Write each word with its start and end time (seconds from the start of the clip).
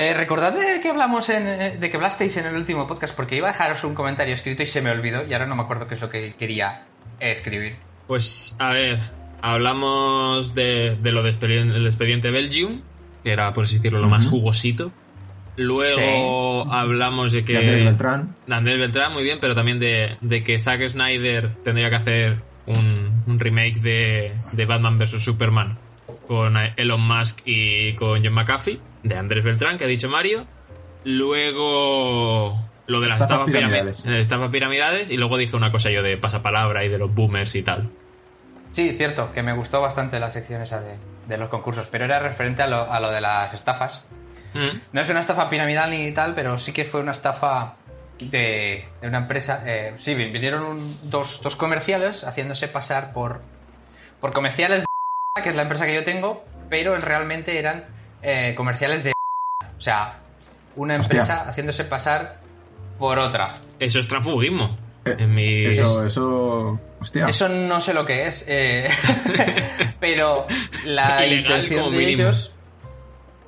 Eh, 0.00 0.14
recordad 0.14 0.54
de 0.54 0.80
que 0.80 0.88
hablamos 0.88 1.28
en, 1.28 1.46
eh, 1.46 1.76
de 1.78 1.90
que 1.90 1.96
hablasteis 1.98 2.34
en 2.38 2.46
el 2.46 2.56
último 2.56 2.86
podcast 2.86 3.14
porque 3.14 3.36
iba 3.36 3.50
a 3.50 3.52
dejaros 3.52 3.84
un 3.84 3.94
comentario 3.94 4.34
escrito 4.34 4.62
y 4.62 4.66
se 4.66 4.80
me 4.80 4.90
olvidó 4.90 5.26
y 5.28 5.34
ahora 5.34 5.44
no 5.44 5.56
me 5.56 5.62
acuerdo 5.62 5.88
qué 5.88 5.96
es 5.96 6.00
lo 6.00 6.08
que 6.08 6.32
quería 6.38 6.86
escribir. 7.20 7.76
Pues 8.06 8.56
a 8.58 8.70
ver, 8.70 8.98
hablamos 9.42 10.54
de, 10.54 10.96
de 11.02 11.12
lo 11.12 11.22
del 11.22 11.84
expediente, 11.84 12.30
Belgium, 12.30 12.80
que 13.22 13.30
era 13.30 13.52
por 13.52 13.64
así 13.64 13.76
decirlo 13.76 14.00
lo 14.00 14.08
más 14.08 14.26
jugosito. 14.26 14.90
Luego 15.56 16.72
hablamos 16.72 17.32
de 17.32 17.44
que. 17.44 17.52
De 17.52 17.58
Andrés 17.58 17.84
Beltrán. 17.84 18.36
de 18.46 18.54
Andrés 18.54 18.78
Beltrán, 18.78 19.12
muy 19.12 19.22
bien, 19.22 19.36
pero 19.38 19.54
también 19.54 19.78
de, 19.78 20.16
de 20.22 20.42
que 20.42 20.58
Zack 20.58 20.88
Snyder 20.88 21.56
tendría 21.62 21.90
que 21.90 21.96
hacer 21.96 22.38
un, 22.64 23.22
un 23.26 23.38
remake 23.38 23.80
de, 23.80 24.32
de 24.52 24.64
Batman 24.64 24.96
vs 24.96 25.22
Superman 25.22 25.76
con 26.30 26.56
Elon 26.76 27.00
Musk 27.00 27.40
y 27.44 27.92
con 27.96 28.22
John 28.24 28.34
McAfee, 28.34 28.78
de 29.02 29.16
Andrés 29.16 29.42
Beltrán, 29.42 29.78
que 29.78 29.82
ha 29.84 29.88
dicho 29.88 30.08
Mario. 30.08 30.46
Luego 31.04 32.56
lo 32.86 33.00
de 33.00 33.08
las 33.08 33.20
Estafas 33.20 33.48
estafas, 33.48 33.48
pirami- 33.48 33.68
piramidales. 33.70 34.04
estafas 34.06 34.50
piramidales 34.50 35.10
y 35.10 35.16
luego 35.16 35.36
dije 35.38 35.56
una 35.56 35.72
cosa 35.72 35.90
yo 35.90 36.04
de 36.04 36.16
pasapalabra 36.16 36.84
y 36.84 36.88
de 36.88 36.98
los 36.98 37.12
boomers 37.12 37.56
y 37.56 37.62
tal. 37.62 37.88
Sí, 38.70 38.94
cierto, 38.96 39.32
que 39.32 39.42
me 39.42 39.52
gustó 39.54 39.80
bastante 39.80 40.20
la 40.20 40.30
sección 40.30 40.62
esa 40.62 40.80
de, 40.80 40.94
de 41.26 41.36
los 41.36 41.48
concursos, 41.48 41.88
pero 41.90 42.04
era 42.04 42.20
referente 42.20 42.62
a 42.62 42.68
lo, 42.68 42.92
a 42.92 43.00
lo 43.00 43.10
de 43.10 43.20
las 43.20 43.52
estafas. 43.52 44.04
Mm. 44.54 44.78
No 44.92 45.00
es 45.00 45.10
una 45.10 45.18
estafa 45.20 45.50
piramidal 45.50 45.90
ni 45.90 46.12
tal, 46.12 46.34
pero 46.36 46.58
sí 46.60 46.72
que 46.72 46.84
fue 46.84 47.00
una 47.00 47.10
estafa 47.10 47.74
de, 48.20 48.84
de 49.00 49.08
una 49.08 49.18
empresa. 49.18 49.62
eh, 49.66 49.94
sí, 49.98 50.14
vinieron 50.14 50.64
un- 50.64 51.10
dos, 51.10 51.40
dos 51.42 51.56
comerciales 51.56 52.22
haciéndose 52.22 52.68
pasar 52.68 53.12
por, 53.12 53.40
por 54.20 54.32
comerciales 54.32 54.82
de 54.82 54.86
que 55.42 55.50
es 55.50 55.56
la 55.56 55.62
empresa 55.62 55.86
que 55.86 55.94
yo 55.94 56.04
tengo, 56.04 56.44
pero 56.68 56.96
realmente 56.96 57.58
eran 57.58 57.84
eh, 58.22 58.54
comerciales 58.56 59.02
de 59.04 59.12
o 59.78 59.80
sea, 59.80 60.18
una 60.76 60.96
Hostia. 60.96 61.20
empresa 61.20 61.42
haciéndose 61.48 61.84
pasar 61.84 62.40
por 62.98 63.18
otra. 63.18 63.54
Eso 63.78 63.98
es 63.98 64.06
transfugismo. 64.06 64.76
Eh, 65.06 65.14
En 65.18 65.34
mi... 65.34 65.64
Eso, 65.66 66.04
eso. 66.06 66.80
Hostia. 67.00 67.26
Eso 67.26 67.48
no 67.48 67.80
sé 67.80 67.94
lo 67.94 68.04
que 68.04 68.26
es, 68.26 68.44
eh, 68.46 68.88
pero 70.00 70.46
la 70.86 71.24
Ilegal 71.26 71.32
intención 71.60 71.80
como 71.84 71.90
de 71.92 71.96
mínimo. 71.98 72.22
ellos... 72.24 72.52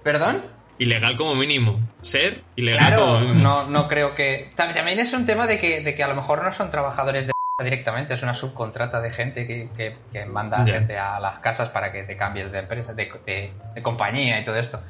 ¿Perdón? 0.03 0.43
Ilegal 0.79 1.17
como 1.17 1.35
mínimo. 1.37 1.79
Ser 2.01 2.43
ilegal 2.57 2.89
Claro, 2.89 3.03
como 3.05 3.19
mínimo. 3.21 3.43
no, 3.43 3.69
no 3.71 3.89
creo 3.89 4.15
que... 4.15 4.51
También 4.57 4.77
también 4.77 4.99
es 5.01 5.13
un 5.13 5.27
tema 5.27 5.47
de 5.47 5.59
que, 5.59 5.81
de 5.83 5.95
que 5.95 6.03
a 6.03 6.09
lo 6.09 6.15
mejor 6.17 6.43
no 6.43 6.53
son 6.55 6.71
trabajadores 6.71 7.27
de 7.27 7.33
directamente, 7.63 8.15
es 8.15 8.23
una 8.23 8.35
subcontrata 8.35 9.01
de 9.01 9.11
gente 9.11 9.47
que, 9.47 9.69
que- 9.77 9.97
que 10.13 10.25
manda 10.25 10.65
gente 10.65 10.97
a 10.99 11.19
las 11.21 11.39
casas 11.41 11.69
para 11.71 11.93
que 11.93 12.03
te 12.05 12.17
cambies 12.17 12.53
de 12.53 12.59
empresa, 12.61 12.93
de, 12.95 13.11
de- 13.27 13.53
de 13.75 13.83
compañía 13.83 14.41
y 14.41 14.45
todo 14.45 14.57
esto. 14.57 14.81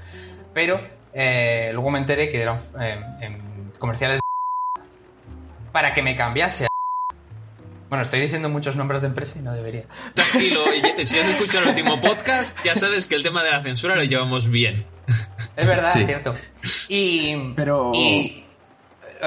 Pero 0.54 0.80
eh, 1.12 1.70
luego 1.72 1.90
me 1.90 1.98
enteré 1.98 2.30
que 2.30 2.42
eran 2.42 2.60
eh, 2.80 3.00
en 3.20 3.72
comerciales 3.78 4.20
de 4.76 4.82
para 5.72 5.94
que 5.94 6.02
me 6.02 6.14
cambiase. 6.16 6.64
a 6.64 6.68
Bueno, 7.88 8.04
estoy 8.04 8.20
diciendo 8.20 8.48
muchos 8.48 8.74
nombres 8.74 9.02
de 9.02 9.08
empresa 9.08 9.34
y 9.36 9.42
no 9.42 9.52
debería. 9.52 9.84
Tranquilo, 10.14 10.60
si 11.02 11.18
has 11.18 11.28
escuchado 11.28 11.64
el 11.64 11.70
último 11.70 12.00
podcast, 12.00 12.56
ya 12.64 12.74
sabes 12.74 13.06
que 13.06 13.14
el 13.16 13.22
tema 13.22 13.42
de 13.42 13.50
la 13.50 13.62
censura 13.62 13.94
lo 13.96 14.02
llevamos 14.04 14.48
bien. 14.50 14.86
Es 15.56 15.66
verdad, 15.68 15.88
Sí. 15.88 16.00
es 16.00 16.06
cierto. 16.06 16.32
Y, 16.88 17.52
Pero- 17.54 17.92
y 17.94 18.41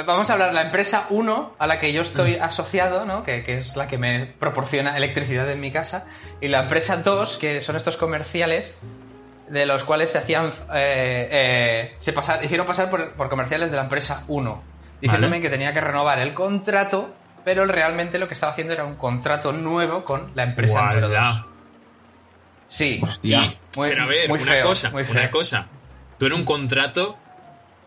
vamos 0.05 0.29
a 0.29 0.33
hablar 0.33 0.49
de 0.49 0.55
la 0.55 0.61
empresa 0.63 1.07
1 1.09 1.55
a 1.57 1.67
la 1.67 1.79
que 1.79 1.93
yo 1.93 2.01
estoy 2.01 2.35
asociado, 2.35 3.05
¿no? 3.05 3.23
que, 3.23 3.43
que 3.43 3.55
es 3.55 3.75
la 3.75 3.87
que 3.87 3.97
me 3.97 4.25
proporciona 4.25 4.97
electricidad 4.97 5.49
en 5.49 5.59
mi 5.59 5.71
casa, 5.71 6.05
y 6.41 6.47
la 6.49 6.63
empresa 6.63 6.97
2, 6.97 7.37
que 7.37 7.61
son 7.61 7.75
estos 7.75 7.95
comerciales 7.97 8.77
de 9.49 9.65
los 9.65 9.83
cuales 9.83 10.11
se 10.11 10.17
hacían 10.17 10.47
eh, 10.73 11.27
eh, 11.31 11.95
se 11.99 12.11
pasar, 12.13 12.43
hicieron 12.43 12.65
pasar 12.65 12.89
por, 12.89 13.13
por 13.13 13.29
comerciales 13.29 13.69
de 13.71 13.77
la 13.77 13.83
empresa 13.83 14.23
1, 14.27 14.63
diciéndome 15.01 15.31
Vale. 15.37 15.41
que 15.41 15.49
tenía 15.49 15.71
que 15.73 15.81
renovar 15.81 16.19
el 16.19 16.33
contrato, 16.33 17.13
pero 17.43 17.65
realmente 17.65 18.17
lo 18.17 18.27
que 18.27 18.33
estaba 18.33 18.51
haciendo 18.53 18.73
era 18.73 18.85
un 18.85 18.95
contrato 18.95 19.51
nuevo 19.53 20.03
con 20.03 20.31
la 20.33 20.43
empresa 20.43 20.81
número 20.81 21.09
2. 21.09 21.09
Guala. 21.17 21.45
Sí. 22.67 22.99
Hostia. 23.03 23.45
Y 23.45 23.57
muy- 23.77 23.87
Pero 23.89 24.03
a 24.03 24.07
ver, 24.07 24.29
muy 24.29 24.41
una 24.41 24.51
feo, 24.53 24.65
cosa, 24.67 24.89
muy 24.89 25.03
feo. 25.05 25.11
una 25.13 25.29
cosa. 25.29 25.67
Tú 26.17 26.25
en 26.25 26.33
un 26.33 26.43
contrato, 26.45 27.17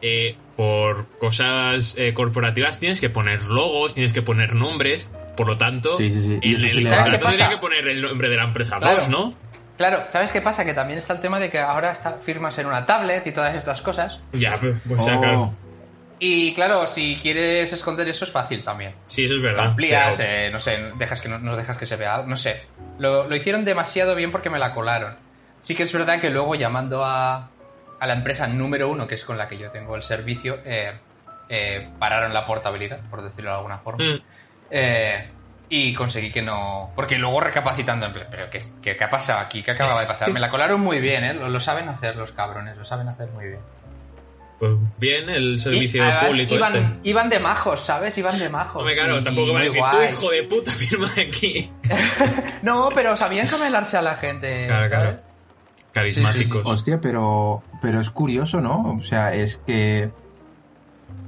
eh, 0.03 0.37
por 0.57 1.07
cosas 1.19 1.95
eh, 1.99 2.15
corporativas, 2.15 2.79
tienes 2.79 3.01
que 3.01 3.11
poner 3.11 3.43
logos, 3.45 3.95
tienes 3.95 4.13
que 4.13 4.23
poner 4.23 4.55
nombres. 4.55 5.11
Por 5.37 5.47
lo 5.47 5.57
tanto, 5.57 5.97
Sí, 5.97 6.11
sí, 6.11 6.21
sí. 6.21 6.39
Y 6.43 6.57
en 6.57 6.65
el 6.65 6.89
contrato 6.89 7.51
que 7.51 7.57
poner 7.59 7.87
el 7.87 8.03
nombre 8.03 8.29
de 8.29 8.37
la 8.37 8.45
empresa 8.45 8.79
Claro. 8.79 8.97
2, 8.97 9.09
¿no? 9.09 9.35
Claro, 9.77 10.07
¿sabes 10.11 10.33
qué 10.33 10.41
pasa? 10.41 10.65
Que 10.65 10.75
también 10.75 10.99
está 10.99 11.13
el 11.13 11.21
tema 11.21 11.39
de 11.39 11.49
que 11.51 11.61
ahora 11.61 11.93
está, 11.93 12.15
firmas 12.25 12.59
en 12.59 12.67
una 12.67 12.85
tablet 12.85 13.25
y 13.25 13.31
todas 13.33 13.55
estas 13.55 13.81
cosas. 13.81 14.21
Ya, 14.33 14.57
pues, 14.61 14.77
pues, 14.89 15.07
Oh, 15.09 15.21
claro. 15.21 15.51
Y 16.19 16.53
claro, 16.55 16.89
si 16.89 17.17
quieres 17.23 17.73
esconder 17.73 18.09
eso 18.09 18.25
es 18.25 18.33
fácil 18.33 18.65
también. 18.65 18.95
Sí, 19.05 19.27
eso 19.27 19.35
es 19.35 19.41
Lo 19.41 19.47
verdad. 19.47 19.67
amplías, 19.67 20.17
pero- 20.17 20.29
eh, 20.33 20.51
no 20.51 20.59
sé, 20.59 20.77
dejas 20.99 21.21
que 21.23 21.29
no, 21.29 21.39
no 21.39 21.57
dejas 21.57 21.79
que 21.79 21.87
se 21.87 21.95
vea, 21.95 22.25
no 22.27 22.37
sé. 22.37 22.63
Lo, 22.99 23.29
lo 23.29 23.37
hicieron 23.37 23.65
demasiado 23.65 24.17
bien 24.17 24.33
porque 24.33 24.51
me 24.51 24.59
la 24.59 24.75
colaron. 24.75 25.15
Sí 25.61 25.77
que 25.77 25.85
es 25.85 25.93
verdad 25.93 26.21
que 26.21 26.31
luego 26.31 26.57
llamando 26.57 27.05
a, 27.05 27.51
a 28.01 28.07
la 28.07 28.15
empresa 28.15 28.47
número 28.47 28.89
uno, 28.89 29.07
que 29.07 29.15
es 29.17 29.25
con 29.25 29.37
la 29.39 29.49
que 29.49 29.59
yo 29.59 29.71
tengo 29.71 29.97
el 29.97 30.03
servicio, 30.03 30.59
eh, 30.65 30.93
eh, 31.49 31.89
pararon 31.99 32.33
la 32.35 32.47
portabilidad, 32.47 33.01
por 33.11 33.23
decirlo 33.23 33.51
de 33.51 33.57
alguna 33.57 33.79
forma. 33.79 34.05
Mm. 34.05 34.21
Eh, 34.71 35.29
y 35.71 35.93
conseguí 35.95 36.31
que 36.31 36.41
no. 36.43 36.93
Porque 36.97 37.17
luego 37.17 37.41
recapacitando, 37.41 38.07
en 38.07 38.13
plan, 38.13 38.27
¿pero 38.31 38.49
qué, 38.51 38.63
qué, 38.83 38.97
qué 38.97 39.05
ha 39.05 39.11
pasado 39.11 39.41
aquí? 39.41 39.63
¿Qué 39.63 39.73
acababa 39.73 40.01
de 40.01 40.07
pasar? 40.09 40.33
Me 40.33 40.41
la 40.41 40.49
colaron 40.51 40.81
muy 40.81 40.99
bien, 41.01 41.25
¿eh? 41.25 41.35
Lo, 41.35 41.49
lo 41.49 41.61
saben 41.61 41.89
hacer 41.89 42.17
los 42.17 42.33
cabrones, 42.33 42.77
lo 42.77 42.85
saben 42.85 43.09
hacer 43.09 43.29
muy 43.29 43.47
bien. 43.49 43.61
Pues 44.59 44.73
bien, 44.99 45.29
el 45.31 45.61
servicio 45.61 46.05
Y, 46.05 46.27
público 46.27 46.55
iban, 46.57 46.77
este. 46.77 46.97
iban 47.05 47.29
de 47.29 47.39
majos, 47.39 47.81
¿sabes? 47.81 48.19
Iban 48.19 48.37
de 48.41 48.49
majos. 48.49 48.81
Hombre, 48.83 48.95
claro, 48.97 49.19
Y- 49.19 49.23
tampoco 49.23 49.53
va 49.53 49.61
a 49.61 49.63
decir, 49.63 49.81
tú 49.89 50.03
hijo 50.03 50.31
de 50.33 50.43
puta, 50.45 50.71
firma 50.77 51.09
aquí. 51.17 51.71
No, 52.63 52.91
pero 52.93 53.17
sabían 53.17 53.47
camelarse 53.47 53.97
a 53.97 54.03
la 54.03 54.17
gente. 54.17 54.67
Claro, 54.67 54.89
claro. 54.89 55.19
Carismáticos. 55.99 56.63
Hostia, 56.67 57.01
pero, 57.01 57.63
pero 57.83 58.01
es 58.01 58.11
curioso, 58.11 58.61
¿no? 58.61 58.95
O 58.99 59.03
sea, 59.03 59.35
es 59.35 59.61
que. 59.67 60.11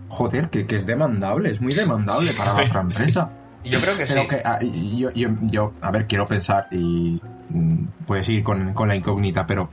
Joder, 0.09 0.51
que, 0.51 0.67
que 0.67 0.77
es 0.77 0.87
demandable, 0.87 1.51
es 1.51 1.61
muy 1.61 1.73
demandable 1.73 2.33
Sí, 2.33 2.37
para 2.39 2.55
la 2.55 2.63
otra 2.63 2.67
sí. 2.91 2.99
empresa. 2.99 3.31
Yo 3.65 3.79
creo 3.81 3.97
que 3.97 4.07
Pero 4.07 4.23
sí. 4.23 4.29
que 4.29 4.43
ah, 4.43 4.59
yo, 4.63 5.11
yo, 5.13 5.29
yo, 5.43 5.73
a 5.83 5.91
ver, 5.91 6.07
quiero 6.07 6.27
pensar, 6.27 6.67
y 6.71 7.21
mm, 7.51 7.85
puedes 8.07 8.27
ir 8.31 8.43
con, 8.43 8.73
con 8.73 8.89
la 8.89 8.97
incógnita, 8.97 9.47
pero 9.47 9.71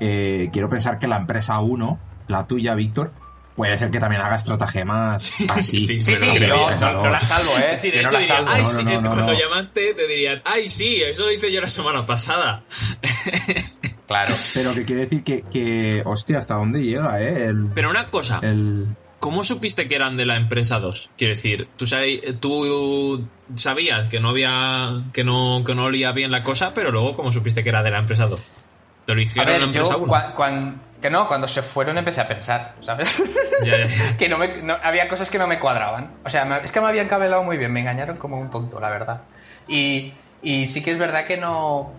eh, 0.00 0.48
quiero 0.52 0.68
pensar 0.68 0.98
que 0.98 1.06
la 1.06 1.16
empresa 1.16 1.60
1, 1.60 1.98
la 2.26 2.46
tuya, 2.48 2.74
Víctor, 2.74 3.12
puede 3.54 3.78
ser 3.78 3.92
que 3.92 4.00
también 4.00 4.20
haga 4.22 4.34
estratagemas 4.34 5.32
así. 5.50 5.78
sí, 5.78 6.02
Sí, 6.02 6.12
pero 6.12 6.32
sí, 6.32 6.40
no 6.40 6.46
no, 6.56 7.02
no 7.04 7.10
la 7.10 7.20
salvo, 7.20 7.52
¿eh? 7.58 7.76
Sí, 7.76 7.92
de 7.92 8.02
no 8.02 8.08
hecho 8.08 8.18
diría, 8.18 8.36
salvo. 8.38 8.50
ay, 8.52 8.62
No, 8.62 8.68
sí, 8.68 8.84
no, 8.84 9.00
no, 9.00 9.10
cuando 9.10 9.32
no. 9.32 9.38
llamaste 9.38 9.94
te 9.94 10.06
dirían, 10.08 10.42
ay, 10.44 10.68
sí, 10.68 11.00
eso 11.00 11.22
lo 11.24 11.30
hice 11.30 11.52
yo 11.52 11.60
la 11.60 11.68
semana 11.68 12.04
pasada. 12.04 12.64
Claro. 14.10 14.34
Pero 14.54 14.74
que 14.74 14.84
quiere 14.84 15.02
decir 15.02 15.22
que, 15.22 15.42
que, 15.42 16.02
hostia, 16.04 16.38
¿hasta 16.38 16.54
dónde 16.54 16.82
llega, 16.82 17.20
eh? 17.22 17.44
El, 17.46 17.68
Pero 17.72 17.90
una 17.90 18.06
cosa, 18.06 18.40
el, 18.42 18.88
¿cómo 19.20 19.44
supiste 19.44 19.86
que 19.86 19.94
eran 19.94 20.16
de 20.16 20.26
la 20.26 20.34
empresa 20.34 20.80
2? 20.80 21.10
Quiero 21.16 21.34
decir, 21.34 21.68
¿tú, 21.76 21.86
sabi- 21.86 22.20
tú 22.40 23.28
sabías 23.54 24.08
que 24.08 24.18
no 24.18 24.30
había, 24.30 25.04
que 25.12 25.22
no, 25.22 25.62
que 25.64 25.76
no 25.76 25.84
olía 25.84 26.10
bien 26.10 26.32
la 26.32 26.42
cosa, 26.42 26.74
pero 26.74 26.90
luego 26.90 27.14
¿cómo 27.14 27.30
supiste 27.30 27.62
que 27.62 27.68
era 27.68 27.84
de 27.84 27.90
la 27.92 28.00
empresa 28.00 28.26
2? 28.26 28.40
¿Te 29.06 29.14
lo 29.14 29.20
A 29.20 29.22
hicieron 29.22 29.52
ver, 29.52 29.60
la 29.60 29.66
yo 29.66 29.70
empresa 29.80 29.96
1? 29.96 30.06
cua- 30.12 30.34
cuan- 30.34 30.80
que 31.00 31.08
no, 31.08 31.28
cuando 31.28 31.46
se 31.46 31.62
fueron 31.62 31.96
empecé 31.96 32.20
a 32.20 32.26
pensar, 32.26 32.74
¿sabes? 32.82 33.08
Ya, 33.64 33.86
ya. 33.86 34.16
que 34.18 34.28
no 34.28 34.38
me, 34.38 34.60
no- 34.60 34.76
había 34.82 35.06
cosas 35.08 35.30
que 35.30 35.38
no 35.38 35.46
me 35.46 35.60
cuadraban. 35.60 36.10
O 36.24 36.30
sea, 36.30 36.44
me- 36.44 36.64
es 36.64 36.72
que 36.72 36.80
me 36.80 36.88
habían 36.88 37.06
cabelado 37.06 37.44
muy 37.44 37.58
bien, 37.58 37.72
me 37.72 37.78
engañaron 37.78 38.16
como 38.16 38.40
un 38.40 38.50
tonto, 38.50 38.80
la 38.80 38.90
verdad. 38.90 39.22
Y, 39.68 40.12
y 40.42 40.66
sí 40.66 40.82
que 40.82 40.90
es 40.90 40.98
verdad 40.98 41.26
que 41.26 41.36
no 41.36 41.92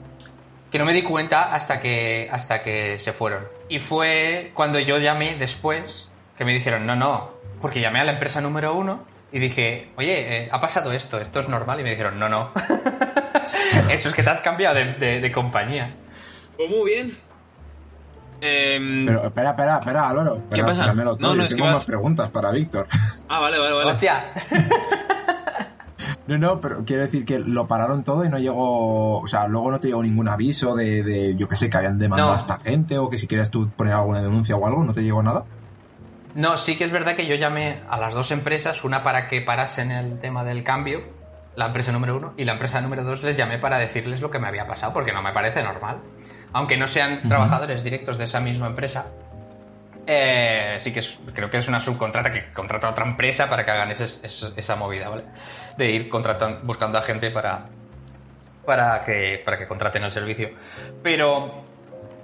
que 0.72 0.80
no 0.80 0.86
me 0.86 0.94
di 0.94 1.04
cuenta 1.04 1.54
hasta 1.54 1.80
que 1.80 2.30
hasta 2.32 2.64
que 2.64 2.98
se 3.00 3.14
fueron. 3.14 3.44
Y 3.70 3.80
fue 3.80 4.52
cuando 4.54 4.80
yo 4.80 4.98
llamé 4.98 5.36
después 5.38 6.10
que 6.38 6.46
me 6.46 6.54
dijeron, 6.54 6.86
no, 6.86 6.96
no, 6.96 7.32
porque 7.62 7.82
llamé 7.82 8.00
a 8.00 8.04
la 8.06 8.14
empresa 8.14 8.42
número 8.42 8.74
uno 8.74 9.06
y 9.32 9.40
dije, 9.40 9.92
oye, 9.98 10.44
eh, 10.46 10.50
ha 10.52 10.60
pasado 10.62 10.92
esto, 10.92 11.20
esto 11.20 11.40
es 11.40 11.48
normal. 11.48 11.80
Y 11.80 11.84
me 11.84 11.92
dijeron, 11.92 12.18
no, 12.20 12.28
no. 12.30 12.52
Eso 13.90 14.10
es 14.10 14.16
que 14.16 14.24
te 14.24 14.30
has 14.30 14.40
cambiado 14.42 14.76
de, 14.76 14.94
de- 14.94 15.20
de 15.22 15.32
compañía. 15.32 15.94
Pues 16.58 16.70
muy 16.70 16.90
bien. 16.92 17.12
Em, 18.42 19.06
Pero 19.06 19.26
espera, 19.26 19.50
espera, 19.52 19.76
espera. 19.78 20.08
Espera, 20.10 20.34
¿Qué 20.54 20.64
pasa? 20.64 20.94
No, 20.94 21.04
no, 21.04 21.36
yo 21.36 21.42
es 21.44 21.48
que 21.50 21.56
tengo 21.56 21.66
vas- 21.66 21.74
más 21.76 21.86
preguntas 21.86 22.30
para 22.32 22.52
Víctor. 22.52 22.88
Ah, 23.30 23.40
vale, 23.40 23.60
vale, 23.60 23.74
vale. 23.74 23.92
Hostia. 23.92 24.32
No, 26.32 26.38
no, 26.38 26.62
pero 26.62 26.84
quiero 26.86 27.04
decir 27.04 27.26
que 27.26 27.40
lo 27.40 27.68
pararon 27.68 28.04
todo 28.04 28.24
y 28.26 28.30
no 28.30 28.40
llegó. 28.40 29.20
O 29.22 29.28
sea, 29.28 29.48
luego 29.48 29.72
no 29.72 29.80
te 29.80 29.88
llegó 29.88 30.02
ningún 30.04 30.28
aviso 30.30 30.76
de, 30.76 31.04
de 31.04 31.36
yo 31.36 31.48
que 31.48 31.56
sé, 31.56 31.70
que 31.70 31.78
habían 31.78 31.98
demandado 32.00 32.30
No. 32.32 32.36
a 32.36 32.40
esta 32.40 32.60
gente 32.60 32.98
o 32.98 33.10
que 33.10 33.18
si 33.18 33.28
quieres 33.28 33.52
tú 33.52 33.70
poner 33.72 33.94
alguna 33.94 34.22
denuncia 34.22 34.56
o 34.56 34.66
algo, 34.66 34.84
¿no 34.84 34.94
te 34.94 35.04
llegó 35.04 35.22
nada? 35.24 35.44
No, 36.34 36.58
sí 36.58 36.78
que 36.78 36.86
es 36.86 36.92
verdad 36.92 37.16
que 37.16 37.28
yo 37.28 37.36
llamé 37.36 37.82
a 37.90 37.98
las 37.98 38.14
dos 38.14 38.32
empresas, 38.32 38.84
una 38.86 39.04
para 39.04 39.28
que 39.28 39.42
parasen 39.42 39.92
el 39.92 40.20
tema 40.20 40.44
del 40.46 40.64
cambio, 40.64 41.02
la 41.58 41.68
empresa 41.68 41.92
número 41.92 42.16
uno, 42.16 42.34
y 42.38 42.46
la 42.46 42.54
empresa 42.54 42.80
número 42.80 43.04
dos 43.04 43.22
les 43.24 43.36
llamé 43.36 43.58
para 43.60 43.78
decirles 43.78 44.22
lo 44.22 44.32
que 44.32 44.40
me 44.40 44.48
había 44.48 44.66
pasado, 44.66 44.94
porque 44.94 45.12
no 45.12 45.22
me 45.22 45.34
parece 45.34 45.62
normal. 45.62 45.98
Aunque 46.54 46.78
no 46.78 46.88
sean 46.88 47.22
trabajadores 47.28 47.84
directos 47.84 48.18
de 48.18 48.24
esa 48.26 48.40
misma 48.40 48.68
empresa, 48.68 49.08
eh, 50.08 50.78
sí 50.82 50.92
que 50.94 51.00
es- 51.00 51.20
creo 51.34 51.50
que 51.50 51.58
es 51.58 51.68
una 51.68 51.80
subcontrata 51.80 52.32
que 52.32 52.52
contrata 52.52 52.88
a 52.88 52.92
otra 52.92 53.06
empresa 53.06 53.50
para 53.50 53.64
que 53.66 53.72
hagan 53.72 53.92
ese- 53.92 54.26
ese- 54.26 54.54
esa 54.58 54.76
movida, 54.76 55.10
¿vale? 55.10 55.24
De 55.78 55.90
ir 55.92 56.10
contratando, 56.10 56.60
buscando 56.64 56.98
a 56.98 57.02
gente 57.02 57.32
para, 57.32 57.66
para, 58.66 59.04
que, 59.04 59.42
contraten 59.68 60.04
el 60.04 60.12
servicio. 60.12 60.52
Pero 61.04 61.66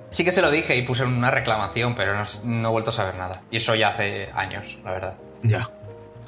Sí 0.09 0.23
que 0.23 0.31
se 0.31 0.41
lo 0.41 0.49
dije 0.49 0.73
y 0.75 0.83
puse 0.83 1.03
una 1.03 1.29
reclamación, 1.29 1.93
pero 1.93 2.13
no 2.43 2.69
he 2.69 2.71
vuelto 2.71 2.91
a 2.91 2.93
saber 2.93 3.17
nada. 3.17 3.41
Y 3.51 3.57
eso 3.57 3.75
ya 3.75 3.89
hace 3.89 4.29
años, 4.33 4.65
la 4.85 4.91
verdad. 4.93 5.13
Ya. 5.43 5.59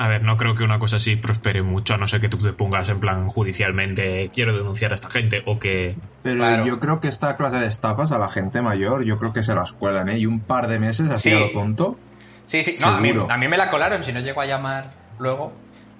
A 0.02 0.08
ver, 0.08 0.24
no 0.24 0.38
creo 0.38 0.56
que 0.56 0.64
una 0.64 0.80
cosa 0.80 0.96
así 0.96 1.18
prospere 1.18 1.62
mucho, 1.62 1.94
a 1.94 1.98
no 1.98 2.08
ser 2.08 2.22
que 2.22 2.30
tú 2.30 2.38
te 2.38 2.54
pongas 2.54 2.88
en 2.88 3.02
plan 3.02 3.28
judicialmente, 3.28 4.32
quiero 4.34 4.56
denunciar 4.56 4.94
a 4.94 4.96
esta 4.96 5.10
gente, 5.10 5.44
o 5.46 5.60
que... 5.60 5.98
Pero 6.22 6.38
Claro. 6.38 6.66
yo 6.66 6.80
creo 6.80 7.02
que 7.02 7.10
esta 7.10 7.36
clase 7.36 7.60
de 7.60 7.68
estafas 7.68 8.12
a 8.14 8.18
la 8.18 8.30
gente 8.30 8.62
mayor, 8.62 9.04
yo 9.04 9.18
creo 9.18 9.34
que 9.34 9.44
se 9.44 9.54
las 9.54 9.74
cuelan, 9.74 10.08
¿eh? 10.08 10.18
Y 10.18 10.26
un 10.26 10.46
par 10.46 10.68
de 10.68 10.80
meses 10.80 11.10
así 11.12 11.30
Sí. 11.30 11.36
a 11.36 11.40
lo 11.40 11.52
tonto. 11.52 12.00
Sí, 12.46 12.64
sí, 12.64 12.78
no, 12.80 12.88
a 12.88 13.00
mí, 13.02 13.12
a 13.30 13.38
mí 13.38 13.48
me 13.50 13.58
la 13.58 13.70
colaron, 13.70 14.04
si 14.06 14.14
no 14.14 14.22
llego 14.22 14.40
a 14.40 14.46
llamar 14.46 14.86
luego, 15.20 15.52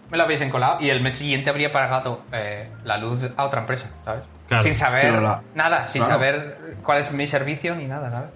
me 0.10 0.18
la 0.18 0.26
hubiesen 0.26 0.50
colado 0.50 0.78
y 0.80 0.90
el 0.90 1.02
mes 1.04 1.16
siguiente 1.16 1.50
habría 1.50 1.74
pagado 1.74 2.22
eh, 2.32 2.70
la 2.86 2.98
luz 2.98 3.20
a 3.36 3.44
otra 3.44 3.60
empresa, 3.62 3.90
¿sabes? 4.06 4.24
Claro, 4.48 4.64
sin 4.64 4.76
saber 4.76 5.22
la- 5.22 5.44
nada, 5.54 5.90
sin 5.90 6.02
claro. 6.04 6.16
saber 6.16 6.58
cuál 6.84 7.00
es 7.02 7.12
mi 7.12 7.28
servicio 7.28 7.76
ni 7.76 7.86
nada, 7.86 8.10
¿sabes? 8.10 8.30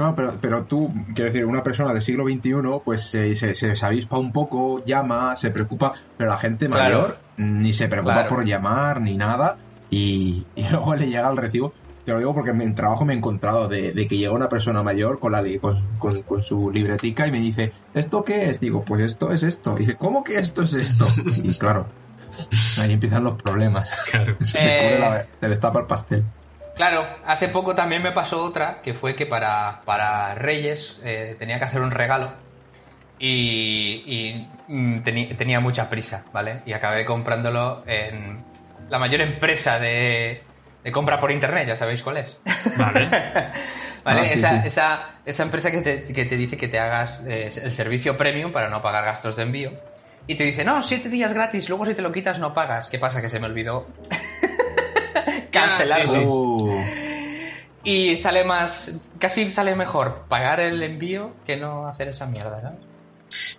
No, 0.00 0.14
pero, 0.16 0.34
pero 0.40 0.64
tú, 0.64 0.92
quiero 1.14 1.30
decir, 1.30 1.44
una 1.44 1.62
persona 1.62 1.92
del 1.92 2.02
siglo 2.02 2.24
XXI, 2.24 2.52
pues 2.84 3.02
se, 3.02 3.34
se, 3.34 3.54
se 3.54 3.86
avispa 3.86 4.18
un 4.18 4.32
poco, 4.32 4.82
llama, 4.84 5.36
se 5.36 5.50
preocupa, 5.50 5.92
pero 6.16 6.30
la 6.30 6.38
gente 6.38 6.66
Claro. 6.66 6.82
mayor 6.82 7.18
ni 7.36 7.72
se 7.72 7.88
preocupa 7.88 8.14
Claro. 8.14 8.28
por 8.28 8.44
llamar 8.44 9.00
ni 9.00 9.16
nada 9.16 9.56
y, 9.90 10.46
y 10.56 10.66
luego 10.70 10.94
le 10.96 11.08
llega 11.08 11.28
el 11.30 11.36
recibo. 11.36 11.72
Te 12.04 12.12
lo 12.12 12.18
digo 12.18 12.34
porque 12.34 12.50
en 12.50 12.62
el 12.62 12.74
trabajo 12.74 13.04
me 13.04 13.12
he 13.12 13.16
encontrado 13.16 13.68
de, 13.68 13.92
de 13.92 14.08
que 14.08 14.16
llega 14.16 14.32
una 14.32 14.48
persona 14.48 14.82
mayor 14.82 15.20
con, 15.20 15.32
la, 15.32 15.42
con, 15.60 15.86
con- 15.98 16.22
con 16.22 16.42
su 16.42 16.70
libretica 16.70 17.26
y 17.26 17.30
me 17.30 17.38
dice, 17.40 17.72
¿esto 17.92 18.24
qué 18.24 18.48
es? 18.48 18.58
Digo, 18.58 18.82
pues 18.84 19.02
esto 19.02 19.30
es 19.30 19.42
esto. 19.42 19.74
Y 19.76 19.80
dice, 19.80 19.96
¿cómo 19.96 20.24
que 20.24 20.38
esto 20.38 20.62
es 20.62 20.72
esto? 20.74 21.04
Y 21.44 21.56
claro, 21.58 21.86
ahí 22.80 22.92
empiezan 22.94 23.22
los 23.24 23.40
problemas. 23.40 23.94
Claro. 24.10 24.34
Se 24.40 24.58
Eh. 24.60 24.98
la- 24.98 25.26
te 25.38 25.48
destapa 25.48 25.80
el 25.80 25.86
pastel. 25.86 26.24
Claro, 26.74 27.06
hace 27.26 27.48
poco 27.48 27.74
también 27.74 28.02
me 28.02 28.12
pasó 28.12 28.42
otra, 28.42 28.80
que 28.82 28.94
fue 28.94 29.14
que 29.14 29.26
para, 29.26 29.82
para 29.84 30.34
Reyes 30.34 30.98
eh, 31.04 31.36
tenía 31.38 31.58
que 31.58 31.64
hacer 31.66 31.80
un 31.82 31.90
regalo 31.90 32.32
y, 33.18 34.02
y, 34.06 34.58
mm, 34.66 35.02
teni- 35.04 35.36
tenía 35.36 35.60
mucha 35.60 35.90
prisa, 35.90 36.28
¿vale? 36.32 36.62
Y 36.64 36.72
acabé 36.72 37.04
comprándolo 37.04 37.84
en 37.86 38.46
la 38.88 38.98
mayor 38.98 39.20
empresa 39.20 39.78
de, 39.78 40.42
de 40.82 40.92
compra 40.92 41.20
por 41.20 41.30
internet, 41.30 41.68
ya 41.68 41.76
sabéis 41.76 42.02
cuál 42.02 42.16
es. 42.18 42.40
Vale. 42.78 43.06
¿Vale? 44.04 44.20
Ah, 44.22 44.26
sí, 44.28 44.34
esa, 44.38 44.62
sí. 44.62 44.66
Esa, 44.68 45.20
esa 45.26 45.42
empresa 45.42 45.70
que 45.70 45.82
te, 45.82 46.06
que 46.14 46.24
te 46.24 46.36
dice 46.38 46.56
que 46.56 46.68
te 46.68 46.78
hagas 46.78 47.22
eh, 47.28 47.50
el 47.62 47.72
servicio 47.72 48.16
premium 48.16 48.52
para 48.52 48.70
no 48.70 48.80
pagar 48.80 49.04
gastos 49.04 49.36
de 49.36 49.42
envío. 49.42 49.72
Y 50.26 50.36
te 50.36 50.44
dice, 50.44 50.64
no, 50.64 50.82
siete 50.82 51.10
días 51.10 51.34
gratis, 51.34 51.68
luego 51.68 51.84
si 51.84 51.92
te 51.94 52.00
lo 52.00 52.10
quitas 52.10 52.38
no 52.38 52.54
pagas. 52.54 52.88
¿Qué 52.88 52.98
pasa? 52.98 53.20
Que 53.20 53.28
se 53.28 53.38
me 53.40 53.46
olvidó 53.46 53.88
cancelarlo. 55.52 55.82
Ah, 55.82 55.86
sí, 55.86 56.06
sí. 56.06 56.24
Uh, 56.24 56.59
Y 57.82 58.16
sale 58.18 58.44
más, 58.44 59.00
casi 59.18 59.50
sale 59.50 59.74
mejor 59.74 60.26
pagar 60.28 60.60
el 60.60 60.82
envío 60.82 61.32
que 61.46 61.56
no 61.56 61.88
hacer 61.88 62.08
esa 62.08 62.26
mierda, 62.26 62.60
¿sabes? 62.60 62.80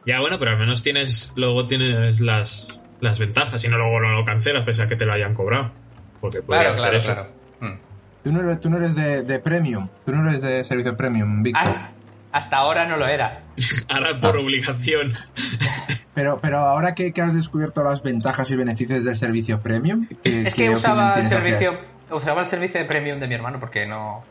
Ya, 0.06 0.20
bueno, 0.20 0.38
pero 0.40 0.52
al 0.52 0.58
menos 0.60 0.84
tienes, 0.84 1.32
luego 1.36 1.66
tienes 1.66 2.22
las, 2.22 2.84
las 3.00 3.20
ventajas, 3.20 3.64
y 3.66 3.68
no 3.68 3.78
luego 3.78 4.00
no 4.00 4.10
lo 4.12 4.26
cancelas 4.26 4.64
pese 4.66 4.84
a 4.84 4.88
que 4.88 4.96
te 4.96 5.06
lo 5.06 5.14
hayan 5.14 5.34
cobrado. 5.34 5.72
Porque 6.20 6.42
Claro, 6.42 6.76
claro, 6.76 6.98
eso. 6.98 7.14
claro. 7.14 7.30
Mm. 7.60 7.80
tú 8.24 8.32
no 8.32 8.42
eres, 8.42 8.60
tú 8.60 8.70
no 8.70 8.78
eres 8.78 8.96
de, 8.96 9.24
de 9.24 9.40
premium, 9.40 9.88
tú 10.06 10.12
no 10.12 10.30
eres 10.30 10.42
de 10.42 10.64
servicio 10.64 10.96
premium, 10.96 11.42
Víctor. 11.42 11.64
Ah, 11.76 11.92
hasta 12.32 12.58
ahora 12.58 12.86
no 12.86 12.98
lo 12.98 13.08
era. 13.08 13.44
Ahora 13.90 14.20
por 14.20 14.38
obligación. 14.38 15.14
Pero, 16.14 16.42
pero 16.42 16.58
ahora 16.60 16.94
que, 16.94 17.14
que 17.14 17.22
has 17.22 17.34
descubierto 17.34 17.86
las 17.86 18.04
ventajas 18.04 18.52
y 18.52 18.58
beneficios 18.58 19.06
del 19.06 19.16
servicio 19.16 19.62
premium, 19.62 20.06
¿qué- 20.22 20.42
Es 20.42 20.54
que 20.56 20.70
usaba 20.70 21.14
el 21.14 21.26
servicio, 21.28 21.80
usaba 22.12 22.42
el 22.42 22.48
servicio 22.48 22.80
de 22.80 22.86
premium 22.86 23.20
de 23.20 23.28
mi 23.28 23.36
hermano 23.36 23.60
porque 23.60 23.86
no 23.86 24.24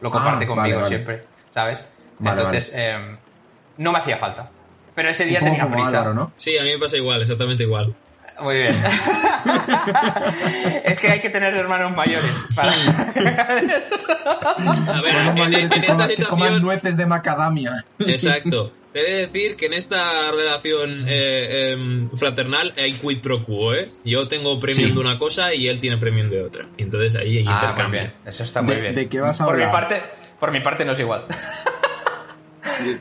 lo 0.00 0.10
comparte 0.10 0.44
Ah, 0.44 0.48
conmigo 0.48 0.62
vale, 0.62 0.76
vale. 0.76 0.88
siempre, 0.88 1.24
¿sabes? 1.52 1.84
Vale, 2.18 2.38
Entonces, 2.40 2.72
em, 2.74 3.16
no 3.78 3.92
me 3.92 3.98
hacía 3.98 4.18
falta. 4.18 4.50
Pero 4.94 5.08
ese 5.10 5.24
día 5.24 5.40
tenía 5.40 5.70
prisa. 5.70 5.88
Álvaro, 5.88 6.14
¿no? 6.14 6.32
Sí, 6.34 6.58
a 6.58 6.62
mí 6.62 6.70
me 6.72 6.78
pasa 6.78 6.96
igual, 6.96 7.22
exactamente 7.22 7.62
igual. 7.62 7.94
Muy 8.42 8.56
bien. 8.56 8.74
es 10.84 10.98
que 11.00 11.08
hay 11.10 11.20
que 11.20 11.30
tener 11.30 11.54
hermanos 11.54 11.94
mayores 11.96 12.44
para... 12.56 12.72
A 12.72 12.76
ver, 15.02 15.14
Bueno, 15.34 15.58
en, 15.58 15.64
en 15.64 15.68
que 15.68 15.76
esta 15.78 15.94
coman- 15.94 16.08
que 16.08 16.24
coman 16.24 16.38
situación... 16.48 16.62
nueces 16.62 16.96
de 16.96 17.06
macadamia. 17.06 17.84
Exacto. 17.98 18.72
He 18.92 19.02
de 19.04 19.12
decir 19.26 19.54
que 19.54 19.66
en 19.66 19.72
esta 19.74 20.02
relación 20.32 21.04
eh, 21.06 21.70
em, 21.74 22.10
fraternal 22.16 22.74
hay 22.76 22.94
quid 22.94 23.20
pro 23.20 23.44
quo, 23.44 23.72
¿eh? 23.72 23.88
Yo 24.04 24.26
tengo 24.26 24.58
premium 24.58 24.88
Sí. 24.88 24.94
de 24.94 25.00
una 25.00 25.16
cosa 25.16 25.54
y 25.54 25.68
él 25.68 25.78
tiene 25.78 25.96
premium 25.98 26.28
de 26.28 26.42
otra. 26.42 26.66
Y 26.76 26.82
entonces 26.82 27.14
ahí 27.14 27.38
hay 27.38 27.44
Ah, 27.46 27.50
muy 27.52 27.60
intercambio. 27.60 28.00
bien. 28.00 28.14
Eso 28.26 28.42
está 28.42 28.62
muy 28.62 28.74
¿De- 28.74 28.80
bien. 28.82 28.94
de 28.96 29.08
qué 29.08 29.20
vas 29.20 29.40
a 29.40 29.44
por 29.44 29.56
mi 29.56 29.62
hablar? 29.62 29.88
parte, 29.88 30.02
por 30.40 30.50
mi 30.50 30.58
parte 30.60 30.84
no 30.84 30.90
es 30.92 30.98
igual. 31.00 31.24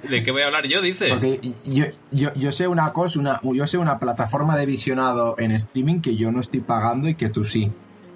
¿De 0.10 0.24
qué 0.24 0.32
voy 0.32 0.42
a 0.42 0.48
hablar 0.48 0.68
yo, 0.68 0.82
dices? 0.82 1.10
Porque 1.10 1.40
yo, 1.66 1.86
yo, 2.12 2.34
yo 2.34 2.52
sé 2.52 2.68
una 2.68 2.92
cosa, 2.94 3.20
una, 3.20 3.40
yo 3.44 3.68
sé 3.68 3.78
una 3.78 4.00
plataforma 4.00 4.58
de 4.58 4.66
visionado 4.66 5.36
en 5.38 5.52
streaming 5.52 6.02
que 6.02 6.16
yo 6.16 6.32
no 6.32 6.42
estoy 6.42 6.62
pagando 6.62 7.08
y 7.08 7.16
que 7.16 7.30
tú 7.30 7.46
sí. 7.46 7.72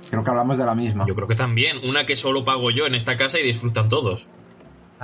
Creo 0.10 0.24
que 0.24 0.30
hablamos 0.30 0.58
de 0.58 0.66
la 0.66 0.76
misma. 0.76 1.06
Yo 1.08 1.16
creo 1.16 1.28
que 1.28 1.36
también. 1.36 1.78
Una 1.84 2.06
que 2.06 2.16
solo 2.16 2.44
pago 2.44 2.70
yo 2.70 2.86
en 2.86 2.96
esta 2.96 3.18
casa 3.18 3.40
y 3.40 3.44
disfrutan 3.44 3.90
todos. 3.90 4.28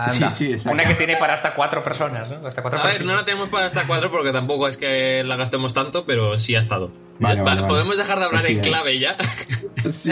Anda. 0.05 0.29
Sí, 0.29 0.45
sí, 0.47 0.51
exacto. 0.53 0.73
Una 0.73 0.83
que 0.87 0.95
tiene 0.95 1.17
para 1.17 1.33
hasta 1.33 1.53
cuatro 1.53 1.83
personas, 1.83 2.29
¿no? 2.29 2.47
Hasta 2.47 2.61
cuatro 2.61 2.79
A 2.79 2.83
ver, 2.87 3.03
no 3.03 3.15
la 3.15 3.25
tenemos 3.25 3.49
para 3.49 3.65
hasta 3.65 3.85
cuatro 3.85 4.09
porque 4.11 4.31
tampoco 4.31 4.67
es 4.67 4.77
que 4.77 5.23
la 5.25 5.35
gastemos 5.35 5.73
tanto, 5.73 6.05
pero 6.05 6.37
sí 6.39 6.55
ha 6.55 6.59
estado. 6.59 6.91
Vale, 7.19 7.41
Va- 7.41 7.45
vale, 7.45 7.61
vale. 7.61 7.73
Podemos 7.73 7.97
dejar 7.97 8.19
de 8.19 8.25
hablar 8.25 8.41
sí, 8.41 8.53
en 8.53 8.57
eh. 8.59 8.61
clave 8.61 8.99
ya. 8.99 9.17
Sí, 9.79 10.11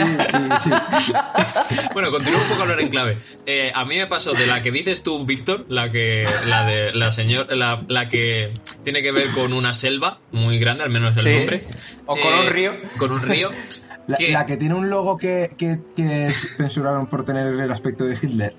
sí. 0.60 0.70
bueno, 1.92 2.10
continúo 2.10 2.40
un 2.40 2.46
poco 2.48 2.60
a 2.60 2.62
hablar 2.62 2.80
en 2.80 2.88
clave. 2.88 3.18
Eh, 3.44 3.70
a 3.74 3.84
mí 3.84 3.98
me 3.98 4.06
pasó 4.06 4.32
de 4.32 4.46
la 4.46 4.62
que 4.62 4.70
dices 4.70 5.02
tú, 5.02 5.26
Víctor, 5.26 5.66
la 5.68 5.92
que 5.92 6.24
la 6.48 6.64
de 6.64 6.92
la 6.92 7.12
señor, 7.12 7.54
la, 7.54 7.80
la 7.86 8.08
que 8.08 8.52
tiene 8.82 9.02
que 9.02 9.12
ver 9.12 9.28
con 9.34 9.52
una 9.52 9.74
selva 9.74 10.20
muy 10.32 10.58
grande, 10.58 10.84
al 10.84 10.90
menos 10.90 11.16
el 11.18 11.24
Sí. 11.24 11.34
nombre. 11.34 11.66
O 12.06 12.16
con 12.16 12.32
Eh, 12.32 12.40
un 12.40 12.46
río. 12.46 12.72
Con 12.96 13.12
un 13.12 13.22
río. 13.22 13.50
La, 14.06 14.46
que 14.46 14.56
tiene 14.56 14.74
un 14.74 14.88
logo 14.88 15.18
que, 15.18 15.50
que, 15.58 15.78
que 15.94 16.30
censuraron 16.30 17.06
por 17.06 17.26
tener 17.26 17.46
el 17.48 17.70
aspecto 17.70 18.04
de 18.04 18.14
Hitler. 18.14 18.54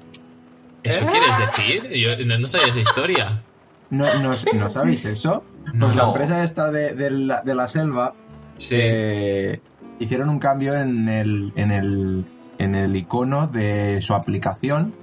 ¿Eso 0.84 1.06
quieres 1.08 1.38
decir? 1.38 1.90
Yo 1.92 2.26
no, 2.26 2.40
no 2.40 2.48
sabía 2.48 2.68
esa 2.68 2.80
historia. 2.80 3.44
¿No, 3.90 4.06
no, 4.22 4.36
¿no 4.54 4.70
sabéis 4.70 5.06
eso? 5.06 5.44
No. 5.74 5.88
Pues 5.88 5.96
la 5.96 6.04
empresa 6.06 6.44
esta 6.44 6.72
de, 6.72 6.94
de 6.94 7.12
la, 7.12 7.42
de 7.42 7.56
la 7.56 7.68
selva 7.68 8.14
Sí. 8.56 8.76
eh, 8.78 9.62
hicieron 10.00 10.30
un 10.30 10.40
cambio 10.40 10.76
en 10.76 11.10
el, 11.10 11.52
en 11.56 11.72
el, 11.72 12.26
en 12.60 12.76
el 12.76 12.96
icono 12.96 13.48
de 13.48 14.00
su 14.02 14.14
aplicación 14.14 14.94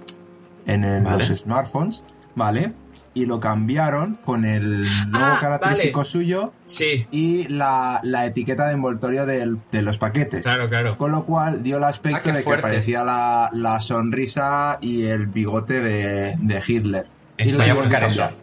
en 0.67 0.85
el- 0.85 1.03
Vale. 1.03 1.27
los 1.29 1.39
smartphones, 1.39 2.05
¿vale? 2.35 2.73
Y 3.17 3.25
lo 3.25 3.41
cambiaron 3.41 4.15
con 4.27 4.45
el 4.45 4.81
logo 4.81 4.85
Ah, 5.15 5.39
característico 5.41 6.01
vale. 6.01 6.11
suyo 6.11 6.53
Sí, 6.67 7.07
y 7.11 7.49
la, 7.49 7.99
la 8.03 8.27
etiqueta 8.27 8.67
de 8.67 8.75
envoltorio 8.75 9.25
del- 9.25 9.59
de 9.73 9.81
los 9.81 9.97
paquetes. 9.97 10.43
claro, 10.43 10.69
claro. 10.69 10.99
Con 10.99 11.13
lo 11.13 11.25
cual 11.25 11.63
dio 11.63 11.79
el 11.79 11.85
aspecto 11.85 12.29
Ah, 12.29 12.33
de 12.33 12.39
que 12.41 12.45
fuerte. 12.45 12.63
parecía 12.63 13.05
la, 13.05 13.49
la 13.55 13.81
sonrisa 13.81 14.77
y 14.83 15.05
el 15.07 15.29
bigote 15.29 15.81
de, 15.81 16.35
de 16.39 16.63
Hitler. 16.67 17.07
Y 17.39 17.45
Eso. 17.45 17.57
lo 17.57 17.65
Voy 17.65 17.71
a 17.71 17.75
buscar 17.75 18.01
que 18.01 18.07
eso. 18.09 18.17
cambiar. 18.21 18.35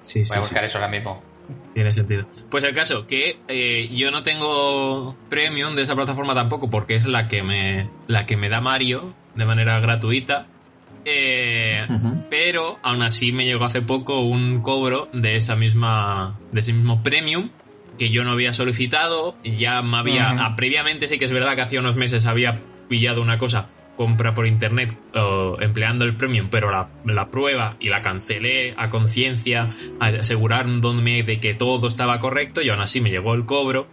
Sí, 0.00 0.18
Voy 0.20 0.24
sí, 0.26 0.30
a 0.30 0.34
sí. 0.34 0.38
buscar 0.40 0.64
eso 0.64 0.78
ahora 0.78 0.90
mismo. 0.90 1.22
Tiene 1.74 1.92
sentido. 1.92 2.24
Pues 2.50 2.62
el 2.62 2.72
caso, 2.74 3.08
que 3.08 3.36
eh, 3.48 3.88
yo 3.92 4.12
no 4.12 4.22
tengo 4.22 5.16
premium 5.28 5.74
de 5.74 5.82
esa 5.82 5.96
plataforma 5.96 6.34
tampoco, 6.34 6.70
porque 6.70 6.94
es 6.94 7.06
la 7.06 7.26
que 7.26 7.42
me, 7.42 7.88
la 8.06 8.26
que 8.26 8.36
me 8.36 8.48
da 8.48 8.60
Mario 8.60 9.12
de 9.34 9.44
manera 9.44 9.80
gratuita. 9.80 10.46
Eh. 11.04 11.86
Pero 12.28 12.78
aún 12.82 13.02
así 13.02 13.32
me 13.32 13.44
llegó 13.44 13.64
hace 13.64 13.82
poco 13.82 14.20
un 14.20 14.62
cobro 14.62 15.08
de 15.12 15.36
esa 15.36 15.56
misma. 15.56 16.38
de 16.52 16.60
ese 16.60 16.72
mismo 16.72 17.02
premium 17.02 17.50
que 17.98 18.10
yo 18.10 18.24
no 18.24 18.32
había 18.32 18.52
solicitado. 18.52 19.36
Ya 19.44 19.82
me 19.82 19.98
había. 19.98 20.30
Ah, 20.30 20.56
previamente 20.56 21.08
sí 21.08 21.18
que 21.18 21.24
es 21.24 21.32
verdad 21.32 21.54
que 21.54 21.62
hacía 21.62 21.80
unos 21.80 21.96
meses 21.96 22.26
había 22.26 22.60
pillado 22.88 23.22
una 23.22 23.38
cosa 23.38 23.68
compra 23.96 24.32
por 24.32 24.46
internet 24.46 24.96
empleando 25.60 26.06
el 26.06 26.16
premium, 26.16 26.48
pero 26.50 26.70
la, 26.70 26.88
la 27.04 27.30
prueba 27.30 27.76
y 27.80 27.90
la 27.90 28.00
cancelé 28.00 28.72
a 28.78 28.88
conciencia, 28.88 29.68
asegurándome 30.00 31.22
de 31.22 31.38
que 31.38 31.52
todo 31.52 31.86
estaba 31.86 32.18
correcto 32.18 32.62
y 32.62 32.70
aún 32.70 32.80
así 32.80 33.02
me 33.02 33.10
llegó 33.10 33.34
el 33.34 33.44
cobro. 33.44 33.88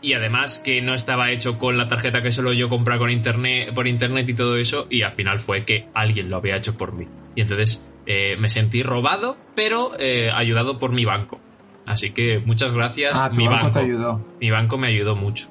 Y 0.00 0.12
además 0.12 0.60
que 0.60 0.80
no 0.80 0.94
estaba 0.94 1.30
hecho 1.32 1.58
con 1.58 1.76
la 1.76 1.88
tarjeta 1.88 2.22
que 2.22 2.30
solo 2.30 2.52
yo 2.52 2.68
compré 2.68 2.98
con 2.98 3.10
internet, 3.10 3.74
por 3.74 3.88
internet 3.88 4.28
y 4.28 4.34
todo 4.34 4.56
eso, 4.56 4.86
y 4.90 5.02
al 5.02 5.12
final 5.12 5.40
fue 5.40 5.64
que 5.64 5.88
alguien 5.94 6.30
lo 6.30 6.36
había 6.36 6.56
hecho 6.56 6.76
por 6.76 6.92
mí. 6.92 7.06
Y 7.34 7.40
entonces 7.40 7.82
eh, 8.06 8.36
me 8.38 8.48
sentí 8.48 8.82
robado, 8.82 9.36
pero 9.56 9.90
eh, 9.98 10.30
ayudado 10.32 10.78
por 10.78 10.92
mi 10.92 11.04
banco. 11.04 11.40
Así 11.84 12.10
que 12.12 12.38
muchas 12.38 12.74
gracias, 12.74 13.18
Ah, 13.20 13.30
mi 13.30 13.46
banco 13.48 13.64
banco. 13.66 13.78
te 13.80 13.84
ayudó. 13.86 14.26
Mi 14.40 14.50
banco 14.50 14.78
me 14.78 14.88
ayudó 14.88 15.16
mucho. 15.16 15.48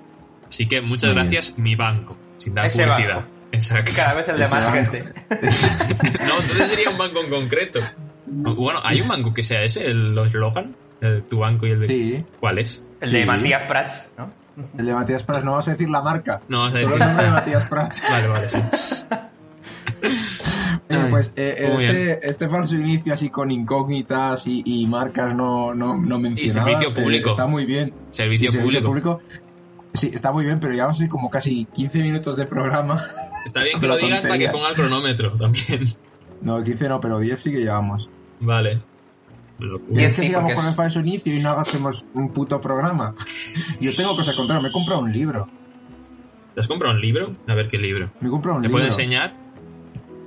Así 0.48 0.68
que 0.68 0.82
muchas 0.82 1.10
Muy 1.10 1.16
bien. 1.16 1.26
gracias, 1.32 1.58
mi 1.58 1.76
banco. 1.76 2.18
Sin 2.38 2.54
dar 2.54 2.68
Ese 2.68 2.84
publicidad. 2.84 3.16
banco. 3.16 3.30
Exacto. 3.52 3.92
Cada 3.96 4.14
vez 4.14 4.30
el 4.30 4.38
de 4.38 4.48
más 4.48 4.72
gente. 4.72 5.04
No, 6.28 6.42
entonces 6.42 6.68
sería 6.70 6.90
un 6.90 6.98
banco 6.98 7.22
en 7.24 7.30
concreto. 7.30 7.80
Bueno, 8.26 8.80
¿hay 8.84 9.02
un 9.02 9.08
banco 9.08 9.34
que 9.34 9.44
sea 9.44 9.62
ese, 9.64 9.86
el 9.88 10.18
eslogan? 10.18 10.76
El- 11.02 11.24
Tu 11.28 11.38
banco 11.40 11.66
y 11.68 11.72
el 11.72 11.80
de... 11.82 11.88
Sí, 11.88 12.26
¿Cuál 12.40 12.60
es? 12.60 12.86
El 13.02 13.12
de 13.12 13.22
Sí. 13.22 13.28
Matías 13.28 13.64
Prats, 13.68 14.06
¿no? 14.18 14.32
el 14.78 14.86
de 14.86 14.94
Matías 14.94 15.24
Prats. 15.24 15.44
No 15.46 15.52
vas 15.54 15.68
a 15.68 15.72
decir 15.72 15.90
la 15.90 16.02
marca. 16.02 16.42
No 16.48 16.62
vas 16.62 16.74
a 16.76 16.82
Solo 16.82 16.94
el 16.94 17.00
decir... 17.00 17.06
nombre 17.08 17.26
de 17.26 17.32
Matías 17.32 17.66
Prats. 17.66 18.02
Vale, 18.10 18.28
vale, 18.28 18.50
sí. 18.50 18.60
Eh, 20.90 21.08
pues 21.10 21.34
eh, 21.36 21.70
muy 21.74 21.84
este, 21.86 22.30
este 22.30 22.50
falso 22.50 22.76
inicio 22.76 23.14
así 23.14 23.30
con 23.30 23.52
incógnitas 23.52 24.46
y, 24.48 24.62
y 24.66 24.86
marcas 24.86 25.34
no, 25.34 25.74
no, 25.74 25.98
no 25.98 26.20
mencionadas. 26.20 26.72
servicio 26.80 26.90
eh, 26.90 27.04
público. 27.04 27.30
está 27.32 27.46
muy 27.48 27.66
bien. 27.66 27.94
Servicio, 28.12 28.48
Y 28.50 28.52
servicio 28.52 28.84
público. 28.84 29.22
Sí, 29.94 30.12
está 30.14 30.32
muy 30.32 30.46
bien, 30.46 30.60
pero 30.60 30.74
llevamos 30.74 30.98
así 30.98 31.08
como 31.10 31.30
casi 31.30 31.66
15 31.66 32.00
minutos 32.04 32.38
de 32.38 32.46
programa. 32.46 33.04
Está 33.46 33.64
bien 33.64 33.80
que 33.82 33.88
lo 33.88 33.98
digas 33.98 34.22
para 34.22 34.38
que 34.38 34.50
ponga 34.50 34.70
el 34.70 34.76
cronómetro 34.76 35.36
también. 35.36 35.84
No, 36.42 36.64
15 36.64 36.90
no, 36.90 37.00
pero 37.02 37.20
10 37.20 37.40
sí 37.40 37.52
que 37.52 37.60
llevamos. 37.60 38.10
Vale. 38.40 38.82
Y 39.60 40.04
es 40.04 40.12
que 40.14 40.22
sí, 40.22 40.28
sigamos 40.28 40.54
con 40.54 40.66
es- 40.66 40.70
el 40.72 40.76
falso 40.76 41.00
inicio 41.00 41.36
y 41.36 41.42
no 41.42 41.50
hacemos 41.52 42.06
un 42.14 42.30
puto 42.34 42.62
programa. 42.62 43.16
Yo 43.82 43.96
tengo 43.96 44.16
cosas 44.16 44.36
que 44.36 44.38
contar, 44.42 44.62
me 44.62 44.70
he 44.70 44.72
comprado 44.72 45.02
un 45.02 45.12
libro. 45.12 45.48
¿Te 46.54 46.62
has 46.62 46.68
comprado 46.68 46.96
un 46.96 47.02
libro? 47.02 47.36
A 47.48 47.54
ver 47.54 47.68
qué 47.68 47.78
libro. 47.78 48.12
Me 48.20 48.28
he 48.28 48.32
comprado 48.32 48.58
un 48.58 48.62
¿Te 48.64 48.68
libro. 48.68 48.78
puedo 48.80 48.86
enseñar? 48.86 49.34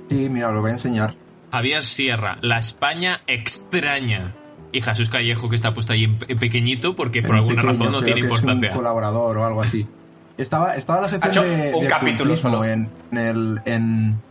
Sí, 0.09 0.29
mira, 0.29 0.51
lo 0.51 0.61
voy 0.61 0.71
a 0.71 0.73
enseñar. 0.73 1.15
Javier 1.51 1.83
Sierra, 1.83 2.37
La 2.41 2.57
España 2.59 3.21
extraña. 3.27 4.33
Y 4.73 4.79
Jesús 4.81 5.09
Callejo, 5.09 5.49
que 5.49 5.55
está 5.55 5.73
puesto 5.73 5.91
ahí 5.91 6.05
en 6.05 6.17
pe- 6.17 6.33
pequeñito 6.37 6.95
porque 6.95 7.21
por 7.21 7.31
En 7.31 7.35
alguna 7.37 7.55
pequeño, 7.55 7.73
razón 7.73 7.91
no 7.91 7.99
creo 7.99 8.05
tiene 8.15 8.21
que 8.21 8.27
es 8.27 8.33
importancia. 8.39 8.69
un 8.71 8.77
colaborador 8.77 9.37
o 9.37 9.45
algo 9.45 9.61
así. 9.61 9.85
Estaba, 10.37 10.75
estaba 10.75 11.01
la 11.01 11.09
sección 11.09 11.29
Ha 11.29 11.31
hecho 11.31 11.43
de, 11.43 11.73
un 11.75 11.83
de 11.83 11.87
capítulo 11.89 12.35
solo. 12.37 12.63
en, 12.63 12.89
en, 13.11 13.17
el, 13.17 13.61
en, 13.65 14.21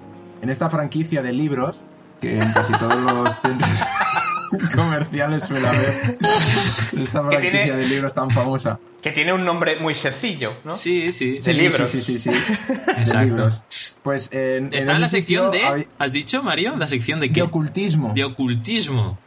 en 0.40 0.48
esta 0.48 0.70
franquicia 0.70 1.20
de 1.22 1.34
libros 1.34 1.82
que 2.22 2.38
en 2.40 2.52
casi 2.52 2.72
todos 2.72 2.96
los 2.98 3.38
centros 3.42 3.80
comerciales 4.74 5.44
suele 5.44 5.66
haber. 5.66 6.18
Esta 6.20 7.22
franquicia 7.22 7.40
tiene- 7.40 7.76
de 7.76 7.86
libros 7.86 8.14
tan 8.14 8.30
famosa. 8.30 8.78
Que 9.02 9.12
tiene 9.12 9.32
un 9.32 9.44
nombre 9.44 9.76
muy 9.80 9.94
sencillo, 9.94 10.54
¿no? 10.64 10.74
Sí, 10.74 11.10
sí. 11.12 11.38
De 11.38 11.54
libros. 11.54 11.88
Sí, 11.90 12.02
sí, 12.02 12.18
sí, 12.18 12.30
sí. 12.32 12.38
De 12.86 12.92
Exacto. 13.00 13.24
libros. 13.26 13.62
Pues 14.02 14.28
en, 14.32 14.72
Está 14.74 14.92
en 14.94 15.00
la 15.00 15.08
sección 15.08 15.50
de... 15.50 15.64
hay- 15.64 15.86
¿Has 15.98 16.12
dicho, 16.12 16.42
Mario? 16.42 16.76
¿La 16.76 16.86
sección 16.88 17.18
de 17.20 17.28
de 17.28 17.32
qué? 17.32 17.42
ocultismo. 17.42 18.12
De 18.14 18.24
ocultismo. 18.24 19.18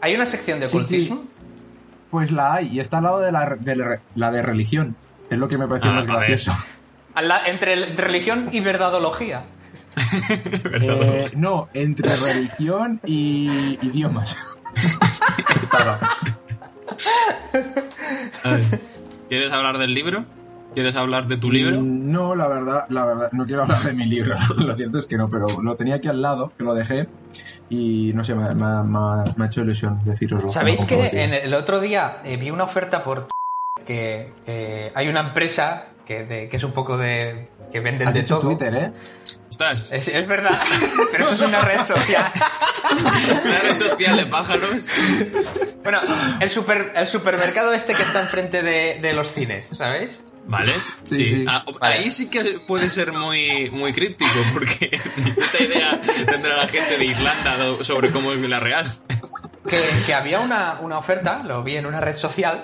Hay 0.00 0.14
una 0.14 0.26
sección 0.26 0.58
de 0.60 0.68
Sí, 0.68 0.76
ocultismo. 0.76 1.24
Pues 2.10 2.32
la 2.32 2.54
hay, 2.54 2.68
y 2.72 2.80
está 2.80 2.98
al 2.98 3.04
lado 3.04 3.20
de 3.20 3.30
la 3.30 3.56
de, 3.60 3.76
la- 3.76 4.00
la 4.16 4.30
de 4.32 4.42
religión. 4.42 4.96
Es 5.30 5.38
lo 5.38 5.48
que 5.48 5.58
me 5.58 5.68
parece 5.68 5.86
Ah, 5.88 5.92
más 5.92 6.06
gracioso. 6.06 6.52
La- 7.14 7.46
entre 7.46 7.74
el- 7.74 7.96
religión 7.96 8.48
y 8.50 8.60
verdadología. 8.60 9.44
Eh, 10.82 11.24
no, 11.36 11.68
entre 11.74 12.16
religión 12.16 13.00
y 13.06 13.78
idiomas. 13.82 14.36
Estaba. 15.62 16.00
¿Quieres 19.28 19.52
hablar 19.52 19.78
del 19.78 19.94
libro? 19.94 20.24
¿Quieres 20.74 20.96
hablar 20.96 21.26
de 21.26 21.36
tu 21.36 21.50
libro? 21.50 21.80
Mm, 21.80 22.10
No, 22.12 22.34
la 22.34 22.46
verdad, 22.48 22.86
la 22.90 23.04
verdad, 23.04 23.28
no 23.32 23.44
quiero 23.46 23.62
hablar 23.62 23.80
de 23.82 23.92
mi 23.92 24.06
libro. 24.06 24.36
Lo 24.58 24.74
cierto 24.76 24.98
es 24.98 25.06
que 25.06 25.16
no, 25.16 25.28
pero 25.28 25.46
lo 25.62 25.74
tenía 25.76 25.96
aquí 25.96 26.08
al 26.08 26.22
lado, 26.22 26.52
que 26.56 26.64
lo 26.64 26.74
dejé. 26.74 27.08
Y 27.68 28.12
no 28.14 28.24
sé, 28.24 28.34
me, 28.34 28.54
me- 28.54 28.82
me- 28.84 29.32
me 29.36 29.44
ha 29.44 29.46
hecho 29.46 29.62
ilusión 29.62 30.00
deciroslo. 30.04 30.50
¿Sabéis 30.50 30.80
Lo 30.80 30.86
que 30.86 31.22
en 31.24 31.32
el 31.34 31.54
otro 31.54 31.80
día 31.80 32.20
eh, 32.24 32.36
vi 32.36 32.50
una 32.50 32.64
oferta 32.64 33.02
por 33.04 33.28
que 33.86 34.32
eh, 34.46 34.92
hay 34.94 35.08
una 35.08 35.20
empresa 35.20 35.86
que, 36.04 36.24
de- 36.24 36.48
que 36.48 36.56
es 36.56 36.64
un 36.64 36.72
poco 36.72 36.96
de 36.96 37.48
que 37.70 37.80
venden 37.80 38.08
Has 38.08 38.14
de 38.14 38.20
dicho 38.20 38.38
todo? 38.38 38.50
Twitter, 38.50 38.74
¿eh? 38.74 38.92
Ostras, 39.48 39.90
Es, 39.92 40.08
es 40.08 40.26
verdad, 40.28 40.58
pero 41.12 41.24
eso 41.24 41.34
es 41.34 41.40
una 41.40 41.60
red 41.60 41.80
social. 41.80 42.32
redes 43.44 43.78
sociales, 43.78 44.26
pájaros. 44.26 44.86
Bueno, 45.82 46.00
el, 46.40 46.50
super, 46.50 46.92
el 46.94 47.06
supermercado 47.06 47.72
este 47.72 47.94
que 47.94 48.02
está 48.02 48.20
enfrente 48.20 48.62
de, 48.62 48.98
de 49.00 49.12
los 49.12 49.32
cines, 49.32 49.66
¿sabéis? 49.72 50.20
Vale, 50.46 50.72
Sí, 51.04 51.16
sí. 51.16 51.26
sí. 51.28 51.44
Ah, 51.48 51.64
Vale. 51.80 51.94
Ahí 51.96 52.10
sí 52.10 52.30
que 52.30 52.60
puede 52.66 52.88
ser 52.88 53.12
muy, 53.12 53.70
muy 53.70 53.92
críptico, 53.92 54.30
porque 54.54 54.90
ni 55.16 55.30
puta 55.32 55.62
idea 55.62 56.00
tendrá 56.26 56.56
la 56.56 56.68
gente 56.68 56.96
de 56.96 57.04
Irlanda 57.06 57.82
sobre 57.82 58.10
cómo 58.10 58.32
es 58.32 58.40
Villarreal. 58.40 58.98
Que, 59.68 59.80
que 60.06 60.14
había 60.14 60.40
una, 60.40 60.80
una 60.80 60.98
oferta, 60.98 61.42
lo 61.44 61.62
vi 61.62 61.76
en 61.76 61.86
una 61.86 62.00
red 62.00 62.16
social, 62.16 62.62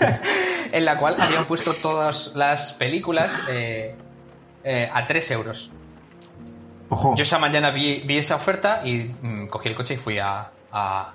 en 0.72 0.84
la 0.84 0.96
cual 0.98 1.16
habían 1.18 1.46
puesto 1.46 1.72
todas 1.74 2.32
las 2.34 2.72
películas 2.74 3.32
eh, 3.50 3.96
eh, 4.64 4.88
a 4.92 5.06
3 5.06 5.30
euros. 5.32 5.70
Ojo. 6.88 7.14
Yo 7.16 7.22
esa 7.22 7.38
mañana 7.38 7.70
vi, 7.70 8.00
vi 8.04 8.18
esa 8.18 8.36
oferta 8.36 8.80
y 8.84 9.04
mm, 9.20 9.46
cogí 9.48 9.68
el 9.68 9.74
coche 9.76 9.94
y 9.94 9.96
fui 9.98 10.18
a, 10.18 10.50
a- 10.72 11.12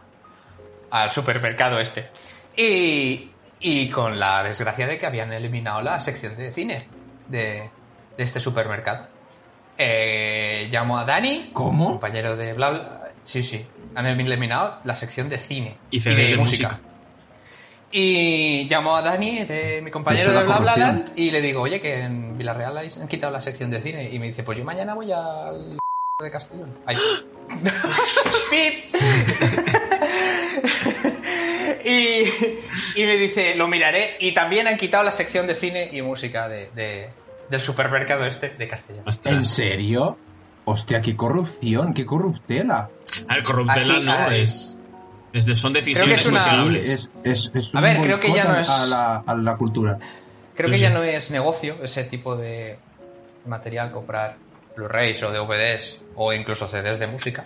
al 0.92 1.12
supermercado 1.12 1.80
este. 1.80 2.10
Y, 2.56 3.30
y 3.60 3.90
con 3.90 4.18
la 4.20 4.44
desgracia 4.44 4.88
de 4.88 4.98
que 4.98 5.06
habían 5.06 5.34
eliminado 5.34 5.82
la 5.82 6.00
sección 6.00 6.38
de 6.38 6.54
cine 6.54 6.78
de, 7.28 7.70
de 8.18 8.24
este 8.24 8.40
supermercado. 8.40 9.08
Eh, 9.78 10.70
llamo 10.72 10.98
a 10.98 11.04
Dani, 11.04 11.50
¿Cómo? 11.52 11.88
compañero 11.92 12.38
de 12.38 12.54
bla 12.54 12.70
bla. 12.70 13.02
Sí, 13.26 13.44
sí, 13.44 13.66
han 13.96 14.06
eliminado 14.06 14.78
la 14.86 14.96
sección 14.96 15.28
de 15.30 15.40
cine 15.40 15.78
Y 15.92 16.00
CDs 16.00 16.32
de 16.32 16.38
música. 16.38 16.80
Y 17.98 18.68
llamo 18.70 18.94
a 18.98 19.02
Dani, 19.02 19.46
de 19.46 19.80
mi 19.82 19.90
compañero 19.90 20.34
De 20.34 20.38
hecho, 20.40 20.44
de 20.44 20.50
la 20.50 20.60
Bla 20.60 20.74
Bla. 20.76 20.86
Land, 20.88 21.14
y 21.16 21.32
le 21.32 21.40
digo, 21.42 21.62
oye, 21.62 21.80
que 21.80 22.02
en 22.02 22.38
Villarreal 22.38 22.78
hay- 22.78 22.92
han 23.00 23.08
quitado 23.08 23.32
la 23.32 23.40
sección 23.40 23.72
de 23.72 23.82
cine. 23.82 24.10
Y 24.12 24.20
me 24.20 24.28
dice, 24.28 24.44
pues 24.44 24.58
yo 24.58 24.66
mañana 24.66 24.94
voy 24.96 25.14
al 25.14 25.78
de 26.22 26.30
Castellón. 26.30 26.78
Ahí. 26.86 26.98
¡Pip! 28.52 29.02
y, 31.86 33.00
y 33.02 33.06
me 33.06 33.16
dice, 33.16 33.56
lo 33.56 33.70
miraré. 33.70 34.18
Y 34.20 34.34
también 34.34 34.68
han 34.68 34.76
quitado 34.76 35.06
la 35.06 35.14
sección 35.14 35.48
de 35.48 35.56
cine 35.56 35.88
y 35.94 36.02
música 36.02 36.50
de, 36.50 36.72
de- 36.76 37.10
del 37.50 37.62
supermercado 37.62 38.26
este 38.26 38.50
de 38.50 38.68
Castellón. 38.68 39.06
¿En 39.24 39.46
serio? 39.46 40.18
Hostia, 40.66 41.00
qué 41.00 41.16
corrupción, 41.16 41.94
qué 41.94 42.06
corruptela. 42.06 42.90
A 43.30 43.36
ver, 43.36 43.44
corruptela 43.44 43.94
Así, 43.94 44.04
no 44.06 44.12
ah, 44.12 44.36
es. 44.36 44.82
Es 45.38 45.46
de- 45.46 45.56
son 45.56 45.74
decisiones 45.74 46.22
es 46.22 46.28
una-. 46.28 46.78
Es, 46.78 47.10
es, 47.54 47.76
A 47.76 47.82
ver, 47.82 47.98
creo 48.02 48.20
que 48.20 48.34
ya 48.34 48.46
no 48.46 48.60
es- 48.60 48.70
a 48.70 48.86
la, 48.86 49.18
a 49.18 49.36
la 49.36 49.56
cultura. 49.58 49.98
Creo 50.56 50.70
que 50.70 50.78
Sí. 50.78 50.84
ya 50.84 50.90
no 50.90 51.04
es 51.04 51.32
negocio 51.32 51.78
ese 51.84 52.06
tipo 52.06 52.36
de 52.38 52.78
material, 53.46 53.92
comprar 53.92 54.38
Blu-rays 54.76 55.22
o 55.24 55.32
DVDs 55.32 56.00
o 56.16 56.34
incluso 56.34 56.68
CDs 56.68 57.00
de 57.00 57.08
música. 57.08 57.46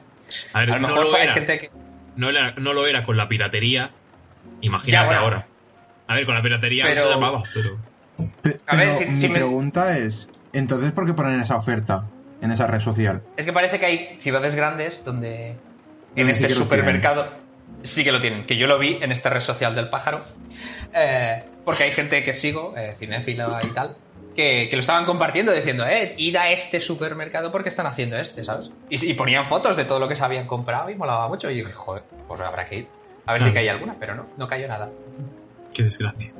A 0.53 0.59
ver, 0.59 0.71
A 0.71 0.75
lo 0.75 0.81
no 0.81 0.87
mejor 0.89 1.05
lo 1.07 1.15
hay 1.15 1.23
era. 1.23 1.33
gente 1.33 1.57
que... 1.57 1.71
No, 2.15 2.29
era- 2.29 2.53
no 2.57 2.73
lo 2.73 2.85
era 2.85 3.03
con 3.03 3.17
la 3.17 3.27
piratería. 3.27 3.89
Imagínate 4.61 4.91
Ya, 5.13 5.19
bueno. 5.21 5.21
ahora. 5.21 5.47
A 6.07 6.15
ver, 6.15 6.25
con 6.25 6.35
la 6.35 6.41
piratería 6.41 6.85
Pero- 6.87 7.01
se 7.01 7.09
llamaba, 7.09 7.41
pero. 7.53 7.77
Pe- 8.41 8.59
A 8.67 8.75
ver, 8.75 8.95
si- 8.95 9.05
mi 9.05 9.17
si 9.17 9.27
me- 9.29 9.35
pregunta 9.35 9.97
es, 9.97 10.29
entonces, 10.53 10.91
¿por 10.91 11.05
qué 11.05 11.13
ponen 11.13 11.39
esa 11.39 11.55
oferta 11.55 12.05
en 12.41 12.51
esa 12.51 12.67
red 12.67 12.79
social? 12.79 13.21
Es 13.37 13.45
que 13.45 13.53
parece 13.53 13.79
que 13.79 13.85
hay 13.85 14.19
ciudades 14.21 14.55
grandes 14.55 15.03
donde 15.05 15.55
en 16.15 16.29
este 16.29 16.49
supermercado 16.49 17.27
sí 17.83 18.03
que 18.03 18.11
lo 18.11 18.21
tienen. 18.21 18.45
Que 18.45 18.57
yo 18.57 18.67
lo 18.67 18.77
vi 18.79 18.97
en 19.01 19.11
esta 19.11 19.29
red 19.29 19.41
social 19.41 19.75
del 19.75 19.89
pájaro. 19.89 20.21
eh, 20.93 21.43
porque 21.65 21.83
hay 21.83 21.91
gente 21.91 22.23
que 22.23 22.33
sigo, 22.33 22.73
eh, 22.75 22.95
cinéfila 22.97 23.59
y 23.63 23.67
tal, 23.73 23.95
que, 24.35 24.67
que 24.69 24.75
lo 24.75 24.79
estaban 24.79 25.05
compartiendo 25.05 25.51
diciendo, 25.51 25.85
eh, 25.85 26.15
id 26.17 26.35
a 26.35 26.49
este 26.51 26.79
supermercado 26.81 27.51
porque 27.51 27.69
están 27.69 27.85
haciendo 27.85 28.17
este, 28.17 28.43
¿sabes? 28.43 28.71
Y, 28.89 29.11
y 29.11 29.13
ponían 29.13 29.45
fotos 29.45 29.77
de 29.77 29.85
todo 29.85 29.99
lo 29.99 30.07
que 30.07 30.15
se 30.15 30.23
habían 30.23 30.47
comprado 30.47 30.89
y 30.89 30.95
molaba 30.95 31.27
mucho. 31.27 31.49
Y 31.51 31.55
dije, 31.55 31.71
joder, 31.73 32.03
pues 32.27 32.41
habrá 32.41 32.65
que 32.67 32.77
ir. 32.79 32.87
A 33.25 33.33
ver 33.33 33.41
Claro. 33.41 33.51
si 33.51 33.53
cae 33.53 33.69
alguna, 33.69 33.95
pero 33.99 34.15
no, 34.15 34.25
no 34.37 34.47
cayó 34.47 34.67
nada. 34.67 34.89
Qué 35.75 35.83
desgracia. 35.83 36.33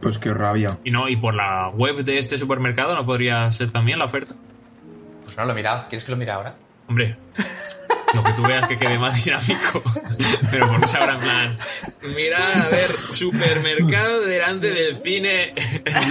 Pues 0.00 0.18
qué 0.18 0.32
rabia. 0.32 0.78
Y 0.84 0.90
no, 0.90 1.08
y 1.08 1.16
por 1.16 1.34
la 1.34 1.68
web 1.68 1.96
de 2.04 2.16
este 2.18 2.38
supermercado 2.38 2.94
no 2.94 3.04
podría 3.04 3.50
ser 3.52 3.70
también 3.70 3.98
la 3.98 4.06
oferta. 4.06 4.34
Pues 5.24 5.36
no 5.36 5.44
lo 5.44 5.52
he 5.52 5.54
mirado. 5.54 5.84
¿Quieres 5.90 6.04
que 6.04 6.10
lo 6.12 6.16
mire 6.16 6.30
ahora? 6.32 6.54
Hombre, 6.88 7.16
lo 8.14 8.24
que 8.24 8.32
tú 8.32 8.42
veas 8.42 8.66
que 8.68 8.76
quede 8.78 8.98
más 8.98 9.24
dinámico. 9.24 9.82
Pero 10.50 10.68
pones 10.68 10.94
ahora 10.94 11.14
en 11.14 11.20
plan, 11.20 11.58
mira, 12.02 12.38
a 12.64 12.68
ver, 12.68 12.90
supermercado 12.90 14.20
delante 14.22 14.70
del 14.70 14.96
cine 14.96 15.52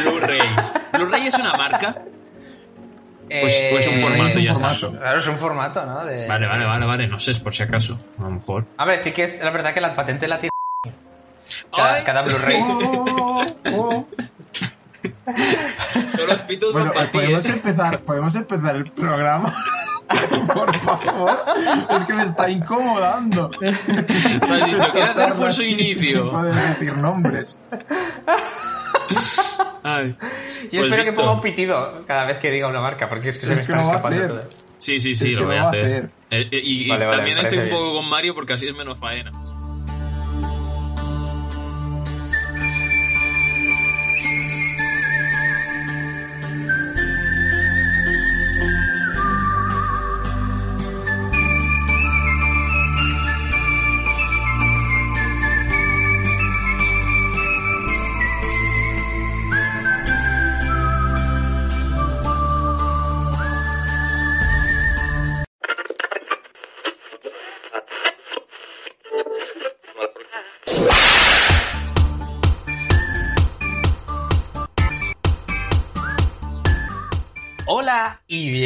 Blu-rays. 0.04 0.74
¿Blu-ray 0.94 1.28
es 1.28 1.36
una 1.40 1.54
marca? 1.54 1.96
Pues, 3.30 3.64
pues 3.72 3.88
un 3.88 3.94
Eh, 3.94 4.02
formato, 4.02 4.40
un 4.40 4.44
ya 4.44 4.54
formato. 4.54 4.88
está. 4.88 5.00
Claro, 5.00 5.20
es 5.20 5.28
un 5.28 5.38
formato, 5.38 5.86
¿no? 5.86 6.04
De- 6.06 6.28
Vale, 6.28 6.48
vale, 6.48 6.66
vale, 6.66 6.86
vale, 6.86 7.08
no 7.08 7.18
sé, 7.18 7.32
es 7.32 7.40
por 7.40 7.54
si 7.54 7.64
acaso. 7.64 7.98
A 8.20 8.24
lo 8.24 8.32
mejor. 8.32 8.66
A 8.78 8.84
ver, 8.86 9.00
sí 9.00 9.12
que 9.14 9.38
la 9.42 9.52
verdad 9.52 9.74
que 9.74 9.80
la 9.82 9.96
patente 9.96 10.28
la 10.28 10.40
tiene 10.42 10.52
cada, 11.76 11.94
¡Ay! 11.96 12.04
cada 12.06 12.22
Blu-ray. 12.24 12.58
Oh, 12.62 13.46
oh. 13.74 14.08
Todos 16.16 16.30
los 16.30 16.42
pitos 16.42 16.74
Bueno, 16.74 16.92
podemos 17.12 17.46
¿eh? 17.46 17.54
empezar, 17.54 18.00
podemos 18.02 18.36
empezar 18.36 18.76
el 18.76 18.92
programa. 18.92 19.54
Por 20.54 20.76
favor, 20.80 21.40
es 21.90 22.04
que 22.04 22.14
me 22.14 22.24
está 22.24 22.50
incomodando. 22.50 23.50
Tú 23.50 23.66
has 23.66 24.66
dicho, 24.66 24.86
quiero 24.92 25.12
hacer 25.12 25.34
por 25.34 25.54
su 25.54 25.62
Sin 25.62 25.80
inicio. 25.80 26.32
poder 26.32 26.54
decir 26.54 26.98
nombres. 26.98 27.60
Ay. 29.84 30.16
Yo 30.20 30.70
Pues, 30.72 30.84
espero 30.86 31.04
que 31.04 31.14
ponga 31.14 31.32
un 31.34 31.42
pitido 31.42 32.04
cada 32.06 32.26
vez 32.26 32.40
que 32.40 32.50
diga 32.52 32.68
una 32.68 32.82
marca, 32.82 33.10
porque 33.10 33.30
es 33.30 33.38
que 33.40 33.46
se 33.48 33.54
Es 33.54 33.60
me 33.60 33.66
que 33.66 33.72
está 33.72 33.84
escapando 33.90 34.28
todo. 34.28 34.44
Sí, 34.78 35.00
sí, 35.00 35.14
sí, 35.16 35.34
Es 35.34 35.40
lo 35.40 35.46
voy 35.46 35.56
a 35.58 35.68
hacer. 35.70 35.86
hacer. 35.86 36.10
Eh, 36.32 36.48
eh, 36.52 36.62
y 36.64 36.86
y 36.86 36.90
Vale, 36.90 37.06
vale, 37.06 37.18
también 37.18 37.38
me 37.38 37.44
estoy 37.44 37.60
un 37.60 37.70
poco 37.70 37.94
con 37.96 38.10
Mario 38.10 38.34
porque 38.34 38.54
así 38.54 38.68
es 38.68 38.74
menos 38.76 38.98
faena. 39.00 39.32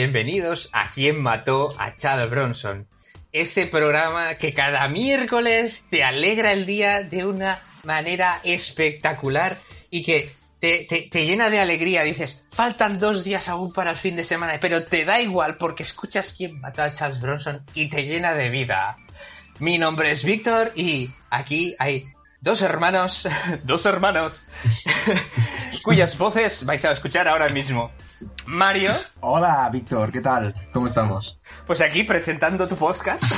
Bienvenidos 0.09 0.69
a 0.71 0.91
Quien 0.91 1.19
mató 1.19 1.69
a 1.79 1.95
Chad 1.95 2.29
Bronson. 2.29 2.88
Ese 3.31 3.65
programa 3.65 4.35
que 4.35 4.53
cada 4.53 4.88
miércoles 4.88 5.83
te 5.89 6.03
alegra 6.03 6.53
el 6.53 6.67
día 6.67 7.01
de 7.01 7.25
una 7.25 7.59
manera 7.83 8.39
espectacular 8.43 9.57
y 9.89 10.03
que 10.03 10.29
te, 10.59 10.85
te- 10.88 11.09
te 11.09 11.25
llena 11.25 11.50
de 11.50 11.59
alegría. 11.59 12.03
Dices, 12.03 12.45
faltan 12.51 13.00
dos 13.00 13.24
días 13.24 13.50
aún 13.50 13.74
para 13.74 13.89
el 13.89 13.97
fin 13.97 14.15
de 14.15 14.25
semana, 14.25 14.59
pero 14.62 14.85
te 14.85 15.05
da 15.05 15.19
igual 15.19 15.57
porque 15.57 15.81
escuchas 15.81 16.33
Quien 16.38 16.62
mató 16.62 16.83
a 16.83 16.93
Charles 16.93 17.19
Bronson 17.19 17.65
y 17.74 17.89
te 17.89 18.03
llena 18.03 18.35
de 18.35 18.50
vida. 18.51 18.97
Mi 19.57 19.79
nombre 19.79 20.12
es 20.12 20.24
Víctor 20.24 20.71
y 20.75 21.09
aquí 21.31 21.75
hay 21.79 22.05
dos 22.42 22.62
hermanos, 22.62 23.27
dos 23.63 23.86
hermanos, 23.86 24.46
cuyas 25.84 26.18
voces 26.18 26.65
vais 26.65 26.84
a 26.86 26.92
escuchar 26.92 27.27
ahora 27.27 27.50
mismo. 27.50 27.92
Mario, 28.46 28.92
Hola, 29.20 29.70
Víctor, 29.72 30.12
¿qué 30.12 30.22
tal? 30.22 30.54
¿Cómo 30.72 30.88
estamos? 30.88 31.39
pues 31.68 31.82
aquí 31.82 32.04
presentando 32.04 32.68
tu 32.68 32.75
podcast. 32.75 33.24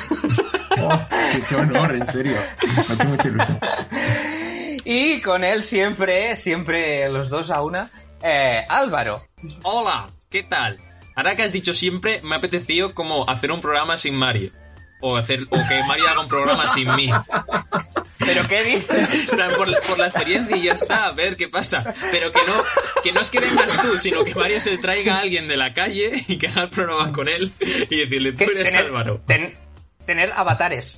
Oh, 0.79 0.99
qué, 1.31 1.41
qué 1.41 1.55
honor, 1.55 1.95
en 1.95 2.05
serio. 2.05 2.37
Me 2.61 2.69
ha 2.69 2.93
hecho 2.93 3.07
mucha 3.07 3.27
ilusión. 3.29 3.59
Y 4.85 5.21
con 5.21 5.43
él 5.43 5.63
siempre, 5.63 6.37
siempre 6.37 7.09
los 7.09 7.31
dos 7.31 7.49
a 7.49 7.63
una, 7.63 7.89
eh, 8.21 8.63
Álvaro. 8.69 9.25
Hola, 9.63 10.05
¿qué 10.29 10.43
tal? 10.43 10.77
Ahora 11.15 11.35
que 11.35 11.41
has 11.41 11.51
dicho 11.51 11.73
siempre, 11.73 12.21
me 12.23 12.35
ha 12.35 12.37
apetecido 12.37 12.93
como 12.93 13.27
hacer 13.27 13.51
un 13.51 13.59
programa 13.59 13.97
sin 13.97 14.13
Mario. 14.13 14.51
O, 14.99 15.15
hacer, 15.15 15.43
o 15.49 15.57
que 15.67 15.83
Mario 15.87 16.07
haga 16.09 16.21
un 16.21 16.27
programa 16.27 16.67
sin 16.67 16.93
mí. 16.95 17.09
¿Pero 18.19 18.47
qué 18.47 18.63
dices? 18.63 19.29
Por, 19.57 19.67
la- 19.67 19.79
por 19.81 19.99
la 19.99 20.07
experiencia 20.07 20.57
y 20.57 20.63
ya 20.63 20.73
está, 20.73 21.05
a 21.07 21.11
ver 21.11 21.37
qué 21.37 21.47
pasa. 21.47 21.83
Pero 22.11 22.31
que 22.31 22.39
no, 22.47 22.53
que 23.03 23.11
no 23.11 23.21
es 23.21 23.29
que 23.29 23.39
vengas 23.39 23.79
tú, 23.81 23.97
sino 23.97 24.23
que 24.23 24.33
Mario 24.35 24.59
se 24.59 24.77
traiga 24.77 25.17
a 25.17 25.19
alguien 25.21 25.47
de 25.47 25.55
la 25.57 25.73
calle 25.73 26.11
y 26.27 26.37
que 26.37 26.47
haga 26.47 26.63
el 26.63 26.69
programa 26.69 27.11
con 27.13 27.27
él 27.27 27.51
y 27.89 27.97
decirle, 27.97 28.33
tú 28.33 28.43
eres 28.45 28.71
tener- 28.71 28.85
Álvaro. 28.87 29.21
ten- 29.27 29.55
tener 30.05 30.31
avatares. 30.35 30.97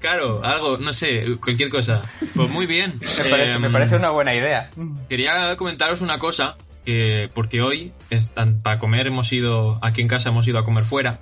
Claro, 0.00 0.42
algo, 0.44 0.78
no 0.78 0.92
sé, 0.92 1.36
cualquier 1.42 1.68
cosa. 1.68 2.00
Pues 2.34 2.50
muy 2.50 2.66
bien. 2.66 2.98
Me 3.00 3.24
parece, 3.30 3.52
Em, 3.52 3.60
me 3.60 3.70
parece 3.70 3.96
una 3.96 4.10
buena 4.10 4.34
idea. 4.34 4.70
Quería 5.08 5.56
comentaros 5.56 6.00
una 6.00 6.18
cosa, 6.18 6.56
que, 6.84 7.28
porque 7.34 7.60
hoy, 7.62 7.92
es 8.10 8.30
tan- 8.32 8.62
para 8.62 8.78
comer, 8.78 9.06
hemos 9.08 9.32
ido, 9.32 9.78
aquí 9.82 10.00
en 10.00 10.08
casa 10.08 10.30
hemos 10.30 10.46
ido 10.48 10.58
a 10.58 10.64
comer 10.64 10.84
fuera. 10.84 11.20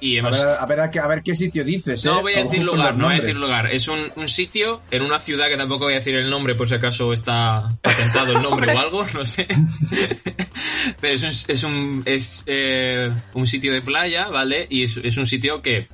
Y 0.00 0.16
A 0.16 0.20
hemos... 0.20 0.38
ver, 0.42 0.56
a 0.58 0.66
ver, 0.66 0.80
a 0.98 1.06
ver 1.06 1.22
qué 1.22 1.34
sitio 1.34 1.64
dices, 1.64 2.04
¿eh? 2.04 2.08
No 2.08 2.20
voy 2.20 2.34
a 2.34 2.38
decir 2.42 2.62
lugar, 2.62 2.96
no 2.96 3.06
voy 3.06 3.14
a 3.14 3.18
decir 3.20 3.36
lugar. 3.36 3.72
Es 3.72 3.88
un, 3.88 3.98
un 4.16 4.28
sitio 4.28 4.82
en 4.90 5.02
una 5.02 5.18
ciudad 5.18 5.46
que 5.48 5.56
tampoco 5.56 5.84
voy 5.84 5.92
a 5.94 5.96
decir 5.96 6.14
el 6.16 6.28
nombre 6.28 6.54
por 6.54 6.68
si 6.68 6.74
acaso 6.74 7.12
está 7.12 7.68
patentado 7.80 8.32
el 8.36 8.42
nombre 8.42 8.72
o 8.74 8.78
algo, 8.78 9.06
no 9.14 9.24
sé. 9.24 9.46
Pero 11.00 11.14
es 11.14 11.22
un, 11.22 11.28
es 11.54 11.64
un, 11.64 12.02
es, 12.04 12.42
eh, 12.46 13.10
un 13.34 13.46
sitio 13.46 13.72
de 13.72 13.82
playa, 13.82 14.28
¿vale? 14.28 14.66
Y 14.68 14.82
es, 14.82 14.96
es 15.02 15.16
un 15.16 15.26
sitio 15.26 15.62
que 15.62 15.88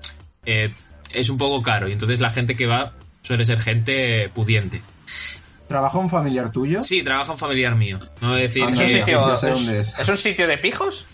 eh, 0.46 0.70
es 1.12 1.30
un 1.30 1.38
poco 1.38 1.62
caro 1.62 1.88
y 1.88 1.92
entonces 1.92 2.20
la 2.20 2.30
gente 2.30 2.56
que 2.56 2.66
va 2.66 2.94
suele 3.22 3.44
ser 3.44 3.60
gente 3.60 4.28
pudiente. 4.34 4.82
¿Trabaja 5.68 5.98
un 5.98 6.10
familiar 6.10 6.50
tuyo? 6.50 6.82
Sí, 6.82 7.02
trabaja 7.02 7.32
un 7.32 7.38
familiar 7.38 7.76
mío. 7.76 8.00
No 8.20 8.30
voy 8.30 8.38
a 8.38 8.42
decir 8.42 8.62
¿Es 8.62 8.68
Anda, 8.70 8.82
un 8.82 8.90
sitio, 8.90 9.34
es- 9.34 9.68
es. 9.92 9.98
¿Es 10.00 10.08
un 10.08 10.16
sitio 10.16 10.48
de 10.48 10.58
pijos? 10.58 11.04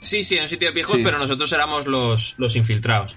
Sí, 0.00 0.22
sí, 0.22 0.36
en 0.36 0.42
un 0.42 0.48
sitio 0.48 0.68
de 0.68 0.74
pijos, 0.74 0.96
Sí. 0.96 1.02
pero 1.04 1.18
nosotros 1.18 1.52
éramos 1.52 1.86
los, 1.86 2.34
los 2.38 2.56
infiltrados. 2.56 3.16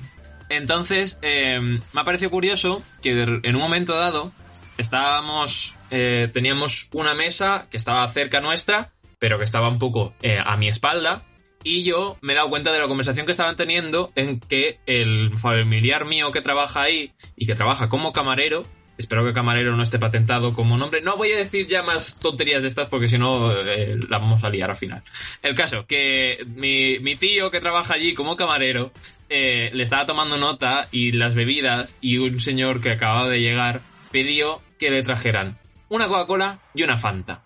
Entonces, 0.50 1.18
eh, 1.22 1.60
me 1.62 2.02
ha 2.02 2.04
parecido 2.04 2.30
curioso 2.32 2.82
que 3.02 3.12
en 3.22 3.56
un 3.56 3.62
momento 3.62 3.96
dado 3.98 4.32
estábamos, 4.78 5.76
eh, 5.92 6.30
teníamos 6.34 6.90
una 6.94 7.14
mesa 7.14 7.68
que 7.70 7.78
estaba 7.78 8.08
cerca 8.10 8.42
nuestra, 8.42 8.92
pero 9.20 9.38
que 9.38 9.44
estaba 9.44 9.70
un 9.70 9.80
poco 9.80 10.14
eh, 10.22 10.38
a 10.44 10.58
mi 10.58 10.68
espalda, 10.68 11.24
y 11.64 11.84
yo 11.84 12.18
me 12.22 12.34
he 12.34 12.36
dado 12.36 12.50
cuenta 12.50 12.72
de 12.72 12.80
la 12.80 12.88
conversación 12.88 13.26
que 13.28 13.32
estaban 13.32 13.56
teniendo 13.56 14.12
en 14.16 14.40
que 14.40 14.80
el 14.88 15.38
familiar 15.38 16.06
mío 16.06 16.32
que 16.32 16.42
trabaja 16.42 16.82
ahí 16.82 17.14
y 17.36 17.46
que 17.46 17.54
trabaja 17.56 17.88
como 17.88 18.12
camarero, 18.14 18.64
espero 19.02 19.26
que 19.26 19.34
camarero 19.34 19.76
no 19.76 19.84
esté 19.84 20.00
patentado 20.00 20.54
como 20.54 20.78
nombre, 20.78 21.02
no 21.02 21.18
voy 21.18 21.32
a 21.32 21.38
decir 21.38 21.68
ya 21.68 21.84
más 21.84 22.16
tonterías 22.16 22.62
de 22.62 22.70
estas 22.70 22.88
porque 22.88 23.08
si 23.08 23.18
no 23.18 23.52
eh, 23.52 24.00
la 24.10 24.20
vamos 24.20 24.44
a 24.44 24.50
liar 24.50 24.70
al 24.70 24.76
final. 24.76 25.04
El 25.42 25.54
caso, 25.54 25.86
que 25.86 26.46
mi, 26.56 27.00
mi 27.00 27.16
tío 27.16 27.52
que 27.52 27.60
trabaja 27.60 27.96
allí 27.96 28.14
como 28.14 28.36
camarero 28.36 28.92
eh, 29.30 29.70
le 29.74 29.84
estaba 29.84 30.06
tomando 30.06 30.38
nota 30.38 30.88
y 30.92 31.12
las 31.12 31.36
bebidas 31.36 31.96
y 32.02 32.18
un 32.18 32.40
señor 32.40 32.82
que 32.82 32.92
acababa 32.92 33.30
de 33.30 33.42
llegar 33.42 33.82
pidió 34.12 34.62
que 34.78 34.92
le 34.92 35.04
trajeran 35.04 35.58
una 35.90 36.08
Coca-Cola 36.08 36.60
y 36.74 36.84
una 36.84 36.98
Fanta. 36.98 37.44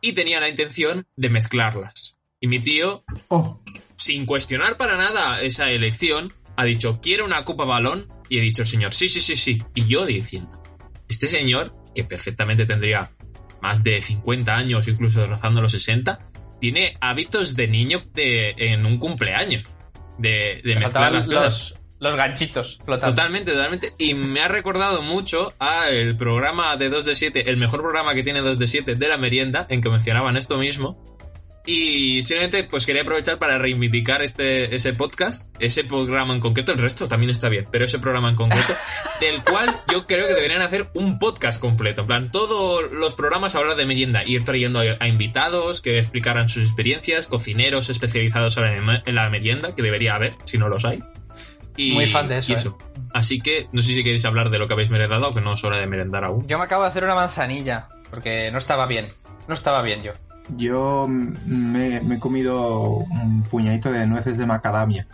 Y 0.00 0.12
tenía 0.12 0.40
la 0.40 0.48
intención 0.48 1.06
de 1.16 1.30
mezclarlas. 1.30 2.16
Y 2.40 2.48
mi 2.48 2.58
tío, 2.58 3.04
Oh, 3.28 3.62
sin 3.96 4.26
cuestionar 4.26 4.76
para 4.76 4.96
nada 4.96 5.40
esa 5.42 5.70
elección, 5.70 6.32
ha 6.56 6.64
dicho, 6.64 7.00
quiero 7.00 7.24
una 7.24 7.44
copa 7.44 7.64
balón. 7.64 8.08
Y 8.32 8.38
he 8.38 8.40
dicho, 8.40 8.64
señor, 8.64 8.94
sí, 8.94 9.10
sí, 9.10 9.20
sí, 9.20 9.36
sí. 9.36 9.62
Y 9.74 9.86
yo 9.86 10.06
diciendo, 10.06 10.62
este 11.06 11.26
señor, 11.26 11.74
que 11.94 12.02
perfectamente 12.02 12.64
tendría 12.64 13.12
más 13.60 13.84
de 13.84 14.00
50 14.00 14.56
años, 14.56 14.88
incluso 14.88 15.26
rozando 15.26 15.60
los 15.60 15.72
60, 15.72 16.30
tiene 16.58 16.96
hábitos 17.02 17.56
de 17.56 17.68
niño 17.68 18.04
de, 18.14 18.54
en 18.56 18.86
un 18.86 18.98
cumpleaños. 18.98 19.68
De, 20.16 20.62
de 20.64 20.74
Me 20.74 20.80
mezclar 20.80 21.12
faltaban 21.12 21.12
las 21.12 21.28
cosas. 21.28 21.70
los, 21.72 21.82
los 21.98 22.16
ganchitos 22.16 22.80
flotando. 22.86 23.14
Totalmente, 23.14 23.52
totalmente. 23.52 23.92
Y 23.98 24.14
me 24.14 24.40
ha 24.40 24.48
recordado 24.48 25.02
mucho 25.02 25.52
a 25.58 25.90
el 25.90 26.16
programa 26.16 26.78
de 26.78 26.88
2 26.88 27.04
de 27.04 27.14
7, 27.14 27.50
el 27.50 27.58
mejor 27.58 27.82
programa 27.82 28.14
que 28.14 28.22
tiene 28.22 28.40
2 28.40 28.58
de 28.58 28.66
7 28.66 28.94
de 28.94 29.08
la 29.08 29.18
merienda, 29.18 29.66
en 29.68 29.82
que 29.82 29.90
mencionaban 29.90 30.38
esto 30.38 30.56
mismo. 30.56 31.11
Y 31.64 32.22
simplemente 32.22 32.64
pues 32.64 32.86
quería 32.86 33.02
aprovechar 33.02 33.38
para 33.38 33.58
reivindicar 33.58 34.22
este, 34.22 34.74
ese 34.74 34.92
podcast, 34.94 35.48
ese 35.60 35.84
programa 35.84 36.34
en 36.34 36.40
concreto, 36.40 36.72
el 36.72 36.78
resto 36.78 37.06
también 37.06 37.30
está 37.30 37.48
bien, 37.48 37.66
pero 37.70 37.84
ese 37.84 38.00
programa 38.00 38.30
en 38.30 38.36
concreto, 38.36 38.74
del 39.20 39.44
cual 39.44 39.80
yo 39.92 40.06
creo 40.06 40.26
que 40.26 40.34
deberían 40.34 40.62
hacer 40.62 40.88
un 40.94 41.18
podcast 41.20 41.60
completo. 41.60 42.00
En 42.00 42.06
plan, 42.08 42.30
todos 42.32 42.90
los 42.90 43.14
programas 43.14 43.54
hablar 43.54 43.76
de 43.76 43.86
merienda, 43.86 44.24
ir 44.24 44.42
trayendo 44.42 44.80
a, 44.80 44.84
a 44.98 45.08
invitados 45.08 45.80
que 45.80 45.98
explicaran 45.98 46.48
sus 46.48 46.64
experiencias, 46.64 47.28
cocineros 47.28 47.90
especializados 47.90 48.56
en 48.56 48.86
la, 48.86 49.02
en 49.06 49.14
la 49.14 49.30
merienda, 49.30 49.74
que 49.74 49.82
debería 49.82 50.16
haber, 50.16 50.34
si 50.44 50.58
no 50.58 50.68
los 50.68 50.84
hay. 50.84 51.02
Y, 51.76 51.92
Muy 51.92 52.06
fan 52.06 52.28
de 52.28 52.38
eso, 52.38 52.52
y 52.52 52.54
¿eh? 52.54 52.72
Así 53.14 53.40
que 53.40 53.68
no 53.72 53.82
sé 53.82 53.94
si 53.94 54.02
queréis 54.02 54.24
hablar 54.24 54.50
de 54.50 54.58
lo 54.58 54.66
que 54.66 54.74
habéis 54.74 54.90
merendado 54.90 55.28
o 55.28 55.34
que 55.34 55.40
no 55.40 55.54
es 55.54 55.64
hora 55.64 55.78
de 55.78 55.86
merendar 55.86 56.24
aún. 56.24 56.46
Yo 56.48 56.58
me 56.58 56.64
acabo 56.64 56.82
de 56.82 56.90
hacer 56.90 57.04
una 57.04 57.14
manzanilla, 57.14 57.88
porque 58.10 58.50
no 58.50 58.58
estaba 58.58 58.86
bien. 58.86 59.08
No 59.48 59.54
estaba 59.54 59.82
bien 59.82 60.02
yo. 60.02 60.12
Yo 60.56 61.06
me, 61.08 62.00
me 62.00 62.14
he 62.16 62.18
comido 62.18 62.88
un 62.98 63.42
puñadito 63.44 63.90
de 63.92 64.06
nueces 64.06 64.36
de 64.38 64.46
macadamia. 64.46 65.06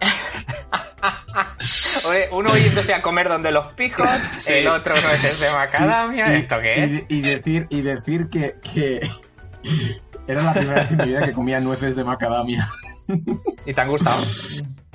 Oye, 2.08 2.28
uno 2.32 2.56
yéndose 2.56 2.94
a 2.94 3.02
comer 3.02 3.28
donde 3.28 3.50
los 3.52 3.72
pijos, 3.74 4.08
Sí. 4.36 4.54
el 4.54 4.68
otro 4.68 4.94
no 4.94 5.10
es 5.10 5.40
de 5.40 5.50
macadamia. 5.52 6.32
Y- 6.32 6.40
¿Esto 6.40 6.56
qué 6.60 6.84
es? 6.84 6.90
de- 6.90 7.06
y 7.08 7.20
decir, 7.20 7.66
y 7.70 7.82
decir 7.82 8.28
que, 8.28 8.54
que 8.62 9.00
Era 10.26 10.42
la 10.42 10.52
primera 10.54 10.82
vez 10.82 10.90
en 10.92 10.98
mi 10.98 11.04
vida 11.06 11.22
que 11.22 11.32
comía 11.32 11.60
nueces 11.60 11.96
de 11.96 12.04
macadamia. 12.04 12.68
¿Y 13.66 13.74
te 13.74 13.80
han 13.80 13.88
gustado? 13.88 14.16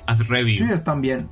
Haz 0.06 0.26
review. 0.28 0.66
Sí, 0.66 0.72
están 0.72 1.00
bien. 1.00 1.28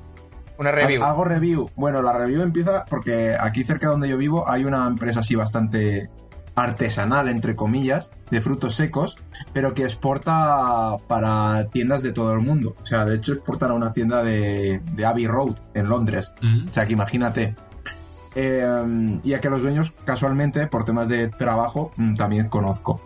Una 0.59 0.71
review. 0.71 1.03
Ha- 1.03 1.11
Hago 1.11 1.25
review. 1.25 1.71
Bueno, 1.75 2.03
la 2.03 2.13
review 2.13 2.43
empieza 2.43 2.85
porque 2.85 3.37
aquí 3.39 3.65
cerca 3.65 3.89
donde 3.89 4.09
yo 4.09 4.17
vivo 4.17 4.49
hay 4.49 4.65
una 4.65 4.87
empresa 4.87 5.21
así 5.21 5.35
bastante 5.35 6.09
artesanal, 6.55 7.29
entre 7.29 7.57
comillas, 7.57 8.11
de 8.31 8.41
frutos 8.41 8.75
secos, 8.75 9.17
pero 9.53 9.75
que 9.75 9.83
exporta 9.85 10.97
para 11.09 11.69
tiendas 11.73 12.03
de 12.03 12.13
todo 12.13 12.33
el 12.33 12.41
mundo. 12.41 12.77
O 12.83 12.87
sea, 12.87 13.05
de 13.05 13.17
hecho 13.17 13.33
exportan 13.33 13.71
a 13.71 13.75
una 13.75 13.93
tienda 13.93 14.23
de, 14.23 14.81
de 14.81 15.07
Abbey 15.07 15.27
Road 15.27 15.57
en 15.75 15.89
Londres. 15.89 16.33
Mm. 16.43 16.69
O 16.69 16.73
sea, 16.73 16.87
que 16.87 16.93
imagínate. 16.93 17.55
Eh, 18.37 19.21
y 19.23 19.33
a 19.35 19.41
que 19.41 19.49
los 19.51 19.63
dueños, 19.63 19.93
casualmente, 20.05 20.67
por 20.67 20.85
temas 20.85 21.09
de 21.09 21.29
trabajo, 21.29 21.93
mm, 21.97 22.15
también 22.15 22.49
conozco. 22.49 23.01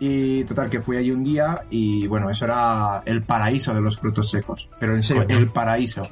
Y 0.00 0.44
total, 0.44 0.68
que 0.68 0.80
fui 0.80 0.96
allí 0.96 1.10
un 1.12 1.22
día 1.22 1.62
y 1.70 2.06
bueno, 2.08 2.28
eso 2.28 2.44
era 2.44 3.02
el 3.06 3.22
paraíso 3.22 3.72
de 3.72 3.80
los 3.80 3.98
frutos 3.98 4.28
secos. 4.30 4.68
Pero 4.80 4.96
en 4.96 5.02
serio, 5.02 5.24
Coño. 5.26 5.38
el 5.38 5.48
paraíso. 5.50 6.02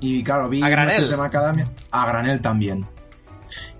Y 0.00 0.22
claro, 0.22 0.48
vi 0.48 0.62
¿A 0.62 0.68
granel? 0.68 1.08
de 1.08 1.16
macadamia. 1.16 1.70
A 1.90 2.06
granel 2.06 2.40
también. 2.42 2.86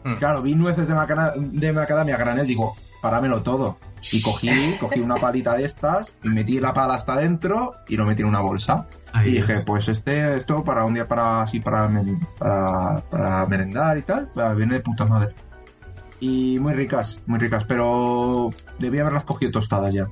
Mm. 0.04 0.14
Claro, 0.16 0.42
vi 0.42 0.54
nueces 0.54 0.86
de, 0.88 0.94
macana- 0.94 1.32
de 1.36 1.72
macadamia 1.72 2.16
granel, 2.16 2.46
digo, 2.46 2.76
páramelo 3.02 3.42
todo. 3.42 3.78
Y 4.12 4.20
cogí, 4.22 4.76
cogí 4.80 5.00
una 5.00 5.16
palita 5.16 5.54
de 5.56 5.64
estas, 5.64 6.12
y 6.22 6.28
metí 6.30 6.60
la 6.60 6.72
pala 6.72 6.94
hasta 6.94 7.14
adentro 7.14 7.74
y 7.88 7.96
lo 7.96 8.04
metí 8.06 8.22
en 8.22 8.28
una 8.28 8.40
bolsa. 8.40 8.86
Ahí 9.12 9.28
Y 9.28 9.32
dije, 9.36 9.52
es. 9.52 9.64
pues 9.64 9.88
este, 9.88 10.36
esto 10.36 10.64
para 10.64 10.84
un 10.84 10.94
día 10.94 11.06
para 11.06 11.42
así 11.42 11.60
para, 11.60 11.86
men- 11.88 12.26
para, 12.38 12.98
para 13.10 13.46
merendar 13.46 13.96
y 13.96 14.02
tal, 14.02 14.30
viene 14.56 14.74
de 14.74 14.80
puta 14.80 15.06
madre. 15.06 15.34
Y 16.20 16.58
muy 16.58 16.72
ricas, 16.74 17.18
muy 17.26 17.38
ricas, 17.38 17.64
pero 17.64 18.50
debía 18.78 19.02
haberlas 19.02 19.24
cogido 19.24 19.52
tostadas 19.52 19.92
ya. 19.92 20.06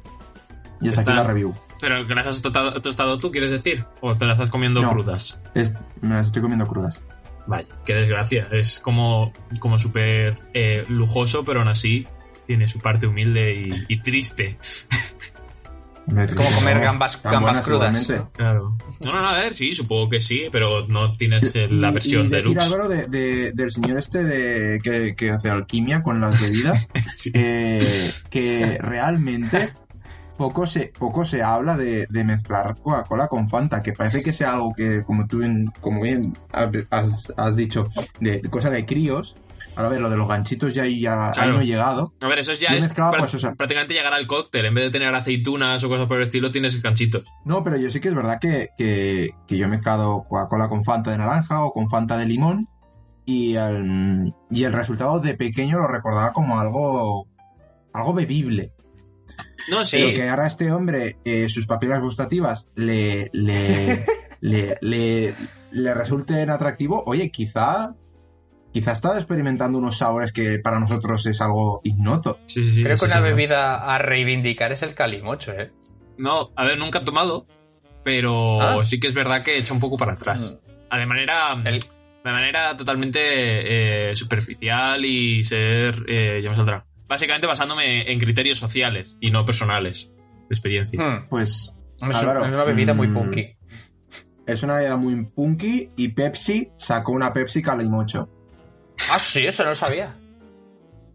Y 0.81 0.89
hasta 0.89 1.01
aquí 1.03 1.11
Están- 1.11 1.17
la 1.17 1.25
review. 1.25 1.55
Pero 1.81 2.07
que 2.07 2.15
las 2.15 2.27
has 2.29 2.41
tostado, 2.41 2.81
tostado 2.81 3.19
tú, 3.19 3.33
¿quieres 3.33 3.51
decir? 3.51 3.85
¿O 4.01 4.15
te 4.15 4.25
las 4.25 4.35
estás 4.37 4.51
comiendo 4.51 4.81
No. 4.83 4.91
crudas? 4.93 5.41
Es- 5.55 5.73
me 6.01 6.11
las 6.15 6.27
estoy 6.29 6.41
comiendo 6.43 6.67
crudas. 6.67 7.01
Vaya, 7.47 7.75
qué 7.85 7.95
desgracia. 7.95 8.49
Es 8.53 8.79
como, 8.81 9.33
como 9.59 9.79
súper 9.79 10.39
eh, 10.55 10.85
lujoso, 10.89 11.45
pero 11.45 11.61
aún 11.61 11.69
así 11.69 12.07
tiene 12.47 12.67
su 12.69 12.79
parte 12.81 13.07
humilde 13.07 13.55
y, 13.55 13.71
y 13.95 14.01
triste. 14.03 14.59
Como 16.05 16.51
comer 16.51 16.81
gambas- 16.81 17.21
gambas 17.23 17.65
crudas. 17.65 18.07
Claro. 18.33 18.77
No, 19.05 19.13
no, 19.13 19.23
no, 19.23 19.29
a 19.29 19.35
ver, 19.35 19.55
sí, 19.55 19.73
supongo 19.73 20.09
que 20.09 20.21
sí, 20.21 20.47
pero 20.51 20.87
no 20.89 21.13
tienes 21.13 21.55
eh, 21.55 21.69
la 21.71 21.91
Y- 21.91 21.93
versión 21.95 22.27
y 22.27 22.29
decir, 22.31 22.45
deluxe. 22.49 22.67
Álvaro, 22.73 22.89
de, 22.89 23.07
de- 23.07 23.53
del 23.53 23.71
señor 23.71 23.99
este 23.99 24.25
de, 24.25 24.81
que, 24.83 25.15
que 25.15 25.31
hace 25.31 25.49
alquimia 25.49 26.03
con 26.03 26.21
las 26.21 26.43
bebidas, 26.43 26.89
Sí. 27.11 27.31
eh, 27.35 27.89
que 28.31 28.79
realmente 28.81 29.73
poco 30.43 30.67
se, 30.67 30.93
poco 30.99 31.25
se 31.25 31.43
habla 31.43 31.77
de, 31.77 32.07
de 32.11 32.25
mezclar 32.25 32.77
Coca-Cola 32.83 33.29
con 33.29 33.49
Fanta, 33.49 33.81
que 33.83 33.93
parece 33.93 34.23
que 34.23 34.33
sea 34.33 34.53
algo 34.55 34.73
que, 34.77 35.05
como 35.05 35.27
tú 35.27 35.39
bien, 35.39 35.73
como 35.81 36.01
bien 36.03 36.37
has, 36.91 37.33
has 37.37 37.55
dicho, 37.57 37.87
de 38.21 38.41
cosa 38.51 38.71
de 38.71 38.85
críos. 38.85 39.37
Ahora, 39.77 39.89
a 39.89 39.93
ver, 39.93 40.01
lo 40.01 40.11
de 40.11 40.17
los 40.17 40.27
ganchitos 40.29 40.75
ya, 40.75 40.85
ya 40.87 41.27
ahí 41.29 41.33
Claro. 41.33 41.53
no 41.55 41.61
he 41.61 41.67
llegado. 41.67 42.13
A 42.21 42.27
ver, 42.27 42.41
eso 42.41 42.53
ya 42.55 42.71
es 42.75 42.89
pues, 42.89 43.35
o 43.35 43.39
sea- 43.39 43.55
prácticamente 43.55 43.95
llegar 43.95 44.13
al 44.13 44.27
cóctel. 44.27 44.67
En 44.67 44.75
vez 44.75 44.85
de 44.87 44.91
tener 44.91 45.15
aceitunas 45.15 45.83
o 45.85 45.89
cosas 45.89 46.07
por 46.09 46.17
el 46.17 46.25
estilo, 46.25 46.51
tienes 46.51 46.83
ganchitos. 46.83 47.23
No, 47.45 47.63
pero 47.63 47.77
yo 47.77 47.89
sí 47.91 48.01
que 48.01 48.09
es 48.09 48.15
verdad 48.15 48.39
que, 48.41 48.71
que, 48.77 49.31
que 49.47 49.57
yo 49.57 49.67
he 49.67 49.69
mezclado 49.69 50.25
Coca-Cola 50.29 50.69
con 50.69 50.83
Fanta 50.85 51.13
de 51.13 51.19
naranja 51.19 51.63
o 51.65 51.73
con 51.73 51.89
Fanta 51.89 52.17
de 52.17 52.27
limón 52.27 52.69
y 53.25 53.55
el, 53.55 54.35
y 54.51 54.65
el 54.65 54.73
resultado 54.73 55.21
de 55.21 55.35
pequeño 55.35 55.79
lo 55.79 55.87
recordaba 55.87 56.33
como 56.33 56.59
algo, 56.59 57.29
algo 57.95 58.13
bebible. 58.13 58.73
No, 59.71 59.85
sí. 59.85 59.99
Pero 60.03 60.11
que 60.15 60.29
ahora 60.29 60.47
este 60.47 60.73
hombre, 60.73 61.17
eh, 61.25 61.49
sus 61.49 61.67
papilas 61.67 62.01
gustativas 62.01 62.69
le, 62.75 63.31
le, 63.33 64.05
le, 64.41 64.77
le, 64.81 65.37
le 65.71 65.95
resulten 65.95 66.51
atractivo, 66.51 67.03
oye, 67.07 67.31
quizá, 67.31 67.95
quizá 68.73 68.93
está 68.93 69.17
experimentando 69.17 69.79
unos 69.79 69.99
sabores 69.99 70.33
que 70.33 70.59
para 70.59 70.81
nosotros 70.81 71.25
es 71.27 71.41
algo 71.41 71.81
ignoto. 71.85 72.39
Sí, 72.47 72.63
sí, 72.63 72.71
sí, 72.73 72.83
Creo 72.85 72.97
sí, 72.97 73.07
que 73.07 73.13
una 73.13 73.21
bebida 73.21 73.77
a 73.95 73.99
reivindicar 73.99 74.73
es 74.73 74.83
el 74.83 74.95
calimocho, 74.95 75.53
¿eh? 75.53 75.71
No, 76.19 76.51
a 76.57 76.65
ver, 76.65 76.79
nunca 76.79 76.99
he 77.01 77.05
tomado, 77.05 77.47
pero 78.03 78.61
Ah. 78.61 78.85
sí 78.85 78.99
que 79.01 79.09
es 79.09 79.15
verdad 79.15 79.43
que 79.43 79.59
echa 79.59 79.73
un 79.75 79.81
poco 79.81 79.97
para 79.97 80.13
atrás. 80.13 80.59
A 80.91 80.99
De 80.99 81.07
manera, 81.07 81.53
El- 81.65 81.79
de 81.79 82.31
manera 82.31 82.77
totalmente 82.77 84.11
eh, 84.11 84.15
superficial 84.17 85.05
y 85.05 85.43
ser, 85.43 86.05
eh, 86.09 86.41
ya 86.43 86.51
me 86.51 86.57
saldrá. 86.57 86.85
Básicamente 87.13 87.47
basándome 87.47 88.11
en 88.11 88.19
criterios 88.19 88.59
sociales 88.59 89.19
y 89.21 89.31
no 89.31 89.45
personales 89.45 90.11
de 90.17 90.47
experiencia. 90.49 90.99
Hmm. 90.99 91.29
Pues 91.29 91.75
Es, 91.99 92.17
Álvaro, 92.17 92.43
es 92.43 92.51
una 92.51 92.65
bebida 92.65 92.95
muy 92.95 93.09
mm, 93.09 93.13
punky. 93.15 93.55
es 94.47 94.63
una 94.63 94.77
bebida 94.77 94.97
muy 94.97 95.23
punky 95.27 95.91
y 95.95 96.09
Pepsi 96.09 96.71
sacó 96.79 97.13
una 97.13 97.31
Pepsi 97.31 97.61
Calimocho. 97.61 98.31
Ah, 99.11 99.19
sí, 99.19 99.47
eso 99.47 99.63
no 99.63 99.69
lo 99.69 99.75
sabía. 99.75 100.17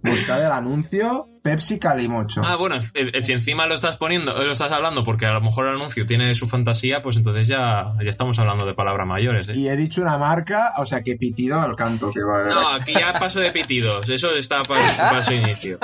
Buscad 0.04 0.46
el 0.46 0.52
anuncio 0.52 1.28
Pepsi 1.42 1.80
Calimocho. 1.80 2.42
Ah, 2.44 2.56
bueno, 2.56 2.76
eh, 2.94 3.12
eh, 3.14 3.22
si 3.22 3.34
encima 3.34 3.66
lo 3.68 3.74
estás 3.74 3.98
poniendo, 3.98 4.40
eh, 4.42 4.46
lo 4.46 4.52
estás 4.52 4.72
hablando 4.72 5.04
porque 5.04 5.26
a 5.26 5.32
lo 5.32 5.42
mejor 5.42 5.68
el 5.68 5.76
anuncio 5.76 6.06
tiene 6.06 6.34
su 6.34 6.48
fantasía, 6.48 7.02
pues 7.02 7.18
entonces 7.18 7.48
ya, 7.48 7.94
ya 8.04 8.10
estamos 8.10 8.38
hablando 8.40 8.66
de 8.66 8.74
palabras 8.74 9.08
mayores, 9.08 9.50
¿eh? 9.50 9.54
Y 9.56 9.68
he 9.68 9.76
dicho 9.76 10.02
una 10.02 10.18
marca, 10.18 10.74
o 10.78 10.86
sea 10.86 11.02
que 11.02 11.16
pitido 11.16 11.60
al 11.60 11.76
canto. 11.76 12.12
Que 12.12 12.24
va 12.24 12.44
No, 12.44 12.70
aquí 12.70 12.94
ya 12.94 13.18
paso 13.18 13.40
de 13.40 13.52
pitidos, 13.52 14.10
eso 14.10 14.32
está 14.36 14.62
para, 14.64 14.96
para 14.98 15.24
su 15.24 15.34
inicio. 15.34 15.80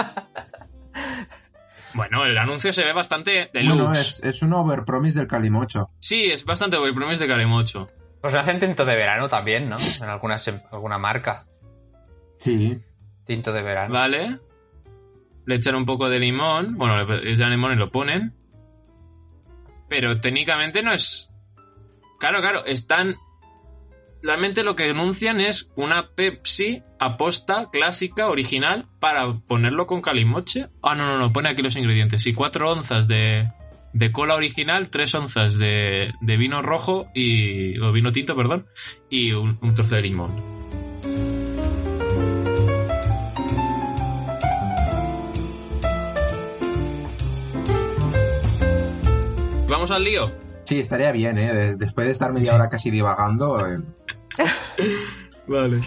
Bueno, 1.94 2.26
el 2.26 2.38
anuncio 2.38 2.74
se 2.74 2.84
ve 2.84 2.92
bastante 2.92 3.50
deluxe. 3.54 3.78
Bueno, 3.78 3.94
es, 3.94 4.24
es 4.24 4.42
un 4.42 4.54
overpromise 4.54 5.18
del 5.18 5.28
Calimocho. 5.28 5.92
Sí, 6.00 6.26
es 6.26 6.44
bastante 6.44 6.78
el 6.78 6.94
promis 6.94 7.20
de 7.20 7.28
Calimocho. 7.28 7.88
Pues 8.20 8.34
lo 8.34 8.40
hacen 8.40 8.60
tinto 8.60 8.86
de 8.86 8.96
verano 8.96 9.30
también, 9.30 9.70
¿no? 9.70 9.76
En 10.02 10.10
algunas, 10.10 10.48
en 10.48 10.62
alguna 10.72 10.98
marca. 10.98 11.46
Sí. 12.40 12.80
Tinto 13.26 13.54
de 13.54 13.62
verano. 13.62 13.94
¿Vale? 13.94 14.40
Le 15.46 15.56
echan 15.56 15.76
un 15.76 15.86
poco 15.86 16.10
de 16.10 16.20
limón. 16.20 16.76
Bueno, 16.76 17.04
le 17.06 17.34
echan 17.34 17.50
limón 17.50 17.74
y 17.74 17.76
lo 17.76 17.92
ponen. 17.92 18.34
Pero 19.90 20.20
técnicamente 20.20 20.82
no 20.82 20.94
es. 20.94 21.30
Claro, 22.20 22.40
claro, 22.40 22.66
están. 22.66 23.16
Realmente 24.22 24.64
lo 24.64 24.78
que 24.78 24.90
anuncian 24.90 25.42
es 25.42 25.70
una 25.76 26.12
Pepsi 26.16 26.82
aposta 26.98 27.70
clásica, 27.70 28.30
original, 28.30 28.88
para 29.00 29.34
ponerlo 29.34 29.86
con 29.86 30.02
calimoche. 30.02 30.70
Ah, 30.82 30.96
no, 30.96 31.06
no, 31.06 31.18
no, 31.18 31.34
pone 31.34 31.50
aquí 31.50 31.62
los 31.62 31.76
ingredientes. 31.76 32.22
Sí, 32.22 32.34
cuatro 32.34 32.72
onzas 32.72 33.10
de, 33.10 33.52
de 33.92 34.12
cola 34.14 34.36
original, 34.36 34.90
tres 34.90 35.14
onzas 35.14 35.58
de, 35.58 36.14
de 36.22 36.38
vino 36.38 36.62
rojo 36.62 37.08
y. 37.14 37.78
o 37.80 37.92
vino 37.92 38.14
tinto, 38.14 38.36
perdón, 38.36 38.68
y 39.10 39.34
un, 39.34 39.56
un 39.62 39.74
trozo 39.74 39.96
de 39.96 40.02
limón. 40.04 40.53
¿Vamos 49.84 49.98
al 49.98 50.04
lío? 50.06 50.32
Sí, 50.64 50.80
estaría 50.80 51.12
bien, 51.12 51.38
¿eh? 51.38 51.54
De- 51.54 51.76
Después 51.76 52.08
de 52.08 52.12
estar 52.14 52.32
media 52.32 52.52
Sí. 52.52 52.56
hora 52.56 52.70
casi 52.70 52.90
divagando. 52.90 53.68
eh. 53.68 53.80
Vale. 55.48 55.82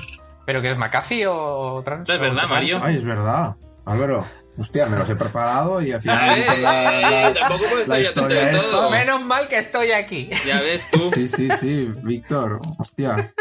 ¿Pero 0.45 0.61
que 0.61 0.73
es 0.73 0.77
McAfee 0.77 1.27
o 1.27 1.77
otra? 1.77 2.03
Es 2.07 2.21
verdad, 2.21 2.43
Mario. 2.47 2.79
Ay, 2.83 2.97
es 2.97 3.05
verdad. 3.05 3.57
Álvaro, 3.87 4.27
hostia, 4.59 4.85
me 4.85 4.99
los 4.99 5.09
he 5.09 5.17
preparado 5.17 5.81
y 5.81 5.93
al 5.93 6.03
final. 6.03 6.39
Eh, 6.39 6.45
eh, 7.31 7.35
tampoco 7.41 7.65
puedo 7.71 7.81
estar 7.81 7.99
ya 8.03 8.13
de 8.53 8.59
todo. 8.71 8.91
Menos 8.91 9.23
mal 9.25 9.49
que 9.49 9.61
estoy 9.61 9.93
aquí. 9.93 10.29
Ya 10.47 10.61
ves 10.61 10.87
tú. 10.91 11.11
Sí, 11.15 11.27
sí, 11.29 11.49
sí, 11.59 11.91
Víctor, 12.03 12.61
hostia. 12.79 13.33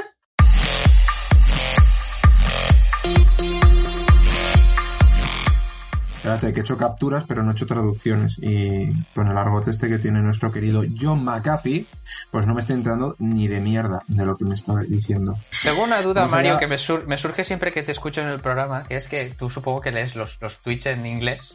Espérate, 6.25 6.53
que 6.53 6.59
he 6.59 6.63
hecho 6.63 6.75
capturas, 6.77 7.23
pero 7.27 7.43
no 7.43 7.51
he 7.51 7.53
hecho 7.53 7.67
traducciones. 7.67 8.39
Y 8.41 8.91
con 9.13 9.27
el 9.27 9.37
argot 9.37 9.67
este 9.67 9.87
que 9.87 9.99
tiene 9.99 10.21
nuestro 10.23 10.51
querido 10.51 10.83
John 10.99 11.23
McAfee, 11.23 11.85
pues 12.31 12.47
no 12.47 12.55
me 12.55 12.61
estoy 12.61 12.77
enterando 12.77 13.15
ni 13.19 13.47
de 13.47 13.59
mierda 13.59 14.01
de 14.07 14.25
lo 14.25 14.35
que 14.35 14.43
me 14.45 14.55
está 14.55 14.73
diciendo. 14.79 15.37
Tengo 15.61 15.83
una 15.83 16.01
duda, 16.01 16.21
Vamos 16.21 16.31
Mario, 16.31 16.51
allá. 16.51 16.59
que 16.59 16.67
me, 16.67 16.79
sur- 16.79 17.05
me 17.05 17.19
surge 17.19 17.45
siempre 17.45 17.71
que 17.71 17.83
te 17.83 17.91
escucho 17.91 18.21
en 18.21 18.27
el 18.29 18.39
programa, 18.39 18.85
que 18.85 18.97
es 18.97 19.07
que 19.07 19.35
tú 19.37 19.51
supongo 19.51 19.81
que 19.81 19.91
lees 19.91 20.15
los, 20.15 20.37
los 20.41 20.57
tweets 20.63 20.87
en 20.87 21.05
inglés 21.05 21.53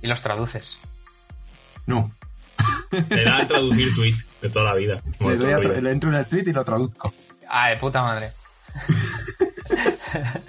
y 0.00 0.06
los 0.06 0.22
traduces. 0.22 0.78
No, 1.84 2.10
Le 3.10 3.24
da 3.24 3.36
al 3.40 3.46
traducir 3.46 3.94
tweet 3.94 4.14
de 4.40 4.48
toda 4.48 4.64
la 4.64 4.74
vida. 4.74 5.02
le, 5.20 5.36
doy 5.36 5.52
a 5.52 5.58
le 5.58 5.90
entro 5.90 6.08
en 6.08 6.16
el 6.16 6.24
tweet 6.24 6.44
y 6.46 6.52
lo 6.54 6.64
traduzco. 6.64 7.12
Ah, 7.46 7.68
de 7.68 7.76
puta 7.76 8.00
madre. 8.02 8.32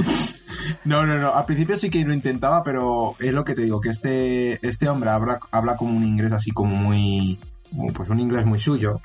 No, 0.90 1.06
no, 1.06 1.20
no. 1.20 1.34
Al 1.36 1.46
principio 1.46 1.78
sí 1.78 1.92
que 1.92 2.04
lo 2.04 2.14
intentaba, 2.16 2.64
pero 2.64 3.16
es 3.20 3.32
lo 3.32 3.46
que 3.46 3.54
te 3.54 3.62
digo, 3.62 3.80
que 3.80 3.90
este, 3.90 4.66
este 4.68 4.90
hombre 4.90 5.12
habla, 5.12 5.40
habla 5.52 5.78
como 5.78 5.96
un 5.96 6.04
inglés 6.04 6.32
así 6.32 6.50
como 6.52 6.76
muy... 6.76 7.40
Pues 7.94 8.10
un 8.10 8.20
inglés 8.20 8.46
muy 8.46 8.58
suyo. 8.58 9.00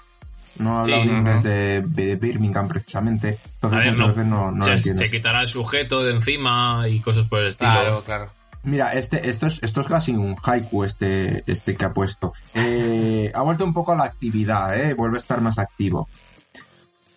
No 0.58 0.78
habla 0.78 0.96
Sí, 0.96 1.02
un 1.02 1.16
inglés 1.18 1.42
de, 1.42 1.82
de 1.86 2.16
Birmingham 2.16 2.68
precisamente. 2.68 3.38
Entonces 3.56 3.78
A 3.78 3.82
ver, 3.82 3.90
muchas 3.90 4.06
no. 4.06 4.14
veces 4.14 4.24
no, 4.26 4.50
no 4.50 4.56
lo 4.56 4.62
se, 4.62 4.72
entiendes. 4.72 5.10
se 5.10 5.16
quitará 5.16 5.42
el 5.42 5.46
sujeto 5.46 6.02
de 6.02 6.12
encima 6.12 6.88
y 6.88 7.00
cosas 7.00 7.26
por 7.28 7.40
el 7.40 7.48
estilo. 7.48 7.70
Claro, 7.72 8.02
claro. 8.02 8.30
Mira, 8.62 8.94
este, 8.94 9.28
esto 9.28 9.46
es, 9.46 9.58
esto 9.62 9.82
es 9.82 9.86
casi 9.86 10.12
un 10.12 10.36
haiku 10.42 10.84
este, 10.84 11.44
este 11.46 11.74
que 11.74 11.84
ha 11.84 11.92
puesto. 11.92 12.32
Eh, 12.54 13.30
ha 13.34 13.42
vuelto 13.42 13.62
un 13.66 13.74
poco 13.74 13.92
a 13.92 13.96
la 13.96 14.04
actividad, 14.04 14.80
¿eh? 14.80 14.94
Vuelve 14.94 15.16
a 15.16 15.20
estar 15.20 15.42
más 15.42 15.58
activo. 15.58 16.08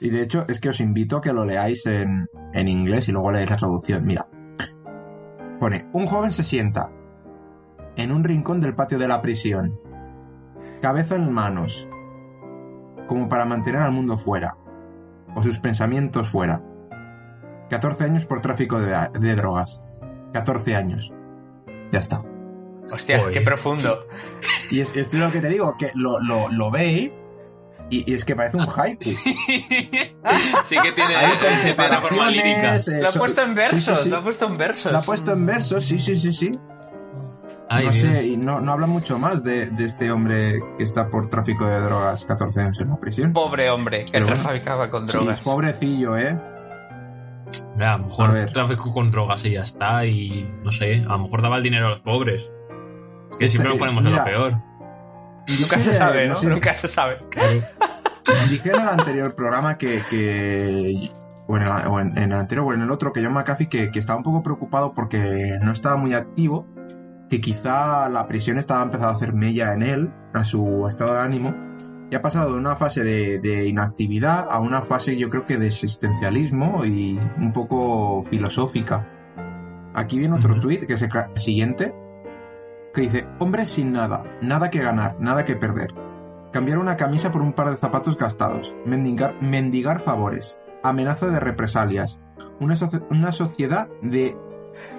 Y 0.01 0.09
de 0.09 0.23
hecho, 0.23 0.45
es 0.49 0.59
que 0.59 0.67
os 0.67 0.81
invito 0.81 1.15
a 1.15 1.21
que 1.21 1.31
lo 1.31 1.45
leáis 1.45 1.85
en, 1.85 2.27
en 2.53 2.67
inglés 2.67 3.07
y 3.07 3.13
luego 3.13 3.31
leáis 3.31 3.49
la 3.49 3.55
traducción. 3.55 4.05
Mira. 4.05 4.27
Pone, 5.59 5.87
un 5.93 6.05
joven 6.05 6.31
se 6.31 6.43
sienta 6.43 6.91
en 7.95 8.11
un 8.11 8.23
rincón 8.23 8.61
del 8.61 8.75
patio 8.75 8.99
de 8.99 9.07
la 9.07 9.21
prisión, 9.21 9.79
cabeza 10.81 11.15
en 11.15 11.31
manos, 11.31 11.87
como 13.07 13.27
para 13.27 13.45
mantener 13.45 13.81
al 13.81 13.91
mundo 13.91 14.17
fuera, 14.17 14.57
o 15.35 15.41
sus 15.41 15.59
pensamientos 15.59 16.29
fuera. 16.29 16.61
14 17.69 18.03
años 18.03 18.25
por 18.25 18.41
tráfico 18.41 18.79
de, 18.79 18.95
de 19.19 19.35
drogas. 19.35 19.81
14 20.33 20.75
años. 20.75 21.11
Ya 21.91 21.99
está. 21.99 22.23
Hostia, 22.93 23.27
qué 23.31 23.41
profundo. 23.41 24.07
Y 24.71 24.79
es, 24.79 24.95
es 24.95 25.13
lo 25.13 25.31
que 25.31 25.41
te 25.41 25.49
digo, 25.49 25.75
que 25.77 25.91
lo, 25.95 26.19
lo, 26.19 26.49
lo 26.49 26.71
veis 26.71 27.11
y, 27.89 28.11
y 28.11 28.15
es 28.15 28.25
que 28.25 28.35
parece 28.35 28.57
un 28.57 28.67
haiku. 28.75 29.01
sí 29.03 30.77
que 30.81 30.91
tiene, 30.91 31.15
sí 31.61 31.73
tiene 31.73 31.87
una 31.87 32.01
forma 32.01 32.29
lírica. 32.31 32.75
eh, 32.77 32.81
Lo 33.01 33.09
ha 33.09 33.11
puesto 33.13 33.41
en 33.43 33.49
sí, 33.49 33.55
versos, 33.55 33.97
sí, 33.99 34.03
sí. 34.05 34.09
lo 34.09 34.17
ha 34.17 34.23
puesto 34.23 34.45
en 34.45 34.55
versos. 34.57 34.91
Lo 34.91 34.97
ha 34.97 35.01
puesto 35.01 35.31
en 35.33 35.45
versos, 35.45 35.85
sí, 35.85 35.97
sí, 35.99 36.15
sí, 36.15 36.33
sí. 36.33 36.51
Ay, 37.69 37.85
no 37.85 37.91
Dios. 37.91 38.01
sé, 38.01 38.27
y 38.27 38.37
no, 38.37 38.61
no 38.61 38.71
habla 38.71 38.87
mucho 38.87 39.19
más 39.19 39.43
de, 39.43 39.67
de 39.69 39.85
este 39.85 40.09
hombre 40.11 40.59
que 40.77 40.83
está 40.85 41.09
por 41.09 41.29
tráfico 41.29 41.65
de 41.65 41.81
drogas 41.81 42.23
14 42.23 42.61
años 42.61 42.79
en 42.79 42.89
la 42.89 42.97
prisión. 42.97 43.33
Pobre 43.33 43.69
hombre 43.69 44.05
que 44.05 44.21
bueno. 44.21 44.41
traficaba 44.41 44.89
con 44.89 45.05
Sí, 45.07 45.17
drogas. 45.17 45.41
pobrecillo, 45.41 46.17
¿eh? 46.17 46.39
Mira, 47.75 47.93
a 47.93 47.97
lo 47.97 48.05
mejor 48.05 48.29
A 48.29 48.33
ver. 48.33 48.51
tráfico 48.51 48.93
con 48.93 49.09
drogas 49.09 49.43
y 49.45 49.51
ya 49.51 49.61
está. 49.63 50.05
Y 50.05 50.49
no 50.63 50.71
sé, 50.71 50.95
a 51.07 51.13
lo 51.13 51.19
mejor 51.19 51.41
daba 51.41 51.57
el 51.57 51.63
dinero 51.63 51.87
a 51.87 51.89
los 51.89 51.99
pobres. 51.99 52.51
Es 53.31 53.37
que 53.37 53.45
Este, 53.45 53.49
siempre 53.57 53.69
nos 53.71 53.79
ponemos 53.79 54.05
en 54.05 54.13
lo 54.13 54.23
peor. 54.23 54.57
Nunca 55.59 55.79
se 55.79 55.93
sabe, 55.93 56.27
¿no? 56.29 56.35
sé, 56.35 56.47
Nunca 56.47 56.73
se 56.73 56.87
sabe. 56.87 57.17
Dije 58.49 58.69
en 58.69 58.81
el 58.81 58.87
anterior 58.89 59.35
programa 59.35 59.77
que. 59.77 60.01
que 60.09 61.11
o, 61.47 61.55
en 61.57 61.63
el, 61.63 61.69
o 61.87 61.99
en- 61.99 62.17
en 62.17 62.31
el 62.31 62.39
anterior 62.39 62.65
o 62.67 62.73
en 62.73 62.81
el 62.81 62.91
otro, 62.91 63.13
que 63.13 63.23
John 63.23 63.33
McAfee, 63.33 63.69
que, 63.69 63.89
que 63.91 63.99
estaba 63.99 64.17
un 64.17 64.23
poco 64.23 64.43
preocupado 64.43 64.93
porque 64.93 65.57
no 65.61 65.71
estaba 65.71 65.95
muy 65.95 66.13
activo, 66.13 66.67
que 67.29 67.39
quizá 67.39 68.09
la 68.09 68.27
prisión 68.27 68.57
estaba 68.57 68.81
empezando 68.83 69.13
a 69.13 69.15
hacer 69.15 69.31
mella 69.33 69.71
en 69.73 69.81
él, 69.81 70.11
a 70.33 70.43
su 70.43 70.85
estado 70.89 71.13
de 71.13 71.19
ánimo, 71.21 71.55
y 72.11 72.15
ha 72.15 72.21
pasado 72.21 72.51
de 72.51 72.57
una 72.59 72.75
fase 72.75 73.03
de, 73.03 73.39
de 73.39 73.65
inactividad 73.65 74.47
a 74.49 74.59
una 74.59 74.81
fase, 74.81 75.15
yo 75.17 75.29
creo 75.29 75.45
que 75.45 75.57
de 75.57 75.67
existencialismo 75.67 76.83
y 76.85 77.17
un 77.37 77.53
poco 77.53 78.23
filosófica. 78.29 79.07
Aquí 79.93 80.19
viene 80.19 80.35
otro 80.35 80.51
Ujú. 80.53 80.61
tuit, 80.63 80.85
que 80.85 80.93
es 80.93 81.01
el 81.01 81.09
siguiente, 81.35 81.93
que 82.97 83.03
dice: 83.03 83.27
Hombres 83.39 83.69
sin 83.69 83.91
nada, 83.93 84.23
nada 84.41 84.69
que 84.69 84.79
ganar, 84.81 85.15
nada 85.19 85.45
que 85.45 85.55
perder. 85.55 85.93
Cambiar 86.51 86.79
una 86.79 86.97
camisa 86.97 87.31
por 87.31 87.41
un 87.41 87.53
par 87.53 87.69
de 87.69 87.77
zapatos 87.77 88.17
gastados. 88.17 88.75
Mendigar, 88.85 89.41
mendigar 89.41 89.99
favores. 90.01 90.57
Amenaza 90.83 91.27
de 91.27 91.39
represalias. 91.39 92.19
Una, 92.59 92.75
una 93.09 93.31
sociedad 93.31 93.87
de 94.01 94.35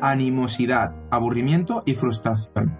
animosidad, 0.00 0.94
aburrimiento 1.10 1.82
y 1.86 1.94
frustración. 1.94 2.76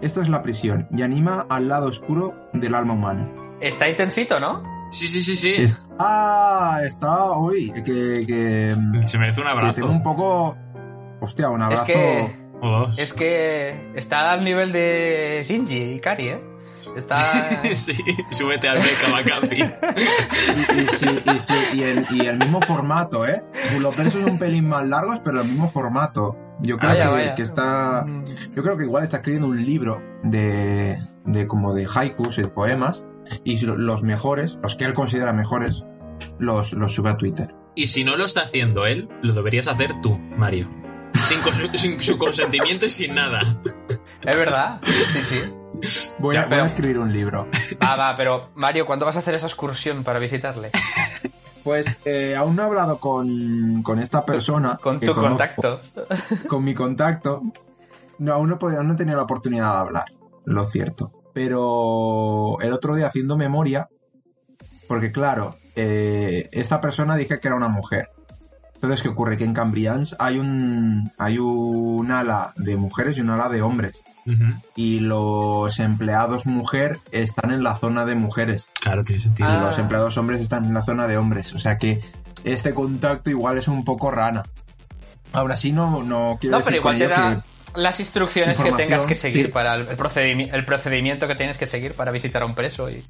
Esta 0.00 0.20
es 0.20 0.28
la 0.28 0.42
prisión 0.42 0.88
y 0.90 1.02
anima 1.02 1.46
al 1.48 1.68
lado 1.68 1.86
oscuro 1.88 2.34
del 2.52 2.74
alma 2.74 2.94
humana. 2.94 3.30
Está 3.60 3.88
intensito, 3.88 4.40
¿no? 4.40 4.62
Sí, 4.90 5.06
sí, 5.06 5.22
sí, 5.22 5.36
sí. 5.36 5.74
Ah, 5.98 6.80
está 6.84 7.30
hoy. 7.30 7.72
Que, 7.72 7.82
que, 8.26 8.76
Se 9.06 9.16
merece 9.18 9.40
un 9.40 9.46
que 9.46 9.52
abrazo. 9.52 9.74
tengo 9.74 9.90
un 9.90 10.02
poco. 10.02 10.56
Hostia, 11.20 11.48
un 11.50 11.60
Es 11.60 11.66
abrazo. 11.66 11.84
que, 11.86 12.41
Es 12.96 13.12
que 13.12 13.90
está 13.94 14.30
al 14.32 14.44
nivel 14.44 14.72
de 14.72 15.42
Shinji 15.44 15.94
y 15.94 16.00
Kari, 16.00 16.28
¿eh? 16.28 16.40
Está... 16.96 17.14
sí, 17.74 17.92
súbete 18.30 18.68
al 18.68 18.78
beca, 18.78 19.08
McAfee. 19.08 19.74
Y, 20.74 20.80
y 20.80 20.86
sí, 20.88 21.06
y 21.34 21.38
sí, 21.38 21.54
y 21.74 21.82
el, 21.82 22.06
y 22.10 22.26
el 22.26 22.38
mismo 22.38 22.60
formato, 22.60 23.26
¿eh? 23.26 23.42
Los 23.80 23.96
versos 23.96 24.24
un 24.24 24.38
pelín 24.38 24.68
más 24.68 24.86
largos, 24.86 25.20
pero 25.24 25.40
el 25.40 25.48
mismo 25.48 25.68
formato. 25.68 26.36
Yo 26.60 26.78
creo 26.78 26.90
Vaya, 26.92 27.04
que, 27.04 27.10
vaya. 27.12 27.34
que 27.34 27.42
está. 27.42 28.06
Yo 28.54 28.62
creo 28.62 28.76
que 28.76 28.84
igual 28.84 29.02
está 29.04 29.16
escribiendo 29.18 29.48
un 29.48 29.64
libro 29.64 30.00
de, 30.22 30.98
de 31.24 31.46
como 31.46 31.74
de 31.74 31.86
haikus 31.92 32.38
y 32.38 32.42
de 32.42 32.48
poemas. 32.48 33.04
Y 33.44 33.64
los 33.64 34.02
mejores, 34.02 34.58
los 34.62 34.76
que 34.76 34.84
él 34.84 34.94
considera 34.94 35.32
mejores, 35.32 35.84
los, 36.38 36.72
los 36.72 36.92
sube 36.92 37.10
a 37.10 37.16
Twitter. 37.16 37.54
Y 37.74 37.86
si 37.88 38.04
no 38.04 38.16
lo 38.16 38.24
está 38.24 38.42
haciendo 38.42 38.86
él, 38.86 39.08
lo 39.22 39.32
deberías 39.32 39.68
hacer 39.68 40.00
tú, 40.02 40.18
Mario. 40.18 40.68
Sin, 41.74 42.00
su 42.00 42.18
consentimiento 42.18 42.86
y 42.86 42.90
sin 42.90 43.14
nada. 43.14 43.40
Es 44.22 44.36
verdad. 44.36 44.80
Sí, 44.82 45.22
sí. 45.24 46.12
Voy, 46.18 46.34
Ya, 46.34 46.42
a, 46.42 46.44
voy 46.44 46.50
pero- 46.50 46.62
a 46.62 46.66
escribir 46.66 46.98
un 46.98 47.12
libro. 47.12 47.48
Va, 47.82 47.96
va, 47.96 48.16
pero 48.16 48.50
Mario, 48.54 48.86
¿cuándo 48.86 49.04
vas 49.06 49.16
a 49.16 49.20
hacer 49.20 49.34
esa 49.34 49.46
excursión 49.46 50.04
para 50.04 50.18
visitarle? 50.18 50.70
Pues 51.64 51.86
eh, 52.04 52.34
aún 52.36 52.56
no 52.56 52.62
he 52.62 52.66
hablado 52.66 52.98
con, 52.98 53.82
con 53.82 53.98
esta 54.00 54.24
persona. 54.24 54.78
Con 54.82 54.98
tu 55.00 55.12
conozco, 55.14 55.28
contacto. 55.28 55.80
Con 56.48 56.64
mi 56.64 56.74
contacto. 56.74 57.42
No, 58.18 58.34
aún 58.34 58.48
no, 58.48 58.56
he 58.56 58.58
podido- 58.58 58.78
aún 58.78 58.88
no 58.88 58.94
he 58.94 58.96
tenido 58.96 59.16
la 59.16 59.22
oportunidad 59.24 59.72
de 59.72 59.78
hablar, 59.80 60.04
lo 60.44 60.64
cierto. 60.64 61.12
Pero 61.32 62.58
el 62.60 62.72
otro 62.72 62.94
día 62.94 63.06
haciendo 63.06 63.36
memoria, 63.36 63.88
porque 64.88 65.10
claro, 65.12 65.56
eh, 65.76 66.48
esta 66.52 66.80
persona 66.80 67.16
dije 67.16 67.38
que 67.40 67.48
era 67.48 67.56
una 67.56 67.68
mujer. 67.68 68.10
Entonces, 68.82 69.02
¿qué 69.02 69.08
ocurre? 69.08 69.36
Que 69.36 69.44
en 69.44 69.54
Cambrians 69.54 70.16
hay 70.18 70.38
un, 70.38 71.10
hay 71.16 71.38
un 71.38 72.10
ala 72.10 72.52
de 72.56 72.76
mujeres 72.76 73.16
y 73.16 73.20
un 73.20 73.30
ala 73.30 73.48
de 73.48 73.62
hombres. 73.62 74.02
Y 74.76 75.00
los 75.00 75.78
empleados 75.80 76.46
mujer 76.46 76.98
están 77.10 77.50
en 77.52 77.62
la 77.62 77.74
zona 77.76 78.04
de 78.04 78.14
mujeres. 78.14 78.68
Claro, 78.80 79.02
tiene 79.04 79.20
sentido. 79.20 79.48
Ah. 79.48 79.56
Y 79.56 79.60
los 79.60 79.78
empleados 79.78 80.16
hombres 80.18 80.40
están 80.40 80.64
en 80.64 80.74
la 80.74 80.82
zona 80.82 81.06
de 81.06 81.16
hombres. 81.16 81.54
O 81.54 81.58
sea 81.58 81.78
que 81.78 82.00
este 82.44 82.74
contacto 82.74 83.30
igual 83.30 83.58
es 83.58 83.68
un 83.68 83.84
poco 83.84 84.10
rana. 84.10 84.42
Ahora 85.32 85.56
sí 85.56 85.72
no, 85.72 86.02
no 86.02 86.38
quiero 86.40 86.58
No, 86.58 86.64
decir 86.64 86.72
pero 86.72 86.82
con 86.82 86.96
igual 86.96 87.08
te 87.08 87.14
da 87.14 87.44
las 87.74 88.00
instrucciones 88.00 88.58
que 88.60 88.70
tengas 88.72 89.06
que 89.06 89.14
seguir 89.14 89.46
sí. 89.46 89.52
para 89.52 89.74
el, 89.76 89.88
el 89.88 89.96
procedimi- 89.96 90.50
el 90.52 90.64
procedimiento 90.64 91.26
que 91.26 91.34
tienes 91.36 91.56
que 91.56 91.66
seguir 91.66 91.94
para 91.94 92.10
visitar 92.12 92.42
a 92.42 92.46
un 92.46 92.54
preso 92.54 92.90
y. 92.90 93.04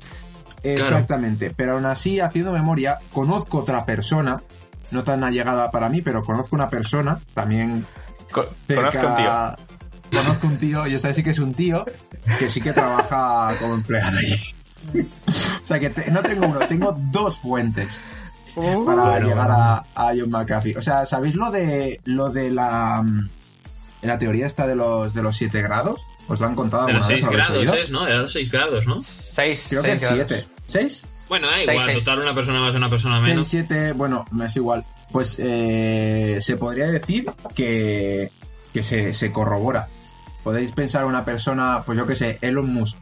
Exactamente. 0.62 1.52
Pero 1.54 1.72
aún 1.72 1.86
así, 1.86 2.20
haciendo 2.20 2.52
memoria, 2.52 2.98
conozco 3.12 3.58
otra 3.58 3.84
persona, 3.84 4.40
no 4.92 5.02
tan 5.04 5.24
allegada 5.24 5.70
para 5.70 5.88
mí, 5.88 6.00
pero 6.02 6.22
conozco 6.22 6.54
una 6.54 6.68
persona, 6.68 7.18
también 7.34 7.84
conozco 8.30 9.06
un 9.06 9.16
tío. 9.16 9.56
Conozco 10.12 10.46
un 10.46 10.58
tío, 10.58 10.86
y 10.86 10.94
esta 10.94 11.12
sí 11.14 11.22
que 11.22 11.30
es 11.30 11.38
un 11.38 11.54
tío, 11.54 11.84
que 12.38 12.48
sí 12.50 12.60
que 12.60 12.72
trabaja 12.72 13.56
como 13.60 13.74
empleado 13.74 14.18
allí. 14.18 14.38
o 15.64 15.66
sea 15.66 15.80
que 15.80 15.88
te- 15.90 16.10
no 16.10 16.22
tengo 16.22 16.46
uno, 16.46 16.66
tengo 16.68 16.94
dos 17.10 17.38
fuentes. 17.38 18.00
para 18.54 18.74
Bueno. 18.76 19.28
llegar 19.28 19.50
a, 19.50 19.76
a 19.94 20.12
John 20.16 20.28
McAfee. 20.30 20.76
O 20.76 20.82
sea, 20.82 21.06
¿sabéis 21.06 21.34
lo 21.34 21.50
de 21.50 21.98
lo 22.04 22.28
de 22.28 22.50
la 22.50 23.02
mm, 23.02 23.28
la 24.02 24.18
teoría 24.18 24.46
esta 24.46 24.66
de 24.66 24.76
los 24.76 25.14
de 25.14 25.22
los 25.22 25.34
7 25.36 25.62
grados? 25.62 25.98
¿Os 26.28 26.38
lo 26.38 26.46
han 26.46 26.54
contado 26.54 26.86
De 26.86 26.92
los 26.92 27.08
vez? 27.08 27.24
6 27.24 27.32
¿Lo 27.34 27.42
habéis 27.42 27.70
grados 27.70 27.82
es, 27.84 27.90
¿no? 27.90 28.04
De 28.04 28.14
los 28.14 28.32
6 28.32 28.52
grados, 28.52 28.86
¿no? 28.86 29.02
Seis, 29.02 29.66
Creo 29.70 29.82
que 29.82 29.96
seis 29.96 30.02
grados. 30.02 30.26
7. 30.28 30.46
¿6? 30.68 31.04
Bueno, 31.32 31.46
da 31.48 31.62
igual. 31.62 31.86
seis. 31.86 31.98
Total, 32.04 32.18
una 32.18 32.34
persona 32.34 32.60
más, 32.60 32.74
una 32.74 32.90
persona 32.90 33.22
6, 33.22 33.26
menos. 33.28 33.48
7, 33.48 33.92
bueno, 33.92 34.26
no 34.32 34.44
es 34.44 34.54
igual. 34.54 34.84
Pues 35.10 35.36
eh, 35.38 36.36
se 36.42 36.56
podría 36.58 36.88
decir 36.88 37.24
que, 37.54 38.30
que 38.74 38.82
se, 38.82 39.14
se 39.14 39.32
corrobora. 39.32 39.88
Podéis 40.44 40.72
pensar 40.72 41.06
una 41.06 41.24
persona, 41.24 41.84
pues 41.86 41.96
yo 41.96 42.06
que 42.06 42.16
sé, 42.16 42.36
Elon 42.42 42.70
Musk. 42.74 42.98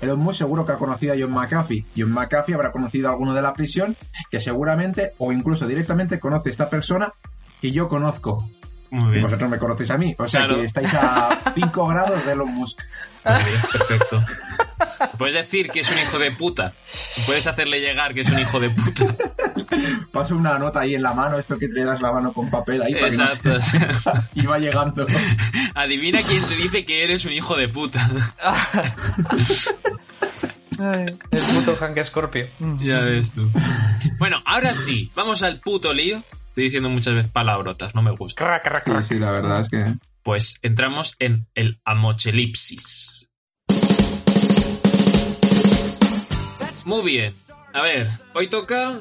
Elon 0.00 0.18
Musk 0.18 0.38
seguro 0.38 0.64
que 0.64 0.72
ha 0.72 0.76
conocido 0.78 1.12
a 1.12 1.16
John 1.20 1.30
McAfee. 1.32 1.84
John 1.94 2.10
McAfee 2.12 2.54
habrá 2.54 2.72
conocido 2.72 3.08
a 3.08 3.10
alguno 3.12 3.34
de 3.34 3.42
la 3.42 3.52
prisión 3.52 3.96
que 4.30 4.40
seguramente 4.40 5.12
o 5.18 5.30
incluso 5.32 5.66
directamente 5.66 6.18
conoce 6.18 6.48
a 6.48 6.52
esta 6.52 6.70
persona 6.70 7.12
que 7.60 7.70
yo 7.70 7.86
conozco. 7.88 8.48
Muy 8.90 9.08
Y 9.08 9.10
bien. 9.10 9.22
vosotros 9.24 9.50
me 9.50 9.58
conocéis 9.58 9.90
a 9.90 9.98
mí. 9.98 10.14
O 10.18 10.26
sea 10.26 10.46
Claro. 10.46 10.54
que 10.56 10.64
estáis 10.64 10.94
a 10.94 11.52
5 11.54 11.86
grados 11.88 12.24
de 12.24 12.32
Elon 12.32 12.54
Musk. 12.54 12.80
Muy 13.28 13.44
bien, 13.50 13.62
perfecto. 13.72 14.24
Puedes 15.18 15.34
decir 15.34 15.70
que 15.70 15.80
es 15.80 15.90
un 15.92 15.98
hijo 15.98 16.18
de 16.18 16.30
puta. 16.30 16.72
Puedes 17.26 17.46
hacerle 17.46 17.80
llegar 17.80 18.14
que 18.14 18.22
es 18.22 18.30
un 18.30 18.38
hijo 18.38 18.58
de 18.60 18.70
puta. 18.70 19.04
Paso 20.12 20.34
una 20.36 20.58
nota 20.58 20.80
ahí 20.80 20.94
en 20.94 21.02
la 21.02 21.12
mano, 21.12 21.38
esto 21.38 21.58
que 21.58 21.68
te 21.68 21.84
das 21.84 22.00
la 22.00 22.10
mano 22.12 22.32
con 22.32 22.48
papel 22.50 22.82
ahí 22.82 22.94
para 22.94 23.10
que 23.10 23.16
no 23.16 23.24
Exacto. 23.24 23.60
se- 23.60 24.10
y 24.40 24.46
va 24.46 24.58
llegando. 24.58 25.06
Adivina 25.74 26.20
quién 26.22 26.42
te 26.42 26.54
dice 26.56 26.84
que 26.84 27.04
eres 27.04 27.24
un 27.26 27.32
hijo 27.32 27.56
de 27.56 27.68
puta. 27.68 28.08
Ay, 30.80 31.06
el 31.32 31.42
puto 31.42 31.76
Hank 31.76 32.02
Scorpio. 32.04 32.46
Ya 32.78 33.00
ves 33.00 33.32
tú. 33.32 33.50
Bueno, 34.18 34.40
ahora 34.44 34.74
sí, 34.74 35.10
vamos 35.14 35.42
al 35.42 35.60
puto 35.60 35.92
lío. 35.92 36.22
Estoy 36.48 36.64
diciendo 36.64 36.88
muchas 36.88 37.14
veces 37.14 37.32
palabrotas, 37.32 37.94
no 37.94 38.02
me 38.02 38.10
gusta. 38.12 38.44
Crac, 38.44 38.62
crac, 38.62 38.84
Sí, 38.84 38.90
crac. 38.90 39.02
sí, 39.02 39.18
la 39.18 39.30
verdad 39.30 39.60
es 39.60 39.68
que... 39.68 39.94
Pues 40.28 40.58
entramos 40.60 41.16
en 41.20 41.46
el 41.54 41.80
amochelipsis. 41.86 43.30
Muy 46.84 47.02
bien. 47.02 47.32
A 47.72 47.80
ver, 47.80 48.10
hoy 48.34 48.48
toca 48.48 49.00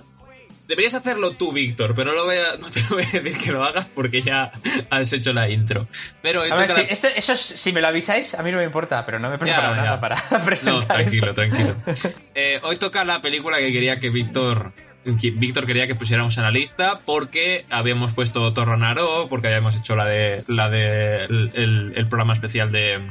Deberías 0.70 0.94
hacerlo 0.96 1.32
tú, 1.32 1.52
Víctor, 1.52 1.94
pero 1.96 2.14
no, 2.14 2.24
voy 2.24 2.36
a- 2.38 2.58
no 2.58 2.70
te 2.70 2.82
voy 2.90 3.04
a 3.04 3.20
decir 3.20 3.38
que 3.38 3.52
lo 3.52 3.64
hagas 3.64 3.88
porque 3.94 4.22
ya 4.22 4.52
has 4.90 5.12
hecho 5.12 5.34
la 5.34 5.50
intro. 5.50 5.88
Pero 6.22 6.44
hoy 6.44 6.50
A 6.50 6.56
ver, 6.56 6.68
toca 6.68 6.80
si, 6.82 6.88
esto- 6.90 7.08
eso 7.10 7.34
es- 7.34 7.40
si 7.42 7.74
me 7.74 7.82
lo 7.82 7.88
avisáis, 7.90 8.34
a 8.34 8.42
mí 8.44 8.52
no 8.52 8.58
me 8.60 8.64
importa, 8.64 9.06
pero 9.06 9.20
no 9.20 9.28
me 9.30 9.36
he 9.36 9.38
preparado 9.38 9.76
Ya, 9.76 9.82
nada 9.82 9.96
ya. 9.96 10.00
para 10.00 10.16
No, 10.32 10.46
presentar. 10.46 10.88
tranquilo, 10.88 11.28
esto. 11.28 11.36
tranquilo. 11.36 11.76
Eh, 12.36 12.60
hoy 12.64 12.78
toca 12.78 13.04
la 13.04 13.20
película 13.22 13.58
que 13.58 13.72
quería 13.74 14.00
que 14.00 14.10
Víctor 14.10 14.72
Víctor 15.16 15.66
quería 15.66 15.88
que 15.88 15.96
pusiéramos 15.96 16.38
en 16.38 16.44
la 16.44 16.52
lista 16.52 17.00
porque 17.06 17.66
habíamos 17.70 18.12
puesto 18.14 18.54
Thor 18.54 18.68
Ragnarok, 18.68 19.30
porque 19.30 19.48
habíamos 19.48 19.76
hecho 19.76 19.96
la 19.96 20.06
de 20.06 20.44
la 20.48 20.70
de 20.70 21.24
el, 21.26 21.52
el- 21.54 21.94
el 21.96 22.08
programa 22.08 22.34
especial 22.34 22.72
de 22.72 23.02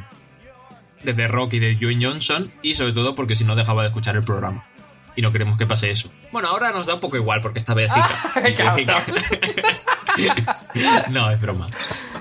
de 1.03 1.15
The 1.15 1.29
Rock 1.29 1.55
y 1.55 1.59
de 1.61 1.75
Dwayne 1.77 2.05
Johnson 2.07 2.51
y 2.63 2.75
sobre 2.75 2.93
todo 2.93 3.15
porque 3.15 3.35
si 3.35 3.45
no 3.45 3.55
dejaba 3.55 3.83
de 3.83 3.89
escuchar 3.89 4.17
el 4.17 4.25
programa. 4.25 4.67
Y 5.15 5.23
no 5.23 5.33
queremos 5.33 5.57
que 5.57 5.67
pase 5.67 5.91
eso. 5.91 6.11
Bueno, 6.31 6.49
ahora 6.49 6.73
nos 6.73 6.85
da 6.87 6.93
un 6.95 7.01
poco 7.01 7.17
igual 7.17 7.41
porque 7.41 7.59
esta 7.59 7.73
vez 7.75 7.91
No, 11.11 11.31
es 11.31 11.41
broma. 11.41 11.69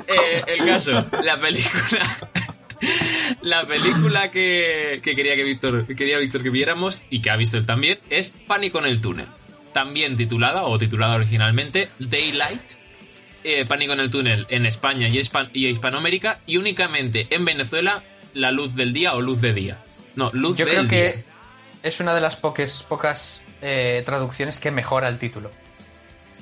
Eh, 0.07 0.43
el 0.47 0.65
caso, 0.65 1.05
la 1.23 1.38
película. 1.38 2.01
La 3.41 3.63
película 3.63 4.29
que, 4.31 4.99
que 5.03 5.15
quería 5.15 5.35
que 5.35 5.43
Víctor 5.43 5.85
quería 5.95 6.17
Víctor 6.19 6.43
que 6.43 6.49
viéramos 6.49 7.03
y 7.09 7.21
que 7.21 7.31
ha 7.31 7.35
visto 7.38 7.57
él 7.57 7.65
también 7.65 7.99
es 8.09 8.31
Pánico 8.31 8.79
en 8.79 8.85
el 8.85 9.01
túnel. 9.01 9.25
También 9.75 10.15
titulada 10.15 10.63
o 10.63 10.77
titulada 10.77 11.15
originalmente 11.15 11.89
Daylight. 11.99 12.61
eh, 13.43 13.65
Pánico 13.65 13.91
en 13.91 13.99
el 13.99 14.09
túnel 14.09 14.47
en 14.49 14.65
España 14.65 15.09
y, 15.09 15.17
Hispan- 15.17 15.49
y 15.51 15.67
Hispanoamérica 15.67 16.39
y 16.47 16.55
únicamente 16.55 17.27
en 17.29 17.43
Venezuela 17.43 18.01
La 18.33 18.51
luz 18.51 18.75
del 18.75 18.93
día 18.93 19.13
o 19.15 19.19
Luz 19.21 19.41
de 19.41 19.51
día. 19.53 19.77
No, 20.15 20.29
Luz 20.31 20.55
Yo 20.55 20.65
del 20.65 20.75
creo 20.75 20.83
día. 20.88 21.13
que 21.13 21.23
es 21.83 21.99
una 21.99 22.15
de 22.15 22.21
las 22.21 22.38
poques, 22.38 22.85
pocas 22.88 23.41
eh, 23.61 24.01
traducciones 24.05 24.59
que 24.59 24.71
mejora 24.71 25.09
el 25.09 25.19
título. 25.19 25.51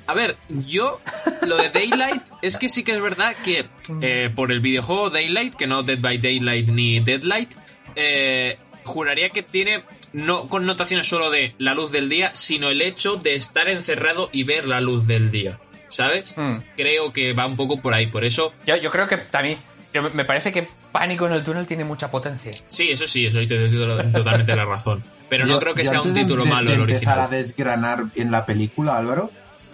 A 0.06 0.14
ver, 0.14 0.36
yo 0.48 1.00
lo 1.42 1.56
de 1.56 1.70
Daylight 1.70 2.22
es 2.42 2.56
que 2.56 2.68
sí 2.68 2.84
que 2.84 2.92
es 2.92 3.02
verdad 3.02 3.34
que 3.42 3.66
eh, 4.00 4.30
por 4.32 4.52
el 4.52 4.60
videojuego 4.60 5.10
Daylight, 5.10 5.56
que 5.56 5.66
no 5.66 5.82
Dead 5.82 5.98
by 5.98 6.18
Daylight 6.18 6.68
ni 6.68 7.00
Deadlight, 7.00 7.52
eh, 7.96 8.58
juraría 8.84 9.30
que 9.30 9.42
tiene 9.42 9.84
no 10.12 10.48
connotaciones 10.48 11.06
solo 11.06 11.30
de 11.30 11.54
la 11.58 11.74
luz 11.74 11.90
del 11.92 12.08
día, 12.08 12.30
sino 12.34 12.68
el 12.68 12.82
hecho 12.82 13.16
de 13.16 13.34
estar 13.34 13.68
encerrado 13.68 14.28
y 14.32 14.44
ver 14.44 14.66
la 14.66 14.80
luz 14.80 15.06
del 15.06 15.30
día. 15.30 15.58
¿Sabes? 15.88 16.36
Mm. 16.36 16.56
Creo 16.76 17.12
que 17.12 17.32
va 17.34 17.46
un 17.46 17.56
poco 17.56 17.80
por 17.80 17.94
ahí, 17.94 18.06
por 18.06 18.24
eso. 18.24 18.52
Yo, 18.66 18.76
yo 18.76 18.90
creo 18.90 19.06
que 19.06 19.16
también. 19.18 19.58
yo- 19.92 20.02
me 20.10 20.24
parece 20.24 20.52
que 20.52 20.68
Pánico 20.90 21.26
en 21.26 21.32
el 21.32 21.42
túnel 21.42 21.66
tiene 21.66 21.82
mucha 21.84 22.08
potencia. 22.08 22.52
Sí, 22.68 22.88
eso 22.90 23.04
sí, 23.08 23.26
eso 23.26 23.38
te 23.48 23.58
doy 23.58 24.12
totalmente 24.12 24.54
la 24.54 24.64
razón. 24.64 25.02
Pero 25.28 25.44
no 25.44 25.54
Yo- 25.54 25.58
creo 25.58 25.74
que 25.74 25.84
sea 25.84 26.00
un 26.02 26.14
título 26.14 26.44
de- 26.44 26.50
malo 26.50 26.70
de 26.70 26.76
el 26.76 26.82
empezar 26.82 27.18
a 27.18 27.22
original. 27.24 27.30
desgranar 27.42 28.04
en 28.14 28.30
la 28.30 28.46
película, 28.46 28.96
Álvaro, 28.96 29.30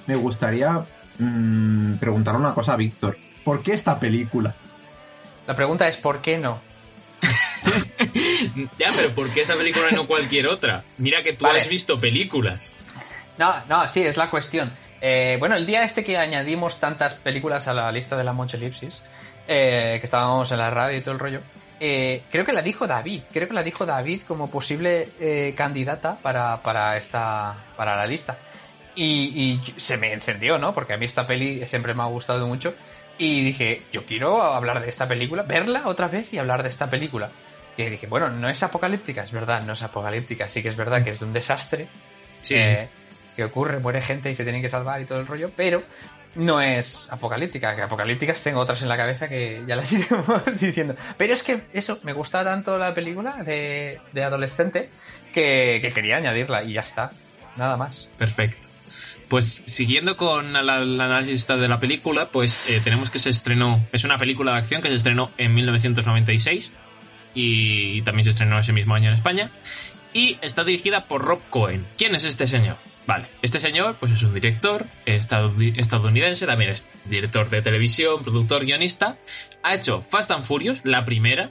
me 0.07 0.17
gustaría 0.17 0.83
mm, 1.19 1.97
preguntar 1.99 2.37
una 2.37 2.55
cosa 2.55 2.73
a 2.73 2.77
Víctor. 2.77 3.19
¿Por 3.45 3.63
qué 3.63 3.73
esta 3.75 4.01
película? 4.01 4.55
La 5.47 5.55
pregunta 5.55 5.87
es: 5.89 5.99
¿por 5.99 6.23
qué 6.23 6.39
no? 6.39 6.59
Ya, 8.79 8.89
pero 8.97 9.15
¿por 9.15 9.31
qué 9.33 9.43
esta 9.43 9.57
película 9.57 9.89
y 9.91 9.95
no 9.95 10.07
cualquier 10.07 10.47
otra? 10.47 10.83
Mira 10.99 11.23
que 11.23 11.33
tú 11.33 11.45
Vale. 11.45 11.59
has 11.59 11.69
visto 11.69 12.01
películas. 12.01 12.73
No, 13.39 13.55
no, 13.69 13.89
sí, 13.89 14.03
es 14.03 14.17
la 14.17 14.29
cuestión. 14.31 14.71
Eh, 15.01 15.37
bueno, 15.39 15.57
el 15.57 15.65
día 15.67 15.85
este 15.85 16.05
que 16.05 16.19
añadimos 16.19 16.79
tantas 16.79 17.15
películas 17.15 17.69
a 17.69 17.73
la 17.75 17.91
lista 17.91 18.17
de 18.17 18.25
la 18.25 18.33
Monchelipsis, 18.33 19.01
eh, 19.49 19.97
que 19.99 20.05
estábamos 20.05 20.51
en 20.53 20.59
la 20.59 20.71
radio 20.71 20.99
y 20.99 21.01
todo 21.01 21.15
el 21.15 21.19
rollo, 21.21 21.41
eh, 21.83 22.21
creo 22.31 22.45
que 22.45 22.53
la 22.53 22.61
dijo 22.61 22.87
David, 22.87 23.23
creo 23.33 23.49
que 23.49 23.55
la 23.55 23.63
dijo 23.63 23.87
David 23.87 24.21
como 24.29 24.51
posible 24.51 25.09
eh, 25.19 25.55
candidata 25.57 26.19
para, 26.21 26.59
para 26.59 26.99
esta 26.99 27.55
para 27.77 27.97
la 27.97 28.07
lista. 28.07 28.37
Y, 28.95 29.61
y 29.75 29.81
se 29.81 29.97
me 29.97 30.13
encendió, 30.13 30.59
¿no? 30.59 30.75
Porque 30.75 30.93
a 30.93 30.97
mí 30.99 31.07
esta 31.07 31.27
peli 31.27 31.65
siempre 31.69 31.95
me 31.95 32.03
ha 32.03 32.07
gustado 32.07 32.47
mucho. 32.47 32.75
Y 33.17 33.45
dije, 33.45 33.83
yo 33.93 34.05
quiero 34.05 34.43
hablar 34.43 34.83
de 34.83 34.91
esta 34.91 35.07
película, 35.09 35.43
verla 35.43 35.83
otra 35.87 36.09
vez 36.09 36.33
y 36.35 36.39
hablar 36.39 36.63
de 36.63 36.69
esta 36.69 36.91
película. 36.91 37.31
Y 37.77 37.85
dije, 37.85 38.07
bueno, 38.07 38.29
no 38.31 38.49
es 38.49 38.63
apocalíptica, 38.63 39.23
es 39.25 39.31
verdad, 39.33 39.63
no 39.63 39.73
es 39.73 39.83
apocalíptica. 39.83 40.51
Sí 40.51 40.63
que 40.63 40.69
es 40.69 40.77
verdad 40.77 41.03
que 41.03 41.11
es 41.11 41.21
de 41.21 41.25
un 41.27 41.33
desastre, 41.33 41.89
Sí. 42.41 42.55
eh, 42.57 42.89
que 43.37 43.45
ocurre, 43.45 43.79
muere 43.79 44.01
gente 44.03 44.31
y 44.31 44.35
se 44.35 44.43
tienen 44.45 44.61
que 44.63 44.69
salvar 44.71 45.01
y 45.01 45.05
todo 45.05 45.21
el 45.21 45.27
rollo, 45.27 45.51
pero 45.57 45.83
no 46.35 46.61
es 46.61 47.09
apocalíptica, 47.11 47.75
que 47.75 47.83
apocalípticas 47.83 48.43
tengo 48.43 48.61
otras 48.61 48.83
en 48.83 48.89
la 48.89 48.97
cabeza 48.97 49.29
que 49.29 49.63
ya 49.67 49.77
las 49.77 49.91
iremos 49.93 50.43
diciendo. 50.61 50.95
Pero 51.17 51.35
es 51.35 51.43
que 51.43 51.63
eso, 51.73 51.99
me 52.03 52.13
gusta 52.13 52.45
tanto 52.45 52.77
la 52.79 52.93
película 52.95 53.37
de, 53.45 54.01
de 54.13 54.25
adolescente 54.25 54.91
que, 55.33 55.79
que 55.81 55.93
quería 55.93 56.17
añadirla 56.17 56.63
y 56.65 56.75
ya 56.75 56.81
está, 56.81 57.11
nada 57.57 57.77
más. 57.77 58.09
Perfecto. 58.19 58.69
Pues 59.29 59.63
siguiendo 59.67 60.17
con 60.17 60.57
el 60.57 60.69
análisis 60.69 61.47
de 61.47 61.69
la 61.69 61.79
película, 61.79 62.27
pues 62.31 62.65
eh, 62.67 62.81
tenemos 62.83 63.11
que 63.11 63.21
se 63.21 63.31
estrenó, 63.31 63.81
es 63.93 64.03
una 64.05 64.19
película 64.19 64.53
de 64.53 64.59
acción 64.59 64.83
que 64.83 64.89
se 64.89 64.97
estrenó 64.97 65.31
en 65.39 65.55
1996 65.55 66.75
y 67.35 68.03
también 68.03 68.25
se 68.25 68.31
estrenó 68.31 68.59
ese 68.59 68.73
mismo 68.73 68.95
año 68.95 69.09
en 69.09 69.15
España 69.15 69.51
y 70.13 70.39
está 70.43 70.65
dirigida 70.65 71.05
por 71.05 71.23
Rob 71.25 71.41
Cohen. 71.51 71.87
¿Quién 71.97 72.15
es 72.15 72.25
este 72.25 72.47
señor? 72.47 72.77
Vale, 73.07 73.27
este 73.43 73.59
señor 73.61 73.97
pues 73.99 74.13
es 74.13 74.23
un 74.23 74.35
director 74.35 74.87
estadounidense, 75.07 76.47
también 76.47 76.71
es 76.71 76.87
director 77.07 77.49
de 77.49 77.63
televisión, 77.63 78.23
productor, 78.23 78.65
guionista. 78.65 79.19
Ha 79.63 79.75
hecho 79.75 80.03
Fast 80.03 80.31
and 80.31 80.45
Furious, 80.45 80.83
la 80.85 81.05
primera, 81.05 81.51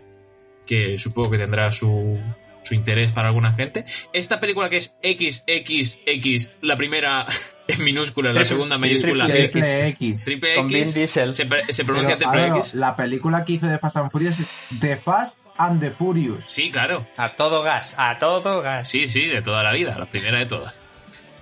que 0.65 0.97
supongo 0.97 1.31
que 1.31 1.37
tendrá 1.37 1.71
su, 1.71 2.19
su 2.63 2.75
interés 2.75 3.11
para 3.11 3.29
alguna 3.29 3.51
gente. 3.51 3.85
Esta 4.13 4.39
película 4.39 4.69
que 4.69 4.77
es 4.77 4.95
XXX, 5.03 6.49
la 6.61 6.77
primera 6.77 7.25
en 7.67 7.83
minúscula, 7.83 8.31
la 8.31 8.45
segunda 8.45 8.75
en 8.75 8.81
mayúscula, 8.81 9.25
Triple 9.25 9.49
Triple 9.49 9.87
X. 9.89 10.25
triple 10.25 10.55
Con 10.55 10.67
Vin 10.67 10.77
X, 10.83 10.93
Diesel. 10.93 11.33
se, 11.33 11.47
se 11.69 11.85
pronuncia 11.85 12.17
Pero, 12.17 12.29
triple 12.29 12.45
Álvaro, 12.45 12.59
X. 12.61 12.73
la 12.75 12.95
película 12.95 13.43
que 13.43 13.53
hizo 13.53 13.67
de 13.67 13.79
Fast 13.79 13.97
and 13.97 14.11
Furious 14.11 14.39
es 14.39 14.61
The 14.79 14.95
Fast 14.97 15.35
and 15.59 15.79
the 15.79 15.91
Furious. 15.91 16.43
Sí, 16.47 16.71
claro. 16.71 17.07
A 17.17 17.33
todo 17.33 17.61
gas, 17.61 17.93
a 17.97 18.17
todo 18.17 18.61
gas. 18.61 18.87
Sí, 18.89 19.07
sí, 19.07 19.25
de 19.27 19.41
toda 19.43 19.61
la 19.61 19.71
vida, 19.73 19.95
la 19.97 20.05
primera 20.07 20.39
de 20.39 20.45
todas. 20.47 20.75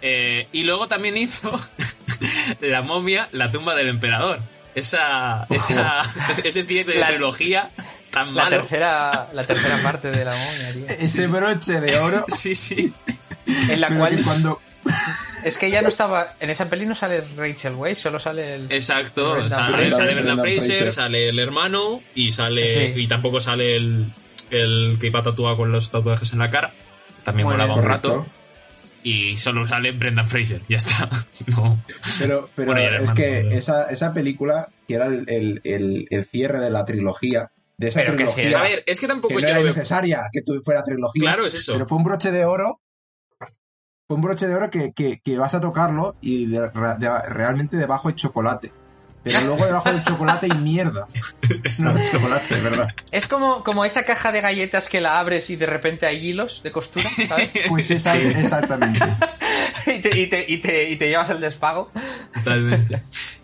Eh, 0.01 0.47
y 0.51 0.63
luego 0.63 0.87
también 0.87 1.15
hizo 1.17 1.51
La 2.61 2.81
momia, 2.81 3.29
la 3.31 3.51
tumba 3.51 3.73
del 3.75 3.87
emperador. 3.89 4.39
Esa, 4.75 5.45
esa, 5.49 6.03
ese 6.43 6.63
cierre 6.65 6.93
de 6.93 6.99
La- 6.99 7.07
trilogía 7.07 7.69
tan 8.11 8.35
La 8.35 8.43
malo. 8.45 8.57
tercera, 8.61 9.29
la 9.33 9.45
tercera 9.45 9.81
parte 9.83 10.09
de 10.11 10.25
la 10.25 10.31
momia, 10.35 10.73
tío. 10.73 10.85
Ese 10.89 11.27
broche 11.27 11.79
de 11.79 11.97
oro. 11.99 12.25
Sí, 12.27 12.55
sí. 12.55 12.93
En 13.45 13.79
la 13.81 13.87
pero 13.87 13.99
cual 13.99 14.21
cuando 14.23 14.61
es 15.47 15.57
que 15.57 15.69
ya 15.71 15.81
no 15.81 15.89
estaba. 15.89 16.35
En 16.39 16.49
esa 16.49 16.69
peli 16.69 16.85
no 16.85 16.95
sale 16.95 17.23
Rachel 17.35 17.73
Weisz, 17.75 17.99
solo 17.99 18.19
sale 18.19 18.55
el. 18.55 18.71
Exacto, 18.71 19.49
sale, 19.49 19.75
Fraser. 19.75 19.95
sale 19.95 20.13
Brendan 20.15 20.39
Fraser, 20.39 20.59
Fraser. 20.61 20.91
sale 20.91 21.29
el 21.29 21.39
hermano 21.39 22.01
y 22.15 22.31
sale 22.31 22.93
Sí. 22.95 23.01
y 23.01 23.07
tampoco 23.07 23.39
sale 23.39 23.75
el, 23.75 24.05
el 24.51 24.97
que 24.99 25.07
iba 25.07 25.21
tatuado 25.21 25.55
con 25.57 25.71
los 25.71 25.89
tatuajes 25.89 26.31
en 26.33 26.39
la 26.39 26.49
cara. 26.49 26.71
También 27.23 27.47
bien. 27.49 27.69
un 27.71 27.83
rato. 27.83 28.25
Y 29.03 29.37
solo 29.37 29.65
sale 29.65 29.91
Brendan 29.91 30.27
Fraser, 30.27 30.61
ya 30.67 30.77
está. 30.77 31.09
No. 31.55 31.81
Pero, 32.19 32.49
pero 32.55 32.73
Bueno, 32.73 33.03
es 33.03 33.11
que 33.13 33.43
pero- 33.45 33.51
esa, 33.51 33.83
esa 33.89 34.13
película, 34.13 34.67
que 34.87 34.95
era 34.95 35.05
el, 35.07 35.23
el- 35.29 35.61
el- 35.63 36.07
el 36.09 36.25
cierre 36.25 36.59
de 36.59 36.69
la 36.69 36.83
trilogía, 36.83 37.51
de 37.77 37.87
esa 37.89 38.01
Pero 38.01 38.15
trilogía. 38.15 38.59
A 38.59 38.63
ver, 38.63 38.83
es 38.85 38.99
que 38.99 39.07
tampoco 39.07 39.35
que 39.35 39.41
no 39.41 39.41
yo 39.41 39.47
era 39.47 39.57
lo 39.59 39.63
veo. 39.65 39.73
necesaria 39.73 40.23
que 40.33 40.41
fuera 40.63 40.83
trilogía, 40.83 41.21
Claro, 41.21 41.45
es 41.45 41.53
eso. 41.53 41.73
pero 41.73 41.85
fue 41.87 41.97
un 41.99 42.03
broche 42.03 42.31
de 42.31 42.43
oro, 42.43 42.81
un 44.09 44.21
broche 44.21 44.47
de 44.47 44.55
oro 44.55 44.69
que, 44.69 44.93
que- 44.93 45.19
que 45.19 45.37
vas 45.37 45.53
a 45.53 45.59
tocarlo 45.61 46.15
y 46.21 46.45
de- 46.45 46.69
de- 46.97 47.19
realmente 47.29 47.75
debajo 47.77 48.07
hay 48.07 48.15
chocolate. 48.15 48.71
Pero 49.23 49.41
luego 49.41 49.65
debajo 49.65 49.91
del 49.91 50.03
chocolate 50.03 50.47
hay 50.49 50.57
mierda. 50.57 51.05
No 51.81 51.89
hay 51.91 52.09
chocolate, 52.09 52.55
es 52.55 52.63
verdad. 52.63 52.87
Es 53.11 53.27
como, 53.27 53.61
como 53.65 53.83
esa 53.83 54.03
caja 54.05 54.31
de 54.31 54.39
galletas 54.39 54.87
que 54.87 55.01
la 55.01 55.19
abres 55.19 55.49
y 55.49 55.57
de 55.57 55.65
repente 55.65 56.05
hay 56.05 56.25
hilos 56.25 56.63
de 56.63 56.71
costura, 56.71 57.09
¿sabes? 57.27 57.49
Pues 57.67 57.91
esa, 57.91 58.13
Sí. 58.13 58.19
exactamente. 58.37 59.05
y, 59.87 59.99
te, 59.99 60.17
y, 60.17 60.27
te, 60.27 60.45
y, 60.47 60.57
te, 60.59 60.89
y 60.91 60.95
te 60.95 61.09
llevas 61.09 61.29
el 61.29 61.41
despago. 61.41 61.91
Totalmente. 62.33 63.01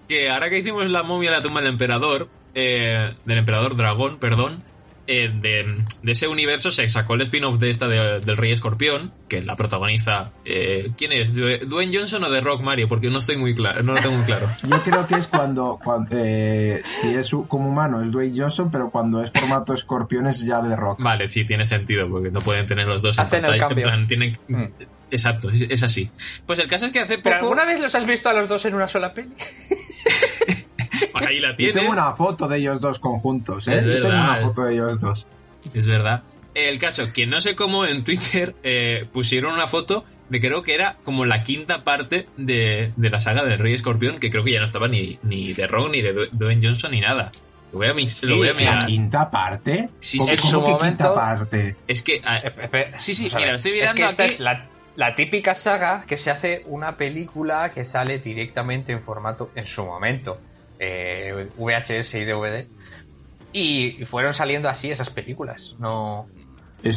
que 0.08 0.30
ahora 0.30 0.50
que 0.50 0.60
hicimos 0.60 0.90
la 0.90 1.04
momia 1.04 1.32
de 1.32 1.38
la 1.38 1.44
tumba 1.44 1.60
del 1.60 1.72
emperador, 1.72 2.30
eh, 2.56 3.14
del 3.26 3.38
emperador 3.40 3.76
dragón, 3.76 4.20
perdón, 4.20 4.64
eh, 5.08 5.30
de, 5.34 5.84
de 6.02 6.12
ese 6.12 6.28
universo 6.28 6.72
se 6.72 6.88
sacó 6.90 7.16
el 7.16 7.22
spin-off 7.22 7.60
de 7.60 7.70
esta 7.70 7.88
de- 7.88 8.20
del 8.22 8.38
Rey 8.38 8.52
Escorpión, 8.52 9.12
que 9.28 9.42
la 9.42 9.56
protagoniza. 9.56 10.32
eh, 10.46 10.92
¿Quién 10.98 11.12
es? 11.12 11.34
¿Dwayne 11.36 11.98
Johnson 11.98 12.24
o 12.24 12.30
de 12.30 12.40
Rock 12.42 12.62
Mario? 12.62 12.88
Porque 12.88 13.10
no 13.10 13.20
estoy 13.20 13.38
muy 13.38 13.54
claro, 13.54 13.84
no 13.84 13.94
lo 13.94 14.02
tengo 14.02 14.16
muy 14.16 14.26
claro. 14.26 14.50
Yo 14.64 14.82
creo 14.84 15.06
que 15.08 15.16
es 15.16 15.28
cuando, 15.28 15.80
cuando 15.84 16.10
eh, 16.18 16.82
si 16.84 17.08
es 17.10 17.30
como 17.48 17.70
humano 17.70 18.02
es 18.02 18.12
Dwayne 18.12 18.40
Johnson, 18.42 18.70
pero 18.72 18.90
cuando 18.92 19.22
es 19.22 19.32
formato 19.32 19.74
escorpión 19.74 20.28
es 20.28 20.40
ya 20.46 20.62
de 20.62 20.76
rock. 20.76 21.02
Vale, 21.02 21.28
sí, 21.28 21.46
tiene 21.46 21.66
sentido, 21.66 22.10
porque 22.10 22.32
no 22.32 22.40
pueden 22.40 22.66
tener 22.66 22.88
los 22.88 23.02
dos 23.02 23.18
en 23.18 23.26
el 23.26 23.30
pantalla. 23.30 23.68
En 23.70 23.76
plan, 23.76 24.08
tienen. 24.08 24.40
Mm. 24.48 24.64
Exacto, 25.12 25.50
es, 25.52 25.62
es 25.70 25.84
así. 25.84 26.10
Pues 26.48 26.58
el 26.60 26.68
caso 26.68 26.86
es 26.88 26.92
que 26.92 27.00
hace 27.02 27.18
¿Pero 27.20 27.36
poco. 27.36 27.54
alguna 27.54 27.66
vez 27.66 27.80
los 27.80 27.94
has 27.94 28.06
visto 28.06 28.30
a 28.30 28.34
los 28.34 28.50
dos 28.50 28.66
en 28.66 28.74
una 28.74 28.88
sola 28.88 29.14
peli? 29.14 29.36
Ahí 31.28 31.40
la 31.40 31.56
Yo 31.56 31.72
tengo 31.74 31.92
una 31.92 32.14
foto 32.14 32.48
de 32.48 32.58
ellos 32.58 32.80
dos 32.82 33.00
conjuntos, 33.00 33.68
¿eh? 33.68 33.78
Es 33.80 33.86
Yo 33.86 33.92
tengo 33.94 34.08
verdad. 34.10 34.24
una 34.24 34.36
foto 34.48 34.64
de 34.66 34.74
ellos 34.74 35.00
dos. 35.00 35.28
Es 35.74 35.88
verdad. 35.88 36.24
El 36.54 36.78
caso, 36.78 37.12
que 37.14 37.26
no 37.26 37.42
sé 37.42 37.56
cómo 37.56 37.86
en 37.86 38.04
Twitter 38.04 38.54
eh, 38.64 39.08
pusieron 39.12 39.54
una 39.54 39.66
foto 39.66 40.06
de 40.30 40.40
creo 40.40 40.62
que 40.62 40.76
era 40.76 40.98
como 41.04 41.26
la 41.26 41.42
quinta 41.44 41.84
parte 41.84 42.28
de, 42.38 42.94
de 42.96 43.10
la 43.10 43.20
saga 43.20 43.44
del 43.44 43.58
Rey 43.58 43.74
Escorpión, 43.74 44.20
que 44.20 44.30
creo 44.30 44.44
que 44.44 44.52
ya 44.54 44.60
no 44.60 44.66
estaba 44.66 44.88
ni, 44.88 45.18
ni 45.24 45.54
de 45.54 45.66
Rock, 45.68 45.90
ni 45.92 46.02
de 46.02 46.30
Dwayne 46.32 46.62
Johnson, 46.66 46.92
ni 46.92 47.02
nada. 47.02 47.32
Lo 47.72 47.80
voy 47.80 47.88
a, 47.88 47.94
mis- 47.96 48.24
lo 48.24 48.38
voy 48.38 48.50
a 48.50 48.52
Sí, 48.58 48.64
¿La 48.66 48.72
mirar. 48.72 48.86
quinta 48.86 49.32
parte? 49.32 49.90
Sí, 49.98 50.20
¿Cómo, 50.20 50.30
sí, 50.30 50.38
cómo 50.38 50.60
que 50.66 50.72
quinta 50.72 50.80
momento- 51.10 51.14
parte? 51.16 51.76
Es 51.88 52.04
que... 52.04 52.22
ah, 52.24 52.38
Sí, 52.98 53.16
sí, 53.16 53.32
mira, 53.36 53.50
lo 53.50 53.56
estoy 53.56 53.72
Es 53.72 53.78
mirando 53.80 54.02
que 54.02 54.08
esta 54.10 54.24
aquí. 54.26 54.34
es 54.36 54.40
la, 54.40 54.68
la 54.96 55.16
típica 55.16 55.56
saga 55.56 56.06
que 56.08 56.18
se 56.18 56.30
hace 56.30 56.62
una 56.68 56.98
película 56.98 57.72
que 57.74 57.84
sale 57.84 58.20
directamente 58.20 58.92
en 58.94 59.02
formato, 59.02 59.50
en 59.56 59.66
su 59.66 59.84
momento, 59.84 60.40
eh, 60.84 61.50
VHS 61.58 62.16
y 62.16 62.26
DVD. 62.26 62.68
Y, 63.52 64.06
fueron 64.06 64.34
saliendo 64.34 64.68
así 64.70 64.92
esas 64.92 65.10
películas. 65.10 65.76
No, 65.80 66.28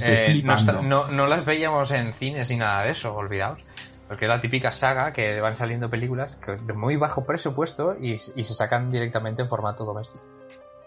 eh, 0.03 0.27
no, 0.43 0.53
no- 0.83 1.09
no 1.09 1.27
las 1.27 1.45
veíamos 1.45 1.91
en 1.91 2.13
cines 2.15 2.51
ni 2.51 2.57
nada 2.57 2.85
de 2.85 2.91
eso, 2.93 3.15
olvidaos. 3.15 3.61
Porque 4.09 4.25
es 4.27 4.29
la 4.29 4.41
típica 4.41 4.73
saga 4.73 5.13
que 5.13 5.41
van 5.41 5.55
saliendo 5.57 5.91
películas 5.91 6.37
que- 6.37 6.53
de 6.57 6.73
muy 6.73 6.97
bajo 6.97 7.27
presupuesto 7.27 7.95
y, 8.01 8.13
y 8.13 8.45
se 8.45 8.55
sacan 8.55 8.91
directamente 8.91 9.43
en 9.43 9.49
formato 9.49 9.85
doméstico. 9.85 10.25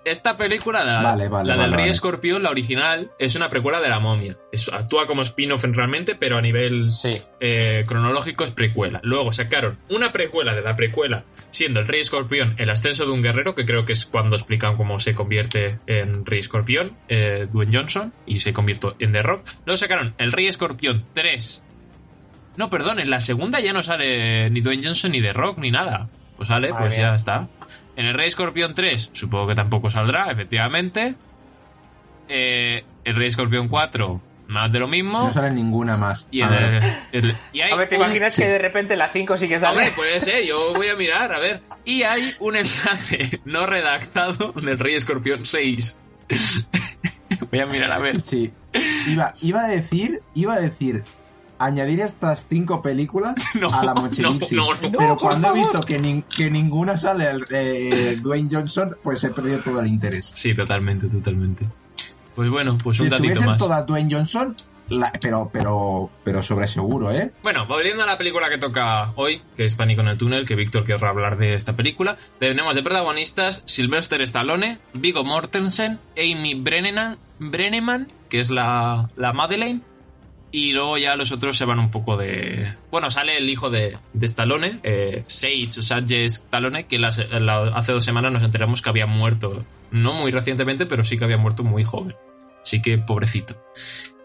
Esta 0.05 0.37
película, 0.37 0.83
la, 0.83 1.01
Vale, 1.03 1.27
vale, 1.27 1.49
la 1.49 1.61
del 1.61 1.71
vale, 1.71 1.83
Rey. 1.83 1.89
Escorpión, 1.91 2.41
la 2.41 2.49
original, 2.49 3.11
es 3.19 3.35
una 3.35 3.49
precuela 3.49 3.81
de 3.81 3.89
la 3.89 3.99
momia. 3.99 4.35
Es- 4.51 4.69
actúa 4.71 5.05
como 5.05 5.21
spin-off 5.21 5.63
realmente, 5.65 6.15
pero 6.15 6.37
a 6.37 6.41
nivel 6.41 6.89
Sí, 6.89 7.09
eh, 7.39 7.83
cronológico 7.85 8.43
es 8.43 8.51
precuela. 8.51 9.01
Luego 9.03 9.33
sacaron 9.33 9.77
una 9.89 10.11
precuela 10.11 10.55
de 10.55 10.61
la 10.61 10.75
precuela, 10.75 11.25
siendo 11.49 11.79
el 11.81 11.87
Rey 11.87 12.01
Escorpión 12.01 12.55
el 12.57 12.69
ascenso 12.69 13.05
de 13.05 13.11
un 13.11 13.21
guerrero, 13.21 13.55
que 13.55 13.65
creo 13.65 13.85
que 13.85 13.91
es 13.93 14.05
cuando 14.05 14.35
explican 14.37 14.77
cómo 14.77 14.99
se 14.99 15.13
convierte 15.13 15.79
en 15.85 16.25
Rey 16.25 16.39
Escorpión, 16.39 16.97
eh, 17.09 17.47
Dwayne 17.51 17.77
Johnson, 17.77 18.13
y 18.25 18.39
se 18.39 18.53
convirtió 18.53 18.95
en 18.99 19.11
The 19.11 19.21
Rock. 19.21 19.45
Luego 19.65 19.77
sacaron 19.77 20.15
el 20.17 20.31
Rey 20.31 20.47
Escorpión 20.47 21.05
3. 21.13 21.61
No, 22.57 22.69
perdón, 22.69 22.99
en 22.99 23.09
la 23.09 23.19
segunda 23.19 23.59
ya 23.59 23.73
no 23.73 23.81
sale 23.81 24.49
ni 24.49 24.61
Dwayne 24.61 24.83
Johnson, 24.83 25.11
ni 25.11 25.21
The 25.21 25.33
Rock, 25.33 25.59
ni 25.59 25.71
nada. 25.71 26.09
Pues 26.39 26.47
sale, 26.47 26.69
pues 26.73 26.95
bien. 26.95 27.09
ya 27.09 27.15
está. 27.15 27.47
En 27.97 28.05
el 28.05 28.13
Rey 28.13 28.29
Escorpión 28.29 28.73
3, 28.73 29.09
supongo 29.11 29.47
que 29.47 29.55
tampoco 29.55 29.89
saldrá, 29.89 30.31
efectivamente. 30.31 31.15
Eh, 32.29 32.85
el 33.03 33.15
Rey 33.15 33.27
Escorpión 33.27 33.67
4, 33.67 34.21
más 34.47 34.71
de 34.71 34.79
lo 34.79 34.87
mismo. 34.87 35.19
No 35.25 35.33
sale 35.33 35.51
ninguna 35.53 35.97
más. 35.97 36.25
Y, 36.31 36.41
A 36.41 36.47
ver. 36.49 36.73
el- 37.11 37.25
el- 37.31 37.37
y 37.51 37.59
hay 37.59 37.71
A 37.71 37.75
ver, 37.75 37.87
¿te 37.87 37.95
imaginas 37.97 38.33
sí. 38.33 38.41
que 38.43 38.47
de 38.47 38.57
repente 38.57 38.95
la 38.95 39.09
5 39.09 39.35
sí 39.35 39.49
que 39.49 39.59
sale? 39.59 39.79
Hombre, 39.79 39.91
puede 39.93 40.21
ser, 40.21 40.45
yo 40.45 40.73
voy 40.73 40.87
a 40.87 40.95
mirar, 40.95 41.33
a 41.33 41.39
ver. 41.39 41.61
Y 41.83 42.03
hay 42.03 42.33
un 42.39 42.55
enlace 42.55 43.41
no 43.43 43.65
redactado 43.65 44.53
del 44.53 44.79
Rey 44.79 44.95
Escorpión 44.95 45.45
6. 45.45 45.97
voy 47.51 47.59
a 47.59 47.65
mirar, 47.65 47.91
a 47.91 47.97
ver. 47.99 48.21
Sí. 48.21 48.53
Iba, 49.07 49.31
iba 49.43 49.65
a 49.65 49.67
decir, 49.67 50.21
iba 50.35 50.53
a 50.53 50.59
decir, 50.61 51.03
añadir 51.60 51.99
estas 52.01 52.47
cinco 52.49 52.82
películas 52.82 53.36
No, 53.60 53.70
a 53.70 53.84
la 53.86 53.93
mochilipsis. 53.93 54.53
no, 54.57 54.74
no. 54.74 54.97
Pero 54.97 55.18
cuando 55.18 55.49
he 55.49 55.53
visto 55.53 55.82
que, 55.82 56.24
que 56.36 56.49
ninguna 56.49 56.97
sale 56.97 57.30
el, 57.30 57.45
eh, 57.51 58.18
Dwayne 58.22 58.49
Johnson, 58.51 58.95
pues 59.03 59.24
he 59.24 59.30
perdido 59.30 59.60
todo 59.62 59.80
el 59.82 59.88
interés. 59.88 60.32
Sí, 60.36 60.53
totalmente, 60.55 61.07
totalmente. 61.07 61.68
Pues 62.36 62.49
bueno, 62.49 62.78
pues 62.82 62.97
Si 62.97 63.03
un 63.03 63.10
datito 63.10 63.41
más. 63.43 63.57
todas 63.57 63.86
Dwayne 63.86 64.14
Johnson, 64.16 64.55
la- 64.88 65.12
pero, 65.22 65.49
pero, 65.51 66.10
pero 66.24 66.41
sobre 66.41 66.68
seguro, 66.68 67.12
¿eh? 67.12 67.32
Bueno, 67.43 67.68
volviendo 67.68 68.03
a 68.03 68.05
la 68.05 68.18
película 68.18 68.49
que 68.49 68.57
toca 68.57 69.12
hoy, 69.18 69.41
que 69.57 69.66
es 69.66 69.76
Pánico 69.76 70.01
en 70.01 70.07
el 70.07 70.18
túnel, 70.18 70.47
que 70.47 70.55
Víctor 70.55 70.86
querrá 70.86 71.10
hablar 71.10 71.38
de 71.38 71.53
esta 71.55 71.76
película, 71.76 72.18
tenemos 72.39 72.76
de 72.76 72.82
protagonistas 72.84 73.62
Sylvester 73.66 74.22
Stallone, 74.22 74.80
Viggo 74.93 75.24
Mortensen, 75.26 75.99
Amy 76.18 76.55
Brenneman, 76.55 77.18
Brenneman 77.39 78.07
que 78.30 78.39
es 78.39 78.49
la, 78.51 79.10
la 79.16 79.34
Madeleine, 79.34 79.82
y 80.51 80.71
luego 80.71 80.97
ya 80.97 81.15
los 81.15 81.31
otros 81.31 81.57
se 81.57 81.65
van 81.65 81.79
un 81.79 81.91
poco 81.91 82.17
de... 82.17 82.73
Bueno, 82.89 83.09
sale 83.09 83.37
el 83.37 83.49
hijo 83.49 83.69
de, 83.69 83.97
de 84.13 84.25
Stallone, 84.25 84.79
eh, 84.83 85.23
Sage 85.27 85.69
o 85.77 85.81
Sage 85.81 86.25
Stallone, 86.25 86.85
que 86.85 86.99
hace 87.03 87.91
dos 87.91 88.03
semanas 88.03 88.33
nos 88.33 88.43
enteramos 88.43 88.81
que 88.81 88.89
había 88.89 89.05
muerto, 89.05 89.63
no 89.91 90.13
muy 90.13 90.31
recientemente, 90.31 90.85
pero 90.85 91.03
sí 91.03 91.17
que 91.17 91.25
había 91.25 91.37
muerto 91.37 91.63
muy 91.63 91.83
joven. 91.83 92.15
Así 92.63 92.81
que 92.81 92.97
pobrecito. 92.97 93.55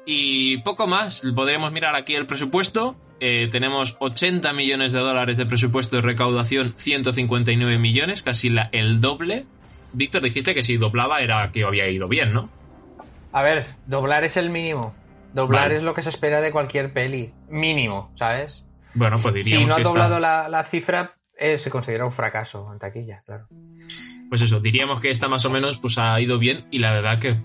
Y 0.07 0.59
poco 0.59 0.87
más, 0.87 1.23
podremos 1.35 1.73
mirar 1.73 1.95
aquí 1.95 2.15
el 2.15 2.27
presupuesto. 2.27 2.97
Eh, 3.21 3.49
tenemos 3.51 3.97
80 4.01 4.53
millones 4.53 4.93
de 4.93 5.01
dólares 5.01 5.37
de 5.37 5.47
presupuesto 5.47 5.97
de 5.97 6.03
recaudación, 6.03 6.75
159 6.77 7.79
millones, 7.79 8.23
casi 8.23 8.51
la, 8.51 8.69
el 8.73 9.01
doble. 9.01 9.47
Víctor, 9.93 10.23
dijiste 10.23 10.55
que 10.55 10.63
si 10.63 10.77
doblaba 10.77 11.21
era 11.21 11.53
que 11.53 11.65
había 11.65 11.89
ido 11.89 12.09
bien, 12.09 12.33
¿no? 12.33 12.51
A 13.33 13.43
ver, 13.43 13.67
doblar 13.87 14.25
es 14.25 14.37
el 14.37 14.51
mínimo. 14.51 14.95
Doblar 15.35 15.63
Vale. 15.65 15.77
es 15.77 15.83
lo 15.83 15.93
que 15.95 16.03
se 16.03 16.09
espera 16.11 16.41
de 16.41 16.51
cualquier 16.53 16.93
peli. 16.93 17.33
Mínimo, 17.51 18.13
¿sabes? 18.17 18.65
Bueno, 18.95 19.19
pues 19.21 19.35
diríamos 19.35 19.63
Si 19.63 19.67
no 19.69 19.75
ha 19.75 19.79
está- 19.79 19.89
doblado 19.91 20.21
la, 20.21 20.49
la 20.49 20.65
cifra, 20.65 21.13
eh, 21.37 21.59
se 21.59 21.71
considera 21.71 22.05
un 22.07 22.13
fracaso 22.13 22.73
en 22.73 22.79
taquilla, 22.79 23.23
claro. 23.27 23.47
pues 24.29 24.41
eso, 24.43 24.61
diríamos 24.61 25.01
que 25.01 25.11
esta 25.11 25.29
más 25.29 25.45
o 25.45 25.51
menos 25.51 25.79
pues 25.79 25.99
ha 25.99 26.21
ido 26.21 26.39
bien 26.39 26.67
y 26.71 26.79
la 26.79 26.93
verdad 26.93 27.19
que 27.19 27.37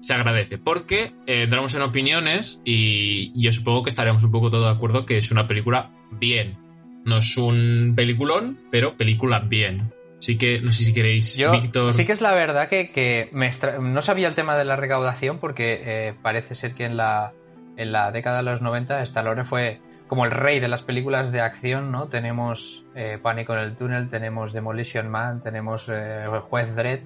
se 0.00 0.14
agradece. 0.14 0.58
Porque 0.58 1.12
eh, 1.26 1.42
entramos 1.42 1.74
en 1.74 1.82
opiniones 1.82 2.60
y 2.64 3.32
yo 3.40 3.52
supongo 3.52 3.82
que 3.82 3.90
estaremos 3.90 4.22
un 4.24 4.30
poco 4.30 4.50
todos 4.50 4.64
de 4.64 4.76
acuerdo 4.76 5.04
que 5.06 5.16
es 5.16 5.30
una 5.32 5.46
película 5.46 5.90
bien. 6.12 6.58
No 7.04 7.16
es 7.18 7.36
un 7.36 7.94
peliculón, 7.96 8.58
pero 8.70 8.96
película 8.96 9.40
bien. 9.40 9.92
Así 10.22 10.38
que 10.38 10.60
no 10.60 10.70
sé 10.70 10.84
si 10.84 10.94
queréis, 10.94 11.36
Yo 11.36 11.50
Víctor. 11.50 11.92
sí 11.92 12.06
que 12.06 12.12
es 12.12 12.20
la 12.20 12.32
verdad 12.32 12.68
que, 12.68 12.92
que 12.92 13.28
me 13.32 13.46
extra- 13.48 13.78
no 13.80 14.00
sabía 14.02 14.28
el 14.28 14.36
tema 14.36 14.56
de 14.56 14.64
la 14.64 14.76
recaudación 14.76 15.40
porque 15.40 15.80
eh, 15.84 16.14
parece 16.22 16.54
ser 16.54 16.74
que 16.74 16.84
en 16.84 16.96
la, 16.96 17.32
en 17.76 17.90
la 17.90 18.12
década 18.12 18.36
de 18.36 18.44
los 18.44 18.62
90 18.62 19.02
Stallone 19.02 19.44
fue 19.44 19.80
como 20.06 20.24
el 20.24 20.30
rey 20.30 20.60
de 20.60 20.68
las 20.68 20.82
películas 20.82 21.32
de 21.32 21.40
acción, 21.40 21.90
¿no? 21.90 22.06
Tenemos 22.08 22.84
eh, 22.94 23.18
Pánico 23.20 23.52
en 23.54 23.58
el 23.60 23.76
túnel, 23.76 24.10
tenemos 24.10 24.52
Demolition 24.52 25.08
Man, 25.08 25.42
tenemos 25.42 25.86
eh, 25.88 26.26
Juez 26.48 26.72
Dredd, 26.76 27.00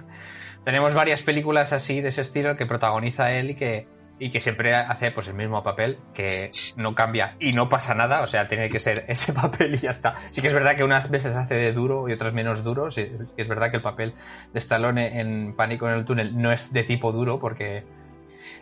tenemos 0.65 0.93
varias 0.93 1.23
películas 1.23 1.73
así 1.73 2.03
de 2.03 2.09
ese 2.11 2.21
estilo 2.21 2.57
que 2.59 2.67
protagoniza 2.67 3.33
él 3.33 3.51
y 3.51 3.55
que, 3.55 3.87
y 4.19 4.31
que 4.31 4.41
siempre 4.41 4.75
hace 4.75 5.11
pues 5.11 5.29
el 5.29 5.35
mismo 5.35 5.63
papel, 5.63 5.99
que 6.15 6.51
no 6.77 6.95
cambia 6.95 7.37
y 7.39 7.51
no 7.51 7.69
pasa 7.69 7.95
nada, 7.95 8.23
o 8.23 8.27
sea, 8.27 8.49
tiene 8.49 8.71
que 8.71 8.79
ser 8.79 9.05
ese 9.09 9.33
papel 9.33 9.75
y 9.75 9.79
ya 9.79 9.91
está. 9.91 10.15
Sí 10.31 10.41
que 10.41 10.49
es 10.49 10.55
verdad 10.55 10.77
que 10.77 10.85
unas 10.85 11.11
veces 11.11 11.37
hace 11.37 11.55
de 11.55 11.73
duro 11.73 12.09
y 12.09 12.13
otras 12.13 12.33
menos 12.33 12.65
duro, 12.65 12.91
sí, 12.91 13.11
es 13.37 13.49
verdad 13.49 13.71
que 13.71 13.77
el 13.77 13.83
papel 13.83 14.15
de 14.53 14.59
Stallone 14.59 15.21
en 15.21 15.55
Pánico 15.55 15.89
en 15.89 15.95
el 15.95 16.05
túnel 16.05 16.41
no 16.41 16.53
es 16.53 16.73
de 16.73 16.85
tipo 16.85 17.13
duro 17.13 17.39
porque 17.39 17.85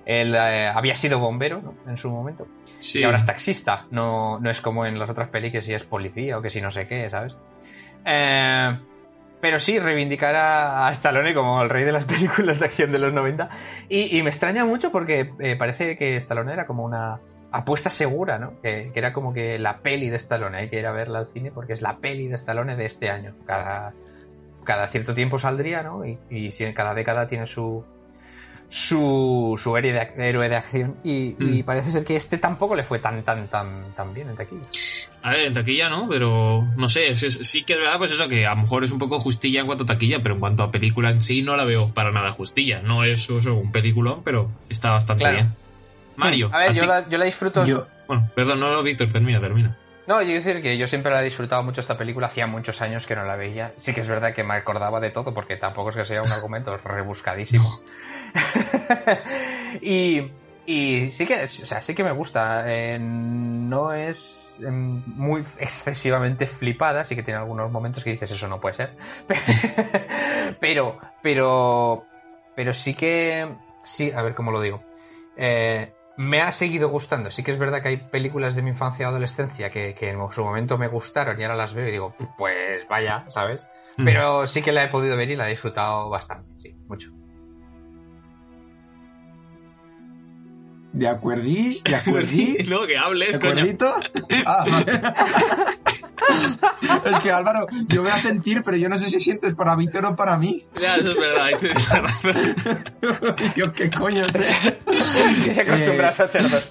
él 0.06 0.34
eh, 0.34 0.68
había 0.74 0.96
sido 0.96 1.18
bombero 1.18 1.60
¿no? 1.62 1.74
en 1.90 1.96
su 1.96 2.10
momento 2.10 2.46
Sí. 2.78 3.00
y 3.00 3.04
ahora 3.04 3.16
es 3.18 3.24
taxista, 3.24 3.86
no, 3.90 4.38
no 4.40 4.50
es 4.50 4.60
como 4.60 4.84
en 4.84 4.98
las 4.98 5.08
otras 5.08 5.30
que 5.30 5.62
si 5.62 5.72
es 5.72 5.84
policía 5.84 6.36
o 6.36 6.42
que 6.42 6.50
si 6.50 6.60
no 6.60 6.70
sé 6.70 6.86
qué, 6.86 7.08
¿sabes? 7.08 7.34
Eh, 8.04 8.76
pero 9.44 9.60
sí, 9.60 9.78
reivindicar 9.78 10.34
a, 10.36 10.90
Stallone 10.92 11.34
como 11.34 11.62
el 11.62 11.68
rey 11.68 11.84
de 11.84 11.92
las 11.92 12.04
películas 12.06 12.58
de 12.58 12.64
acción 12.64 12.90
de 12.90 12.98
los 12.98 13.12
90. 13.12 13.50
Y, 13.90 14.22
me 14.22 14.30
extraña 14.30 14.64
mucho 14.64 14.90
porque 14.90 15.34
eh, 15.38 15.54
parece 15.54 15.98
que 15.98 16.16
Stallone 16.16 16.54
era 16.54 16.66
como 16.66 16.82
una 16.82 17.20
apuesta 17.52 17.90
segura, 17.90 18.38
¿no? 18.38 18.58
Que, 18.62 18.90
era 18.94 19.12
como 19.12 19.34
que 19.34 19.58
la 19.58 19.80
peli 19.80 20.08
de 20.08 20.16
Stallone, 20.16 20.56
hay 20.56 20.70
que 20.70 20.78
ir 20.78 20.86
a 20.86 20.92
verla 20.92 21.18
al 21.18 21.26
cine 21.26 21.50
porque 21.50 21.74
es 21.74 21.82
la 21.82 21.98
peli 21.98 22.26
de 22.26 22.36
Stallone 22.36 22.74
de 22.74 22.86
este 22.86 23.10
año. 23.10 23.34
Cada, 23.44 23.92
cada 24.64 24.88
cierto 24.88 25.12
tiempo 25.12 25.38
saldría, 25.38 25.82
¿no? 25.82 26.06
Y, 26.06 26.18
y 26.30 26.72
cada 26.72 26.94
década 26.94 27.28
tiene 27.28 27.46
su, 27.46 27.84
su, 28.74 29.54
su 29.62 29.76
héroe, 29.76 29.92
de, 29.92 30.28
héroe 30.28 30.48
de 30.48 30.56
acción 30.56 30.96
y, 31.04 31.36
y 31.38 31.62
Mm. 31.62 31.64
parece 31.64 31.92
ser 31.92 32.04
que 32.04 32.16
este 32.16 32.38
tampoco 32.38 32.74
le 32.74 32.82
fue 32.82 32.98
tan 32.98 33.22
tan 33.22 33.46
tan 33.48 33.94
tan 33.94 34.12
bien 34.12 34.30
en 34.30 34.36
taquilla. 34.36 34.62
A 35.22 35.30
ver, 35.30 35.46
en 35.46 35.52
taquilla 35.52 35.88
no, 35.88 36.08
pero 36.08 36.64
no 36.76 36.88
sé, 36.88 37.08
es- 37.08 37.22
es- 37.22 37.38
sí 37.48 37.62
que 37.64 37.74
es 37.74 37.78
verdad, 37.78 37.98
pues 37.98 38.10
eso, 38.10 38.28
que 38.28 38.44
a 38.46 38.50
lo 38.50 38.62
mejor 38.62 38.82
es 38.82 38.90
un 38.90 38.98
poco 38.98 39.20
justilla 39.20 39.60
en 39.60 39.66
cuanto 39.66 39.84
a 39.84 39.86
taquilla, 39.86 40.18
pero 40.22 40.34
en 40.34 40.40
cuanto 40.40 40.64
a 40.64 40.72
película 40.72 41.10
en 41.10 41.20
sí 41.20 41.42
no 41.42 41.56
la 41.56 41.64
veo 41.64 41.94
para 41.94 42.10
nada 42.10 42.32
justilla. 42.32 42.82
No 42.82 43.04
es 43.04 43.30
eso, 43.30 43.54
un 43.54 43.70
peliculón, 43.70 44.22
pero 44.24 44.50
está 44.68 44.90
bastante 44.90 45.22
Claro. 45.22 45.36
bien. 45.36 45.52
Mario, 46.16 46.50
A 46.52 46.58
ver, 46.58 46.70
a 46.70 46.72
yo 46.72 46.86
la, 46.86 47.08
yo 47.08 47.16
la 47.18 47.24
disfruto. 47.26 47.64
Yo, 47.64 47.86
Bueno, 48.08 48.28
perdón, 48.34 48.58
no, 48.58 48.82
Víctor, 48.82 49.08
termina, 49.12 49.40
termina. 49.40 49.76
No, 50.06 50.20
yo 50.20 50.34
decir 50.34 50.60
que 50.60 50.76
yo 50.76 50.86
siempre 50.86 51.10
la 51.10 51.22
he 51.22 51.24
disfrutado 51.24 51.62
mucho 51.62 51.80
esta 51.80 51.96
película, 51.96 52.26
hacía 52.26 52.46
muchos 52.46 52.82
años 52.82 53.06
que 53.06 53.16
no 53.16 53.24
la 53.24 53.36
veía. 53.36 53.72
Sí 53.78 53.94
que 53.94 54.00
es 54.02 54.08
verdad 54.08 54.34
que 54.34 54.44
me 54.44 54.52
acordaba 54.54 55.00
de 55.00 55.10
todo, 55.10 55.32
porque 55.32 55.56
tampoco 55.56 55.88
es 55.90 55.96
que 55.96 56.04
sea 56.04 56.22
un 56.22 56.30
argumento 56.30 56.76
rebuscadísimo. 56.84 57.66
y, 59.80 60.30
y 60.66 61.10
sí 61.10 61.26
que, 61.26 61.44
o 61.44 61.48
sea, 61.48 61.82
sí 61.82 61.94
que 61.94 62.04
me 62.04 62.12
gusta. 62.12 62.64
Eh, 62.66 62.98
no 62.98 63.92
es 63.92 64.38
em, 64.60 65.02
muy 65.06 65.42
excesivamente 65.58 66.46
flipada, 66.46 67.04
sí 67.04 67.14
que 67.14 67.22
tiene 67.22 67.40
algunos 67.40 67.70
momentos 67.70 68.04
que 68.04 68.12
dices 68.12 68.30
eso 68.30 68.48
no 68.48 68.60
puede 68.60 68.76
ser. 68.76 68.96
pero, 70.60 70.98
pero, 71.22 72.04
pero 72.54 72.74
sí 72.74 72.94
que, 72.94 73.48
sí, 73.84 74.12
a 74.12 74.22
ver 74.22 74.34
cómo 74.34 74.50
lo 74.50 74.60
digo. 74.60 74.82
Eh, 75.36 75.92
me 76.16 76.40
ha 76.40 76.52
seguido 76.52 76.88
gustando. 76.88 77.30
Sí 77.30 77.42
que 77.42 77.50
es 77.50 77.58
verdad 77.58 77.82
que 77.82 77.88
hay 77.88 77.96
películas 77.96 78.54
de 78.54 78.62
mi 78.62 78.70
infancia 78.70 79.06
o 79.06 79.10
adolescencia 79.10 79.70
que, 79.70 79.94
que 79.94 80.10
en 80.10 80.32
su 80.32 80.44
momento 80.44 80.78
me 80.78 80.88
gustaron 80.88 81.40
y 81.40 81.42
ahora 81.42 81.56
las 81.56 81.74
veo 81.74 81.88
y 81.88 81.92
digo, 81.92 82.14
pues 82.38 82.86
vaya, 82.88 83.24
¿sabes? 83.28 83.66
Mm. 83.96 84.04
Pero 84.04 84.46
sí 84.46 84.62
que 84.62 84.72
la 84.72 84.84
he 84.84 84.88
podido 84.88 85.16
ver 85.16 85.30
y 85.30 85.36
la 85.36 85.46
he 85.46 85.50
disfrutado 85.50 86.08
bastante, 86.08 86.48
sí, 86.60 86.76
mucho. 86.86 87.10
De 90.94 91.08
acuerdí, 91.08 91.82
de 91.84 91.96
acuerdí. 91.96 92.56
no, 92.68 92.86
que 92.86 92.96
hables, 92.96 93.32
¿De 93.32 93.40
coño. 93.40 93.52
acuerdito? 93.52 93.94
Ah, 94.46 94.64
vale. 94.70 95.00
es 97.10 97.18
que 97.18 97.32
Álvaro, 97.32 97.66
yo 97.88 98.02
voy 98.02 98.10
a 98.10 98.18
sentir, 98.18 98.62
pero 98.64 98.76
yo 98.76 98.88
no 98.88 98.96
sé 98.96 99.10
si 99.10 99.18
sientes 99.20 99.54
para 99.54 99.74
Víctor 99.74 100.06
o 100.06 100.16
para 100.16 100.38
mí. 100.38 100.64
Ya, 100.80 100.94
eso 100.96 101.10
es 101.10 101.16
verdad, 101.16 101.44
ahí 101.44 101.54
tienes 101.56 101.88
razón. 101.88 102.56
yo 103.56 103.72
qué 103.72 103.90
coño 103.90 104.24
sé. 104.30 104.44
Que 105.44 105.54
se 105.54 105.60
acostumbras 105.62 106.20
a 106.20 106.28
ser 106.28 106.48
dos. 106.48 106.70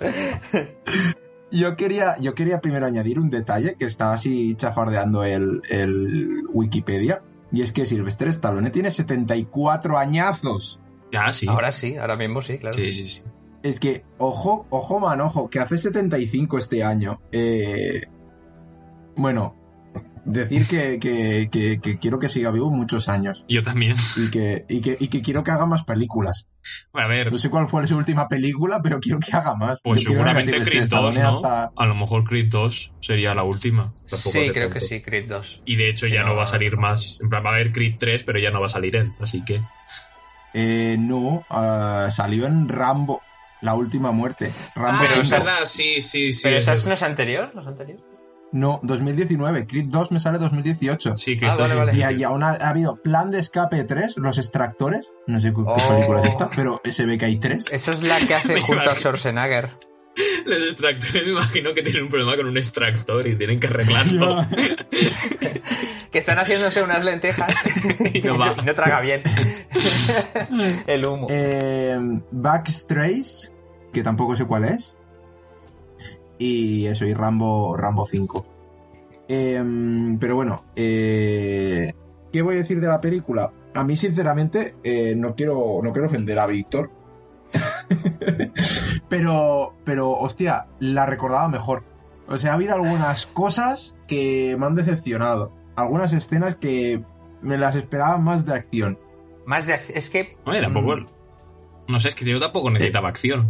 Yo 1.52 1.76
quería, 1.76 2.16
yo 2.20 2.34
quería 2.34 2.62
primero 2.62 2.86
añadir 2.86 3.20
un 3.20 3.30
detalle 3.30 3.76
que 3.78 3.86
estaba 3.86 4.14
así 4.14 4.56
chafardeando 4.56 5.24
el, 5.24 5.62
el 5.70 6.44
Wikipedia. 6.50 7.22
Y 7.52 7.62
es 7.62 7.72
que 7.72 7.86
Sylvester 7.86 8.30
Stallone 8.30 8.72
tiene 8.72 8.90
74 8.90 9.98
añazos. 10.00 10.80
Ya, 11.12 11.32
sí. 11.34 11.46
Ahora 11.48 11.72
sí, 11.72 11.96
ahora 11.98 12.16
mismo 12.16 12.42
sí, 12.42 12.58
claro. 12.58 12.74
Sí, 12.74 12.92
sí, 12.92 13.06
sí. 13.06 13.22
Es 13.64 13.80
que, 13.80 14.04
ojo, 14.18 14.68
ojo, 14.70 15.00
man, 15.00 15.22
ojo, 15.22 15.50
que 15.50 15.60
hace 15.60 15.78
75 15.78 16.58
este 16.58 16.84
año. 16.84 17.22
Eh, 17.32 18.02
bueno, 19.16 19.56
decir 20.26 20.68
que, 20.68 21.00
que- 21.00 21.50
que- 21.52 21.80
que 21.80 21.98
quiero 21.98 22.20
que 22.20 22.28
siga 22.30 22.52
vivo 22.52 22.70
muchos 22.70 23.08
años. 23.08 23.46
Yo 23.48 23.64
también. 23.64 23.96
Y 24.18 24.30
que, 24.32 24.66
y, 24.68 24.82
que, 24.82 24.98
y 25.00 25.08
que 25.08 25.22
quiero 25.22 25.44
que 25.44 25.52
haga 25.52 25.66
más 25.66 25.84
películas. 25.84 26.48
A 26.94 27.08
ver, 27.08 27.32
No 27.32 27.38
sé 27.38 27.50
cuál 27.50 27.68
fue 27.68 27.86
su 27.88 27.96
última 27.98 28.28
película, 28.28 28.82
pero 28.82 29.00
quiero 29.00 29.20
que 29.20 29.36
haga 29.36 29.56
más. 29.56 29.82
pues 29.84 30.02
Yo 30.02 30.12
seguramente 30.12 30.62
Creed 30.64 30.88
2, 30.90 31.16
Stallone 31.16 31.20
¿no? 31.22 31.30
hasta- 31.30 31.72
A 31.76 31.86
lo 31.86 31.96
mejor 31.96 32.24
Creed 32.24 32.50
2 32.50 32.94
sería 33.02 33.34
la 33.34 33.44
última. 33.44 33.94
Tampoco 34.10 34.32
Sí, 34.32 34.50
creo 34.54 34.70
que 34.70 34.80
sí, 34.82 35.02
Creed 35.02 35.30
2. 35.30 35.62
Y 35.66 35.76
de 35.78 35.90
hecho 35.90 36.08
ya 36.08 36.24
no 36.24 36.36
va 36.36 36.44
a 36.44 36.48
salir 36.48 36.78
más. 36.78 37.18
En 37.22 37.30
plan, 37.30 37.44
va 37.46 37.52
a 37.52 37.54
haber 37.54 37.72
Creed 37.72 37.96
3, 38.00 38.24
pero 38.24 38.40
ya 38.40 38.50
no 38.52 38.60
va 38.60 38.66
a 38.66 38.70
salir 38.70 38.96
él. 38.98 39.14
Así 39.22 39.44
que. 39.46 39.62
Eh, 40.54 40.98
no, 41.00 41.44
ah, 41.50 42.08
salió 42.12 42.46
en 42.46 42.70
Rambo, 42.70 43.22
la 43.64 43.74
última 43.74 44.12
muerte. 44.12 44.54
Rambo 44.76 45.02
pero 45.08 45.20
es 45.20 45.26
esa- 45.26 45.38
5. 45.38 45.46
verdad, 45.46 45.66
sí, 45.66 46.02
sí, 46.02 46.32
sí. 46.32 46.42
¿Pero 46.44 46.58
es 46.58 46.64
esa 46.64 46.72
verdad. 46.74 46.88
no 46.88 46.94
es 46.94 47.04
anterior? 47.04 47.52
¿No 47.56 47.62
es 47.62 47.68
anterior? 47.68 47.98
No, 48.52 48.80
2019. 48.84 49.66
Creed 49.66 49.86
2 49.88 50.12
me 50.12 50.20
sale 50.20 50.38
2018. 50.38 51.18
Sí, 51.18 51.38
Creed 51.38 51.52
Ah, 51.54 51.56
2 51.58 51.60
vale, 51.62 51.74
es 51.74 51.80
vale. 51.80 51.98
Y, 51.98 52.04
ahí 52.04 52.24
aún 52.24 52.44
ha, 52.44 52.50
ha 52.52 52.70
habido 52.70 52.98
Plan 52.98 53.32
de 53.32 53.40
Escape 53.40 53.84
3, 53.84 54.18
Los 54.18 54.38
Extractores. 54.38 55.12
No 55.26 55.40
sé 55.40 55.48
qué, 55.48 55.56
qué 55.56 55.62
Oh. 55.66 55.90
película 55.90 56.22
es 56.22 56.30
esta, 56.30 56.50
pero 56.56 56.80
se 56.84 57.06
ve 57.08 57.18
que 57.18 57.26
hay 57.26 57.38
tres. 57.38 57.66
Esa 57.72 57.94
es 57.94 58.04
la 58.04 58.20
que 58.20 58.36
hace 58.36 58.60
junto 58.62 58.84
a. 58.92 58.96
Schwarzenegger. 58.96 59.72
Los 60.46 60.62
extractores 60.62 61.26
me 61.26 61.32
imagino 61.32 61.74
que 61.74 61.82
tienen 61.82 62.04
un 62.04 62.10
problema 62.10 62.36
con 62.38 62.46
un 62.46 62.56
extractor 62.56 63.26
y 63.28 63.36
tienen 63.36 63.60
que 63.60 63.66
arreglarlo. 63.68 64.46
Que 66.12 66.20
están 66.20 66.38
haciéndose 66.38 66.84
unas 66.84 67.04
lentejas 67.04 67.52
Y 68.14 68.22
no 68.22 68.38
va. 68.38 68.56
y 68.62 68.64
no 68.64 68.76
traga 68.76 69.02
bien. 69.02 69.24
El 70.86 71.08
humo. 71.08 71.26
Eh, 71.28 71.98
Backstrace, 72.30 73.50
que 73.94 74.04
tampoco 74.04 74.36
sé 74.36 74.44
cuál 74.46 74.66
es. 74.66 74.98
Y 76.38 76.88
eso, 76.88 77.06
y 77.06 77.14
Rambo, 77.14 77.78
Rambo 77.78 78.06
5. 78.06 78.46
Em, 79.30 80.18
pero 80.20 80.36
bueno, 80.36 80.66
eh, 80.76 81.94
¿qué 82.32 82.42
voy 82.42 82.56
a 82.56 82.58
decir 82.58 82.82
de 82.82 82.88
la 82.88 83.00
película? 83.00 83.52
A 83.76 83.84
mí, 83.84 83.96
sinceramente, 83.96 84.76
eh, 84.84 85.16
no, 85.16 85.36
quiero, 85.36 85.80
no 85.82 85.92
quiero 85.94 86.08
ofender 86.08 86.38
a 86.40 86.48
Víctor. 86.48 86.92
pero, 89.10 89.74
pero, 89.84 90.12
hostia, 90.12 90.68
la 90.80 91.06
recordaba 91.06 91.48
mejor. 91.48 91.84
O 92.28 92.38
sea, 92.38 92.52
ha 92.52 92.54
habido 92.56 92.76
algunas 92.76 93.26
cosas 93.28 93.96
que 94.08 94.56
me 94.60 94.66
han 94.66 94.76
decepcionado. 94.76 95.52
Algunas 95.76 96.14
escenas 96.14 96.56
que 96.56 97.04
me 97.42 97.58
las 97.58 97.76
esperaba 97.76 98.18
más 98.18 98.46
de 98.46 98.54
acción. 98.54 99.00
Más 99.46 99.66
de 99.66 99.74
ac- 99.76 99.92
Es 99.94 100.10
que. 100.10 100.38
Oye, 100.46 100.62
tampoco. 100.62 100.96
mm, 100.98 101.06
No 101.88 102.00
sé, 102.00 102.08
es 102.10 102.16
que 102.16 102.26
yo 102.26 102.40
tampoco 102.40 102.70
necesitaba 102.70 103.10
acción. 103.10 103.44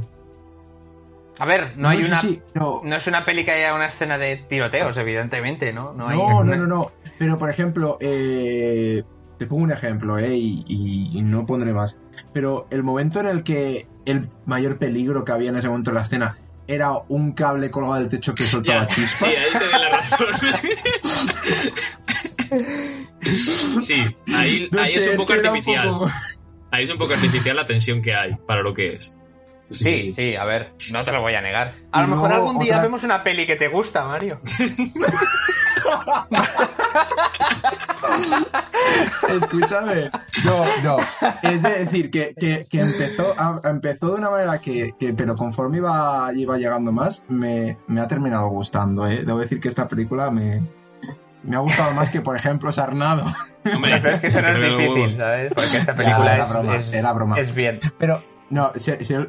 A 1.39 1.45
ver, 1.45 1.73
no, 1.77 1.89
hay 1.89 2.01
sí, 2.03 2.07
una. 2.07 2.21
sí, 2.21 2.41
pero- 2.53 2.81
No 2.83 2.95
es 2.95 3.07
una 3.07 3.25
peli 3.25 3.43
que 3.45 3.51
haya 3.51 3.73
una 3.73 3.87
escena 3.87 4.17
de 4.17 4.37
tiroteos, 4.37 4.95
evidentemente, 4.97 5.73
¿no? 5.73 5.93
No, 5.93 6.07
hay 6.09 6.17
No, 6.17 6.43
no, 6.43 6.55
no, 6.55 6.67
no. 6.67 6.91
Pero, 7.17 7.37
por 7.37 7.49
ejemplo, 7.49 7.97
eh, 8.01 9.03
te 9.37 9.47
pongo 9.47 9.63
un 9.63 9.71
ejemplo, 9.71 10.19
¿eh? 10.19 10.35
Y, 10.35 10.63
y- 10.67 11.17
y 11.17 11.21
no 11.21 11.45
pondré 11.45 11.73
más. 11.73 11.97
Pero 12.33 12.67
el 12.69 12.83
momento 12.83 13.19
en 13.19 13.25
el 13.27 13.43
que 13.43 13.87
el 14.05 14.29
mayor 14.45 14.77
peligro 14.77 15.25
que 15.25 15.31
había 15.31 15.49
en 15.49 15.57
ese 15.57 15.69
momento 15.69 15.89
en 15.89 15.95
la 15.95 16.01
escena 16.03 16.37
era 16.67 16.91
un 17.09 17.33
cable 17.33 17.69
colgado 17.71 17.95
del 17.95 18.09
techo 18.09 18.33
que 18.33 18.43
soltaba 18.43 18.87
chispas. 18.87 19.31
Sí, 19.31 19.35
ahí 19.35 19.51
te 19.51 19.65
doy 19.65 19.81
la 19.81 19.89
razón. 19.89 20.27
sí, 23.81 24.15
ahí, 24.33 24.69
No 24.71 24.81
ahí 24.81 24.91
sé, 24.91 24.99
es 24.99 25.07
un 25.07 25.15
poco 25.17 25.33
que 25.33 25.47
artificial. 25.47 25.89
poco- 25.89 26.11
Ahí 26.71 26.83
es 26.85 26.89
un 26.91 26.97
poco 26.97 27.13
artificial 27.13 27.55
la 27.55 27.65
tensión 27.65 28.01
que 28.01 28.13
hay 28.15 28.35
para 28.47 28.61
lo 28.61 28.73
que 28.73 28.93
es. 28.95 29.13
Sí, 29.73 30.13
sí, 30.15 30.35
a 30.35 30.43
ver, 30.45 30.73
no 30.91 31.03
te 31.03 31.11
lo 31.11 31.21
voy 31.21 31.35
a 31.35 31.41
negar. 31.41 31.73
A 31.91 32.01
lo 32.01 32.07
mejor 32.07 32.31
algún 32.31 32.59
día 32.59 32.73
otra- 32.75 32.83
vemos 32.83 33.03
una 33.03 33.23
peli 33.23 33.45
que 33.45 33.55
te 33.55 33.67
gusta, 33.67 34.03
Mario. 34.05 34.39
Escúchame. 39.29 40.11
No, 40.43 40.63
no. 40.83 40.97
Es 41.41 41.61
decir, 41.61 42.09
que, 42.11 42.33
que- 42.37 42.65
que 42.69 42.79
empezó, 42.79 43.33
a- 43.37 43.61
empezó 43.69 44.07
de 44.09 44.15
una 44.15 44.29
manera 44.29 44.59
que, 44.59 44.93
que- 44.99 45.13
pero 45.13 45.35
conforme 45.35 45.77
iba, 45.77 46.29
iba 46.35 46.57
llegando 46.57 46.91
más, 46.91 47.23
me, 47.27 47.77
me 47.87 48.01
ha 48.01 48.07
terminado 48.07 48.47
gustando, 48.49 49.07
¿eh? 49.07 49.23
Debo 49.25 49.39
decir 49.39 49.59
que 49.59 49.69
esta 49.69 49.87
película 49.87 50.29
me, 50.31 50.61
me 51.43 51.55
ha 51.55 51.59
gustado 51.59 51.91
más 51.93 52.09
que, 52.09 52.21
por 52.21 52.35
ejemplo, 52.35 52.71
Sarnado. 52.71 53.25
Hombre, 53.73 53.99
Pero 54.01 54.15
es 54.15 54.19
que 54.21 54.27
eso 54.27 54.41
no 54.41 54.49
es 54.49 54.59
difícil, 54.59 55.17
¿sabes? 55.19 55.53
Porque 55.53 55.77
esta 55.77 55.95
película 55.95 56.33
era 56.35 56.43
es, 56.43 56.49
broma, 56.49 56.75
es, 56.75 56.93
era 56.93 57.13
broma. 57.13 57.39
es 57.39 57.55
bien. 57.55 57.79
Pero, 57.97 58.21
no, 58.53 58.71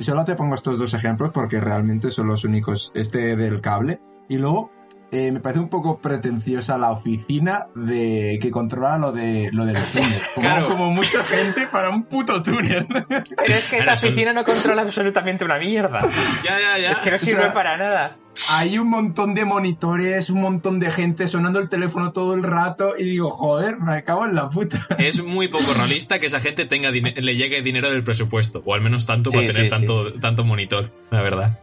solo 0.00 0.24
te 0.24 0.34
pongo 0.34 0.54
estos 0.54 0.78
dos 0.78 0.94
ejemplos 0.94 1.30
porque 1.32 1.60
realmente 1.60 2.10
son 2.10 2.28
los 2.28 2.44
únicos. 2.44 2.92
Este 2.94 3.36
del 3.36 3.60
cable. 3.60 4.00
Y 4.28 4.36
luego, 4.38 4.70
eh, 5.12 5.30
me 5.32 5.40
parece 5.40 5.60
un 5.60 5.68
poco 5.68 5.98
pretenciosa 5.98 6.76
la 6.78 6.90
oficina 6.90 7.66
de 7.74 8.38
que 8.40 8.50
controla 8.50 8.98
lo 8.98 9.12
de 9.12 9.50
lo 9.52 9.64
del 9.64 9.76
túnel. 9.92 10.20
Como, 10.34 10.46
Claro. 10.46 10.68
como 10.68 10.90
mucha 10.90 11.22
gente 11.24 11.66
para 11.68 11.90
un 11.90 12.04
puto 12.04 12.42
túnel. 12.42 12.86
Pero 13.08 13.54
es 13.54 13.68
que 13.68 13.78
esa 13.78 13.94
oficina 13.94 14.32
no 14.32 14.42
controla 14.44 14.82
absolutamente 14.82 15.44
una 15.44 15.58
mierda. 15.58 16.00
Ya, 16.42 16.58
ya, 16.58 16.78
ya. 16.78 16.90
Es 16.92 16.98
que 16.98 17.10
no 17.12 17.18
sirve 17.18 17.42
sea, 17.42 17.54
para 17.54 17.76
nada. 17.76 18.16
Hay 18.50 18.78
un 18.78 18.90
montón 18.90 19.34
de 19.34 19.44
monitores, 19.44 20.28
un 20.30 20.40
montón 20.40 20.80
de 20.80 20.90
gente 20.90 21.28
sonando 21.28 21.60
el 21.60 21.68
teléfono 21.68 22.10
todo 22.12 22.34
el 22.34 22.42
rato 22.42 22.94
y 22.98 23.04
digo, 23.04 23.30
joder, 23.30 23.78
me 23.78 24.02
cago 24.02 24.24
en 24.26 24.34
la 24.34 24.50
puta. 24.50 24.84
Es 24.98 25.22
muy 25.22 25.46
poco 25.46 25.72
realista 25.76 26.18
que 26.18 26.26
esa 26.26 26.40
gente 26.40 26.66
tenga 26.66 26.90
le 26.90 27.36
llegue 27.36 27.62
dinero 27.62 27.90
del 27.90 28.02
presupuesto, 28.02 28.62
o 28.64 28.74
al 28.74 28.80
menos 28.80 29.06
tanto 29.06 29.30
Sí, 29.30 29.36
para 29.36 29.46
tener 29.48 29.64
sí, 29.64 29.70
tanto, 29.70 30.12
tanto 30.14 30.42
monitor, 30.44 30.90
la 31.10 31.22
verdad. 31.22 31.60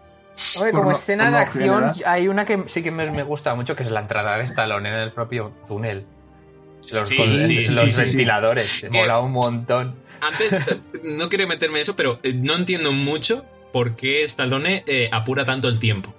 Hombre, 0.56 0.72
Por 0.72 0.80
como 0.82 0.92
lo- 0.92 0.98
escena 0.98 1.32
de 1.32 1.38
acción, 1.38 1.94
general. 1.94 2.04
hay 2.06 2.28
una 2.28 2.46
que 2.46 2.64
sí 2.68 2.82
que 2.84 2.92
me, 2.92 3.10
me 3.12 3.24
gusta 3.24 3.54
mucho, 3.56 3.76
que 3.76 3.84
es 3.84 3.92
la 3.92 4.02
entrada 4.02 4.38
de 4.38 4.44
Stallone 4.46 4.90
en 4.90 4.96
el 4.96 5.12
propio 5.12 5.52
túnel. 5.68 6.06
Los, 6.92 7.08
Sí, 7.08 7.16
con- 7.16 7.30
sí, 7.46 7.56
los 7.70 7.84
sí, 7.84 7.92
sí, 7.92 8.02
ventiladores. 8.02 8.86
Mola 8.92 9.20
un 9.20 9.32
montón. 9.34 9.96
Antes, 10.22 10.62
eh, 10.68 10.80
no 11.04 11.30
quiero 11.30 11.48
meterme 11.48 11.80
eso, 11.82 11.96
pero 11.96 12.20
eh, 12.24 12.34
no 12.34 12.56
entiendo 12.56 12.92
mucho 12.92 13.46
por 13.72 13.96
qué 13.96 14.24
Stallone 14.24 14.84
eh, 14.88 15.08
apura 15.12 15.46
tanto 15.46 15.68
el 15.68 15.80
tiempo. 15.80 16.14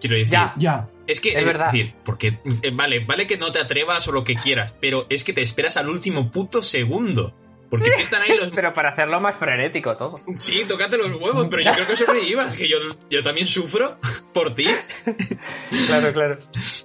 Quiero 0.00 0.16
decir, 0.16 0.32
Ya. 0.32 0.54
Ya. 0.56 0.88
es 1.06 1.20
que, 1.20 1.30
Es 1.30 1.44
verdad. 1.44 1.66
decir, 1.66 1.92
porque, 2.04 2.38
eh, 2.62 2.70
vale, 2.72 3.00
vale 3.04 3.26
que 3.26 3.36
no 3.36 3.50
te 3.52 3.60
atrevas 3.60 4.06
o 4.08 4.12
lo 4.12 4.24
que 4.24 4.34
quieras, 4.34 4.74
pero 4.80 5.06
es 5.10 5.24
que 5.24 5.32
te 5.32 5.42
esperas 5.42 5.76
al 5.76 5.88
último 5.88 6.30
puto 6.30 6.62
segundo. 6.62 7.34
Porque 7.70 7.88
es 7.88 7.94
que 7.96 8.02
están 8.02 8.22
ahí 8.22 8.36
los... 8.36 8.50
Pero 8.54 8.72
para 8.72 8.90
hacerlo 8.90 9.20
más 9.20 9.36
frenético 9.36 9.96
todo. 9.96 10.14
Sí, 10.38 10.62
tócate 10.66 10.96
los 10.96 11.12
huevos, 11.14 11.48
pero 11.50 11.62
yo 11.62 11.72
creo 11.72 11.86
que 11.86 11.96
sobrevivas, 11.96 12.56
que 12.56 12.68
yo, 12.68 12.78
yo 13.10 13.22
también 13.22 13.46
sufro 13.46 13.98
por 14.32 14.54
ti. 14.54 14.66
Claro, 15.86 16.12
claro. 16.12 16.38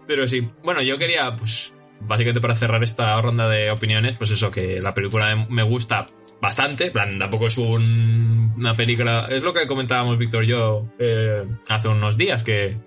Pero 0.07 0.27
sí, 0.27 0.49
bueno, 0.63 0.81
yo 0.81 0.97
quería, 0.97 1.35
pues, 1.35 1.73
básicamente 2.01 2.41
para 2.41 2.55
cerrar 2.55 2.83
esta 2.83 3.19
ronda 3.21 3.47
de 3.49 3.71
opiniones, 3.71 4.17
pues 4.17 4.31
eso, 4.31 4.51
que 4.51 4.79
la 4.81 4.93
película 4.93 5.47
me 5.49 5.63
gusta 5.63 6.05
bastante, 6.41 6.91
plan, 6.91 7.17
tampoco 7.19 7.45
es 7.47 7.57
un- 7.57 8.53
una 8.57 8.75
película, 8.75 9.27
es 9.29 9.43
lo 9.43 9.53
que 9.53 9.65
comentábamos 9.67 10.17
Víctor 10.17 10.43
y 10.43 10.47
yo 10.49 10.85
eh, 10.99 11.45
hace 11.69 11.87
unos 11.87 12.17
días, 12.17 12.43
que, 12.43 12.77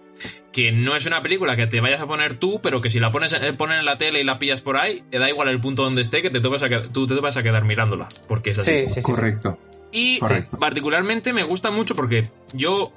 que 0.52 0.72
no 0.72 0.96
es 0.96 1.06
una 1.06 1.22
película 1.22 1.56
que 1.56 1.66
te 1.66 1.80
vayas 1.80 2.00
a 2.00 2.06
poner 2.06 2.34
tú, 2.34 2.60
pero 2.62 2.80
que 2.80 2.90
si 2.90 3.00
la 3.00 3.12
pones 3.12 3.32
eh, 3.32 3.52
ponen 3.52 3.80
en 3.80 3.84
la 3.84 3.98
tele 3.98 4.20
y 4.20 4.24
la 4.24 4.38
pillas 4.38 4.62
por 4.62 4.76
ahí, 4.76 5.02
te 5.10 5.18
da 5.18 5.28
igual 5.28 5.48
el 5.48 5.60
punto 5.60 5.82
donde 5.82 6.02
esté, 6.02 6.22
que 6.22 6.30
te 6.30 6.40
tú 6.40 7.06
te 7.06 7.14
vas 7.14 7.36
a 7.36 7.42
quedar 7.42 7.66
mirándola, 7.66 8.08
porque 8.28 8.50
es 8.50 8.58
así. 8.58 8.70
Sí, 8.70 8.84
sí, 8.88 8.94
sí. 8.94 9.02
Correcto. 9.02 9.58
Y 9.92 10.18
Correcto. 10.18 10.58
particularmente 10.58 11.32
me 11.32 11.42
gusta 11.42 11.70
mucho 11.70 11.94
porque 11.94 12.30
yo 12.52 12.92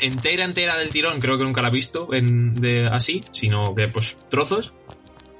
entera, 0.00 0.44
entera 0.44 0.76
del 0.76 0.90
tirón, 0.90 1.20
creo 1.20 1.38
que 1.38 1.44
nunca 1.44 1.62
la 1.62 1.68
he 1.68 1.72
visto 1.72 2.12
en, 2.12 2.54
de, 2.54 2.86
así, 2.86 3.22
sino 3.30 3.74
que 3.74 3.88
pues 3.88 4.16
trozos. 4.28 4.74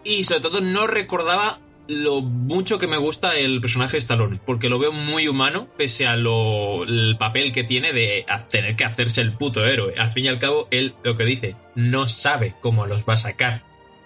Y 0.05 0.25
sobre 0.25 0.41
todo 0.41 0.61
no 0.61 0.87
recordaba 0.87 1.59
lo 1.91 2.21
mucho 2.23 2.79
que 2.79 2.87
me 2.87 2.97
gusta 2.97 3.37
el 3.37 3.61
personaje 3.61 3.93
de 3.93 3.99
Stallone, 3.99 4.41
porque 4.47 4.69
lo 4.69 4.79
veo 4.79 4.93
muy 4.93 5.27
humano, 5.29 5.67
pese 5.77 6.07
a 6.07 6.17
lo, 6.17 6.85
el 6.85 7.17
papel 7.19 7.53
que 7.53 7.65
tiene 7.65 7.93
de 7.93 8.25
tener 8.49 8.77
que 8.77 8.85
hacerse 8.85 9.21
el 9.21 9.33
puto 9.33 9.67
héroe. 9.67 9.95
Al 9.99 10.11
fin 10.11 10.25
y 10.27 10.29
al 10.29 10.39
cabo, 10.39 10.69
él 10.71 10.95
lo 11.03 11.17
que 11.17 11.25
dice, 11.25 11.57
no 11.75 12.07
sabe 12.07 12.55
cómo 12.61 12.87
los 12.87 13.05
va 13.05 13.15
a 13.15 13.17
sacar. 13.19 13.63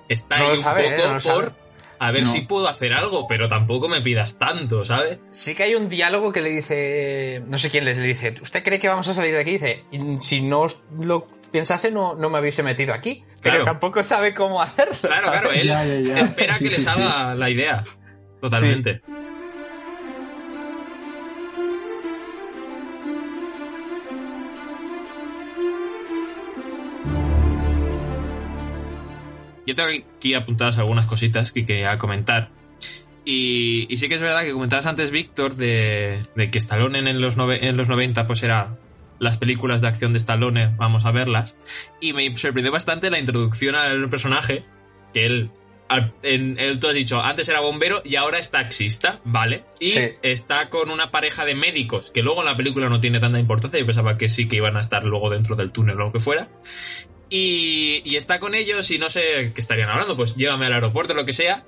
Está 0.08 0.38
No 0.38 0.44
ahí 0.46 0.50
un 0.52 0.58
sabe, 0.58 0.82
poco 0.84 0.94
¿eh? 0.94 0.98
No 0.98 1.04
lo 1.14 1.20
por 1.20 1.20
sabe. 1.22 1.52
a 1.98 2.10
ver 2.10 2.22
No. 2.24 2.28
si 2.28 2.40
puedo 2.42 2.68
hacer 2.68 2.92
algo, 2.94 3.26
pero 3.26 3.48
tampoco 3.48 3.88
me 3.88 4.00
pidas 4.00 4.38
tanto, 4.38 4.84
¿sabes? 4.84 5.18
Sí 5.30 5.54
que 5.54 5.62
hay 5.64 5.74
un 5.74 5.88
diálogo 5.88 6.32
que 6.32 6.40
le 6.42 6.50
dice, 6.50 7.42
no 7.46 7.58
sé 7.58 7.70
quién 7.70 7.84
les 7.84 7.98
le 7.98 8.06
dice, 8.08 8.34
¿usted 8.42 8.62
cree 8.64 8.78
que 8.78 8.88
vamos 8.88 9.08
a 9.08 9.14
salir 9.14 9.32
de 9.34 9.40
aquí? 9.40 9.52
Dice, 9.52 9.84
"Y 9.92 9.98
si 10.20 10.40
no 10.40 10.60
os 10.62 10.80
lo 10.98 11.26
pensase 11.54 11.90
no, 11.92 12.14
no 12.16 12.28
me 12.30 12.40
hubiese 12.40 12.62
metido 12.64 12.92
aquí. 12.92 13.22
Pero 13.40 13.56
Claro. 13.58 13.64
tampoco 13.64 14.02
sabe 14.02 14.34
cómo 14.34 14.60
hacerlo. 14.60 14.96
Claro, 15.02 15.30
claro, 15.30 15.52
él 15.52 15.66
Ya, 15.68 15.84
ya, 15.84 16.00
ya. 16.00 16.20
espera 16.20 16.52
Sí, 16.52 16.64
que 16.64 16.70
sí, 16.70 16.76
les 16.76 16.84
sí. 16.92 17.00
haga 17.00 17.34
la 17.36 17.48
idea. 17.48 17.84
Totalmente. 18.40 19.00
Yo 29.66 29.74
tengo 29.74 29.88
aquí 30.18 30.34
apuntadas 30.34 30.78
algunas 30.78 31.06
cositas 31.06 31.50
que 31.52 31.64
quería 31.64 31.96
comentar. 31.96 32.50
Y, 33.24 33.86
y 33.88 33.96
sí 33.96 34.08
que 34.08 34.16
es 34.16 34.20
verdad 34.22 34.42
que 34.42 34.52
comentabas 34.52 34.84
antes, 34.86 35.10
Víctor, 35.10 35.54
de, 35.54 36.26
de 36.36 36.50
que 36.50 36.58
Stallone 36.58 36.98
en 36.98 37.20
los, 37.22 37.38
nove- 37.38 37.60
en 37.62 37.76
los 37.76 37.88
90 37.88 38.26
pues 38.26 38.42
era 38.42 38.76
las 39.24 39.38
películas 39.38 39.80
de 39.80 39.88
acción 39.88 40.12
de 40.12 40.18
Stallone, 40.18 40.74
vamos 40.76 41.04
a 41.04 41.10
verlas. 41.10 41.56
Y 42.00 42.12
me 42.12 42.36
sorprendió 42.36 42.70
bastante 42.70 43.10
la 43.10 43.18
introducción 43.18 43.74
al 43.74 44.08
personaje, 44.08 44.62
que 45.12 45.26
él, 45.26 45.50
al- 45.88 46.14
en, 46.22 46.58
él 46.58 46.78
tú 46.78 46.88
has 46.88 46.94
dicho, 46.94 47.20
antes 47.20 47.48
era 47.48 47.60
bombero 47.60 48.00
y 48.04 48.16
ahora 48.16 48.38
es 48.38 48.50
taxista, 48.50 49.20
¿vale? 49.24 49.64
Y 49.80 49.90
Sí. 49.92 50.00
está 50.22 50.70
con 50.70 50.90
una 50.90 51.10
pareja 51.10 51.44
de 51.44 51.54
médicos, 51.54 52.10
que 52.12 52.22
luego 52.22 52.40
en 52.40 52.46
la 52.46 52.56
película 52.56 52.88
no 52.88 53.00
tiene 53.00 53.18
tanta 53.20 53.38
importancia, 53.40 53.80
yo 53.80 53.86
pensaba 53.86 54.16
que 54.16 54.28
sí 54.28 54.46
que 54.48 54.56
iban 54.56 54.76
a 54.76 54.80
estar 54.80 55.04
luego 55.04 55.30
dentro 55.30 55.56
del 55.56 55.72
túnel 55.72 55.96
o 56.00 56.04
lo 56.06 56.12
que 56.12 56.20
fuera. 56.20 56.48
Y, 57.30 58.02
y 58.04 58.16
está 58.16 58.38
con 58.38 58.54
ellos 58.54 58.90
y 58.90 58.98
no 58.98 59.10
sé 59.10 59.52
qué 59.54 59.60
estarían 59.60 59.88
hablando, 59.90 60.16
pues 60.16 60.36
llévame 60.36 60.66
al 60.66 60.74
aeropuerto, 60.74 61.14
lo 61.14 61.24
que 61.24 61.32
sea. 61.32 61.64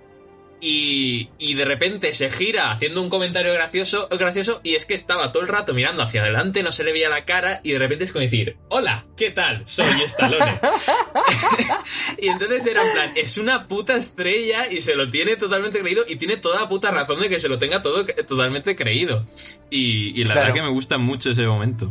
Y, 0.59 1.29
y 1.39 1.53
de 1.55 1.67
repente 1.67 2.13
se 2.15 2.31
gira 2.31 2.71
haciendo 2.73 3.03
un 3.03 3.11
comentario 3.11 3.53
gracioso, 3.53 4.09
gracioso 4.11 4.61
y 4.65 4.75
es 4.75 4.87
que 4.87 4.95
estaba 4.95 5.31
todo 5.31 5.43
el 5.43 5.49
rato 5.51 5.75
mirando 5.75 6.03
hacia 6.03 6.23
adelante, 6.23 6.63
no 6.63 6.73
se 6.73 6.83
le 6.83 6.93
veía 6.93 7.11
la 7.11 7.25
cara 7.27 7.61
y 7.63 7.73
de 7.73 7.79
repente 7.79 8.05
es 8.05 8.13
como 8.13 8.23
decir, 8.23 8.57
hola, 8.71 9.05
¿qué 9.19 9.31
tal? 9.31 9.67
Soy 9.67 10.01
Stallone. 10.07 10.59
y 12.19 12.29
entonces 12.29 12.67
era 12.67 12.87
en 12.87 12.93
plan, 12.93 13.13
es 13.17 13.39
una 13.39 13.65
puta 13.65 13.97
estrella 13.97 14.71
y 14.71 14.81
se 14.81 14.95
lo 14.95 15.07
tiene 15.07 15.37
totalmente 15.37 15.81
creído 15.81 16.05
y 16.09 16.17
tiene 16.17 16.37
toda 16.37 16.61
la 16.63 16.69
puta 16.69 16.91
razón 16.91 17.21
de 17.21 17.29
que 17.29 17.39
se 17.39 17.49
lo 17.49 17.59
tenga 17.59 17.83
todo 17.83 18.07
totalmente 18.27 18.75
creído. 18.77 19.27
Y, 19.71 20.19
y 20.21 20.25
la 20.25 20.33
Claro. 20.35 20.41
verdad 20.41 20.55
que 20.55 20.63
me 20.63 20.73
gusta 20.75 20.99
mucho 20.99 21.31
ese 21.31 21.45
momento. 21.47 21.91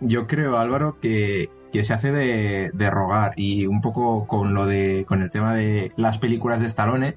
Yo 0.00 0.26
creo, 0.26 0.56
Álvaro, 0.58 0.98
que, 1.00 1.50
que 1.72 1.84
se 1.84 1.92
hace 1.92 2.10
de, 2.12 2.70
de 2.72 2.90
rogar 2.90 3.32
y 3.36 3.66
un 3.66 3.80
poco 3.80 4.26
con 4.26 4.54
lo 4.54 4.64
de 4.66 5.04
con 5.06 5.22
el 5.22 5.30
tema 5.30 5.54
de 5.54 5.92
las 5.96 6.18
películas 6.18 6.60
de 6.60 6.68
Stallone. 6.68 7.16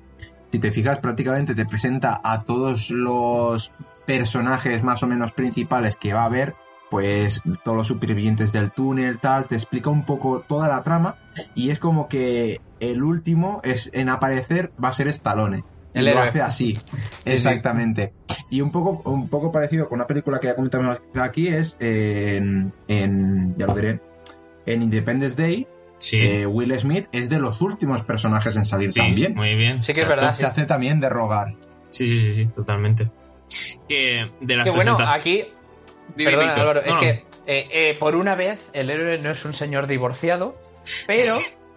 Si 0.53 0.59
te 0.59 0.71
fijas, 0.71 0.99
prácticamente 0.99 1.55
te 1.55 1.65
presenta 1.65 2.21
a 2.23 2.43
todos 2.43 2.91
los 2.91 3.71
personajes 4.05 4.83
más 4.83 5.01
o 5.01 5.07
menos 5.07 5.31
principales 5.31 5.97
que 5.97 6.13
va 6.13 6.21
a 6.21 6.25
haber, 6.25 6.53
pues 6.91 7.41
todos 7.63 7.75
los 7.75 7.87
supervivientes 7.87 8.51
del 8.51 8.69
túnel, 8.69 9.17
tal, 9.17 9.45
te 9.45 9.55
explica 9.55 9.89
un 9.89 10.05
poco 10.05 10.41
toda 10.47 10.67
la 10.67 10.83
trama 10.83 11.15
y 11.55 11.71
es 11.71 11.79
como 11.79 12.07
que 12.07 12.61
el 12.79 13.01
último 13.01 13.61
es 13.63 13.89
en 13.93 14.09
aparecer 14.09 14.71
va 14.81 14.89
a 14.89 14.93
ser 14.93 15.07
Stallone. 15.07 15.63
El 15.91 16.05
lo 16.05 16.19
hace 16.19 16.43
así, 16.43 16.77
exactamente. 17.25 18.13
Y 18.51 18.61
un 18.61 18.69
poco, 18.69 19.09
un 19.09 19.29
poco 19.29 19.51
parecido 19.51 19.89
con 19.89 19.95
una 19.95 20.05
película 20.05 20.39
que 20.39 20.45
ya 20.45 20.55
comentamos 20.55 21.01
aquí 21.19 21.47
es 21.47 21.77
en, 21.79 22.71
en 22.87 23.55
ya 23.57 23.65
lo 23.65 23.73
diré, 23.73 24.01
en 24.67 24.83
Independence 24.83 25.41
Day, 25.41 25.67
Sí, 26.03 26.19
eh, 26.19 26.45
Will 26.45 26.77
Smith 26.79 27.07
es 27.13 27.29
de 27.29 27.39
los 27.39 27.61
últimos 27.61 28.03
personajes 28.03 28.55
en 28.57 28.65
salir 28.65 28.91
sí, 28.91 28.99
también. 28.99 29.33
muy 29.35 29.55
bien. 29.55 29.81
Sí 29.83 29.93
que 29.93 30.01
es 30.01 30.07
verdad. 30.07 30.35
Se 30.37 30.45
hace 30.45 30.65
también 30.65 30.99
de 30.99 31.07
rogar. 31.09 31.53
Sí, 31.89 32.07
sí, 32.07 32.19
sí, 32.19 32.33
sí, 32.35 32.45
totalmente. 32.47 33.09
Que 33.87 34.29
de 34.41 34.55
las 34.57 34.65
Que 34.65 34.71
bueno, 34.71 34.97
aquí 35.07 35.45
Perdona. 36.17 36.51
Álvaro, 36.51 36.81
No, 36.81 36.87
es 36.87 36.93
no. 36.93 36.99
que 36.99 37.09
eh, 37.45 37.67
eh, 37.71 37.97
por 37.99 38.15
una 38.15 38.35
vez 38.35 38.59
el 38.73 38.89
héroe 38.89 39.17
no 39.19 39.31
es 39.31 39.45
un 39.45 39.53
señor 39.53 39.87
divorciado, 39.87 40.59
pero, 41.07 41.33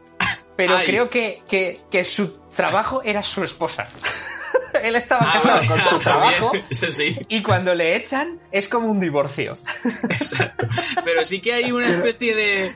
pero 0.57 0.77
Ay. 0.77 0.87
creo 0.87 1.09
que, 1.11 1.43
que, 1.49 1.81
que 1.91 2.05
su 2.05 2.39
trabajo 2.57 3.03
era 3.05 3.23
su 3.23 3.45
esposa. 3.45 3.87
Él 4.83 4.97
estaba 4.97 5.21
Ah, 5.23 5.41
casado 5.43 5.69
con 5.69 5.79
su 5.85 5.99
también, 6.05 6.35
trabajo 6.35 6.53
Eso 6.69 6.91
sí, 6.91 7.17
y 7.29 7.43
cuando 7.43 7.75
le 7.75 7.95
echan 7.97 8.41
es 8.51 8.67
como 8.69 8.89
un 8.89 8.99
divorcio. 9.01 9.57
exacto. 10.03 10.67
Pero 11.05 11.25
sí 11.25 11.41
que 11.41 11.53
hay 11.53 11.71
una 11.73 11.89
especie 11.89 12.35
de, 12.35 12.75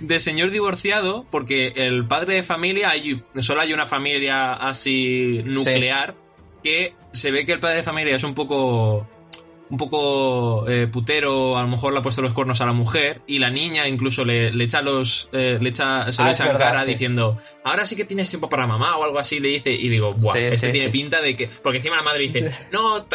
de 0.00 0.20
señor 0.20 0.50
divorciado, 0.50 1.26
porque 1.30 1.72
el 1.76 2.06
padre 2.06 2.36
de 2.36 2.42
familia, 2.42 2.90
hay, 2.90 3.22
solo 3.40 3.60
hay 3.60 3.72
una 3.72 3.86
familia 3.86 4.52
así 4.54 5.42
nuclear, 5.44 6.14
que 6.62 6.94
se 7.12 7.30
ve 7.30 7.46
que 7.46 7.52
el 7.52 7.60
padre 7.60 7.78
de 7.78 7.82
familia 7.82 8.16
es 8.16 8.24
un 8.24 8.34
poco 8.34 9.06
un 9.70 9.76
poco 9.76 10.68
eh, 10.68 10.86
putero, 10.86 11.58
a 11.58 11.62
lo 11.62 11.68
mejor 11.68 11.92
le 11.92 11.98
ha 11.98 12.02
puesto 12.02 12.22
los 12.22 12.32
cuernos 12.32 12.60
a 12.60 12.66
la 12.66 12.72
mujer 12.72 13.20
y 13.26 13.38
la 13.38 13.50
niña 13.50 13.86
incluso 13.86 14.24
le, 14.24 14.50
le 14.50 14.64
echa 14.64 14.80
los 14.80 15.28
eh, 15.32 15.58
le 15.60 15.68
echa, 15.68 16.10
se 16.10 16.22
Ah, 16.22 16.30
es 16.30 16.40
echa 16.40 16.50
en 16.50 16.56
cara 16.56 16.82
sí. 16.84 16.88
diciendo 16.90 17.36
ahora 17.64 17.84
sí 17.84 17.94
que 17.94 18.04
tienes 18.06 18.30
tiempo 18.30 18.48
para 18.48 18.66
mamá 18.66 18.96
o 18.96 19.04
algo 19.04 19.18
así 19.18 19.40
le 19.40 19.48
dice 19.48 19.70
y 19.72 19.88
digo 19.88 20.14
buah 20.14 20.36
Sí, 20.36 20.44
este 20.44 20.66
sí, 20.68 20.72
tiene 20.72 20.88
pinta 20.88 21.20
de 21.20 21.36
que 21.36 21.48
porque 21.62 21.78
encima 21.78 21.96
la 21.96 22.02
madre 22.02 22.20
dice 22.22 22.48
no 22.72 23.06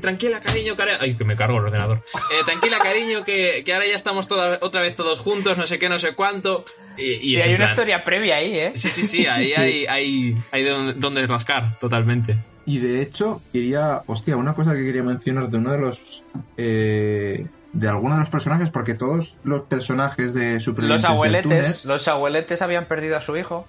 tranquila 0.00 0.40
cariño 0.40 0.74
cari-". 0.76 0.96
ay 1.00 1.14
que 1.16 1.24
me 1.24 1.36
cargo 1.36 1.58
el 1.58 1.64
ordenador 1.66 2.02
Eh, 2.32 2.42
tranquila 2.44 2.78
cariño 2.80 3.24
que, 3.24 3.62
que 3.64 3.72
ahora 3.72 3.86
ya 3.86 3.94
estamos 3.94 4.26
toda- 4.26 4.58
otra 4.60 4.82
vez 4.82 4.94
todos 4.94 5.20
juntos 5.20 5.56
no 5.56 5.66
sé 5.66 5.78
qué 5.78 5.88
no 5.88 5.98
sé 5.98 6.14
cuánto 6.14 6.64
y, 6.98 7.36
hay 7.40 7.48
una 7.50 7.56
plan, 7.58 7.70
historia 7.70 8.04
previa 8.04 8.36
ahí, 8.36 8.54
¿eh? 8.54 8.72
sí 8.74 8.90
sí 8.90 9.02
sí 9.04 9.26
ahí 9.26 9.52
hay 9.56 9.86
hay, 9.86 10.36
hay 10.50 10.64
donde, 10.64 10.92
donde 10.94 11.26
rascar 11.26 11.78
totalmente 11.78 12.36
Y 12.64 12.78
de 12.78 13.02
hecho, 13.02 13.42
quería, 13.52 14.02
hostia, 14.06 14.36
una 14.36 14.54
cosa 14.54 14.74
que 14.74 14.84
quería 14.84 15.02
mencionar 15.02 15.48
de 15.50 15.58
uno 15.58 15.72
de 15.72 15.78
los, 15.78 16.22
eh, 16.56 17.46
de 17.72 17.88
alguno 17.88 18.14
de 18.14 18.20
los 18.20 18.30
personajes, 18.30 18.70
porque 18.70 18.94
todos 18.94 19.36
los 19.42 19.62
personajes 19.62 20.32
de 20.34 20.54
Los 20.54 20.64
supervivientes 20.64 21.02
del 21.02 21.42
túnel, 21.42 21.58
abueletes, 21.58 21.84
los 21.84 22.08
abueletes 22.08 22.62
habían 22.62 22.86
perdido 22.86 23.16
a 23.16 23.22
su 23.22 23.36
hijo. 23.36 23.66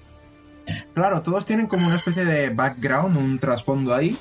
claro, 0.93 1.21
todos 1.23 1.45
tienen 1.45 1.67
como 1.67 1.87
una 1.87 1.95
especie 1.95 2.23
de 2.23 2.49
background, 2.51 3.17
un 3.17 3.39
trasfondo 3.39 3.95
ahí, 3.95 4.19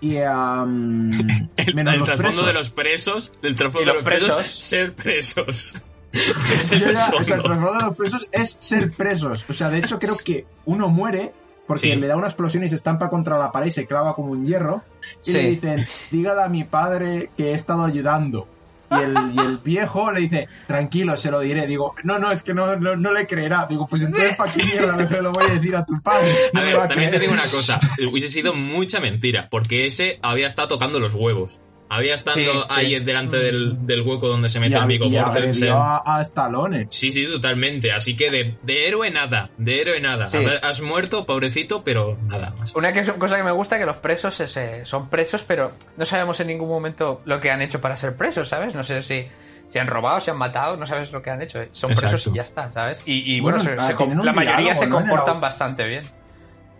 y 0.00 0.18
am, 0.18 1.08
el, 1.56 1.74
menos 1.74 1.94
el 1.94 2.00
los 2.00 2.08
trasfondo 2.08 2.42
presos. 2.42 2.46
de 2.46 2.52
los 2.52 2.70
presos 2.70 3.32
el 3.42 3.54
trasfondo 3.54 3.92
de 3.92 3.94
los 3.94 3.94
los 3.94 4.04
presos 4.04 4.34
presos. 4.34 4.54
ser 4.58 4.94
presos 4.94 5.74
Es 6.12 6.72
el 6.72 6.92
Ya, 6.92 7.10
o 7.18 7.24
sea, 7.24 7.36
el 7.36 7.42
trasfondo 7.44 7.72
de 7.72 7.82
los 7.82 7.96
presos 7.96 8.28
es 8.32 8.56
ser 8.60 8.92
presos. 8.92 9.44
O 9.48 9.52
sea, 9.52 9.70
de 9.70 9.78
hecho 9.78 9.98
creo 9.98 10.16
que 10.16 10.46
uno 10.64 10.88
muere 10.88 11.32
porque 11.68 11.92
Sí. 11.92 11.94
le 11.94 12.06
da 12.08 12.16
una 12.16 12.26
explosión 12.26 12.64
y 12.64 12.68
se 12.68 12.74
estampa 12.74 13.08
contra 13.08 13.38
la 13.38 13.52
pared 13.52 13.68
y 13.68 13.70
se 13.70 13.86
clava 13.86 14.14
como 14.16 14.32
un 14.32 14.44
hierro. 14.44 14.82
Y 15.24 15.26
Sí. 15.30 15.32
le 15.34 15.50
dicen, 15.50 15.86
dígale 16.10 16.42
a 16.42 16.48
mi 16.48 16.64
padre 16.64 17.30
que 17.36 17.50
he 17.50 17.54
estado 17.54 17.84
ayudando. 17.84 18.48
Y 18.90 18.94
el, 19.02 19.14
y 19.34 19.38
el 19.38 19.58
viejo 19.58 20.10
le 20.10 20.20
dice, 20.20 20.48
tranquilo, 20.66 21.14
se 21.18 21.30
lo 21.30 21.40
diré. 21.40 21.66
Digo, 21.66 21.94
no, 22.04 22.18
no, 22.18 22.32
es 22.32 22.42
que 22.42 22.54
no, 22.54 22.74
no, 22.76 22.96
no 22.96 23.12
le 23.12 23.26
creerá. 23.26 23.66
Digo, 23.68 23.86
pues 23.86 24.00
entonces, 24.02 24.34
¿para 24.34 24.50
qué 24.50 24.64
mierda 24.64 24.96
lo 25.20 25.30
voy 25.30 25.44
a 25.44 25.54
decir 25.54 25.76
a 25.76 25.84
tu 25.84 26.00
padre? 26.00 26.26
No 26.54 26.60
A 26.60 26.62
me 26.62 26.68
ver, 26.70 26.78
va 26.80 26.84
a 26.84 26.88
también 26.88 27.10
te 27.10 27.18
creer. 27.18 27.30
digo 27.30 27.42
una 27.42 27.50
cosa, 27.52 27.78
hubiese 28.10 28.28
sido 28.28 28.54
mucha 28.54 28.98
mentira, 28.98 29.48
porque 29.50 29.86
ese 29.86 30.18
había 30.22 30.46
estado 30.46 30.68
tocando 30.68 30.98
los 31.00 31.12
huevos. 31.12 31.60
Había 31.90 32.14
estado 32.14 32.36
Sí, 32.36 32.46
ahí 32.68 32.98
sí. 32.98 33.00
delante 33.04 33.38
del, 33.38 33.86
del 33.86 34.02
hueco 34.02 34.28
donde 34.28 34.50
se 34.50 34.58
Y, 34.58 34.60
mete 34.60 34.76
el 34.76 34.82
a- 34.82 34.86
Viggo 34.86 35.06
y 35.06 35.10
Mortensen. 35.10 35.70
a, 35.72 36.02
a 36.04 36.20
Stallone. 36.20 36.86
Sí, 36.90 37.10
sí, 37.12 37.26
totalmente. 37.26 37.92
Así 37.92 38.14
que 38.14 38.30
de, 38.30 38.58
de 38.62 38.88
héroe 38.88 39.10
nada, 39.10 39.50
de 39.56 39.80
héroe 39.80 39.98
nada. 40.00 40.28
Sí. 40.28 40.38
Has 40.62 40.82
muerto, 40.82 41.24
pobrecito, 41.24 41.82
pero 41.84 42.18
nada 42.26 42.50
más. 42.58 42.74
Una 42.76 42.92
que- 42.92 43.04
cosa 43.14 43.36
que 43.38 43.42
me 43.42 43.52
gusta 43.52 43.76
es 43.76 43.80
que 43.80 43.86
los 43.86 43.96
presos 43.96 44.38
es, 44.40 44.54
eh, 44.58 44.82
son 44.84 45.08
presos, 45.08 45.44
pero 45.48 45.68
no 45.96 46.04
sabemos 46.04 46.38
en 46.40 46.48
ningún 46.48 46.68
momento 46.68 47.22
lo 47.24 47.40
que 47.40 47.50
han 47.50 47.62
hecho 47.62 47.80
para 47.80 47.96
ser 47.96 48.16
presos, 48.16 48.50
¿sabes? 48.50 48.74
No 48.74 48.84
sé 48.84 49.02
si 49.02 49.26
se 49.70 49.80
han 49.80 49.86
robado, 49.86 50.20
se 50.20 50.30
han 50.30 50.36
matado, 50.38 50.76
no 50.76 50.84
sabes 50.86 51.10
lo 51.10 51.22
que 51.22 51.30
han 51.30 51.40
hecho. 51.40 51.60
Son 51.70 51.92
presos 51.94 52.26
y 52.26 52.34
ya 52.36 52.42
está, 52.42 52.70
¿sabes? 52.72 53.02
Y, 53.06 53.34
y, 53.34 53.40
bueno, 53.40 53.58
Bueno, 53.58 53.70
se- 53.76 53.80
ah, 53.80 53.86
se 53.98 54.24
la 54.24 54.32
mayoría 54.34 54.56
diálogo, 54.58 54.78
se 54.78 54.84
el 54.84 54.90
comportan 54.90 55.40
bastante 55.40 55.86
bien. 55.86 56.04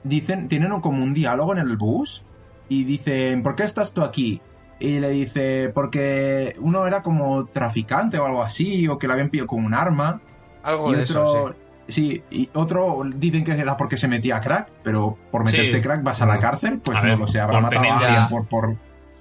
dicen, 0.05 0.49
tienen 0.49 0.73
un- 0.73 0.81
como 0.81 1.03
un 1.03 1.15
diálogo 1.15 1.53
en 1.53 1.59
el 1.59 1.77
bus 1.77 2.25
y 2.69 2.85
dicen, 2.85 3.43
¿por 3.43 3.57
qué 3.57 3.63
estás 3.65 3.93
tú 3.93 4.03
aquí? 4.03 4.41
Y 4.81 5.01
le 5.01 5.11
dice, 5.11 5.71
porque 5.75 6.55
uno 6.61 6.87
era 6.87 7.03
como 7.03 7.47
traficante 7.47 8.19
o 8.19 8.27
algo 8.27 8.43
así, 8.43 8.87
o 8.89 8.99
que 8.99 9.07
le 9.09 9.13
habían 9.15 9.29
pillado 9.31 9.49
con 9.49 9.65
un 9.65 9.75
arma. 9.75 10.21
Algo 10.63 10.93
y 10.93 10.97
de 10.97 11.03
otro, 11.03 11.49
eso, 11.49 11.55
sí. 11.89 12.23
y 12.31 12.49
otro 12.55 13.03
dicen 13.17 13.45
que 13.45 13.53
era 13.53 13.77
porque 13.77 13.97
se 13.97 14.07
metía 14.07 14.41
crack, 14.41 14.71
pero 14.85 15.19
por 15.33 15.47
Sí. 15.49 15.57
meterte 15.57 15.81
crack 15.81 16.03
vas 16.03 16.23
a 16.23 16.27
la 16.27 16.39
cárcel, 16.39 16.81
pues 16.85 16.99
A 16.99 17.03
no 17.03 17.09
ver, 17.09 17.19
lo 17.19 17.27
sé, 17.27 17.41
habrá 17.41 17.55
por 17.61 17.63
matado 17.63 17.91
a 17.93 17.99
alguien 17.99 18.29
por, 18.29 18.47
por, 18.47 18.77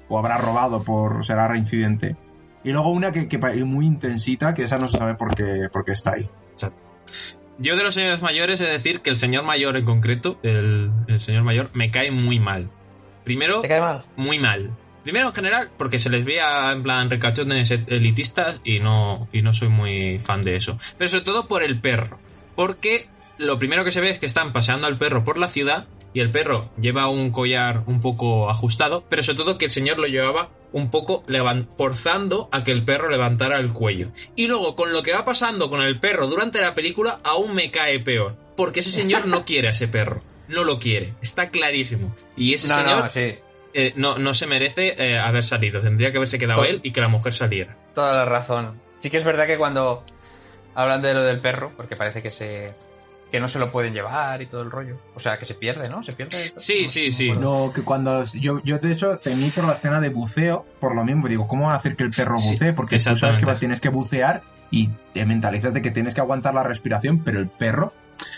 o 0.09 0.19
habrá 0.19 0.37
robado 0.37 0.83
por, 0.83 1.25
será 1.25 1.47
reincidente. 1.47 2.15
Y 2.63 2.71
luego 2.71 2.89
una 2.89 3.11
que, 3.11 3.27
que 3.27 3.37
muy 3.65 3.85
intensita, 3.85 4.53
que 4.53 4.63
esa 4.63 4.77
no 4.77 4.87
se 4.87 4.97
sabe 4.97 5.15
por 5.15 5.33
qué, 5.33 5.69
por 5.71 5.85
qué 5.85 5.93
está 5.93 6.13
ahí. 6.13 6.29
Yo 7.59 7.75
de 7.75 7.83
los 7.83 7.95
señores 7.95 8.21
mayores 8.21 8.61
he 8.61 8.65
de 8.65 8.71
decir 8.71 9.01
que 9.01 9.09
el 9.09 9.15
señor 9.15 9.43
mayor 9.43 9.77
en 9.77 9.85
concreto, 9.85 10.37
el, 10.43 10.91
el 11.07 11.19
señor 11.19 11.43
mayor, 11.43 11.69
me 11.73 11.89
cae 11.89 12.11
muy 12.11 12.39
mal. 12.39 12.69
Primero, 13.23 13.61
¿Te 13.61 13.67
cae 13.67 13.79
mal? 13.81 14.05
muy 14.15 14.37
mal. 14.37 14.71
Primero 15.07 15.27
en 15.29 15.33
general, 15.35 15.69
porque 15.77 15.99
se 15.99 16.09
les 16.09 16.25
veía 16.25 16.69
en 16.69 16.83
plan 16.83 17.09
recachones 17.09 17.71
elitistas 17.71 18.59
y 18.65 18.81
no, 18.81 19.29
y 19.31 19.41
no 19.41 19.53
soy 19.53 19.69
muy 19.69 20.19
fan 20.19 20.41
de 20.41 20.57
eso. 20.57 20.77
Pero 20.97 21.07
sobre 21.07 21.23
todo 21.23 21.47
por 21.47 21.63
el 21.63 21.79
perro. 21.79 22.19
Porque 22.57 23.07
lo 23.37 23.57
primero 23.57 23.85
que 23.85 23.93
se 23.93 24.01
ve 24.01 24.09
es 24.09 24.19
que 24.19 24.25
están 24.25 24.51
paseando 24.51 24.85
al 24.85 24.97
perro 24.97 25.23
por 25.23 25.37
la 25.37 25.47
ciudad 25.47 25.87
y 26.13 26.19
el 26.19 26.29
perro 26.29 26.69
lleva 26.77 27.07
un 27.07 27.31
collar 27.31 27.83
un 27.85 28.01
poco 28.01 28.49
ajustado, 28.49 29.05
pero 29.07 29.23
sobre 29.23 29.37
todo 29.37 29.57
que 29.57 29.63
el 29.63 29.71
señor 29.71 29.97
lo 29.97 30.07
llevaba 30.07 30.49
un 30.73 30.91
poco 30.91 31.23
forzando 31.77 32.49
a 32.51 32.65
que 32.65 32.73
el 32.73 32.83
perro 32.83 33.07
levantara 33.07 33.59
el 33.59 33.71
cuello. 33.71 34.09
Y 34.35 34.47
luego, 34.47 34.75
con 34.75 34.91
lo 34.91 35.03
que 35.03 35.13
va 35.13 35.23
pasando 35.23 35.69
con 35.69 35.81
el 35.81 36.01
perro 36.01 36.27
durante 36.27 36.59
la 36.59 36.75
película, 36.75 37.21
aún 37.23 37.55
me 37.55 37.71
cae 37.71 38.01
peor. 38.01 38.35
Porque 38.57 38.81
ese 38.81 38.91
señor 38.91 39.25
no 39.25 39.45
quiere 39.45 39.69
a 39.69 39.71
ese 39.71 39.87
perro. 39.87 40.21
No 40.49 40.65
lo 40.65 40.79
quiere. 40.79 41.13
Está 41.21 41.49
clarísimo. 41.49 42.13
Y 42.35 42.53
ese 42.53 42.67
No, 42.67 42.75
señor 42.75 43.03
no, 43.05 43.09
sí. 43.09 43.35
Eh, 43.73 43.93
no, 43.95 44.17
no 44.17 44.33
se 44.33 44.47
merece 44.47 44.95
eh, 44.97 45.17
haber 45.19 45.43
salido. 45.43 45.81
Tendría 45.81 46.11
que 46.11 46.17
haberse 46.17 46.39
quedado 46.39 46.61
Todo- 46.61 46.69
él 46.69 46.79
y 46.83 46.91
que 46.91 47.01
la 47.01 47.07
mujer 47.07 47.33
saliera. 47.33 47.75
Toda 47.93 48.13
la 48.13 48.25
razón. 48.25 48.79
Sí 48.99 49.09
que 49.09 49.17
es 49.17 49.23
verdad 49.23 49.45
que 49.47 49.57
cuando 49.57 50.03
hablan 50.75 51.01
de 51.01 51.13
lo 51.13 51.23
del 51.23 51.39
perro, 51.39 51.71
porque 51.75 51.95
parece 51.95 52.21
que 52.21 52.31
se 52.31 52.73
que 53.31 53.41
no 53.41 53.49
se 53.49 53.59
lo 53.59 53.73
pueden 53.73 53.93
llevar 53.93 54.41
y 54.41 54.45
todo 54.45 54.61
el 54.61 54.71
rollo. 54.71 54.95
O 55.13 55.19
sea, 55.19 55.37
que 55.37 55.45
se 55.45 55.53
pierde, 55.55 55.89
¿no? 55.89 56.01
Se 56.01 56.13
pierde. 56.13 56.37
Sí, 56.55 56.83
No- 56.83 56.87
sí, 56.87 57.07
no 57.35 57.67
sí. 57.67 57.73
que 57.75 57.83
cuando 57.83 58.23
yo, 58.23 58.61
yo 58.63 58.77
de 58.79 58.93
hecho 58.93 59.17
temí 59.17 59.49
por 59.51 59.65
la 59.65 59.73
escena 59.73 59.99
de 59.99 60.07
buceo, 60.07 60.65
por 60.79 60.95
lo 60.95 61.03
mismo, 61.03 61.27
digo, 61.27 61.45
¿cómo 61.45 61.67
va 61.67 61.73
a 61.73 61.75
hacer 61.75 61.97
que 61.97 62.03
el 62.05 62.11
perro 62.11 62.35
bucee? 62.35 62.71
Porque 62.71 62.99
tú 62.99 63.15
sabes 63.17 63.37
que 63.37 63.45
tienes 63.55 63.81
que 63.81 63.89
bucear 63.89 64.43
y 64.71 64.89
te 65.13 65.25
mentalizas 65.25 65.73
de 65.73 65.81
que 65.81 65.91
tienes 65.91 66.13
que 66.13 66.21
aguantar 66.21 66.53
la 66.53 66.63
respiración, 66.63 67.19
pero 67.19 67.39
el 67.39 67.49
perro, 67.49 67.91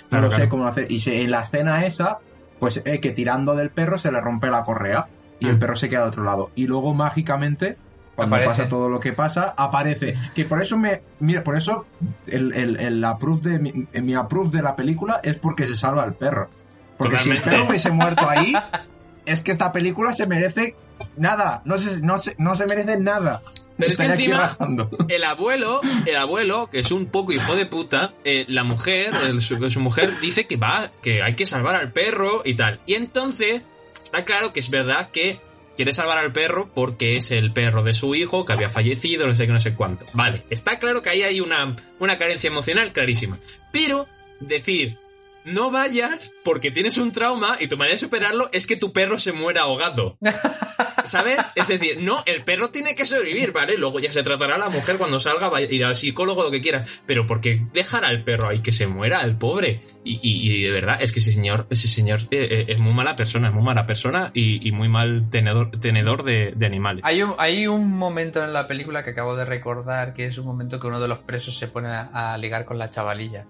no 0.04 0.10
Claro, 0.10 0.26
lo 0.26 0.32
sé 0.32 0.38
claro. 0.38 0.50
cómo 0.50 0.66
hacer. 0.68 0.92
Y 0.92 1.00
en 1.06 1.30
la 1.30 1.42
escena 1.44 1.86
esa, 1.86 2.18
pues 2.60 2.82
eh, 2.84 3.00
que 3.00 3.12
tirando 3.12 3.56
del 3.56 3.70
perro 3.70 4.00
se 4.00 4.12
le 4.12 4.20
rompe 4.20 4.48
la 4.50 4.64
correa 4.64 5.06
y 5.40 5.48
el 5.48 5.56
Mm. 5.56 5.60
perro 5.60 5.76
se 5.76 5.90
queda 5.90 6.04
al 6.04 6.10
otro 6.10 6.24
lado. 6.24 6.52
Y 6.56 6.68
luego 6.68 6.94
mágicamente, 6.94 7.78
cuando 8.16 8.36
Aparece. 8.36 8.50
pasa 8.64 8.70
todo 8.70 8.90
lo 8.90 9.00
que 9.00 9.14
pasa, 9.14 9.54
aparece. 9.58 10.16
Que 10.36 10.46
por 10.46 10.62
eso 10.62 10.78
me, 10.78 11.02
mira, 11.20 11.44
por 11.44 11.56
eso 11.56 11.86
el, 12.28 12.54
el, 12.54 12.80
el 12.80 13.04
approve 13.04 13.50
de 13.52 13.60
mi, 13.60 13.88
mi 14.02 14.16
approve 14.16 14.58
de 14.58 14.62
la 14.64 14.76
película 14.76 15.20
es 15.24 15.36
porque 15.36 15.66
se 15.66 15.76
salva 15.78 16.04
al 16.04 16.14
perro. 16.16 16.50
Porque 16.98 17.18
si 17.18 17.30
el 17.30 17.42
perro 17.42 17.66
hubiese 17.70 17.92
muerto 17.92 18.28
ahí, 18.30 18.54
es 19.26 19.40
que 19.42 19.52
esta 19.52 19.72
película 19.72 20.14
se 20.14 20.28
merece 20.28 20.76
nada. 21.16 21.62
No 21.64 21.78
se, 21.78 22.02
no 22.02 22.18
se, 22.20 22.36
no 22.38 22.56
se 22.58 22.66
merece 22.66 23.00
nada. 23.00 23.42
Pero 23.78 23.92
es 23.92 23.98
que 23.98 24.04
Estaría 24.04 24.36
aquí 24.46 24.54
encima-. 24.60 24.90
El 25.08 25.24
abuelo, 25.24 25.80
el 26.06 26.18
abuelo, 26.18 26.68
que 26.70 26.80
es 26.80 26.92
un 26.92 27.06
poco 27.06 27.32
hijo 27.32 27.56
de 27.56 27.66
puta, 27.66 28.12
eh, 28.26 28.44
la 28.50 28.66
mujer, 28.66 29.14
el- 29.26 29.42
su, 29.42 29.70
su 29.70 29.80
mujer 29.80 30.12
dice 30.20 30.46
que 30.48 30.58
va, 30.58 30.92
que 31.02 31.24
hay 31.24 31.36
que 31.36 31.46
salvar 31.46 31.76
al 31.76 31.94
perro 31.94 32.42
y 32.44 32.56
tal. 32.56 32.82
Y 32.86 32.96
entonces, 32.96 33.66
está 34.04 34.26
claro 34.26 34.54
que 34.54 34.60
es 34.60 34.70
verdad 34.70 35.12
que 35.12 35.39
quiere 35.76 35.93
salvar 35.93 36.18
al 36.18 36.34
perro 36.34 36.70
porque 36.74 37.16
es 37.16 37.32
el 37.32 37.54
perro 37.54 37.84
de 37.84 37.93
su 37.93 38.14
hijo 38.14 38.45
que 38.45 38.54
había 38.54 38.68
fallecido, 38.68 39.28
no 39.28 39.34
sé 39.34 39.47
qué, 39.47 39.54
no 39.54 39.60
sé 39.60 39.76
cuánto. 39.76 40.06
Vale, 40.14 40.43
está 40.50 40.78
claro 40.78 41.02
que 41.02 41.10
ahí 41.10 41.24
hay 41.24 41.39
una, 41.39 41.76
una 42.00 42.18
carencia 42.18 42.50
emocional 42.50 42.91
clarísima. 42.91 43.39
Pero 43.72 44.08
decir, 44.41 44.97
no 45.45 45.72
vayas 45.72 46.34
porque 46.43 46.72
tienes 46.72 46.97
un 46.97 47.12
trauma 47.12 47.58
y 47.60 47.68
tu 47.68 47.78
manera 47.78 47.93
de 47.93 48.00
superarlo 48.00 48.50
es 48.52 48.68
que 48.68 48.76
tu 48.76 48.91
perro 48.91 49.18
se 49.18 49.32
muera 49.32 49.62
ahogado. 49.62 50.18
¿Sabes? 51.04 51.39
Es 51.56 51.68
decir, 51.68 51.97
no, 52.02 52.24
el 52.26 52.43
perro 52.43 52.70
tiene 52.70 52.95
que 52.95 53.06
sobrevivir, 53.06 53.52
¿vale? 53.52 53.78
Luego 53.78 54.00
ya 54.00 54.12
se 54.12 54.24
tratará 54.24 54.58
la 54.58 54.70
mujer 54.70 54.97
cuando 54.97 55.20
salga, 55.20 55.50
va 55.50 55.60
a 55.60 55.62
ir 55.62 55.84
al 55.84 55.95
psicólogo, 55.95 56.43
lo 56.43 56.52
que 56.52 56.62
quiera. 56.62 56.84
Pero 57.06 57.26
¿por 57.26 57.41
qué 57.41 57.62
dejar 57.74 58.06
al 58.06 58.24
perro 58.24 58.50
ahí 58.50 58.62
que 58.62 58.72
se 58.72 58.88
muera, 58.88 59.22
el 59.22 59.38
pobre? 59.38 59.82
Y, 60.04 60.20
y- 60.22 60.64
de 60.64 60.72
verdad, 60.72 60.97
es 61.02 61.12
que 61.12 61.20
ese 61.20 61.32
señor, 61.32 61.68
ese 61.70 61.88
señor 61.88 62.20
eh, 62.32 62.47
eh, 62.52 62.66
es 62.68 62.82
muy 62.82 62.93
mala 62.93 63.16
persona, 63.16 63.50
es 63.50 63.54
muy 63.54 63.64
mala 63.64 63.86
persona 63.86 64.32
y, 64.34 64.68
y 64.68 64.72
muy 64.72 64.89
mal 64.89 65.30
tenedor, 65.30 65.72
tenedor 65.72 66.24
de, 66.24 66.54
animales. 66.66 67.04
Hay 67.06 67.68
un, 67.68 67.97
momento 67.97 68.43
en 68.43 68.54
la 68.54 68.68
película 68.68 69.04
que 69.04 69.12
acabo 69.12 69.36
de 69.36 69.45
recordar 69.45 70.14
que 70.14 70.28
es 70.28 70.38
un 70.38 70.45
momento 70.45 70.80
que 70.80 70.88
uno 70.88 71.00
de 71.00 71.08
los 71.08 71.20
presos 71.20 71.58
se 71.58 71.68
pone 71.68 71.89
a 71.89 72.38
ligar 72.38 72.66
con 72.66 72.78
la 72.78 72.89
chavalilla. 72.89 73.45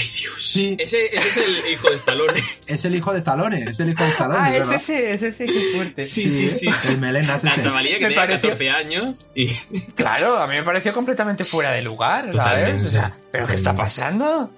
¡Ay, 0.00 0.06
Dios! 0.06 0.42
Sí. 0.52 0.76
Ese, 0.78 1.06
ese 1.16 1.28
es 1.28 1.36
el 1.36 1.70
hijo 1.72 1.90
de 1.90 1.96
Stallone. 1.96 2.32
Es 2.66 2.84
el 2.84 2.94
hijo 2.94 3.12
de 3.12 3.18
Stallone, 3.18 3.62
es 3.64 3.80
el 3.80 3.90
hijo 3.90 4.02
de 4.04 4.10
Stallone, 4.10 4.38
Ah, 4.40 4.50
es 4.50 4.64
ese, 4.64 5.04
es 5.12 5.22
ese, 5.22 5.44
qué 5.44 5.60
fuerte. 5.74 6.02
Sí, 6.02 6.28
sí, 6.28 6.48
sí. 6.48 6.70
sí. 6.72 6.88
El 6.92 7.00
melenas 7.00 7.42
La 7.44 7.50
ese. 7.50 7.62
chavalilla 7.62 7.98
que 7.98 8.04
Me 8.04 8.08
tenía 8.10 8.26
pareció- 8.26 8.50
14 8.50 8.70
años 8.70 9.26
y... 9.34 9.46
Claro, 9.96 10.38
a 10.38 10.46
mí 10.46 10.54
me 10.54 10.62
pareció 10.62 10.92
completamente 10.92 11.44
fuera 11.44 11.72
de 11.72 11.82
lugar, 11.82 12.32
¿sabes? 12.32 12.36
Totalmente, 12.36 12.86
O 12.86 12.90
sea, 12.90 13.16
¿pero 13.32 13.46
qué 13.46 13.54
está 13.54 13.74
pasando? 13.74 14.50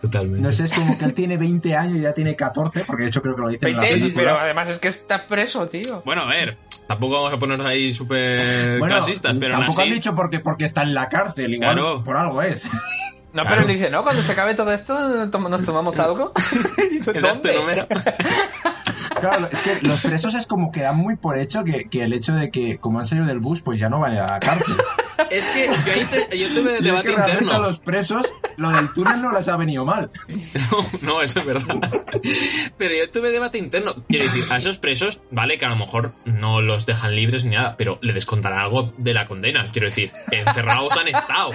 Totalmente. 0.00 0.40
No 0.40 0.52
sé, 0.52 0.64
es 0.64 0.72
como 0.72 0.98
que 0.98 1.04
él 1.04 1.14
tiene 1.14 1.36
20 1.36 1.76
años 1.76 1.96
y 1.98 2.00
ya 2.00 2.12
tiene 2.12 2.34
14, 2.34 2.84
porque 2.84 3.02
de 3.04 3.08
hecho 3.08 3.22
creo 3.22 3.34
que 3.36 3.42
lo 3.42 3.48
dice 3.48 3.66
en 3.68 3.76
la 3.76 3.82
20, 3.82 3.98
sí, 3.98 4.10
sí, 4.10 4.12
pero 4.14 4.26
película. 4.30 4.42
además 4.44 4.68
es 4.68 4.78
que 4.80 4.88
está 4.88 5.26
preso, 5.28 5.68
tío. 5.68 6.02
Bueno, 6.04 6.22
a 6.22 6.26
ver, 6.28 6.58
tampoco 6.88 7.14
vamos 7.14 7.32
a 7.32 7.38
ponernos 7.38 7.66
ahí 7.66 7.92
súper 7.94 8.78
Bueno, 8.80 8.96
clasistas, 8.96 9.36
pero 9.38 9.54
tampoco 9.54 9.80
así... 9.80 9.88
han 9.88 9.94
dicho 9.94 10.14
porque, 10.16 10.40
porque 10.40 10.64
está 10.64 10.82
en 10.82 10.94
la 10.94 11.08
cárcel, 11.08 11.54
igual 11.54 11.74
Claro. 11.74 12.02
por 12.04 12.16
algo 12.16 12.42
es. 12.42 12.68
No, 13.32 13.42
Claro. 13.42 13.48
pero 13.48 13.62
él 13.62 13.68
dice, 13.76 13.90
¿no? 13.90 14.02
Cuando 14.02 14.20
se 14.22 14.32
acabe 14.32 14.54
todo 14.54 14.72
esto, 14.72 15.26
nos 15.26 15.64
tomamos 15.64 15.98
algo. 15.98 16.32
Y 16.90 16.98
dice, 16.98 17.12
¿Me 17.14 17.20
das 17.22 17.40
tu 17.40 17.48
¿dónde? 17.48 17.60
número? 17.60 17.86
Claro, 19.20 19.48
es 19.52 19.62
que 19.62 19.78
los 19.82 20.00
presos 20.02 20.34
es 20.34 20.46
como 20.46 20.72
que 20.72 20.80
dan 20.82 20.96
muy 20.96 21.14
por 21.16 21.38
hecho 21.38 21.62
que, 21.62 21.84
que 21.88 22.02
el 22.02 22.12
hecho 22.12 22.34
de 22.34 22.50
que, 22.50 22.78
como 22.78 22.98
han 22.98 23.06
salido 23.06 23.26
del 23.26 23.38
bus, 23.38 23.60
pues 23.60 23.78
ya 23.78 23.88
no 23.88 24.00
van 24.00 24.12
a 24.12 24.14
ir 24.14 24.20
a 24.20 24.26
la 24.26 24.40
cárcel. 24.40 24.74
Es 25.30 25.48
que 25.50 25.66
yo 25.66 25.92
ahí 25.92 26.06
te- 26.28 26.38
yo 26.38 26.48
tuve 26.54 26.78
es 26.78 26.84
debate 26.84 27.08
que 27.14 27.20
interno. 27.20 27.52
a 27.52 27.58
los 27.58 27.78
presos, 27.78 28.34
lo 28.56 28.70
del 28.70 28.92
túnel 28.92 29.20
no 29.22 29.32
les 29.32 29.48
ha 29.48 29.56
venido 29.56 29.84
mal. 29.84 30.10
No, 30.70 30.86
no, 31.14 31.22
eso 31.22 31.40
es 31.40 31.44
verdad. 31.46 31.80
Pero 32.76 32.94
yo 32.94 33.10
tuve 33.10 33.30
debate 33.30 33.58
interno. 33.58 33.94
Quiero 34.08 34.24
decir, 34.26 34.44
a 34.50 34.56
esos 34.58 34.78
presos, 34.78 35.20
vale, 35.30 35.58
que 35.58 35.64
a 35.66 35.68
lo 35.68 35.76
mejor 35.76 36.14
no 36.24 36.60
los 36.62 36.86
dejan 36.86 37.14
libres 37.14 37.44
ni 37.44 37.56
nada, 37.56 37.76
pero 37.76 37.98
le 38.02 38.12
descontarán 38.12 38.58
algo 38.60 38.92
de 38.98 39.14
la 39.14 39.26
condena. 39.26 39.70
Quiero 39.72 39.88
decir, 39.88 40.12
encerrados 40.30 40.96
han 40.96 41.08
estado. 41.08 41.52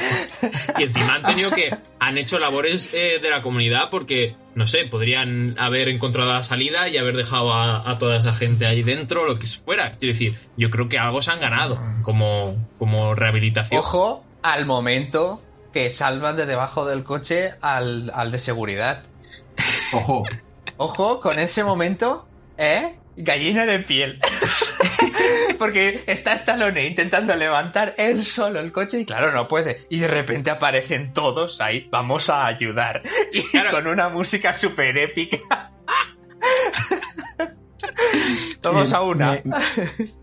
Y 0.77 0.83
encima 0.83 1.15
han 1.15 1.23
tenido 1.23 1.51
que. 1.51 1.75
Han 1.99 2.17
hecho 2.19 2.37
labores 2.37 2.89
eh, 2.93 3.17
de 3.21 3.29
la 3.29 3.41
comunidad 3.41 3.89
porque, 3.89 4.35
no 4.57 4.65
sé, 4.65 4.85
podrían 4.85 5.55
haber 5.59 5.87
encontrado 5.87 6.33
la 6.33 6.41
salida 6.41 6.89
y 6.89 6.97
haber 6.97 7.15
dejado 7.15 7.53
a, 7.53 7.87
a 7.87 7.99
toda 7.99 8.17
esa 8.17 8.33
gente 8.33 8.65
ahí 8.65 8.81
dentro, 8.81 9.27
lo 9.27 9.37
que 9.37 9.45
fuera. 9.45 9.91
Quiero 9.91 10.13
decir, 10.13 10.35
yo 10.57 10.71
creo 10.71 10.89
que 10.89 10.97
algo 10.97 11.21
se 11.21 11.29
han 11.29 11.39
ganado 11.39 11.79
como, 12.01 12.57
como 12.79 13.13
rehabilitación. 13.13 13.79
Ojo 13.79 14.23
al 14.41 14.65
momento 14.65 15.43
que 15.71 15.91
salvan 15.91 16.37
de 16.37 16.47
debajo 16.47 16.87
del 16.87 17.03
coche 17.03 17.53
al, 17.61 18.11
al 18.15 18.31
de 18.31 18.39
seguridad. 18.39 19.03
Ojo, 19.93 20.23
Ojo 20.77 21.21
con 21.21 21.37
ese 21.37 21.63
momento, 21.63 22.27
¿eh? 22.57 22.95
Gallina 23.17 23.65
de 23.65 23.79
piel. 23.79 24.19
Porque 25.57 26.03
está 26.05 26.33
Stallone 26.33 26.85
intentando 26.85 27.35
levantar 27.35 27.95
él 27.97 28.23
solo 28.25 28.59
el 28.59 28.71
coche 28.71 28.99
y 28.99 29.05
claro, 29.05 29.31
no 29.31 29.47
puede. 29.47 29.87
Y 29.89 29.99
de 29.99 30.07
repente 30.07 30.51
aparecen 30.51 31.13
todos 31.13 31.59
ahí, 31.59 31.87
vamos 31.91 32.29
a 32.29 32.45
ayudar. 32.45 33.01
Y 33.33 33.41
Claro. 33.49 33.71
con 33.71 33.87
una 33.87 34.09
música 34.09 34.53
súper 34.53 34.97
épica. 34.97 35.37
todos 38.61 38.93
a 38.93 39.01
una. 39.01 39.31
me- 39.43 40.17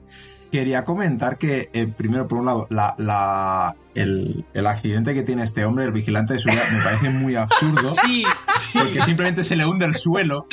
quería 0.55 0.85
comentar 0.85 1.37
que, 1.37 1.69
eh, 1.73 1.89
primero, 1.89 2.29
por 2.29 2.39
un 2.39 2.47
lado, 2.47 2.69
la, 2.71 2.95
la- 2.97 3.75
el, 3.97 4.45
el 4.55 4.67
accidente 4.69 5.15
que 5.15 5.23
tiene 5.25 5.43
este 5.43 5.65
hombre, 5.65 5.85
el 5.85 5.91
vigilante 5.93 6.33
de 6.35 6.39
seguridad, 6.39 6.69
me 6.71 6.81
parece 6.83 7.11
muy 7.11 7.35
absurdo. 7.35 7.91
Sí, 7.93 8.25
sí, 8.57 8.79
Porque 8.79 9.03
simplemente 9.03 9.43
se 9.43 9.57
le 9.57 9.67
hunde 9.67 9.85
el 9.85 9.95
suelo, 9.97 10.47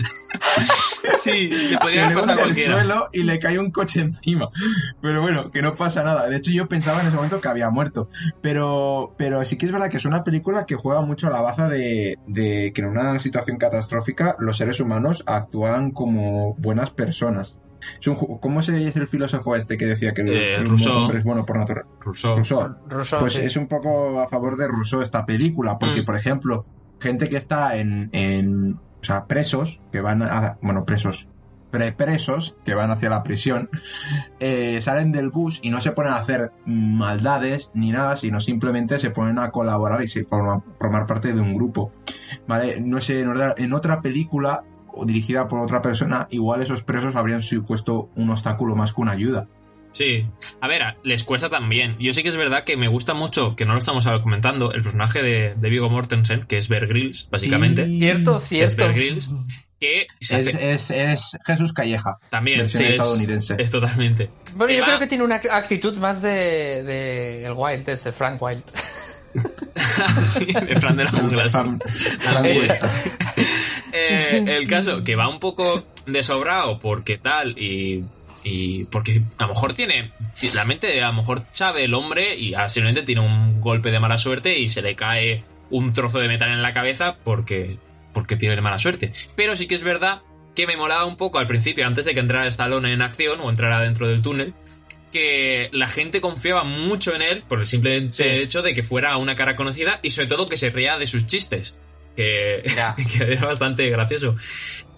sí, 1.17 1.49
le 1.49 1.77
se 1.89 2.07
le 2.07 2.15
hunde 2.15 2.33
el 2.43 2.55
suelo 2.55 3.09
y 3.11 3.23
le 3.23 3.39
cae 3.39 3.59
un 3.59 3.71
coche 3.71 4.01
encima. 4.01 4.49
Pero 5.01 5.21
bueno, 5.21 5.51
que 5.51 5.61
no 5.61 5.75
pasa 5.75 6.03
nada. 6.03 6.27
De 6.27 6.37
hecho, 6.37 6.51
yo 6.51 6.67
pensaba 6.67 7.01
en 7.01 7.07
ese 7.07 7.15
momento 7.15 7.41
que 7.41 7.47
había 7.47 7.69
muerto. 7.69 8.09
Pero, 8.41 9.13
pero 9.17 9.43
sí 9.45 9.57
que 9.57 9.65
es 9.67 9.71
verdad 9.71 9.89
que 9.89 9.97
es 9.97 10.05
una 10.05 10.23
película 10.23 10.65
que 10.65 10.75
juega 10.75 11.01
mucho 11.01 11.27
a 11.27 11.31
la 11.31 11.41
baza 11.41 11.67
de, 11.67 12.17
de 12.27 12.71
que 12.73 12.81
en 12.81 12.87
una 12.87 13.19
situación 13.19 13.57
catastrófica 13.57 14.35
los 14.39 14.57
seres 14.57 14.79
humanos 14.79 15.23
actúan 15.25 15.91
como 15.91 16.55
buenas 16.55 16.91
personas. 16.91 17.59
Es 17.99 18.07
un 18.07 18.15
¿Cómo 18.15 18.61
se 18.61 18.71
dice 18.73 18.99
el 18.99 19.07
filósofo 19.07 19.55
este 19.55 19.77
que 19.77 19.86
decía 19.86 20.13
que 20.13 20.21
el, 20.21 20.29
Eh, 20.29 20.55
el 20.55 20.67
Rousseau. 20.67 20.97
hombre 20.97 21.17
es 21.19 21.23
bueno 21.23 21.45
por 21.45 21.57
naturaleza? 21.57 21.89
Rousseau. 22.01 22.36
Rousseau. 22.36 22.75
Rousseau, 22.88 23.19
Pues 23.19 23.34
sí. 23.34 23.41
es 23.41 23.55
un 23.57 23.67
poco 23.67 24.19
a 24.21 24.27
favor 24.27 24.57
de 24.57 24.67
Rousseau 24.67 25.01
esta 25.01 25.25
película, 25.25 25.77
porque 25.79 26.01
Mm. 26.01 26.05
por 26.05 26.15
ejemplo, 26.15 26.65
gente 26.99 27.29
que 27.29 27.38
está 27.38 27.77
en, 27.77 28.09
en 28.11 28.73
o 29.01 29.03
sea, 29.03 29.25
presos, 29.25 29.82
que 29.91 29.99
van 30.01 30.21
a, 30.21 30.57
bueno, 30.61 30.86
presos, 30.86 31.27
prepresos, 31.71 32.55
que 32.65 32.75
van 32.75 32.91
hacia 32.91 33.09
la 33.09 33.23
prisión, 33.23 33.69
eh, 34.39 34.79
salen 34.82 35.11
del 35.11 35.29
bus 35.29 35.59
y 35.63 35.69
no 35.69 35.79
se 35.82 35.91
ponen 35.93 36.11
a 36.13 36.17
hacer 36.17 36.51
maldades 36.65 37.71
ni 37.73 37.91
nada, 37.91 38.17
sino 38.17 38.39
simplemente 38.39 38.99
se 38.99 39.09
ponen 39.09 39.39
a 39.39 39.51
colaborar 39.51 40.03
y 40.03 40.07
se 40.07 40.23
forman, 40.23 40.63
formar 40.79 41.05
parte 41.07 41.34
de 41.34 41.39
un 41.41 41.55
grupo. 41.55 41.91
¿Vale? 42.47 42.79
No 42.82 43.01
sé, 43.01 43.21
en 43.21 43.73
otra 43.73 44.01
película 44.01 44.63
o 44.93 45.05
dirigida 45.05 45.47
por 45.47 45.59
otra 45.61 45.81
persona, 45.81 46.27
igual 46.31 46.61
esos 46.61 46.83
presos 46.83 47.15
habrían 47.15 47.41
supuesto 47.41 48.09
un 48.15 48.29
obstáculo 48.29 48.75
más 48.75 48.93
que 48.93 49.01
una 49.01 49.11
ayuda. 49.11 49.47
Sí. 49.91 50.25
A 50.61 50.69
ver, 50.69 50.81
les 51.03 51.25
cuesta 51.25 51.49
también. 51.49 51.97
Yo 51.99 52.13
sí 52.13 52.23
que 52.23 52.29
es 52.29 52.37
verdad 52.37 52.63
que 52.63 52.77
me 52.77 52.87
gusta 52.87 53.13
mucho, 53.13 53.57
que 53.57 53.65
no 53.65 53.73
lo 53.73 53.79
estamos 53.79 54.07
comentando, 54.23 54.71
el 54.71 54.81
personaje 54.81 55.21
de, 55.21 55.53
de 55.57 55.69
Viggo 55.69 55.89
Mortensen, 55.89 56.43
que 56.45 56.55
es 56.57 56.69
Bear 56.69 56.87
Grylls, 56.87 57.27
básicamente. 57.29 57.83
Y- 57.85 57.99
Cierto, 57.99 58.37
Es 58.37 58.47
cierto. 58.47 58.75
Bear 58.77 58.93
Grylls, 58.93 59.29
que 59.81 60.07
se 60.21 60.39
Es, 60.39 60.47
hace 60.47 60.71
es, 60.71 60.91
es 60.91 61.37
Jesús 61.45 61.73
Calleja. 61.73 62.17
también. 62.29 62.59
versión 62.59 62.83
sí, 62.83 62.87
es- 62.87 62.93
estadounidense. 62.93 63.55
Es, 63.59 63.69
totalmente. 63.69 64.29
Bueno, 64.55 64.71
yo 64.73 64.79
va- 64.81 64.85
creo 64.87 64.99
que 64.99 65.07
tiene 65.07 65.25
una 65.25 65.35
actitud 65.51 65.97
más 65.97 66.21
de, 66.21 66.83
de 66.83 67.45
el 67.45 67.53
Wild, 67.53 67.89
este 67.89 68.13
Frank 68.13 68.41
Wild. 68.41 68.63
sí, 70.23 70.45
de 70.45 70.75
Fran 70.79 70.95
de 70.97 71.03
la 71.05 71.11
jungla. 71.11 71.49
sí. 71.49 71.57
Fran- 71.57 71.81
Fran 72.21 72.45
Eh, 73.91 74.43
el 74.47 74.67
caso, 74.67 75.03
que 75.03 75.15
va 75.15 75.27
un 75.27 75.39
poco 75.39 75.85
desobrado 76.05 76.79
porque 76.79 77.17
tal 77.17 77.57
y, 77.57 78.03
y 78.43 78.85
porque 78.85 79.21
a 79.37 79.43
lo 79.43 79.49
mejor 79.49 79.73
tiene, 79.73 80.11
la 80.53 80.65
mente 80.65 81.01
a 81.01 81.07
lo 81.07 81.13
mejor 81.13 81.43
sabe 81.51 81.83
el 81.83 81.93
hombre 81.93 82.35
y 82.35 82.53
ah, 82.53 82.69
simplemente 82.69 83.03
tiene 83.03 83.21
un 83.21 83.61
golpe 83.61 83.91
de 83.91 83.99
mala 83.99 84.17
suerte 84.17 84.57
y 84.57 84.67
se 84.67 84.81
le 84.81 84.95
cae 84.95 85.43
un 85.69 85.93
trozo 85.93 86.19
de 86.19 86.27
metal 86.27 86.49
en 86.49 86.61
la 86.61 86.73
cabeza 86.73 87.17
porque, 87.23 87.77
porque 88.13 88.35
tiene 88.35 88.59
mala 88.61 88.79
suerte. 88.79 89.11
Pero 89.35 89.55
sí 89.55 89.67
que 89.67 89.75
es 89.75 89.83
verdad 89.83 90.21
que 90.55 90.67
me 90.67 90.77
molaba 90.77 91.05
un 91.05 91.17
poco 91.17 91.39
al 91.39 91.47
principio, 91.47 91.87
antes 91.87 92.05
de 92.05 92.13
que 92.13 92.19
entrara 92.19 92.47
Stallone 92.47 92.91
en 92.91 93.01
acción 93.01 93.39
o 93.39 93.49
entrara 93.49 93.79
dentro 93.79 94.07
del 94.07 94.21
túnel, 94.21 94.53
que 95.11 95.69
la 95.73 95.87
gente 95.87 96.21
confiaba 96.21 96.63
mucho 96.63 97.13
en 97.13 97.21
él 97.21 97.43
por 97.47 97.59
el 97.59 97.65
simple 97.65 98.11
hecho 98.17 98.61
de 98.61 98.73
que 98.73 98.83
fuera 98.83 99.17
una 99.17 99.35
cara 99.35 99.55
conocida 99.55 99.99
y 100.01 100.09
sobre 100.09 100.27
todo 100.27 100.47
que 100.47 100.57
se 100.57 100.69
reía 100.69 100.97
de 100.97 101.05
sus 101.05 101.27
chistes, 101.27 101.75
que, 102.16 102.64
que 103.18 103.34
era 103.34 103.45
bastante 103.45 103.89
gracioso. 103.89 104.36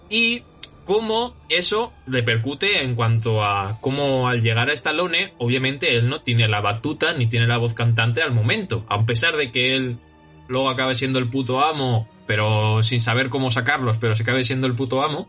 Y 0.08 0.42
cómo 0.84 1.34
eso 1.48 1.92
repercute 2.06 2.82
en 2.82 2.94
cuanto 2.94 3.42
a 3.42 3.78
cómo 3.80 4.28
al 4.28 4.42
llegar 4.42 4.68
a 4.68 4.72
Stallone, 4.72 5.34
obviamente 5.38 5.96
él 5.96 6.08
no 6.08 6.20
tiene 6.20 6.48
la 6.48 6.60
batuta 6.60 7.14
ni 7.14 7.28
tiene 7.28 7.46
la 7.46 7.58
voz 7.58 7.74
cantante 7.74 8.22
al 8.22 8.32
momento, 8.32 8.84
a 8.88 9.04
pesar 9.04 9.36
de 9.36 9.50
que 9.50 9.74
él 9.74 9.98
luego 10.48 10.68
acabe 10.68 10.94
siendo 10.94 11.18
el 11.18 11.28
puto 11.28 11.64
amo, 11.64 12.08
pero 12.26 12.82
sin 12.82 13.00
saber 13.00 13.30
cómo 13.30 13.50
sacarlos, 13.50 13.98
pero 13.98 14.14
se 14.14 14.22
acabe 14.22 14.44
siendo 14.44 14.66
el 14.66 14.74
puto 14.74 15.02
amo. 15.02 15.28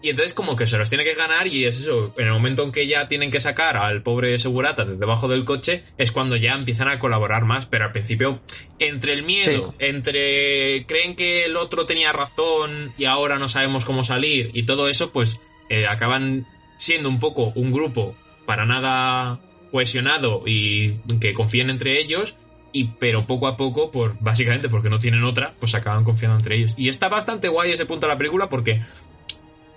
Y 0.00 0.10
entonces 0.10 0.32
como 0.32 0.54
que 0.54 0.66
se 0.66 0.78
los 0.78 0.88
tiene 0.88 1.04
que 1.04 1.14
ganar 1.14 1.48
y 1.48 1.64
es 1.64 1.80
eso, 1.80 2.14
en 2.16 2.26
el 2.26 2.32
momento 2.32 2.62
en 2.62 2.70
que 2.70 2.86
ya 2.86 3.08
tienen 3.08 3.30
que 3.30 3.40
sacar 3.40 3.76
al 3.76 4.02
pobre 4.02 4.38
segurata 4.38 4.84
de 4.84 4.96
debajo 4.96 5.26
del 5.26 5.44
coche, 5.44 5.82
es 5.96 6.12
cuando 6.12 6.36
ya 6.36 6.54
empiezan 6.54 6.88
a 6.88 7.00
colaborar 7.00 7.44
más, 7.44 7.66
pero 7.66 7.86
al 7.86 7.92
principio, 7.92 8.40
entre 8.78 9.12
el 9.14 9.24
miedo, 9.24 9.74
entre 9.80 10.86
creen 10.86 11.16
que 11.16 11.44
el 11.44 11.56
otro 11.56 11.84
tenía 11.84 12.12
razón 12.12 12.92
y 12.96 13.06
ahora 13.06 13.38
no 13.40 13.48
sabemos 13.48 13.84
cómo 13.84 14.04
salir 14.04 14.50
y 14.54 14.64
todo 14.66 14.88
eso, 14.88 15.10
pues 15.10 15.40
eh, 15.68 15.86
acaban 15.88 16.46
siendo 16.76 17.08
un 17.08 17.18
poco 17.18 17.52
un 17.56 17.72
grupo 17.72 18.14
para 18.46 18.66
nada 18.66 19.40
cohesionado 19.72 20.44
y 20.46 20.94
que 21.20 21.34
confíen 21.34 21.70
entre 21.70 22.00
ellos 22.00 22.36
y 22.72 22.84
pero 22.98 23.26
poco 23.26 23.46
a 23.46 23.56
poco, 23.56 23.90
por, 23.90 24.16
básicamente 24.20 24.68
porque 24.68 24.90
no 24.90 24.98
tienen 24.98 25.24
otra, 25.24 25.54
pues 25.58 25.74
acaban 25.74 26.04
confiando 26.04 26.36
entre 26.36 26.56
ellos. 26.56 26.74
Y 26.76 26.88
está 26.88 27.08
bastante 27.08 27.48
guay 27.48 27.72
ese 27.72 27.86
punto 27.86 28.06
de 28.06 28.12
la 28.12 28.18
película 28.18 28.48
porque 28.48 28.82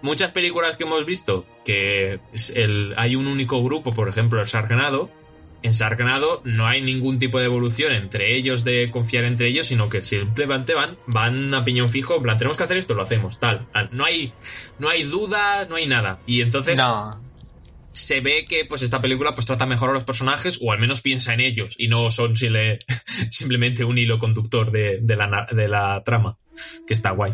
muchas 0.01 0.31
películas 0.31 0.77
que 0.77 0.83
hemos 0.83 1.05
visto 1.05 1.45
que 1.63 2.19
el, 2.55 2.93
hay 2.97 3.15
un 3.15 3.27
único 3.27 3.63
grupo, 3.63 3.93
por 3.93 4.09
ejemplo, 4.09 4.39
el 4.39 4.47
Sargnado, 4.47 5.09
en 5.63 5.73
Sargnado 5.73 6.41
no 6.43 6.67
hay 6.67 6.81
ningún 6.81 7.19
tipo 7.19 7.39
de 7.39 7.45
evolución 7.45 7.93
entre 7.93 8.35
ellos 8.35 8.63
de 8.63 8.89
confiar 8.89 9.25
entre 9.25 9.47
ellos, 9.47 9.67
sino 9.67 9.89
que 9.89 10.01
simplemente 10.01 10.73
van, 10.73 10.97
van 11.05 11.53
a 11.53 11.63
piñón 11.63 11.89
fijo, 11.89 12.15
en 12.15 12.23
plan, 12.23 12.37
tenemos 12.37 12.57
que 12.57 12.63
hacer 12.63 12.77
esto, 12.77 12.93
lo 12.93 13.03
hacemos, 13.03 13.39
tal. 13.39 13.67
No 13.91 14.05
hay, 14.05 14.33
no 14.79 14.89
hay 14.89 15.03
duda, 15.03 15.65
no 15.69 15.75
hay 15.75 15.87
nada. 15.87 16.19
Y 16.25 16.41
entonces 16.41 16.81
se 17.93 18.21
ve 18.21 18.45
que 18.47 18.65
pues 18.65 18.81
esta 18.81 19.01
película 19.01 19.33
pues 19.33 19.45
trata 19.45 19.65
mejor 19.65 19.91
a 19.91 19.93
los 19.93 20.03
personajes, 20.03 20.59
o 20.63 20.71
al 20.71 20.79
menos 20.79 21.01
piensa 21.01 21.33
en 21.33 21.41
ellos, 21.41 21.75
y 21.77 21.87
no 21.87 22.09
son 22.09 22.33
simplemente 23.29 23.83
un 23.83 23.97
hilo 23.97 24.17
conductor 24.17 24.71
de, 24.71 25.01
la, 25.15 25.47
de 25.51 25.67
la 25.67 26.01
trama, 26.03 26.37
que 26.87 26.93
está 26.93 27.11
guay. 27.11 27.33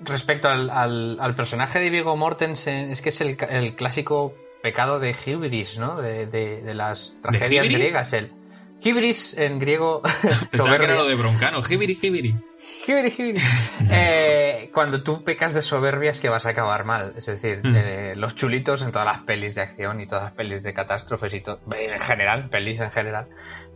Respecto 0.00 0.48
al, 0.48 0.68
al, 0.70 1.34
personaje 1.34 1.78
de 1.78 1.90
Vigo 1.90 2.16
Mortensen, 2.16 2.90
es 2.90 3.00
que 3.00 3.08
es 3.08 3.20
el, 3.20 3.36
el 3.48 3.74
clásico 3.76 4.34
pecado 4.62 5.00
de 5.00 5.14
Hybris, 5.14 5.78
¿no? 5.78 6.00
De, 6.00 6.26
de, 6.26 6.74
las 6.74 7.18
tragedias 7.22 7.68
griegas. 7.68 8.12
El 8.12 8.32
Hybris 8.80 9.34
en 9.38 9.58
griego. 9.58 10.02
Pensaba 10.50 10.78
que 10.78 10.84
era 10.84 10.96
lo 10.96 11.06
de 11.06 11.14
Broncano. 11.14 11.60
Hibiri, 11.68 11.98
Hibiri. 12.00 12.34
Hibiri, 12.86 13.14
Hibiri. 13.16 13.40
eh, 13.92 14.70
cuando 14.72 15.02
tú 15.02 15.24
pecas 15.24 15.54
de 15.54 15.62
soberbia 15.62 16.10
es 16.10 16.20
que 16.20 16.28
vas 16.28 16.46
a 16.46 16.50
acabar 16.50 16.84
mal. 16.84 17.14
Es 17.16 17.26
decir, 17.26 17.60
mm. 17.62 17.76
eh, 17.76 18.14
los 18.16 18.34
chulitos 18.34 18.82
en 18.82 18.92
todas 18.92 19.06
las 19.06 19.20
pelis 19.22 19.54
de 19.54 19.62
acción 19.62 20.00
y 20.00 20.06
todas 20.06 20.24
las 20.24 20.32
pelis 20.32 20.62
de 20.62 20.74
catástrofes 20.74 21.32
y 21.34 21.40
todo. 21.40 21.60
En 21.72 21.98
general, 22.00 22.48
pelis 22.50 22.80
en 22.80 22.90
general. 22.90 23.28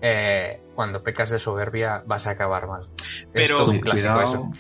Eh, 0.03 0.61
cuando 0.75 1.03
pecas 1.03 1.31
de 1.31 1.39
soberbia 1.39 2.03
vas 2.07 2.27
a 2.27 2.31
acabar 2.31 2.67
mal. 2.67 2.89
Pero, 3.33 3.67
un 3.67 3.81
clásico 3.81 4.21
eso. 4.21 4.51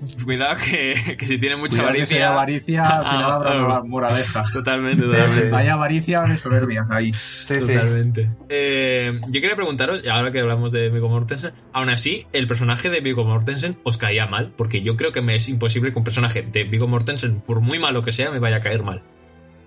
Cuidado 0.24 0.56
que, 0.56 1.16
que 1.18 1.26
si 1.26 1.38
tiene 1.38 1.56
mucha 1.56 1.80
avaricia. 1.80 2.28
avaricia, 2.32 2.86
al 2.86 3.06
final 3.06 3.30
habrá 3.30 3.64
una 3.64 3.82
moraleja. 3.82 4.44
Totalmente, 4.52 5.04
totalmente. 5.04 5.48
Vaya 5.50 5.74
avaricia 5.74 6.22
de 6.22 6.38
soberbia 6.38 6.86
ahí. 6.90 7.12
totalmente. 7.46 8.30
Eh, 8.48 9.20
yo 9.28 9.40
quería 9.40 9.56
preguntaros, 9.56 10.02
ahora 10.06 10.30
que 10.30 10.40
hablamos 10.40 10.72
de 10.72 10.90
Viggo 10.90 11.08
Mortensen, 11.08 11.52
aún 11.72 11.88
así, 11.88 12.26
el 12.32 12.46
personaje 12.46 12.90
de 12.90 13.00
Viggo 13.00 13.24
Mortensen 13.24 13.78
os 13.82 13.98
caía 13.98 14.26
mal, 14.26 14.52
porque 14.56 14.82
yo 14.82 14.96
creo 14.96 15.12
que 15.12 15.22
me 15.22 15.34
es 15.34 15.48
imposible 15.48 15.92
que 15.92 15.98
un 15.98 16.04
personaje 16.04 16.42
de 16.42 16.64
Viggo 16.64 16.86
Mortensen, 16.86 17.40
por 17.40 17.60
muy 17.60 17.78
malo 17.78 18.02
que 18.02 18.12
sea, 18.12 18.30
me 18.30 18.38
vaya 18.38 18.56
a 18.56 18.60
caer 18.60 18.82
mal. 18.82 19.02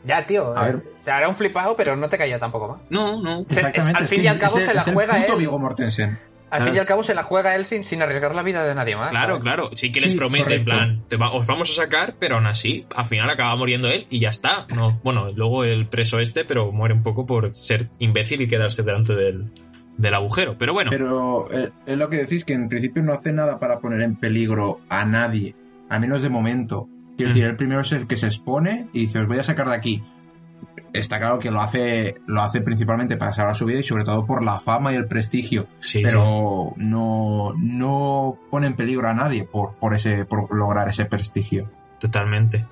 Ya, 0.03 0.25
tío. 0.25 0.57
A 0.57 0.65
ver. 0.65 0.75
O 0.77 1.03
sea, 1.03 1.17
era 1.17 1.27
un 1.27 1.36
flipado, 1.36 1.75
pero 1.75 1.95
no 1.95 2.09
te 2.09 2.17
caía 2.17 2.39
tampoco 2.39 2.69
mal. 2.69 2.80
No, 2.89 3.21
no. 3.21 3.41
Exactamente. 3.41 3.99
al 3.99 4.07
fin 4.07 4.23
y 4.23 4.27
al 4.27 4.39
cabo 4.39 4.59
se 4.59 4.73
la 4.73 4.82
juega 4.82 5.17
el 5.17 5.38
Viggo 5.38 5.59
Mortensen. 5.59 6.17
Al 6.50 6.64
fin 6.64 6.76
y 6.76 6.80
al 6.80 6.86
cabo 6.86 7.04
se 7.04 7.14
la 7.14 7.24
juega 7.24 7.56
él 7.56 7.66
sin, 7.66 7.84
sin 7.84 8.02
arriesgar 8.02 8.34
la 8.34 8.43
vida 8.43 8.64
de 8.64 8.74
nadie 8.74 8.95
más. 8.95 9.12
Claro, 9.12 9.39
claro. 9.39 9.70
Sí 9.74 9.91
que 9.91 10.02
les 10.02 10.16
promete, 10.16 10.56
en 10.56 10.66
plan, 10.66 11.04
os 11.34 11.47
vamos 11.47 11.70
a 11.72 11.84
sacar, 11.84 12.16
pero 12.20 12.36
aún 12.36 12.47
así, 12.47 12.86
al 12.95 13.06
final 13.06 13.30
acaba 13.30 13.56
muriendo 13.56 13.88
él 13.88 14.08
y 14.10 14.20
ya 14.20 14.30
está. 14.30 14.66
No, 14.76 15.00
bueno, 15.04 15.32
luego 15.32 15.64
el 15.64 15.88
preso 15.88 16.20
este, 16.20 16.45
pero 16.45 16.72
muere 16.72 16.93
un 16.93 17.04
poco 17.04 17.26
por 17.26 17.54
ser 17.54 17.89
imbécil 18.00 18.41
y 18.41 18.47
quedarse 18.47 18.84
delante 18.84 19.16
del, 19.16 19.52
del 19.97 20.14
agujero. 20.14 20.58
Pero 20.58 20.74
bueno. 20.74 20.89
Pero 20.89 21.52
eh, 21.52 21.72
es 21.86 21.97
lo 21.97 22.10
que 22.10 22.18
decís, 22.18 22.45
que 22.45 22.54
en 22.54 22.70
principio 22.70 23.04
no 23.04 23.14
hace 23.14 23.32
nada 23.32 23.60
para 23.60 23.80
poner 23.80 24.02
en 24.02 24.16
peligro 24.16 24.80
a 24.89 25.06
nadie, 25.06 25.56
a 25.89 26.00
menos 26.00 26.22
de 26.22 26.30
momento. 26.30 26.88
Quiero 27.18 27.34
decir, 27.34 27.45
el 27.47 27.58
primero 27.58 27.82
es 27.82 27.91
el 27.91 28.08
que 28.08 28.16
se 28.16 28.28
expone 28.28 28.88
y 28.93 29.02
dice, 29.02 29.20
os 29.20 29.28
voy 29.28 29.39
a 29.39 29.43
sacar 29.43 29.68
de 29.68 29.76
aquí 29.76 30.02
está 30.93 31.19
claro 31.19 31.39
que 31.39 31.51
lo 31.51 31.61
hace, 31.61 32.15
lo 32.27 32.41
hace 32.41 32.61
principalmente 32.61 33.17
para 33.17 33.33
salvar 33.33 33.55
su 33.55 33.65
vida 33.65 33.79
y 33.79 33.83
sobre 33.83 34.03
todo 34.03 34.25
por 34.25 34.43
la 34.43 34.59
fama 34.59 34.93
y 34.93 34.95
el 34.95 35.07
prestigio. 35.07 35.67
pero 35.93 36.73
No, 36.77 37.53
no 37.57 38.37
pone 38.49 38.67
en 38.67 38.75
peligro 38.75 39.07
a 39.07 39.13
nadie 39.13 39.43
por, 39.43 39.75
por, 39.75 39.93
ese, 39.93 40.25
por 40.25 40.53
lograr 40.55 40.89
ese 40.89 41.05
prestigio. 41.05 41.71
Totalmente. 41.99 42.65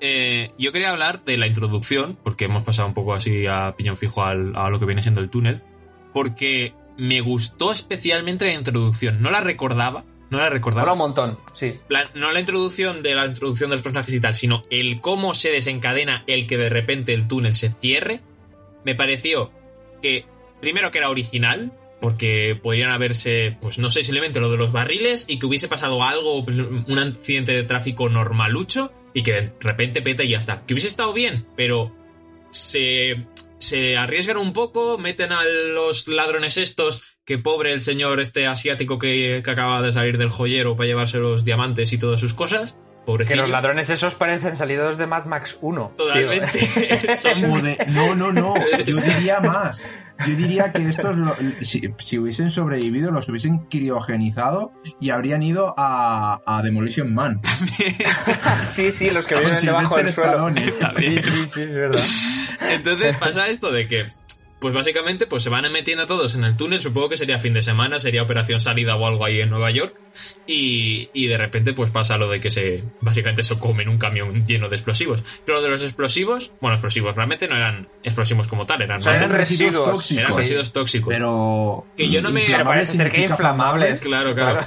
Eh, 0.00 0.52
yo 0.58 0.72
quería 0.72 0.90
hablar 0.90 1.24
de 1.24 1.38
la 1.38 1.46
introducción, 1.46 2.18
porque 2.22 2.44
hemos 2.44 2.62
pasado 2.62 2.88
un 2.88 2.94
poco 2.94 3.14
así 3.14 3.46
a 3.46 3.74
piñón 3.76 3.96
fijo 3.96 4.22
a 4.22 4.34
lo 4.34 4.78
que 4.78 4.86
viene 4.86 5.02
siendo 5.02 5.20
el 5.20 5.30
túnel, 5.30 5.62
porque 6.12 6.74
me 6.96 7.20
gustó 7.20 7.72
especialmente 7.72 8.44
la 8.44 8.52
introducción. 8.52 9.22
No 9.22 9.30
la 9.30 9.40
recordaba, 9.40 10.04
no 10.34 10.40
la 10.40 10.50
recordaba. 10.50 10.92
un 10.92 10.98
montón, 10.98 11.38
sí. 11.52 11.78
no 12.14 12.32
la 12.32 12.40
introducción 12.40 13.02
de 13.02 13.14
la 13.14 13.26
introducción 13.26 13.70
de 13.70 13.76
los 13.76 13.82
personajes 13.82 14.12
y 14.14 14.20
tal, 14.20 14.34
sino 14.34 14.64
el 14.70 15.00
cómo 15.00 15.34
se 15.34 15.50
desencadena 15.50 16.24
el 16.26 16.46
que 16.46 16.56
de 16.56 16.68
repente 16.68 17.14
el 17.14 17.26
túnel 17.26 17.54
se 17.54 17.70
cierre. 17.70 18.20
Me 18.84 18.94
pareció 18.94 19.50
que, 20.02 20.26
primero 20.60 20.90
que 20.90 20.98
era 20.98 21.08
original, 21.08 21.72
porque 22.00 22.58
podrían 22.62 22.90
haberse, 22.90 23.56
pues 23.60 23.78
no 23.78 23.88
sé, 23.88 24.04
simplemente 24.04 24.40
lo 24.40 24.50
de 24.50 24.58
los 24.58 24.72
barriles 24.72 25.24
y 25.26 25.38
que 25.38 25.46
hubiese 25.46 25.68
pasado 25.68 26.02
algo, 26.02 26.40
un 26.40 26.98
accidente 26.98 27.52
de 27.52 27.62
tráfico 27.62 28.10
normalucho 28.10 28.92
y 29.14 29.22
que 29.22 29.32
de 29.32 29.52
repente 29.60 30.02
peta 30.02 30.22
y 30.22 30.28
ya 30.28 30.38
está. 30.38 30.66
Que 30.66 30.74
hubiese 30.74 30.88
estado 30.88 31.14
bien, 31.14 31.46
pero 31.56 31.96
se, 32.50 33.24
se 33.58 33.96
arriesgan 33.96 34.36
un 34.36 34.52
poco, 34.52 34.98
meten 34.98 35.32
a 35.32 35.44
los 35.44 36.06
ladrones 36.06 36.58
estos 36.58 37.13
que 37.24 37.38
pobre 37.38 37.72
el 37.72 37.80
señor 37.80 38.20
este 38.20 38.46
asiático 38.46 38.98
que, 38.98 39.42
acaba 39.46 39.82
de 39.82 39.92
salir 39.92 40.18
del 40.18 40.28
joyero 40.28 40.76
para 40.76 40.86
llevarse 40.86 41.18
los 41.18 41.44
diamantes 41.44 41.92
y 41.92 41.98
todas 41.98 42.20
sus 42.20 42.34
cosas. 42.34 42.76
Pobrecillo. 43.06 43.36
Que 43.36 43.42
los 43.42 43.50
ladrones 43.50 43.90
esos 43.90 44.14
parecen 44.14 44.56
salidos 44.56 44.96
de 44.96 45.06
Mad 45.06 45.26
Max 45.26 45.58
1. 45.60 45.94
Totalmente. 45.96 46.58
No, 47.88 48.14
no, 48.14 48.32
no. 48.32 48.54
Yo 48.86 49.00
diría 49.00 49.40
más. 49.40 49.86
Yo 50.26 50.36
diría 50.36 50.72
que 50.72 50.88
estos, 50.88 51.16
si, 51.60 52.18
hubiesen 52.18 52.50
sobrevivido, 52.50 53.10
los 53.10 53.28
hubiesen 53.28 53.66
criogenizado 53.66 54.72
y 55.00 55.10
habrían 55.10 55.42
ido 55.42 55.74
a, 55.76 56.40
a 56.46 56.62
Demolition 56.62 57.12
Man. 57.12 57.40
sí, 58.72 58.92
sí, 58.92 59.10
los 59.10 59.26
que 59.26 59.34
viven 59.34 59.60
debajo 59.60 59.96
del 59.96 60.12
suelo. 60.12 60.48
Sí, 60.96 61.18
sí, 61.20 61.48
sí, 61.52 61.62
es 61.62 61.74
verdad. 61.74 62.04
Entonces 62.70 63.16
pasa 63.16 63.48
esto 63.48 63.72
de 63.72 63.86
que 63.86 64.12
pues 64.64 64.72
básicamente 64.72 65.26
pues 65.26 65.42
se 65.42 65.50
van 65.50 65.70
metiendo 65.70 66.06
todos 66.06 66.34
en 66.36 66.42
el 66.42 66.56
túnel, 66.56 66.80
supongo 66.80 67.10
que 67.10 67.16
sería 67.16 67.36
fin 67.36 67.52
de 67.52 67.60
semana, 67.60 67.98
sería 67.98 68.22
operación 68.22 68.60
salida 68.60 68.96
o 68.96 69.06
algo 69.06 69.22
ahí 69.26 69.40
en 69.40 69.50
Nueva 69.50 69.70
York, 69.70 69.94
y, 70.46 71.10
y 71.12 71.26
de 71.26 71.36
repente 71.36 71.74
pues 71.74 71.90
pasa 71.90 72.16
lo 72.16 72.30
de 72.30 72.40
que 72.40 72.50
se 72.50 72.82
básicamente 73.02 73.42
se 73.42 73.58
comen 73.58 73.90
un 73.90 73.98
camión 73.98 74.46
lleno 74.46 74.70
de 74.70 74.76
explosivos. 74.76 75.22
Pero 75.44 75.60
de 75.60 75.68
los 75.68 75.82
explosivos, 75.82 76.50
bueno, 76.62 76.76
explosivos 76.76 77.14
realmente 77.14 77.46
no 77.46 77.56
eran 77.56 77.88
explosivos 78.02 78.48
como 78.48 78.64
tal, 78.64 78.80
eran, 78.80 79.02
residuos 79.30 79.74
tóxicos. 79.74 80.24
Eran 80.24 80.34
residuos 80.34 80.72
tóxicos. 80.72 81.12
Pero 81.12 81.86
que 81.94 82.08
yo 82.08 82.22
no 82.22 82.30
me 82.30 82.42
parece 82.64 82.96
ser 82.96 83.10
que 83.10 83.20
inflamables. 83.24 84.00
Claro, 84.00 84.34
claro. 84.34 84.60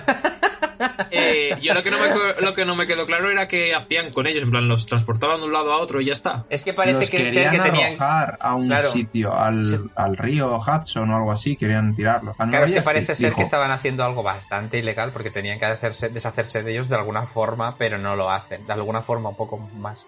Eh, 1.09 1.55
yo 1.61 1.73
lo 1.73 1.81
que, 1.81 1.89
no 1.89 1.97
me, 1.97 2.09
lo 2.41 2.53
que 2.53 2.65
no 2.65 2.75
me 2.75 2.85
quedó 2.85 3.07
claro 3.07 3.31
era 3.31 3.47
que 3.47 3.73
hacían 3.73 4.11
con 4.11 4.27
ellos, 4.27 4.43
en 4.43 4.51
plan, 4.51 4.67
los 4.67 4.85
transportaban 4.85 5.39
de 5.39 5.47
un 5.47 5.53
lado 5.53 5.73
a 5.73 5.77
otro 5.77 6.01
y 6.01 6.05
ya 6.05 6.13
está. 6.13 6.45
Es 6.49 6.63
que 6.63 6.73
parece 6.73 6.99
Los 7.01 7.09
que, 7.09 7.17
querían 7.17 7.55
que 7.55 7.61
tenían. 7.63 7.87
arrojar 7.93 8.37
a 8.39 8.53
un 8.53 8.67
Claro. 8.67 8.91
sitio, 8.91 9.35
al, 9.35 9.86
Al 9.95 10.17
río 10.17 10.57
Hudson 10.57 11.09
o 11.09 11.15
algo 11.15 11.31
así, 11.31 11.55
querían 11.55 11.93
tirarlos. 11.95 12.35
Ah, 12.37 12.45
¿no 12.45 12.51
Claro, 12.51 12.65
es 12.67 12.73
que 12.73 12.81
parece 12.81 13.15
Sí, 13.15 13.21
ser 13.21 13.29
dijo. 13.31 13.37
que 13.37 13.43
estaban 13.43 13.71
haciendo 13.71 14.03
algo 14.03 14.23
bastante 14.23 14.77
ilegal 14.77 15.11
porque 15.11 15.31
tenían 15.31 15.59
que 15.59 15.65
hacerse, 15.65 16.09
deshacerse 16.09 16.63
de 16.63 16.71
ellos 16.71 16.89
de 16.89 16.95
alguna 16.95 17.27
forma, 17.27 17.75
pero 17.77 17.97
no 17.97 18.15
lo 18.15 18.29
hacen. 18.29 18.65
De 18.65 18.73
alguna 18.73 19.01
forma 19.01 19.29
un 19.29 19.35
poco 19.35 19.57
más 19.57 20.05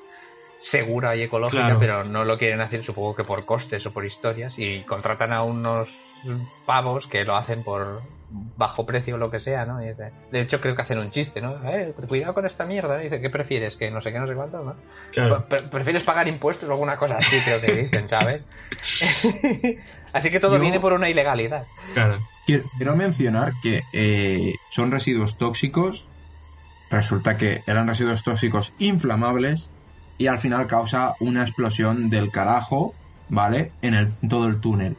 segura 0.62 1.16
y 1.16 1.24
ecológica, 1.24 1.64
Claro. 1.64 1.80
pero 1.80 2.04
no 2.04 2.26
lo 2.26 2.38
quieren 2.38 2.60
hacer, 2.62 2.84
supongo 2.84 3.16
que 3.16 3.24
por 3.24 3.46
costes 3.46 3.86
o 3.86 3.92
por 3.92 4.06
historias, 4.06 4.60
y 4.60 4.82
contratan 4.84 5.32
a 5.32 5.44
unos 5.44 5.98
pavos 6.66 7.08
que 7.08 7.24
lo 7.24 7.36
hacen 7.38 7.64
por 7.64 8.02
bajo 8.32 8.86
precio 8.86 9.16
o 9.16 9.18
lo 9.18 9.32
que 9.32 9.40
sea, 9.40 9.66
¿no? 9.66 9.84
Y 9.84 9.88
dice- 9.90 10.12
de 10.32 10.42
hecho, 10.42 10.62
creo 10.62 10.76
que 10.76 10.82
hacen 10.84 11.00
un 11.00 11.10
chiste, 11.12 11.42
¿no? 11.42 11.56
Eh, 11.68 11.94
cuidado 12.08 12.34
con 12.34 12.46
esta 12.46 12.66
mierda, 12.66 12.96
¿no? 12.96 13.02
Y 13.02 13.06
dice, 13.06 13.22
¿qué 13.22 13.30
prefieres? 13.30 13.76
Que 13.76 13.90
no 13.90 14.02
sé 14.02 14.12
qué, 14.12 14.20
no 14.20 14.28
sé 14.28 14.36
cuánto, 14.36 14.64
¿no? 14.64 14.76
Claro. 15.12 15.46
Pre- 15.50 15.64
¿Prefieres 15.64 16.04
pagar 16.04 16.28
impuestos 16.28 16.70
o 16.70 16.72
alguna 16.74 16.98
cosa 16.98 17.18
así? 17.18 17.38
Creo 17.44 17.60
que 17.62 17.82
dicen, 17.84 18.08
¿sabes? 18.08 18.46
así 20.14 20.30
que 20.30 20.40
todo 20.40 20.56
Yo- 20.58 20.62
viene 20.62 20.80
por 20.80 20.94
una 20.94 21.10
ilegalidad. 21.10 21.66
Claro. 21.94 22.20
Quiero, 22.46 22.64
quiero 22.78 22.96
mencionar 22.96 23.54
que 23.62 23.84
eh, 23.94 24.56
son 24.70 24.92
residuos 24.92 25.38
tóxicos. 25.38 26.08
Resulta 26.90 27.38
que 27.38 27.62
eran 27.68 27.88
residuos 27.88 28.24
tóxicos 28.24 28.74
inflamables 28.80 29.70
y 30.18 30.28
al 30.28 30.40
final 30.40 30.66
causa 30.68 31.14
una 31.20 31.44
explosión 31.44 32.10
del 32.10 32.32
carajo, 32.32 32.96
¿vale? 33.30 33.72
En 33.84 33.94
el, 33.94 34.12
todo 34.28 34.48
el 34.48 34.60
túnel. 34.60 34.98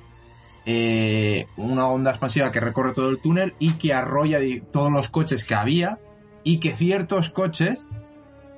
Eh, 0.67 1.47
una 1.57 1.87
onda 1.87 2.11
expansiva 2.11 2.51
que 2.53 2.61
recorre 2.61 2.93
todo 2.93 3.09
el 3.09 3.19
túnel 3.21 3.55
y 3.59 3.73
que 3.75 3.95
arrolla 3.95 4.39
todos 4.73 4.91
los 4.93 5.09
coches 5.09 5.45
que 5.45 5.55
había 5.55 5.99
y 6.45 6.59
que 6.61 6.77
ciertos 6.77 7.31
coches 7.31 7.87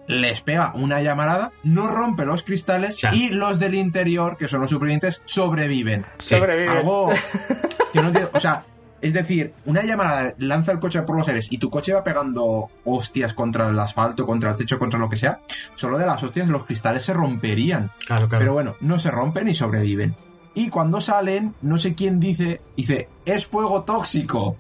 les 0.09 0.41
pega 0.41 0.73
una 0.75 1.01
llamarada, 1.01 1.53
no 1.63 1.87
rompe 1.89 2.25
los 2.25 2.43
cristales 2.43 3.01
Ya. 3.01 3.15
y 3.15 3.29
los 3.29 3.59
del 3.61 3.75
interior, 3.75 4.37
que 4.37 4.49
son 4.49 4.61
los 4.61 4.71
supervivientes, 4.71 5.23
sobreviven. 5.27 6.05
Sí. 6.19 6.37
Sobrevive. 6.37 6.69
Algo 6.69 7.11
que 7.93 8.01
no 8.03 8.09
entiendo. 8.09 8.31
O 8.35 8.41
sea, 8.41 8.65
es 9.01 9.13
decir, 9.15 9.55
una 9.65 9.83
llamada 9.85 10.35
lanza 10.39 10.73
el 10.73 10.81
coche 10.81 11.03
por 11.03 11.17
los 11.17 11.29
aires 11.29 11.49
y 11.51 11.59
tu 11.59 11.71
coche 11.71 11.93
va 11.93 12.03
pegando 12.05 12.69
hostias 12.85 13.33
contra 13.33 13.69
el 13.69 13.79
asfalto, 13.79 14.27
contra 14.27 14.51
el 14.51 14.57
techo, 14.57 14.79
contra 14.79 14.99
lo 14.99 15.09
que 15.09 15.17
sea. 15.17 15.41
Solo 15.77 15.99
de 15.99 16.07
las 16.07 16.23
hostias 16.23 16.49
los 16.49 16.67
cristales 16.67 17.05
se 17.05 17.15
romperían. 17.15 17.91
Claro, 18.07 18.29
claro. 18.29 18.43
Pero 18.43 18.53
bueno, 18.55 18.75
no 18.81 18.99
se 18.99 19.11
rompen 19.11 19.49
y 19.49 19.55
sobreviven. 19.55 20.15
Y 20.55 20.69
cuando 20.69 21.01
salen, 21.01 21.55
no 21.63 21.79
sé 21.79 21.95
quién 21.95 22.21
dice, 22.21 22.61
dice, 22.77 23.09
es 23.25 23.47
fuego 23.47 23.83
tóxico. 23.85 24.57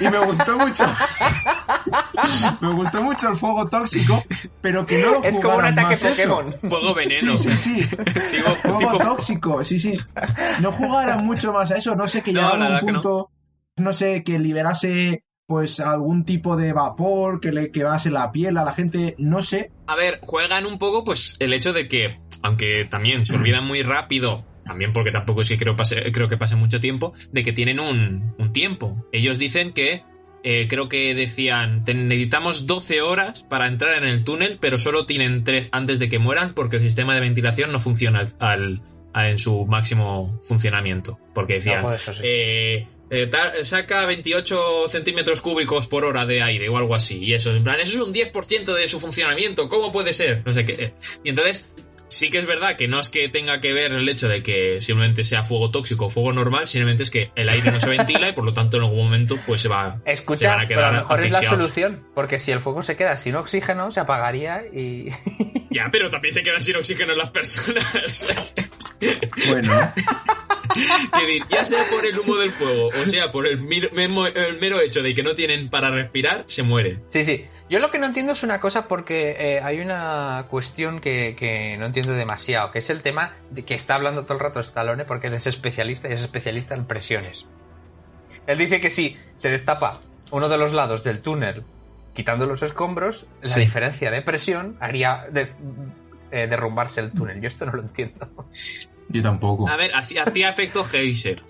Y 0.00 0.08
me 0.08 0.18
gustó 0.24 0.56
mucho. 0.58 0.86
me 2.60 2.72
gustó 2.72 3.02
mucho 3.02 3.28
el 3.28 3.36
fuego 3.36 3.66
tóxico, 3.66 4.22
pero 4.60 4.86
que 4.86 4.98
no 4.98 5.10
lo 5.12 5.24
Es 5.24 5.38
como 5.40 5.56
un 5.56 5.64
ataque 5.66 5.94
eso. 5.94 6.08
Pokémon. 6.08 6.54
Fuego 6.68 6.94
veneno. 6.94 7.36
Sí, 7.36 7.50
sí, 7.52 7.82
sí. 7.82 7.96
Digo, 8.32 8.54
Fuego 8.62 8.78
tipo- 8.78 8.98
tóxico, 8.98 9.64
sí, 9.64 9.78
sí. 9.78 9.98
No 10.60 10.72
jugaran 10.72 11.24
mucho 11.26 11.52
más 11.52 11.70
a 11.70 11.76
eso, 11.76 11.94
no 11.94 12.08
sé, 12.08 12.22
que 12.22 12.32
No, 12.32 12.40
llegara 12.40 12.66
a 12.78 12.80
un 12.80 12.86
que 12.86 12.92
no. 12.92 13.00
punto, 13.00 13.30
no. 13.76 13.92
sé, 13.92 14.22
que 14.24 14.38
liberase 14.38 15.22
pues 15.46 15.78
algún 15.78 16.24
tipo 16.24 16.56
de 16.56 16.72
vapor 16.72 17.38
que 17.38 17.52
le 17.52 17.70
quemase 17.70 18.10
la 18.10 18.32
piel 18.32 18.56
a 18.56 18.64
la 18.64 18.72
gente, 18.72 19.14
no 19.18 19.42
sé. 19.42 19.70
A 19.86 19.94
ver, 19.94 20.18
juegan 20.24 20.66
un 20.66 20.76
poco, 20.76 21.04
pues, 21.04 21.36
el 21.38 21.52
hecho 21.52 21.72
de 21.72 21.86
que, 21.86 22.18
aunque 22.42 22.84
también 22.84 23.24
se 23.24 23.36
olvidan 23.36 23.64
muy 23.64 23.82
rápido, 23.84 24.44
también 24.66 24.92
porque 24.92 25.10
tampoco 25.10 25.40
es 25.42 25.48
que 25.48 25.56
creo, 25.56 25.76
pase, 25.76 26.10
creo 26.12 26.28
que 26.28 26.36
pase 26.36 26.56
mucho 26.56 26.80
tiempo, 26.80 27.12
de 27.32 27.42
que 27.42 27.52
tienen 27.52 27.80
un, 27.80 28.34
un 28.38 28.52
tiempo. 28.52 29.06
Ellos 29.12 29.38
dicen 29.38 29.72
que, 29.72 30.02
eh, 30.42 30.66
creo 30.68 30.88
que 30.88 31.14
decían, 31.14 31.84
"Te- 31.84 31.94
necesitamos 31.94 32.66
12 32.66 33.00
horas 33.02 33.42
para 33.44 33.66
entrar 33.66 33.94
en 34.02 34.08
el 34.08 34.24
túnel, 34.24 34.58
pero 34.60 34.78
solo 34.78 35.06
tienen 35.06 35.44
3 35.44 35.68
antes 35.72 35.98
de 35.98 36.08
que 36.08 36.18
mueran 36.18 36.54
porque 36.54 36.76
el 36.76 36.82
sistema 36.82 37.14
de 37.14 37.20
ventilación 37.20 37.72
no 37.72 37.78
funciona 37.80 38.26
al, 38.38 38.80
en 39.14 39.38
su 39.38 39.64
máximo 39.66 40.38
funcionamiento. 40.44 41.18
Porque 41.34 41.54
decían, 41.54 41.82
No, 41.82 41.96
sí. 41.96 42.12
eh, 42.22 42.86
eh, 43.08 43.30
saca 43.62 44.04
28 44.04 44.88
centímetros 44.88 45.40
cúbicos 45.40 45.86
por 45.86 46.04
hora 46.04 46.26
de 46.26 46.42
aire 46.42 46.68
o 46.68 46.76
algo 46.76 46.94
así. 46.94 47.18
Y 47.24 47.34
eso, 47.34 47.54
en 47.54 47.64
plan, 47.64 47.78
eso 47.80 47.96
es 48.02 48.06
un 48.06 48.12
10% 48.12 48.74
de 48.74 48.86
su 48.88 49.00
funcionamiento. 49.00 49.68
¿Cómo 49.68 49.92
puede 49.92 50.12
ser? 50.12 50.42
No 50.44 50.52
sé 50.52 50.64
qué. 50.64 50.92
Y 51.24 51.28
entonces, 51.30 51.66
sí 52.08 52.30
que 52.30 52.38
es 52.38 52.46
verdad 52.46 52.76
que 52.76 52.88
no 52.88 53.00
es 53.00 53.10
que 53.10 53.28
tenga 53.28 53.60
que 53.60 53.72
ver 53.72 53.92
el 53.92 54.08
hecho 54.08 54.28
de 54.28 54.42
que 54.42 54.80
simplemente 54.80 55.24
sea 55.24 55.42
fuego 55.42 55.70
tóxico 55.70 56.06
o 56.06 56.10
fuego 56.10 56.32
normal, 56.32 56.66
simplemente 56.66 57.02
es 57.02 57.10
que 57.10 57.30
el 57.34 57.48
aire 57.48 57.70
no 57.70 57.80
se 57.80 57.88
ventila 57.88 58.28
y 58.28 58.32
por 58.32 58.44
lo 58.44 58.52
tanto 58.52 58.76
en 58.76 58.84
algún 58.84 59.04
momento 59.04 59.38
pues 59.46 59.60
se 59.60 59.68
va. 59.68 60.00
se 60.04 60.12
Escucha, 60.12 60.56
van 60.56 60.64
a 60.64 60.68
pero 60.68 60.80
a 60.80 60.82
quedar 60.82 60.92
lo 60.92 60.98
mejor 61.00 61.24
es 61.24 61.32
la 61.32 61.42
solución, 61.42 62.06
porque 62.14 62.38
si 62.38 62.52
el 62.52 62.60
fuego 62.60 62.82
se 62.82 62.96
queda 62.96 63.16
sin 63.16 63.36
oxígeno, 63.36 63.90
se 63.90 64.00
apagaría 64.00 64.62
y... 64.72 65.10
Ya, 65.68 65.90
pero 65.92 66.08
también 66.08 66.32
se 66.32 66.42
quedan 66.42 66.62
sin 66.62 66.76
oxígeno 66.76 67.14
las 67.14 67.28
personas. 67.28 68.26
Bueno, 69.48 69.92
que 70.74 71.20
decir, 71.26 71.42
ya 71.50 71.64
sea 71.64 71.84
por 71.90 72.04
el 72.06 72.18
humo 72.18 72.36
del 72.36 72.50
fuego 72.50 72.88
o 72.88 73.06
sea 73.06 73.30
por 73.30 73.46
el, 73.46 73.60
mero 73.60 74.80
hecho 74.80 75.02
de 75.02 75.14
que 75.14 75.22
no 75.22 75.34
tienen 75.34 75.68
para 75.68 75.90
respirar, 75.90 76.44
se 76.46 76.62
mueren. 76.62 77.02
Sí, 77.10 77.24
sí. 77.24 77.44
Yo 77.68 77.80
lo 77.80 77.90
que 77.90 77.98
no 77.98 78.06
entiendo 78.06 78.32
es 78.32 78.42
una 78.44 78.60
cosa 78.60 78.86
porque 78.86 79.36
eh, 79.38 79.60
hay 79.60 79.80
una 79.80 80.46
cuestión 80.48 81.00
que, 81.00 81.34
que 81.36 81.76
no 81.78 81.86
entiendo 81.86 82.12
demasiado, 82.12 82.70
que 82.70 82.78
es 82.78 82.90
el 82.90 83.02
tema 83.02 83.32
de 83.50 83.64
que 83.64 83.74
está 83.74 83.96
hablando 83.96 84.22
todo 84.22 84.34
el 84.34 84.40
rato 84.40 84.60
Stallone 84.60 85.04
porque 85.04 85.26
él 85.26 85.34
es 85.34 85.48
especialista 85.48 86.08
y 86.08 86.12
es 86.12 86.20
especialista 86.20 86.74
en 86.76 86.84
presiones. 86.86 87.44
Él 88.46 88.58
dice 88.58 88.80
que 88.80 88.90
si 88.90 89.16
se 89.38 89.50
destapa 89.50 89.98
uno 90.30 90.48
de 90.48 90.58
los 90.58 90.72
lados 90.72 91.02
del 91.02 91.22
túnel 91.22 91.64
quitando 92.14 92.46
los 92.46 92.62
escombros, 92.62 93.26
la 93.42 93.48
Sí. 93.50 93.60
diferencia 93.60 94.10
de 94.12 94.22
presión 94.22 94.76
haría 94.80 95.26
de- 95.32 95.52
eh, 96.30 96.46
derrumbarse 96.46 97.00
el 97.00 97.10
túnel. 97.12 97.40
Yo 97.40 97.48
esto 97.48 97.66
no 97.66 97.72
lo 97.72 97.82
entiendo. 97.82 98.28
yo 99.08 99.22
tampoco. 99.22 99.68
A 99.68 99.76
ver, 99.76 99.92
hacía 99.94 100.22
hacía 100.22 100.48
efecto 100.50 100.84
geyser. 100.84 101.42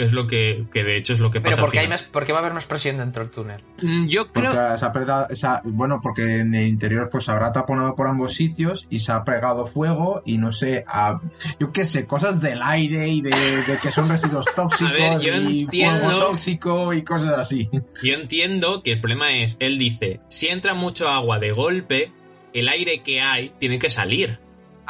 Que 0.00 0.06
es 0.06 0.12
lo 0.12 0.26
que, 0.26 0.64
que 0.72 0.82
de 0.82 0.96
hecho 0.96 1.12
es 1.12 1.20
lo 1.20 1.30
que 1.30 1.42
Pero 1.42 1.50
pasa. 1.50 1.60
al 1.60 1.66
¿por 1.66 1.72
qué, 1.72 1.78
hay 1.80 1.88
más, 1.88 2.00
¿por 2.04 2.24
qué 2.24 2.32
va 2.32 2.38
a 2.38 2.40
haber 2.40 2.54
más 2.54 2.64
presión 2.64 2.96
dentro 2.96 3.22
del 3.22 3.30
túnel? 3.30 3.62
Mm, 3.82 4.06
Yo 4.08 4.24
Porque 4.32 4.48
creo. 4.48 4.78
se 4.78 5.46
ha 5.46 5.60
bueno, 5.64 6.00
porque 6.02 6.38
en 6.38 6.54
el 6.54 6.66
interior 6.68 7.10
pues 7.12 7.28
habrá 7.28 7.52
taponado 7.52 7.94
por 7.94 8.06
ambos 8.06 8.32
sitios 8.32 8.86
y 8.88 9.00
se 9.00 9.12
ha 9.12 9.24
pegado 9.24 9.66
fuego 9.66 10.22
y 10.24 10.38
no 10.38 10.52
sé, 10.52 10.84
a- 10.88 11.20
yo 11.58 11.70
qué 11.70 11.84
sé, 11.84 12.06
cosas 12.06 12.40
del 12.40 12.62
aire 12.62 13.08
y 13.08 13.20
de, 13.20 13.30
de 13.30 13.78
que 13.82 13.90
son 13.90 14.08
residuos 14.08 14.46
tóxicos 14.56 14.90
ver, 14.94 15.20
yo 15.20 15.34
y 15.34 15.60
entiendo- 15.64 16.00
fuego 16.06 16.20
tóxico 16.28 16.94
y 16.94 17.02
cosas 17.04 17.34
así. 17.38 17.68
Yo 18.02 18.14
entiendo 18.14 18.82
que 18.82 18.92
el 18.92 19.00
problema 19.00 19.30
es, 19.34 19.58
él 19.60 19.76
dice, 19.76 20.18
si 20.28 20.46
entra 20.48 20.72
mucho 20.72 21.10
agua 21.10 21.38
de 21.38 21.50
golpe, 21.50 22.10
el 22.54 22.70
aire 22.70 23.02
que 23.02 23.20
hay 23.20 23.52
tiene 23.58 23.78
que 23.78 23.90
salir. 23.90 24.40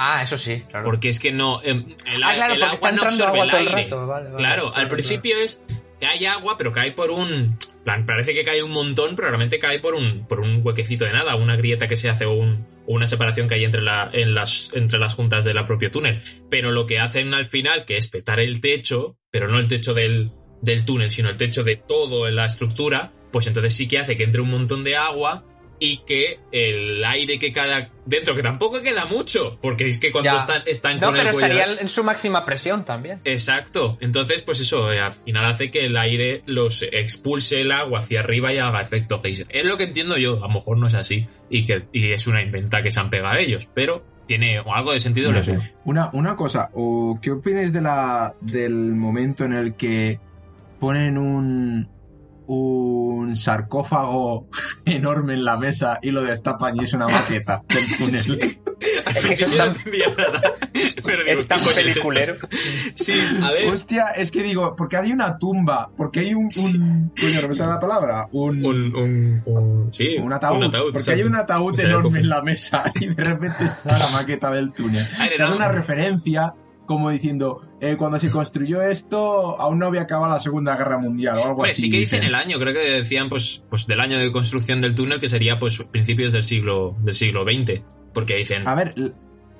Ah, 0.03 0.23
eso 0.23 0.39
sí, 0.39 0.63
claro. 0.69 0.85
Porque 0.87 1.11
es 1.11 1.21
que 1.21 1.31
no. 1.31 1.61
em, 1.63 1.85
El, 2.07 2.23
Ah, 2.25 2.33
claro, 2.35 2.55
el 2.55 2.63
agua 2.63 2.91
no 2.93 3.03
absorbe 3.03 3.41
agua 3.43 3.45
el 3.61 3.69
aire. 3.69 3.83
rato, 3.85 4.07
vale, 4.07 4.25
vale, 4.31 4.37
claro, 4.39 4.75
al 4.75 4.89
principio 4.89 5.37
es 5.37 5.63
que 6.01 6.07
hay 6.07 6.25
agua, 6.25 6.57
pero 6.57 6.73
cae 6.73 6.93
por 6.93 7.11
un. 7.11 7.55
plan, 7.85 8.07
parece 8.07 8.33
que 8.33 8.43
cae 8.43 8.63
un 8.63 8.71
montón, 8.71 9.15
pero 9.15 9.29
realmente 9.29 9.59
cae 9.59 9.79
por 9.79 9.95
un, 9.95 10.27
por 10.27 10.41
un 10.41 10.63
huequecito 10.65 11.05
de 11.05 11.13
nada, 11.13 11.37
una 11.37 11.57
grieta 11.57 11.87
que 11.87 11.97
se 11.97 12.09
hace 12.09 12.25
o, 12.25 12.33
un- 12.33 12.67
o 12.87 12.95
una 12.95 13.07
separación 13.07 13.47
que 13.47 13.57
hay 13.57 13.65
entre, 13.65 13.83
la, 13.83 14.09
en 14.13 14.35
las, 14.35 14.71
entre 14.73 14.99
las 14.99 15.13
juntas 15.13 15.45
del 15.45 15.63
propio 15.67 15.91
túnel. 15.91 16.23
Pero 16.49 16.71
lo 16.73 16.87
que 16.87 16.99
hacen 16.99 17.35
al 17.35 17.45
final, 17.45 17.85
que 17.85 17.99
es 17.99 18.07
petar 18.07 18.41
el 18.41 18.63
techo, 18.63 19.17
pero 19.31 19.49
no 19.49 19.59
el 19.59 19.69
techo 19.69 19.93
del, 19.93 20.33
del 20.63 20.87
túnel, 20.87 21.11
sino 21.11 21.29
el 21.29 21.37
techo 21.37 21.63
de 21.63 21.77
toda 21.77 22.31
la 22.31 22.47
estructura, 22.47 23.13
pues 23.33 23.47
entonces 23.49 23.75
sí 23.75 23.87
que 23.87 23.99
hace 23.99 24.17
que 24.17 24.25
entre 24.25 24.41
un 24.41 24.51
montón 24.51 24.83
de 24.83 24.97
agua 24.97 25.45
y 25.83 25.99
que 26.05 26.39
el 26.53 27.03
aire 27.05 27.39
que 27.39 27.53
queda 27.53 27.91
dentro, 28.05 28.35
que 28.35 28.43
tampoco 28.43 28.81
queda 28.83 29.07
mucho, 29.07 29.59
porque 29.63 29.89
es 29.89 29.99
que 29.99 30.13
cuando 30.13 30.31
Ya. 30.31 30.37
están, 30.37 30.63
están 30.67 31.01
No, 31.01 31.07
con 31.07 31.17
pero 31.17 31.31
el 31.31 31.35
cuello- 31.35 31.55
estaría 31.57 31.81
en 31.81 31.89
su 31.89 32.05
máxima 32.05 32.45
presión 32.45 32.85
también. 32.85 33.21
Exacto. 33.25 33.97
Entonces, 34.01 34.43
pues 34.43 34.61
eso, 34.61 34.93
eh, 34.93 35.01
al 35.01 35.11
final 35.13 35.45
hace 35.47 35.71
que 35.71 35.87
el 35.87 35.97
aire 35.97 36.43
los 36.47 36.83
expulse 36.83 37.63
el 37.63 37.73
agua 37.73 38.01
hacia 38.01 38.21
arriba 38.21 38.53
y 38.53 38.59
haga 38.59 38.81
efecto 38.83 39.21
geyser. 39.23 39.47
Es 39.51 39.65
lo 39.65 39.77
que 39.79 39.85
entiendo 39.85 40.17
yo. 40.19 40.37
A 40.45 40.49
lo 40.49 40.55
mejor 40.55 40.77
no 40.77 40.87
es 40.87 40.95
así 40.95 41.27
y 41.49 41.65
que 41.65 41.85
y 41.93 42.13
es 42.13 42.27
una 42.27 42.43
inventa 42.43 42.83
que 42.83 42.91
se 42.91 43.01
han 43.01 43.09
pegado 43.11 43.39
ellos, 43.39 43.67
pero 43.75 44.05
tiene 44.27 44.59
algo 44.59 44.93
de 44.93 45.01
sentido. 45.01 45.31
No 45.31 45.39
le 45.39 45.43
sé. 45.43 45.59
Una, 45.87 46.11
una 46.13 46.37
cosa, 46.37 46.71
¿o 46.75 47.19
¿qué 47.23 47.31
opinas 47.31 47.73
de 47.73 47.81
la, 47.81 48.35
del 48.43 48.75
momento 48.75 49.45
en 49.45 49.55
el 49.55 49.75
que 49.77 50.21
ponen 50.79 51.17
un, 51.19 51.89
un 52.53 53.37
sarcófago 53.37 54.49
enorme 54.85 55.35
en 55.35 55.45
la 55.45 55.57
mesa 55.57 55.99
y 56.03 56.11
lo 56.11 56.23
destapan 56.23 56.77
y 56.77 56.85
es 56.85 56.93
una 56.93 57.07
maqueta 57.09 57.63
del 57.69 57.97
túnel? 57.97 58.19
Sí. 58.19 58.39
Es 59.15 59.27
que 59.27 59.35
eso 59.35 59.45
es 59.45 59.57
tan-. 59.59 59.75
Pero 59.85 61.25
digo, 61.25 61.41
Es 61.41 61.47
tan 61.47 61.61
peliculero. 61.61 62.37
Sí, 62.95 63.13
a 63.43 63.51
ver. 63.51 63.69
Hostia, 63.69 64.07
es 64.17 64.31
que 64.31 64.43
digo, 64.43 64.75
porque 64.75 64.97
hay 64.97 65.13
una 65.13 65.37
tumba, 65.37 65.91
porque 65.99 66.21
hay 66.21 66.33
un... 66.33 66.45
un 66.45 67.13
coño, 67.21 67.43
no 67.43 67.49
me 67.49 67.55
sale 67.55 67.73
la 67.73 67.79
palabra. 67.79 68.29
Un, 68.33 68.65
Un, 68.65 68.97
un, 68.97 69.43
un- 69.45 69.93
sí, 69.93 70.17
un 70.17 70.33
ataúd, 70.33 70.61
porque 70.71 70.99
exacto. 70.99 71.11
hay 71.13 71.23
un 71.25 71.35
ataúd 71.35 71.79
enorme 71.81 72.21
en 72.21 72.29
la 72.31 72.41
mesa 72.43 72.91
y 72.99 73.09
de 73.09 73.23
repente 73.23 73.65
está 73.65 73.99
la 73.99 74.09
maqueta 74.11 74.51
del 74.51 74.73
túnel. 74.73 75.05
Era 75.31 75.53
una 75.53 75.69
referencia 75.69 76.55
como 76.91 77.09
diciendo, 77.11 77.63
eh, 77.81 77.95
cuando 77.97 78.19
se 78.19 78.29
construyó 78.33 78.83
esto, 78.83 79.61
aún 79.61 79.79
no 79.79 79.87
había 79.87 80.03
acabado 80.03 80.33
la 80.35 80.41
Segunda 80.41 80.75
Guerra 80.77 80.99
Mundial 80.99 81.37
o 81.39 81.45
algo 81.45 81.55
Hombre, 81.59 81.71
así. 81.71 81.83
sí 81.83 81.91
que 81.91 81.99
dicen 81.99 82.25
el 82.25 82.35
año, 82.35 82.59
creo 82.59 82.75
que 82.75 82.81
decían 82.81 83.29
pues, 83.29 83.63
pues 83.71 83.87
del 83.87 84.01
año 84.01 84.19
de 84.19 84.33
construcción 84.33 84.81
del 84.81 84.97
túnel, 84.97 85.21
que 85.21 85.29
sería 85.29 85.61
pues 85.61 85.81
principios 85.93 86.33
del 86.33 86.43
siglo, 86.43 86.97
del 87.01 87.15
siglo 87.15 87.45
XX. 87.45 87.83
Porque 88.13 88.35
dicen, 88.35 88.67
A 88.67 88.75
ver, 88.75 88.93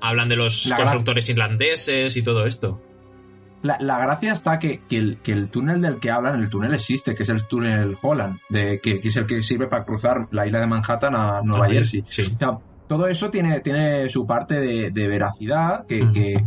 hablan 0.01 0.29
de 0.29 0.35
los 0.35 0.73
constructores 0.77 1.29
irlandeses 1.29 2.17
y 2.17 2.23
todo 2.25 2.47
esto. 2.47 2.83
la, 3.63 3.77
la 3.81 4.01
gracia 4.01 4.33
está 4.33 4.59
que, 4.59 4.81
que, 4.89 4.97
el, 4.97 5.19
que 5.23 5.31
el 5.31 5.51
túnel 5.51 5.81
del 5.81 6.01
que 6.01 6.11
hablan, 6.11 6.43
el 6.43 6.49
túnel 6.51 6.75
existe, 6.75 7.15
que 7.15 7.23
es 7.23 7.29
el 7.29 7.47
túnel 7.47 7.97
Holland, 8.03 8.41
de, 8.49 8.81
que, 8.81 8.99
que 8.99 9.07
es 9.07 9.17
el 9.17 9.27
que 9.27 9.41
sirve 9.45 9.69
para 9.69 9.85
cruzar 9.85 10.27
la 10.33 10.49
isla 10.49 10.59
de 10.59 10.67
Manhattan 10.67 11.15
a 11.15 11.43
Nueva 11.45 11.67
Ah, 11.67 11.71
Jersey. 11.71 12.03
Sí. 12.09 12.23
O 12.35 12.39
sea, 12.41 12.59
todo 12.89 13.07
eso 13.07 13.31
tiene, 13.31 13.61
tiene 13.61 14.09
su 14.09 14.27
parte 14.27 14.59
de, 14.59 14.91
de 14.91 15.07
veracidad, 15.07 15.87
que, 15.87 16.43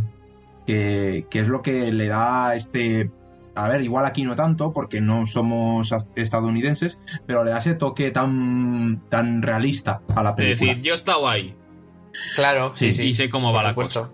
que, 0.66 1.26
que 1.30 1.40
es 1.40 1.48
lo 1.48 1.62
que 1.62 1.92
le 1.92 2.06
da 2.08 2.54
este... 2.54 3.10
A 3.56 3.68
ver, 3.68 3.82
igual 3.82 4.04
aquí 4.04 4.24
no 4.24 4.34
tanto, 4.34 4.72
porque 4.72 5.00
no 5.00 5.26
somos 5.28 5.94
estadounidenses, 6.16 6.98
pero 7.24 7.44
le 7.44 7.52
da 7.52 7.58
ese 7.58 7.74
toque 7.74 8.10
tan, 8.10 9.02
tan 9.08 9.42
realista 9.42 10.00
a 10.14 10.24
la 10.24 10.30
Es 10.30 10.34
película. 10.36 10.70
decir, 10.72 10.84
yo 10.84 10.92
he 10.92 10.94
estado 10.96 11.28
ahí 11.28 11.54
Claro, 12.34 12.72
sí, 12.76 12.86
y, 12.88 12.94
sí. 12.94 13.02
y 13.04 13.14
sé 13.14 13.28
cómo 13.30 13.52
va 13.52 13.62
la 13.62 13.74
cosa. 13.74 14.10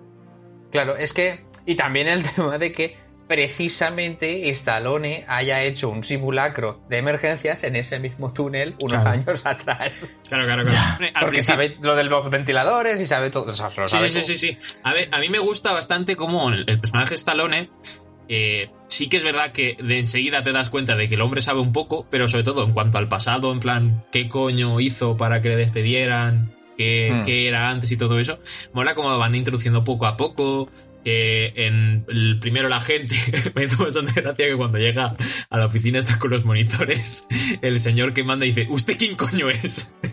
Claro, 0.71 0.97
es 0.97 1.13
que. 1.13 1.45
Y 1.67 1.75
también 1.77 2.07
el 2.07 2.23
tema 2.35 2.59
de 2.59 2.73
que 2.73 2.97
precisamente 3.31 4.49
Stallone 4.51 5.25
haya 5.29 5.63
hecho 5.63 5.89
un 5.89 6.03
simulacro 6.05 6.81
de 6.89 6.99
emergencias 6.99 7.63
en 7.65 7.77
ese 7.77 7.99
mismo 7.99 8.33
túnel 8.33 8.75
unos 8.81 8.93
Claro. 9.03 9.11
años 9.11 9.43
atrás. 9.45 9.93
Claro, 10.29 10.45
claro, 10.45 10.65
claro. 10.65 10.97
Porque 10.99 11.37
principio- 11.37 11.43
sabe 11.45 11.77
lo 11.81 11.95
de 11.97 12.05
los 12.05 12.29
ventiladores 12.31 13.01
y 13.01 13.07
sabe 13.07 13.31
todo. 13.31 13.53
o 13.53 13.55
sea, 13.55 13.71
lo 13.77 13.87
Sí, 13.87 13.97
sabe 13.99 14.11
sí, 14.11 14.23
sí, 14.23 14.33
todo. 14.49 14.57
sí, 14.59 14.69
sí. 14.73 14.79
A 14.85 14.93
ver, 14.93 15.09
a 15.13 15.19
mí 15.19 15.29
me 15.29 15.39
gusta 15.39 15.73
bastante 15.73 16.17
cómo 16.17 16.49
el, 16.51 16.65
el 16.69 16.79
personaje 16.81 17.15
Stallone. 17.15 17.71
eh, 18.33 18.71
sí 18.89 19.09
que 19.09 19.17
es 19.17 19.25
verdad 19.25 19.51
que 19.53 19.77
de 19.83 19.99
enseguida 19.99 20.43
te 20.43 20.53
das 20.53 20.71
cuenta 20.71 20.95
de 20.97 21.09
que 21.09 21.17
el 21.17 21.21
hombre 21.21 21.41
sabe 21.43 21.61
un 21.61 21.73
poco, 21.73 22.07
pero 22.11 22.29
sobre 22.29 22.45
todo 22.45 22.65
en 22.65 22.73
cuanto 22.73 22.99
al 22.99 23.09
pasado, 23.09 23.51
en 23.53 23.59
plan, 23.59 24.05
qué 24.13 24.29
coño 24.29 24.79
hizo 24.81 25.17
para 25.17 25.43
que 25.43 25.49
le 25.49 25.57
despidieran, 25.57 26.53
qué, 26.77 27.11
Hmm. 27.13 27.23
qué 27.25 27.49
era 27.49 27.69
antes 27.71 27.91
y 27.91 27.97
todo 27.97 28.21
eso. 28.21 28.39
Mola 28.73 28.95
cómo 28.95 29.17
van 29.19 29.35
introduciendo 29.35 29.83
poco 29.83 30.07
a 30.07 30.17
poco. 30.17 30.69
Que 31.05 31.53
en 31.57 32.05
el 32.09 32.39
primero 32.41 32.69
la 32.69 32.79
gente 32.81 33.17
me 33.55 33.65
hizo 33.65 33.83
bastante 33.83 34.21
gracia 34.21 34.47
que 34.49 34.57
cuando 34.57 34.79
llega 34.79 35.17
a 35.49 35.59
la 35.59 35.67
oficina 35.67 35.99
está 35.99 36.19
con 36.19 36.31
los 36.31 36.45
monitores, 36.45 37.27
el 37.63 37.81
señor 37.81 38.13
que 38.13 38.23
manda 38.25 38.45
dice, 38.45 38.67
¿usted 38.71 38.97
quién 38.99 39.17
coño 39.17 39.49
es? 39.49 39.93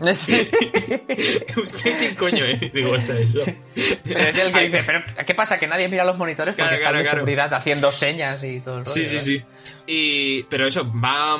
¿Usted 1.56 1.98
quién 1.98 2.14
coño 2.14 2.44
es? 2.44 2.72
Digo, 2.72 2.94
hasta 2.94 3.18
eso. 3.18 3.42
Pero 3.44 4.20
es 4.20 4.38
el 4.38 4.52
que 4.52 4.68
dice, 4.68 4.82
pero 4.86 5.02
¿qué 5.26 5.34
pasa? 5.34 5.58
Que 5.58 5.66
nadie 5.66 5.88
mira 5.88 6.04
los 6.04 6.16
monitores 6.16 6.54
porque 6.54 6.62
Claro, 6.62 6.76
están 6.76 6.82
claro, 6.92 6.98
de 6.98 7.02
claro. 7.04 7.18
seguridad 7.18 7.54
haciendo 7.54 7.92
señas 7.92 8.42
y 8.44 8.60
todo 8.60 8.78
el 8.78 8.86
Sí, 8.86 9.00
rollo, 9.04 9.10
sí, 9.18 9.38
¿no? 9.38 9.46
sí. 9.62 9.74
Y, 9.86 10.42
pero 10.44 10.66
eso, 10.66 10.90
va, 10.90 11.36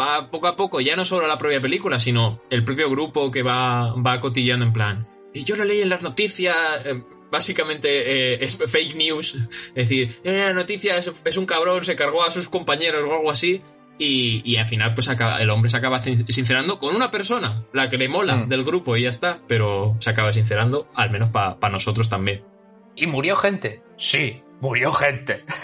va 0.00 0.30
poco 0.30 0.46
a 0.48 0.56
poco, 0.56 0.80
ya 0.80 0.96
no 0.96 1.04
solo 1.04 1.26
la 1.26 1.38
propia 1.38 1.60
película, 1.60 1.98
sino 1.98 2.42
el 2.50 2.64
propio 2.64 2.90
grupo 2.90 3.30
que 3.30 3.42
va, 3.42 3.92
va 3.94 4.20
cotillando 4.20 4.64
en 4.66 4.72
plan. 4.72 5.08
Y 5.32 5.42
yo 5.44 5.56
lo 5.56 5.64
leí 5.64 5.80
en 5.80 5.88
las 5.88 6.02
noticias, 6.02 6.56
eh, 6.84 7.02
básicamente 7.34 7.88
eh, 8.34 8.38
es 8.40 8.56
fake 8.56 8.94
news. 8.96 9.34
Es 9.74 9.74
decir, 9.74 10.16
en 10.24 10.38
las 10.40 10.54
noticias 10.54 11.10
es 11.24 11.36
un 11.36 11.44
cabrón, 11.46 11.84
se 11.84 11.94
cargó 11.96 12.24
a 12.24 12.30
sus 12.30 12.48
compañeros 12.48 13.02
o 13.06 13.12
algo 13.14 13.30
así. 13.30 13.60
Y, 13.98 14.42
y 14.44 14.56
al 14.56 14.66
final, 14.66 14.92
pues 14.94 15.08
acaba- 15.08 15.40
el 15.40 15.50
hombre 15.50 15.70
se 15.70 15.76
acaba 15.76 15.98
sin- 16.00 16.26
sincerando 16.28 16.78
con 16.80 16.96
una 16.96 17.10
persona, 17.12 17.64
la 17.72 17.88
que 17.88 17.96
le 17.98 18.08
mola 18.08 18.34
Mm. 18.36 18.48
del 18.48 18.64
grupo 18.64 18.96
y 18.96 19.02
ya 19.02 19.08
está. 19.08 19.38
Pero 19.46 19.94
se 20.00 20.10
acaba 20.10 20.32
sincerando, 20.32 20.88
al 20.94 21.10
menos 21.10 21.30
para 21.30 21.68
nosotros 21.70 22.08
también. 22.08 22.42
¿Y 22.96 23.06
murió 23.06 23.36
gente? 23.36 23.82
Sí, 23.96 24.42
murió 24.60 24.92
gente. 24.92 25.44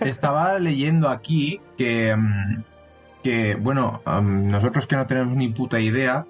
Estaba 0.00 0.58
leyendo 0.58 1.08
aquí 1.08 1.60
que, 1.76 2.14
mm, 2.16 2.62
que 3.22 3.54
bueno, 3.56 4.02
am, 4.04 4.46
nosotros 4.48 4.86
que 4.86 4.96
no 4.96 5.06
tenemos 5.06 5.36
ni 5.36 5.48
puta 5.48 5.80
idea, 5.80 6.26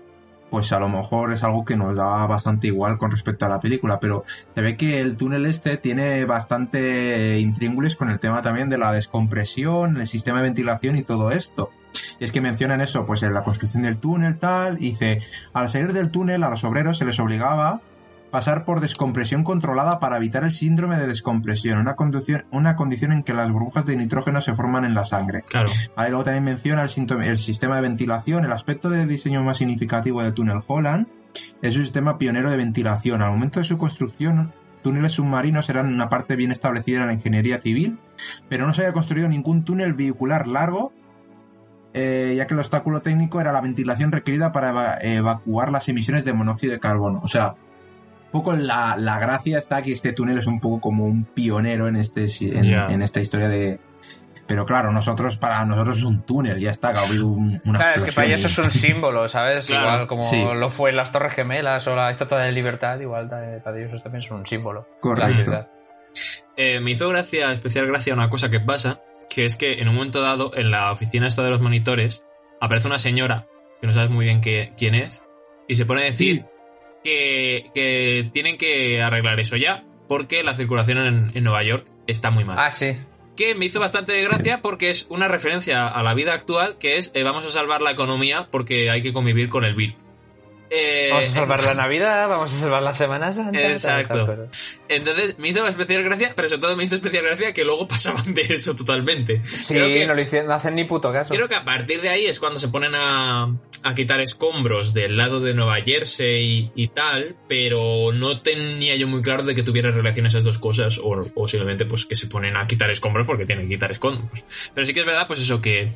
pues 0.51 0.73
a 0.73 0.81
lo 0.81 0.89
mejor 0.89 1.33
es 1.33 1.45
algo 1.45 1.65
que 1.65 1.77
nos 1.77 1.97
da 1.97 2.27
bastante 2.27 2.67
igual 2.67 2.99
con 2.99 3.11
respecto 3.11 3.47
a 3.47 3.49
la 3.49 3.61
película, 3.61 4.01
pero 4.01 4.25
se 4.55 4.61
ve 4.61 4.77
que 4.77 5.01
el 5.01 5.17
túnel 5.17 5.47
este 5.47 5.77
tiene 5.77 6.25
bastante 6.25 7.39
intríngulis 7.39 7.97
con 7.97 8.11
el 8.11 8.19
tema 8.19 8.43
también 8.43 8.69
de 8.69 8.79
la 8.79 8.93
descompresión, 8.93 9.97
el 9.99 10.07
sistema 10.07 10.39
de 10.39 10.45
ventilación 10.45 10.97
y 10.97 11.03
todo 11.03 11.31
esto. 11.31 11.71
Y 12.21 12.25
es 12.25 12.33
que 12.33 12.41
mencionan 12.41 12.81
eso, 12.81 13.05
pues 13.05 13.23
en 13.23 13.35
la 13.35 13.45
construcción 13.45 13.83
del 13.83 13.99
túnel 13.99 14.39
tal, 14.39 14.77
y 14.77 14.91
dice, 14.91 15.23
al 15.53 15.69
salir 15.69 15.93
del 15.93 16.11
túnel 16.11 16.43
a 16.43 16.51
los 16.51 16.65
obreros 16.65 16.99
se 16.99 17.05
les 17.05 17.19
obligaba 17.19 17.81
pasar 18.31 18.65
por 18.65 18.81
descompresión 18.81 19.43
controlada 19.43 19.99
para 20.01 20.17
evitar 20.19 20.45
el 20.45 20.53
síndrome 20.53 20.99
de 20.99 21.07
descompresión, 21.07 21.79
una 21.79 21.95
condición, 21.97 22.45
una 22.51 22.77
condición 22.77 23.13
en 23.13 23.23
que 23.23 23.33
las 23.33 23.51
burbujas 23.51 23.87
de 23.87 23.97
nitrógeno 23.97 24.41
se 24.41 24.55
forman 24.55 24.85
en 24.85 24.95
la 24.95 25.05
sangre. 25.05 25.43
Claro. 25.43 25.71
Vale, 25.97 26.11
luego 26.11 26.25
también 26.25 26.45
menciona 26.45 26.83
el, 26.83 26.89
síntoma- 26.89 27.25
el 27.27 27.39
sistema 27.39 27.77
de 27.77 27.83
ventilación, 27.83 28.45
el 28.45 28.53
aspecto 28.53 28.91
de 28.91 29.07
diseño 29.07 29.43
más 29.43 29.57
significativo 29.57 30.23
del 30.23 30.35
túnel 30.35 30.59
Holland 30.67 31.07
es 31.63 31.77
un 31.77 31.83
sistema 31.85 32.19
pionero 32.19 32.51
de 32.51 32.57
ventilación. 32.57 33.23
Al 33.23 33.31
momento 33.31 33.61
de 33.61 33.65
su 33.65 33.79
construcción, 33.79 34.53
túneles 34.83 35.13
submarinos 35.13 35.69
eran 35.71 35.87
una 35.93 36.09
parte 36.09 36.37
bien 36.37 36.53
establecida 36.53 37.01
en 37.01 37.07
la 37.07 37.13
ingeniería 37.15 37.59
civil, 37.59 37.99
pero 38.49 38.67
no 38.67 38.75
se 38.75 38.83
había 38.83 38.93
construido 38.93 39.29
ningún 39.29 39.65
túnel 39.65 39.95
vehicular 39.95 40.47
largo, 40.49 40.93
eh, 41.95 42.35
ya 42.37 42.47
que 42.47 42.55
el 42.55 42.61
obstáculo 42.61 43.01
técnico 43.03 43.41
era 43.41 43.53
la 43.53 43.61
ventilación 43.61 44.13
requerida 44.13 44.53
para 44.53 44.69
eva- 44.71 44.99
evacuar 45.01 45.73
las 45.73 45.89
emisiones 45.89 46.25
de 46.25 46.33
monóxido 46.33 46.73
de 46.73 46.79
carbono. 46.81 47.21
O 47.23 47.27
sea, 47.29 47.55
poco 48.31 48.55
la, 48.55 48.97
la 48.99 49.19
gracia 49.19 49.59
está 49.59 49.83
que 49.83 49.93
este 49.93 50.13
túnel 50.13 50.39
es 50.39 50.47
un 50.47 50.61
poco 50.61 50.81
como 50.81 51.05
un 51.05 51.25
pionero 51.25 51.89
en, 51.89 51.97
este, 51.97 52.27
en, 52.41 52.67
en 52.67 53.03
esta 53.03 53.21
historia 53.21 53.49
de... 53.49 53.81
Pero 54.47 54.65
claro, 54.65 54.93
nosotros, 54.93 55.37
para 55.37 55.63
nosotros 55.67 55.99
es 55.99 56.05
un 56.05 56.23
túnel, 56.23 56.59
ya 56.59 56.71
está, 56.71 56.93
que 56.93 56.99
ha 56.99 57.03
habido 57.03 57.27
un- 57.27 57.61
una 57.67 57.79
Claro, 57.79 57.99
es 58.01 58.05
que 58.07 58.13
para 58.13 58.29
ellos 58.29 58.45
es 58.47 58.57
un 58.59 58.71
símbolo, 58.71 59.29
¿sabes? 59.29 59.67
Claro, 59.67 59.89
igual 59.91 60.07
como 60.07 60.23
sí. 60.23 60.43
lo 60.43 60.71
fue 60.71 60.93
las 60.93 61.13
Torres 61.13 61.35
Gemelas 61.35 61.87
o 61.87 61.95
la 61.95 62.11
Estatua 62.11 62.41
de 62.41 62.53
Libertad, 62.53 62.99
igual 62.99 63.29
para 63.29 63.79
ellos 63.79 64.03
también 64.03 64.25
es 64.25 64.31
un 64.31 64.47
símbolo. 64.47 64.89
Correcto. 65.01 65.67
Eh, 66.57 66.81
me 66.81 66.93
hizo 66.93 67.09
gracia, 67.11 67.53
especial 67.53 67.87
gracia, 67.87 68.15
una 68.15 68.31
cosa 68.31 68.49
que 68.51 68.59
pasa, 68.61 69.01
que 69.29 69.45
es 69.45 69.57
que 69.57 69.81
en 69.81 69.89
un 69.89 69.95
momento 69.97 70.23
dado, 70.23 70.51
en 70.57 70.71
la 70.71 70.93
oficina 70.93 71.27
esta 71.27 71.43
de 71.43 71.51
los 71.51 71.61
monitores, 71.61 72.25
aparece 72.61 72.89
una 72.89 72.99
señora, 72.99 73.47
que 73.81 73.87
no 73.87 73.93
sabes 73.93 74.09
muy 74.11 74.25
bien 74.25 74.41
qué- 74.41 74.73
quién 74.77 74.95
es, 74.95 75.23
y 75.69 75.77
se 75.77 75.85
pone 75.85 76.01
a 76.03 76.05
decir 76.07 76.47
que, 77.03 77.71
que 77.75 78.29
tienen 78.33 78.57
que 78.57 79.03
arreglar 79.03 79.41
eso 79.41 79.57
ya, 79.57 79.85
porque 80.09 80.43
la 80.43 80.55
circulación 80.55 80.99
en, 80.99 81.31
en 81.35 81.45
Nueva 81.45 81.63
York 81.63 81.87
está 82.07 82.31
muy 82.31 82.45
mal. 82.45 82.57
Ah, 82.59 82.73
sí. 82.73 82.97
Que 83.37 83.55
me 83.55 83.67
hizo 83.67 83.79
bastante 83.79 84.21
gracia 84.23 84.61
porque 84.63 84.91
es 84.91 85.07
una 85.11 85.29
referencia 85.29 85.87
a 85.87 86.03
la 86.03 86.15
vida 86.15 86.35
actual, 86.35 86.77
que 86.79 86.97
es 86.97 87.13
eh, 87.15 87.23
vamos 87.23 87.47
a 87.47 87.51
salvar 87.51 87.81
la 87.83 87.93
economía 87.93 88.49
porque 88.51 88.91
hay 88.91 89.03
que 89.03 89.13
convivir 89.13 89.49
con 89.49 89.65
el 89.65 89.75
virus. 89.75 90.08
Eh, 90.71 91.09
Vamos 91.11 91.29
a 91.29 91.33
salvar 91.33 91.63
la 91.63 91.75
Navidad, 91.75 92.29
vamos 92.29 92.53
a 92.53 92.59
salvar 92.59 92.83
la 92.83 92.95
Semana 92.95 93.33
Santa. 93.33 93.59
Exacto. 93.71 94.27
tal, 94.27 94.37
tal. 94.37 94.49
Entonces 94.89 95.39
me 95.39 95.49
hizo 95.49 95.67
especial 95.67 96.03
gracia, 96.03 96.33
pero 96.37 96.49
sobre 96.49 96.61
todo 96.61 96.77
me 96.77 96.85
hizo 96.85 96.95
especial 96.97 97.25
gracia 97.25 97.53
que 97.53 97.65
luego 97.65 97.89
pasaban 97.89 98.35
de 98.35 98.43
eso 98.43 98.75
totalmente. 98.75 99.43
Sí, 99.45 99.75
Creo 99.75 99.89
que- 99.89 100.07
no, 100.07 100.15
le 100.15 100.21
hicieron- 100.21 100.49
no 100.49 100.55
hacen 100.55 100.75
ni 100.75 100.85
puto 100.85 101.13
caso. 101.13 101.33
Creo 101.35 101.49
que 101.49 101.55
a 101.55 101.65
partir 101.65 102.01
de 102.03 102.11
ahí 102.11 102.27
es 102.27 102.39
cuando 102.39 102.59
se 102.59 102.69
ponen 102.69 102.93
a, 102.95 103.55
a 103.83 103.95
quitar 103.95 104.21
escombros 104.21 104.93
del 104.95 105.17
lado 105.17 105.41
de 105.41 105.55
Nueva 105.55 105.77
Jersey 105.81 106.71
y, 106.75 106.83
y 106.85 106.89
tal, 106.89 107.37
pero 107.49 108.13
no 108.13 108.41
tenía 108.43 108.95
yo 108.97 109.09
muy 109.09 109.23
claro 109.23 109.43
de 109.45 109.55
que 109.55 109.63
tuviera 109.63 109.91
relación 109.91 110.27
esas 110.27 110.45
dos 110.45 110.59
cosas 110.59 110.99
o, 110.99 111.19
o 111.35 111.49
simplemente 111.49 111.87
pues 111.87 112.05
que 112.05 112.15
se 112.17 112.27
ponen 112.27 112.57
a 112.57 112.67
quitar 112.67 112.91
escombros 112.91 113.27
porque 113.27 113.47
tienen 113.47 113.69
que 113.69 113.75
quitar 113.75 113.91
escombros. 113.91 114.45
Pero 114.75 114.85
sí 114.87 114.93
que 114.93 115.01
es 115.01 115.07
verdad 115.07 115.27
pues 115.27 115.41
eso 115.41 115.61
que 115.63 115.93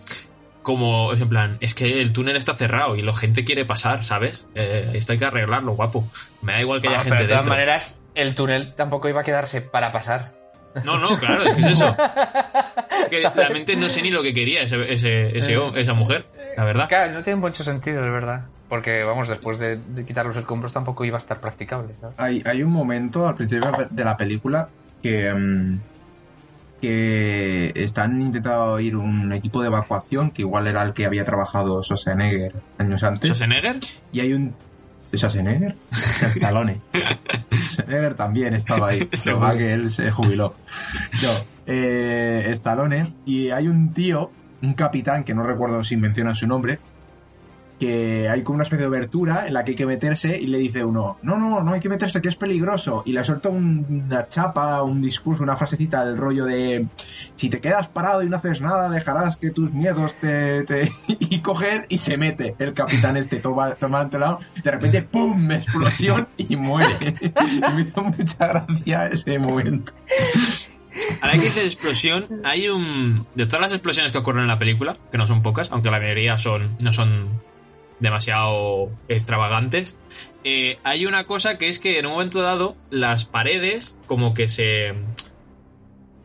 como 0.62 1.12
es 1.12 1.20
en 1.20 1.28
plan, 1.28 1.56
es 1.60 1.74
que 1.74 2.00
el 2.00 2.12
túnel 2.12 2.36
está 2.36 2.54
cerrado 2.54 2.96
y 2.96 3.02
la 3.02 3.12
gente 3.14 3.44
quiere 3.44 3.64
pasar, 3.64 4.04
¿sabes? 4.04 4.46
Eh, 4.54 4.90
esto 4.94 5.12
hay 5.12 5.18
que 5.18 5.24
arreglarlo, 5.26 5.72
guapo. 5.72 6.08
Me 6.42 6.52
da 6.52 6.60
igual 6.60 6.80
que 6.80 6.88
haya 6.88 6.96
Ah, 6.98 7.00
gente 7.00 7.16
pero 7.16 7.22
de 7.22 7.28
todas 7.28 7.40
dentro. 7.44 7.54
maneras, 7.54 8.00
el 8.14 8.34
túnel 8.34 8.74
tampoco 8.76 9.08
iba 9.08 9.20
a 9.20 9.24
quedarse 9.24 9.60
para 9.60 9.92
pasar. 9.92 10.32
No, 10.84 10.98
no, 10.98 11.18
claro, 11.18 11.42
es 11.44 11.54
que 11.54 11.60
es 11.62 11.68
eso. 11.68 11.94
Que 13.10 13.28
realmente 13.34 13.76
no 13.76 13.88
sé 13.88 14.00
ni 14.02 14.10
lo 14.10 14.22
que 14.22 14.32
quería 14.32 14.62
ese, 14.62 14.90
ese, 14.92 15.36
ese- 15.36 15.58
esa 15.74 15.92
mujer, 15.92 16.26
la 16.56 16.64
verdad. 16.64 16.88
Claro, 16.88 17.12
no 17.12 17.22
tiene 17.22 17.38
mucho 17.40 17.62
sentido, 17.64 18.02
de 18.02 18.10
verdad. 18.10 18.46
Porque, 18.68 19.02
vamos, 19.04 19.28
después 19.28 19.58
de, 19.58 19.76
de 19.76 20.06
quitar 20.06 20.24
los 20.24 20.36
escombros 20.36 20.72
tampoco 20.72 21.04
iba 21.04 21.16
a 21.16 21.20
estar 21.20 21.40
practicable. 21.40 21.94
¿sabes? 22.00 22.14
Hay, 22.18 22.42
hay 22.46 22.62
un 22.62 22.70
momento 22.72 23.28
al 23.28 23.34
principio 23.34 23.70
de 23.90 24.04
la 24.04 24.16
película 24.16 24.68
que, 25.02 25.30
mm, 25.32 25.80
que 26.82 27.72
están 27.76 28.20
intentando 28.20 28.80
ir 28.80 28.96
un 28.96 29.32
equipo 29.32 29.62
de 29.62 29.68
evacuación 29.68 30.32
que 30.32 30.42
igual 30.42 30.66
era 30.66 30.82
el 30.82 30.92
que 30.92 31.06
había 31.06 31.24
trabajado 31.24 31.80
Schwarzenegger 31.80 32.54
años 32.76 33.04
antes. 33.04 33.28
¿Schwarzenegger? 33.28 33.78
Y 34.10 34.18
hay 34.18 34.32
un... 34.32 34.52
¿Schwarzenegger? 35.14 35.76
Stallone. 35.92 36.80
Schwarzenegger 37.52 38.14
también 38.14 38.54
estaba 38.54 38.88
ahí. 38.88 39.08
Lo 39.08 39.16
Seguro. 39.16 39.52
que 39.52 39.58
que 39.58 39.72
él 39.74 39.90
se 39.92 40.10
jubiló. 40.10 40.56
No, 41.22 41.28
eh, 41.66 42.48
Stallone. 42.48 43.14
Y 43.26 43.50
hay 43.50 43.68
un 43.68 43.92
tío, 43.94 44.32
un 44.60 44.74
capitán, 44.74 45.22
que 45.22 45.34
no 45.34 45.44
recuerdo 45.44 45.84
si 45.84 45.96
menciona 45.96 46.34
su 46.34 46.48
nombre, 46.48 46.80
que 47.78 48.28
hay 48.28 48.42
como 48.42 48.56
una 48.56 48.64
especie 48.64 48.82
de 48.82 48.86
abertura 48.96 49.46
en 49.48 49.54
la 49.54 49.64
que 49.64 49.72
hay 49.72 49.76
que 49.76 49.86
meterse 49.86 50.38
y 50.38 50.46
le 50.46 50.58
dice 50.58 50.84
uno, 50.84 51.18
no, 51.22 51.36
no, 51.36 51.62
no 51.62 51.72
hay 51.72 51.80
que 51.80 51.88
meterse, 51.88 52.20
que 52.22 52.28
es 52.28 52.36
peligroso. 52.36 53.02
Y 53.04 53.12
le 53.12 53.24
suelta 53.24 53.48
un- 53.48 54.04
una 54.06 54.28
chapa, 54.28 54.82
un 54.82 55.02
discurso, 55.02 55.42
una 55.42 55.56
frasecita 55.56 56.04
del 56.04 56.16
rollo 56.16 56.44
de, 56.44 56.86
si 57.34 57.48
te 57.50 57.60
quedas 57.60 57.88
parado 57.88 58.22
y 58.22 58.28
no 58.28 58.36
haces 58.36 58.60
nada, 58.60 58.88
dejarás 58.88 59.36
que 59.36 59.50
tus 59.50 59.72
miedos 59.72 60.14
te... 60.20 60.62
te... 60.64 60.92
y 61.08 61.40
coger 61.40 61.86
y 61.88 61.98
se 61.98 62.16
mete 62.16 62.54
el 62.58 62.72
capitán 62.72 63.16
este, 63.16 63.36
toma, 63.38 63.74
toma 63.74 64.08
lado, 64.12 64.38
de 64.62 64.70
repente, 64.70 65.02
¡pum!, 65.02 65.50
explosión 65.52 66.28
y 66.36 66.54
muere. 66.56 67.14
y 67.20 67.72
me 67.74 67.82
hizo 67.82 68.02
mucha 68.02 68.46
gracia 68.46 69.06
ese 69.06 69.38
momento. 69.38 69.92
Ahora 71.20 71.32
que 71.34 71.40
dices 71.40 71.64
explosión, 71.64 72.26
hay 72.44 72.68
un. 72.68 73.26
De 73.34 73.46
todas 73.46 73.60
las 73.62 73.72
explosiones 73.72 74.12
que 74.12 74.18
ocurren 74.18 74.42
en 74.42 74.48
la 74.48 74.58
película, 74.58 74.96
que 75.10 75.16
no 75.18 75.26
son 75.26 75.42
pocas, 75.42 75.72
aunque 75.72 75.90
la 75.90 75.98
mayoría 75.98 76.36
son 76.36 76.76
no 76.84 76.92
son 76.92 77.28
demasiado 78.02 78.90
extravagantes, 79.08 79.96
eh, 80.44 80.78
hay 80.84 81.06
una 81.06 81.24
cosa 81.24 81.56
que 81.56 81.68
es 81.68 81.78
que 81.78 81.98
en 81.98 82.04
un 82.06 82.12
momento 82.12 82.42
dado 82.42 82.76
las 82.90 83.24
paredes 83.24 83.96
como 84.06 84.34
que 84.34 84.48
se. 84.48 84.92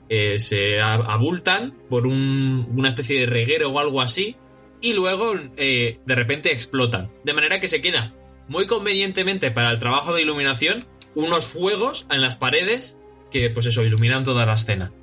eh, 0.10 0.40
se 0.40 0.80
abultan 0.82 1.74
por 1.90 2.08
un- 2.08 2.66
una 2.78 2.88
especie 2.90 3.20
de 3.20 3.26
reguero 3.26 3.70
o 3.70 3.80
algo 3.80 4.00
así, 4.02 4.38
y 4.80 4.94
luego 4.94 5.34
eh, 5.58 6.00
de 6.06 6.16
repente 6.16 6.52
explotan. 6.54 7.12
De 7.26 7.34
manera 7.34 7.60
que 7.60 7.68
se 7.68 7.82
queda 7.82 8.14
muy 8.48 8.66
convenientemente 8.68 9.52
para 9.52 9.70
el 9.70 9.80
trabajo 9.80 10.14
de 10.16 10.22
iluminación 10.22 10.80
unos 11.16 11.48
fuegos 11.52 12.08
en 12.10 12.22
las 12.22 12.38
paredes 12.38 12.98
que, 13.32 13.50
pues 13.50 13.66
eso, 13.66 13.84
iluminan 13.84 14.24
toda 14.24 14.46
la 14.46 14.54
escena. 14.54 14.94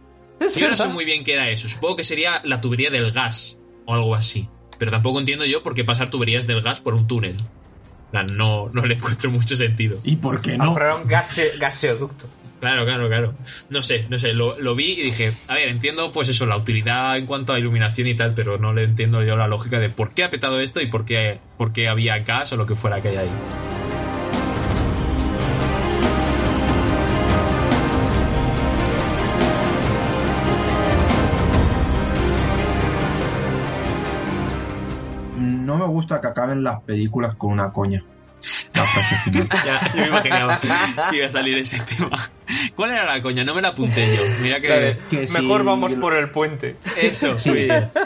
Es 0.41 0.55
Yo 0.55 0.71
no 0.71 0.77
sé 0.77 0.89
muy 0.89 1.05
bien 1.05 1.23
qué 1.23 1.35
era 1.35 1.51
eso. 1.51 1.69
Supongo 1.69 1.97
que 1.97 2.05
sería 2.05 2.41
la 2.45 2.63
tubería 2.63 2.89
del 2.91 3.11
gas 3.11 3.61
o 3.85 3.93
algo 3.93 4.15
así. 4.15 4.49
Pero 4.85 4.91
tampoco 4.91 5.19
entiendo 5.19 5.47
yo 5.47 5.63
por 5.63 5.75
qué 5.75 5.83
pasar 5.83 6.11
tuberías 6.11 6.47
del 6.47 6.61
gas 6.61 6.79
por 6.79 6.93
un 6.93 7.07
túnel. 7.07 7.39
No, 8.13 8.69
no 8.71 8.85
le 8.85 8.97
encuentro 8.97 9.31
mucho 9.31 9.57
sentido. 9.57 9.99
¿Y 10.05 10.17
por 10.17 10.43
qué 10.43 10.59
no? 10.59 10.77
era 10.77 10.95
un 10.95 11.05
gase- 11.09 11.59
gaseoducto. 11.59 12.27
Claro, 12.61 12.85
claro, 12.85 13.09
claro. 13.09 13.35
No 13.71 13.83
sé, 13.83 14.05
no 14.11 14.19
sé. 14.19 14.35
Lo, 14.35 14.59
lo 14.61 14.75
vi 14.75 14.93
y 14.93 15.03
dije, 15.05 15.33
a 15.49 15.55
ver, 15.55 15.69
entiendo 15.69 16.13
pues 16.13 16.29
eso, 16.29 16.45
la 16.45 16.59
utilidad 16.59 17.17
en 17.17 17.25
cuanto 17.25 17.55
a 17.55 17.59
iluminación 17.59 18.07
y 18.09 18.15
tal, 18.15 18.35
pero 18.35 18.59
no 18.59 18.75
le 18.75 18.85
entiendo 18.85 19.23
yo 19.23 19.37
la 19.37 19.49
lógica 19.49 19.81
de 19.81 19.89
por 19.89 20.13
qué 20.13 20.25
ha 20.25 20.29
petado 20.31 20.61
esto 20.61 20.83
y 20.83 20.87
por 20.89 21.07
qué, 21.07 21.41
por 21.57 21.73
qué 21.73 21.89
había 21.89 22.19
gas 22.19 22.53
o 22.53 22.57
lo 22.59 22.67
que 22.67 22.75
fuera 22.75 23.01
que 23.01 23.09
hay 23.09 23.17
ahí. 23.17 23.31
Gusta 35.95 36.21
que 36.21 36.27
acaben 36.27 36.63
las 36.63 36.81
películas 36.83 37.35
con 37.35 37.53
una 37.53 37.73
coña. 37.73 38.03
La 38.75 38.83
frase 38.83 39.17
final. 39.31 39.49
Ya, 39.65 39.81
me 39.95 40.07
imaginaba 40.09 40.61
que 41.11 41.17
iba 41.17 41.27
a 41.27 41.31
salir 41.31 41.57
ese 41.57 41.81
tema. 41.85 42.11
¿Cuál 42.77 42.91
era 42.91 43.05
la 43.07 43.23
coña? 43.23 43.43
No 43.45 43.55
me 43.55 43.63
la 43.63 43.69
apunté 43.69 44.17
yo. 44.17 44.23
Mira 44.43 44.61
que... 44.61 44.99
Mejor 45.33 45.65
vamos 45.65 45.95
por 45.95 46.15
el 46.15 46.31
puente. 46.31 46.77
Eso, 47.01 47.39
Sí. 47.39 47.49
muy 47.51 47.59
bien. 47.65 47.91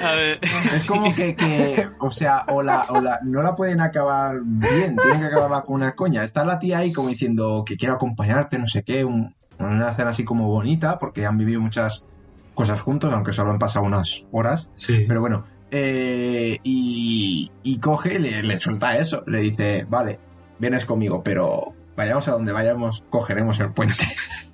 A 0.00 0.12
ver. 0.12 0.38
Es 0.72 0.86
como 0.86 1.12
que, 1.14 1.34
que, 1.34 1.88
o 1.98 2.10
sea, 2.10 2.44
o 2.48 2.62
la, 2.62 2.86
o 2.88 3.00
la- 3.00 3.18
no 3.24 3.42
la 3.42 3.56
pueden 3.56 3.80
acabar 3.80 4.36
bien, 4.42 4.96
tienen 4.96 5.20
que 5.20 5.26
acabarla 5.26 5.62
con 5.62 5.76
una 5.76 5.92
coña. 5.94 6.22
Está 6.24 6.44
la 6.44 6.58
tía 6.58 6.78
ahí 6.78 6.92
como 6.92 7.08
diciendo 7.08 7.64
que 7.66 7.76
quiero 7.76 7.94
acompañarte, 7.94 8.58
no 8.58 8.66
sé 8.66 8.82
qué, 8.84 9.04
un- 9.04 9.34
una 9.58 9.90
escena 9.90 10.10
así 10.10 10.24
como 10.24 10.48
bonita, 10.48 10.98
porque 10.98 11.26
han 11.26 11.36
vivido 11.38 11.60
muchas 11.60 12.04
cosas 12.54 12.80
juntos, 12.80 13.12
aunque 13.12 13.32
solo 13.32 13.50
han 13.50 13.58
pasado 13.58 13.84
unas 13.84 14.26
horas. 14.32 14.70
Sí. 14.74 15.04
Pero 15.06 15.20
bueno, 15.20 15.44
eh, 15.70 16.58
y, 16.62 17.50
y 17.62 17.78
coge, 17.78 18.14
y 18.14 18.18
le, 18.18 18.42
le 18.42 18.60
suelta 18.60 18.96
eso, 18.98 19.24
le 19.26 19.40
dice, 19.40 19.86
vale, 19.88 20.18
vienes 20.58 20.84
conmigo, 20.84 21.22
pero 21.22 21.74
vayamos 21.96 22.28
a 22.28 22.32
donde 22.32 22.52
vayamos, 22.52 23.04
cogeremos 23.10 23.58
el 23.60 23.72
puente. 23.72 24.04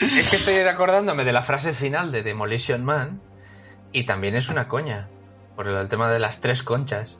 Es 0.00 0.30
que 0.30 0.36
estoy 0.36 0.54
acordándome 0.66 1.26
de 1.26 1.32
la 1.34 1.42
frase 1.42 1.74
final 1.74 2.10
de 2.10 2.22
Demolition 2.22 2.82
Man 2.82 3.20
y 3.92 4.06
también 4.06 4.34
es 4.34 4.48
una 4.48 4.66
coña 4.66 5.08
por 5.56 5.68
el 5.68 5.88
tema 5.88 6.10
de 6.10 6.18
las 6.18 6.40
tres 6.40 6.62
conchas. 6.62 7.18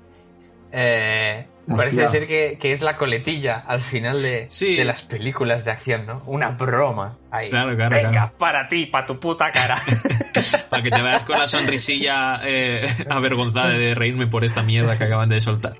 Eh, 0.72 1.46
parece 1.76 2.08
ser 2.08 2.26
que, 2.26 2.58
que 2.60 2.72
es 2.72 2.80
la 2.80 2.96
coletilla 2.96 3.56
al 3.66 3.80
final 3.80 4.20
de, 4.22 4.46
Sí. 4.48 4.76
de 4.76 4.84
las 4.84 5.02
películas 5.02 5.64
de 5.64 5.70
acción, 5.72 6.06
¿no? 6.06 6.22
Una 6.26 6.50
broma. 6.50 7.18
Ahí. 7.30 7.48
Claro, 7.50 7.74
claro, 7.76 7.94
Venga, 7.96 8.10
claro. 8.10 8.32
para 8.38 8.68
ti, 8.68 8.86
para 8.86 9.06
tu 9.06 9.18
puta 9.20 9.50
cara. 9.52 9.80
Para 10.70 10.82
que 10.82 10.90
te 10.90 11.02
veas 11.02 11.24
con 11.24 11.38
la 11.38 11.46
sonrisilla 11.46 12.40
eh, 12.44 12.86
avergonzada 13.08 13.70
de 13.70 13.94
reírme 13.94 14.26
por 14.28 14.44
esta 14.44 14.62
mierda 14.62 14.96
que 14.96 15.04
acaban 15.04 15.28
de 15.28 15.40
soltar. 15.40 15.74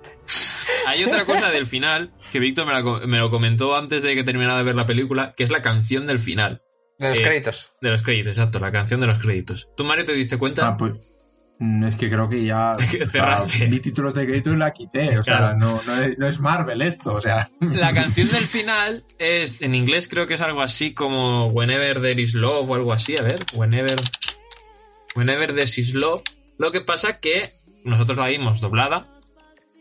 Hay 0.87 1.05
otra 1.05 1.25
cosa 1.25 1.51
del 1.51 1.67
final 1.67 2.13
que 2.33 2.41
Víctor 2.41 2.67
me, 2.67 2.73
la 2.73 2.83
co- 2.83 3.01
me 3.07 3.19
lo 3.19 3.31
comentó 3.31 3.77
antes 3.77 4.03
de 4.03 4.15
que 4.15 4.25
terminara 4.25 4.59
de 4.59 4.65
ver 4.65 4.75
la 4.75 4.87
película, 4.87 5.35
que 5.37 5.45
es 5.45 5.51
la 5.51 5.63
canción 5.63 6.07
del 6.07 6.19
final. 6.19 6.63
De 6.99 7.09
los 7.11 7.19
Eh, 7.19 7.23
créditos. 7.23 7.73
De 7.81 7.91
los 7.91 8.03
créditos, 8.03 8.37
exacto, 8.37 8.59
la 8.59 8.71
canción 8.73 9.01
de 9.01 9.07
los 9.07 9.19
créditos. 9.19 9.69
¿Tú, 9.77 9.85
Mario, 9.85 10.05
te 10.05 10.13
diste 10.13 10.37
cuenta? 10.37 10.67
Ah, 10.69 10.77
pues, 10.77 10.93
es 11.61 11.97
que 11.97 12.09
creo 12.09 12.29
que 12.29 12.43
ya 12.45 12.77
Que 12.91 13.03
o 13.03 13.07
sea, 13.07 13.37
cerraste. 13.37 13.69
mi 13.69 13.81
título 13.81 14.13
de 14.13 14.27
crédito 14.27 14.55
la 14.57 14.73
quité. 14.73 15.19
O 15.19 15.23
sea, 15.23 15.53
no, 15.55 15.81
no, 15.87 15.95
es, 16.03 16.19
no 16.19 16.27
es 16.27 16.41
Marvel 16.41 16.81
esto. 16.83 17.13
O 17.13 17.21
sea, 17.21 17.51
La 17.61 17.93
canción 17.95 18.29
del 18.31 18.47
final 18.47 19.05
es, 19.19 19.61
en 19.61 19.75
inglés 19.75 20.09
creo 20.09 20.27
que 20.27 20.35
es 20.35 20.41
algo 20.41 20.63
así 20.63 20.95
como 20.95 21.47
Whenever 21.49 22.01
There 22.01 22.21
Is 22.21 22.35
Love 22.35 22.71
o 22.71 22.75
algo 22.75 22.93
así, 22.93 23.15
a 23.19 23.23
ver, 23.23 23.39
Whenever, 23.55 23.97
whenever 25.15 25.49
There 25.53 25.65
Is 25.65 25.95
Love. 25.95 26.23
Lo 26.59 26.73
que 26.73 26.81
pasa 26.81 27.19
que 27.21 27.53
nosotros 27.85 28.19
la 28.19 28.27
vimos 28.27 28.61
doblada, 28.61 29.09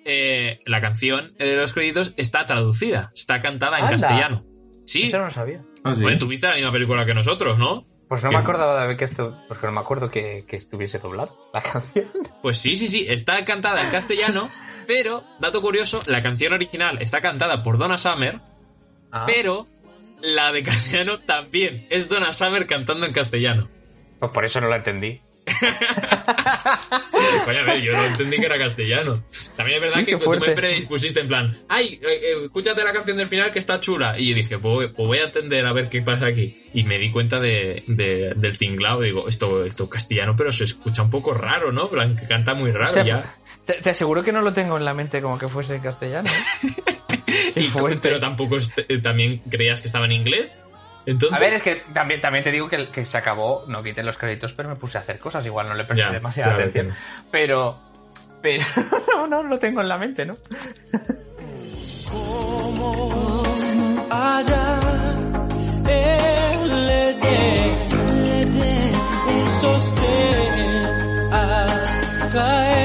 eh, 0.05 0.59
la 0.65 0.81
canción 0.81 1.33
de 1.37 1.55
los 1.55 1.73
créditos 1.73 2.13
está 2.17 2.45
traducida, 2.45 3.11
está 3.13 3.41
cantada 3.41 3.77
en 3.79 3.85
Anda. 3.85 3.97
castellano. 3.97 4.45
Sí, 4.85 5.03
Eso 5.09 5.19
no 5.19 5.25
lo 5.25 5.31
sabía. 5.31 5.61
Ah, 5.83 5.93
sí. 5.93 6.01
Bueno, 6.01 6.17
tuviste 6.17 6.47
la 6.47 6.55
misma 6.55 6.71
película 6.71 7.05
que 7.05 7.13
nosotros, 7.13 7.59
¿no? 7.59 7.85
Pues 8.09 8.23
no 8.23 8.29
¿Qué 8.31 8.35
me 8.35 8.41
acordaba 8.41 8.81
de 8.81 8.87
ver 8.87 8.97
que 8.97 9.05
esto. 9.05 9.37
Porque 9.47 9.67
no 9.67 9.71
me 9.71 9.79
acuerdo 9.79 10.09
que, 10.09 10.43
que 10.45 10.57
estuviese 10.57 10.99
doblado 10.99 11.49
la 11.53 11.61
canción. 11.63 12.09
Pues 12.41 12.57
sí, 12.57 12.75
sí, 12.75 12.87
sí, 12.89 13.05
está 13.07 13.45
cantada 13.45 13.83
en 13.83 13.91
castellano, 13.91 14.49
pero, 14.87 15.23
dato 15.39 15.61
curioso, 15.61 16.01
la 16.07 16.21
canción 16.21 16.51
original 16.51 16.97
está 17.01 17.21
cantada 17.21 17.63
por 17.63 17.77
Donna 17.77 17.97
Summer, 17.97 18.41
Ah, 19.11 19.23
pero 19.25 19.67
la 20.21 20.51
de 20.51 20.63
castellano 20.63 21.19
también 21.19 21.87
es 21.89 22.09
Donna 22.09 22.31
Summer 22.31 22.67
cantando 22.67 23.05
en 23.05 23.13
castellano. 23.13 23.69
Pues 24.19 24.31
por 24.31 24.45
eso 24.45 24.59
no 24.61 24.67
la 24.67 24.77
entendí. 24.77 25.21
Coño, 27.45 27.59
a 27.59 27.63
ver, 27.63 27.81
yo 27.81 27.93
no 27.93 28.05
entendí 28.05 28.37
que 28.37 28.45
era 28.45 28.57
castellano. 28.57 29.23
También 29.55 29.77
es 29.77 29.81
verdad 29.83 29.99
Sí, 29.99 30.05
que 30.05 30.17
tú 30.17 30.29
me 30.31 30.49
predispusiste 30.51 31.19
en 31.21 31.27
plan, 31.27 31.55
ay, 31.67 31.99
eh, 32.03 32.07
eh, 32.23 32.43
escúchate 32.45 32.83
la 32.83 32.93
canción 32.93 33.17
del 33.17 33.27
final 33.27 33.51
que 33.51 33.59
está 33.59 33.79
chula. 33.79 34.17
Y 34.19 34.29
yo 34.29 34.35
dije, 34.35 34.57
pues, 34.59 34.89
pues 34.95 35.07
voy 35.07 35.19
a 35.19 35.25
atender 35.25 35.65
a 35.65 35.73
ver 35.73 35.89
qué 35.89 36.01
pasa 36.01 36.27
aquí. 36.27 36.55
Y 36.73 36.83
me 36.83 36.97
di 36.99 37.11
cuenta 37.11 37.39
de, 37.39 37.83
de- 37.87 38.33
del 38.35 38.57
tinglado. 38.57 39.01
Digo, 39.01 39.27
esto, 39.27 39.65
esto 39.65 39.89
castellano, 39.89 40.35
pero 40.37 40.51
se 40.51 40.63
escucha 40.65 41.01
un 41.03 41.09
poco 41.09 41.33
raro, 41.33 41.71
¿no? 41.71 41.89
Plan, 41.89 42.15
que 42.15 42.25
canta 42.27 42.53
muy 42.53 42.71
raro 42.71 42.91
O 42.91 42.93
sea, 42.93 43.03
ya. 43.05 43.35
Te, 43.65 43.73
te 43.73 43.89
aseguro 43.91 44.23
que 44.23 44.31
no 44.31 44.41
lo 44.41 44.53
tengo 44.53 44.77
en 44.77 44.85
la 44.85 44.93
mente 44.93 45.21
como 45.21 45.37
que 45.37 45.47
fuese 45.47 45.75
en 45.75 45.81
castellano. 45.81 46.29
¿eh? 46.29 46.89
Y- 47.55 47.71
pero 48.01 48.19
tampoco 48.19 48.57
también 49.03 49.39
creías 49.49 49.81
que 49.81 49.87
estaba 49.87 50.05
en 50.05 50.11
inglés. 50.13 50.51
Entonces, 51.05 51.37
A 51.37 51.41
ver, 51.41 51.53
es 51.53 51.63
que 51.63 51.83
también, 51.93 52.21
también 52.21 52.43
te 52.43 52.51
digo 52.51 52.67
que, 52.67 52.89
que 52.91 53.05
se 53.05 53.17
acabó, 53.17 53.65
no 53.67 53.81
quité 53.81 54.03
los 54.03 54.17
créditos, 54.17 54.53
pero 54.53 54.69
me 54.69 54.75
puse 54.75 54.97
a 54.97 55.01
hacer 55.01 55.17
cosas, 55.19 55.45
igual 55.45 55.67
no 55.67 55.73
le 55.73 55.85
presté 55.85 56.05
Ya, 56.05 56.11
demasiada 56.11 56.55
claro, 56.55 56.69
atención. 56.69 56.95
Pero, 57.31 57.79
pero, 58.41 58.65
no, 59.15 59.27
no 59.27 59.43
lo 59.43 59.57
tengo 59.59 59.81
en 59.81 59.87
la 59.87 59.97
mente, 59.97 60.25
¿no? 60.25 60.37
allá 64.11 64.79
él 65.87 66.85
le 66.87 67.13
dé 67.15 68.91
un 69.33 69.49
sostén 69.49 70.85
a 71.31 71.67
caer, 72.33 72.78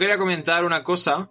quería 0.00 0.18
comentar 0.18 0.64
una 0.64 0.82
cosa 0.82 1.30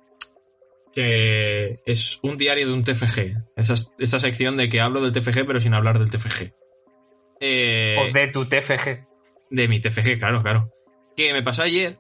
que 0.93 1.81
es 1.85 2.19
un 2.23 2.37
diario 2.37 2.67
de 2.67 2.73
un 2.73 2.83
TFG. 2.83 3.35
Esa, 3.55 3.73
esta 3.99 4.19
sección 4.19 4.55
de 4.55 4.69
que 4.69 4.79
hablo 4.81 5.01
del 5.01 5.11
TFG 5.11 5.45
pero 5.45 5.59
sin 5.59 5.73
hablar 5.73 5.99
del 5.99 6.09
TFG. 6.09 6.53
Eh, 7.41 7.97
O 7.99 8.13
de 8.13 8.27
tu 8.27 8.47
TFG. 8.47 9.05
de 9.49 9.67
mi 9.67 9.81
TFG, 9.81 10.17
claro, 10.19 10.41
claro. 10.41 10.71
Que 11.15 11.33
me 11.33 11.43
pasó 11.43 11.63
ayer 11.63 11.99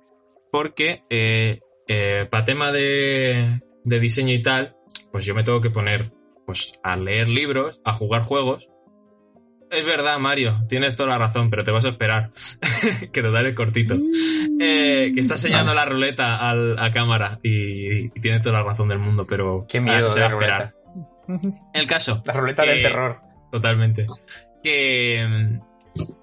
porque 0.51 1.03
eh, 1.09 1.59
eh, 1.87 2.25
para 2.29 2.45
tema 2.45 2.71
de, 2.71 3.59
de 3.83 3.99
diseño 3.99 4.33
y 4.33 4.41
tal, 4.41 4.75
pues 5.11 5.25
yo 5.25 5.35
me 5.35 5.43
tengo 5.43 5.61
que 5.61 5.69
poner 5.69 6.11
pues 6.45 6.73
a 6.83 6.97
leer 6.97 7.27
libros, 7.27 7.81
a 7.85 7.93
jugar 7.93 8.23
juegos. 8.23 8.69
Es 9.71 9.85
verdad, 9.85 10.17
Mario, 10.17 10.63
tienes 10.67 10.95
toda 10.95 11.09
la 11.09 11.17
razón, 11.19 11.49
pero 11.49 11.63
te 11.63 11.71
vas 11.71 11.85
a 11.85 11.89
esperar. 11.89 12.31
que 13.13 13.21
te 13.21 13.31
daré 13.31 13.53
cortito. 13.53 13.95
Eh, 14.59 15.11
que 15.13 15.19
está 15.19 15.35
enseñando 15.35 15.73
la 15.73 15.85
ruleta 15.85 16.37
al- 16.37 16.77
a 16.79 16.91
cámara 16.91 17.39
y, 17.43 18.05
y 18.05 18.09
tiene 18.21 18.39
toda 18.39 18.59
la 18.59 18.63
razón 18.63 18.87
del 18.89 18.99
mundo, 18.99 19.25
pero 19.27 19.65
Qué 19.69 19.79
miedo 19.79 20.07
ah, 20.07 20.09
se 20.09 20.19
va 20.21 20.25
a 20.27 20.29
esperar. 20.29 20.73
El 21.73 21.85
caso. 21.87 22.23
La 22.25 22.33
ruleta 22.33 22.63
del 22.63 22.81
terror. 22.81 23.19
Totalmente. 23.51 24.05
Que, 24.63 25.59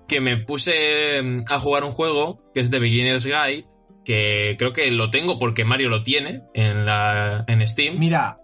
que 0.08 0.20
me 0.20 0.36
puse 0.38 1.22
mm, 1.22 1.44
a 1.48 1.58
jugar 1.60 1.84
un 1.84 1.92
juego 1.92 2.42
que 2.52 2.60
es 2.60 2.70
The 2.70 2.80
Beginner's 2.80 3.26
Guide, 3.26 3.64
que 4.04 4.56
creo 4.58 4.72
que 4.72 4.90
lo 4.90 5.10
tengo 5.10 5.38
porque 5.38 5.64
Mario 5.64 5.88
lo 5.88 6.02
tiene 6.02 6.42
en, 6.54 6.84
la, 6.84 7.44
en 7.46 7.64
Steam. 7.66 7.98
Mira, 7.98 8.38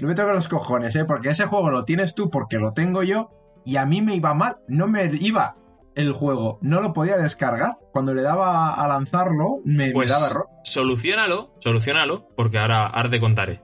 No 0.00 0.08
me 0.08 0.14
toques 0.14 0.34
los 0.34 0.48
cojones, 0.48 0.94
¿eh? 0.96 1.04
Porque 1.04 1.30
ese 1.30 1.46
juego 1.46 1.70
lo 1.70 1.84
tienes 1.84 2.14
tú 2.14 2.30
porque 2.30 2.56
lo 2.58 2.72
tengo 2.72 3.02
yo 3.02 3.30
y 3.64 3.76
a 3.76 3.86
mí 3.86 4.02
me 4.02 4.14
iba 4.14 4.34
mal. 4.34 4.56
No 4.68 4.86
me 4.86 5.10
iba 5.20 5.56
el 5.94 6.12
juego. 6.12 6.58
No 6.62 6.80
lo 6.80 6.92
podía 6.92 7.16
descargar. 7.16 7.78
Cuando 7.92 8.14
le 8.14 8.22
daba 8.22 8.74
a 8.74 8.88
lanzarlo, 8.88 9.60
me, 9.64 9.86
me 9.88 9.92
Pues 9.92 10.10
daba 10.10 10.28
error. 10.28 10.46
solucionalo, 10.64 11.52
solucionalo, 11.60 12.28
porque 12.36 12.58
ahora, 12.58 12.86
ahora 12.86 13.10
te 13.10 13.20
contaré. 13.20 13.62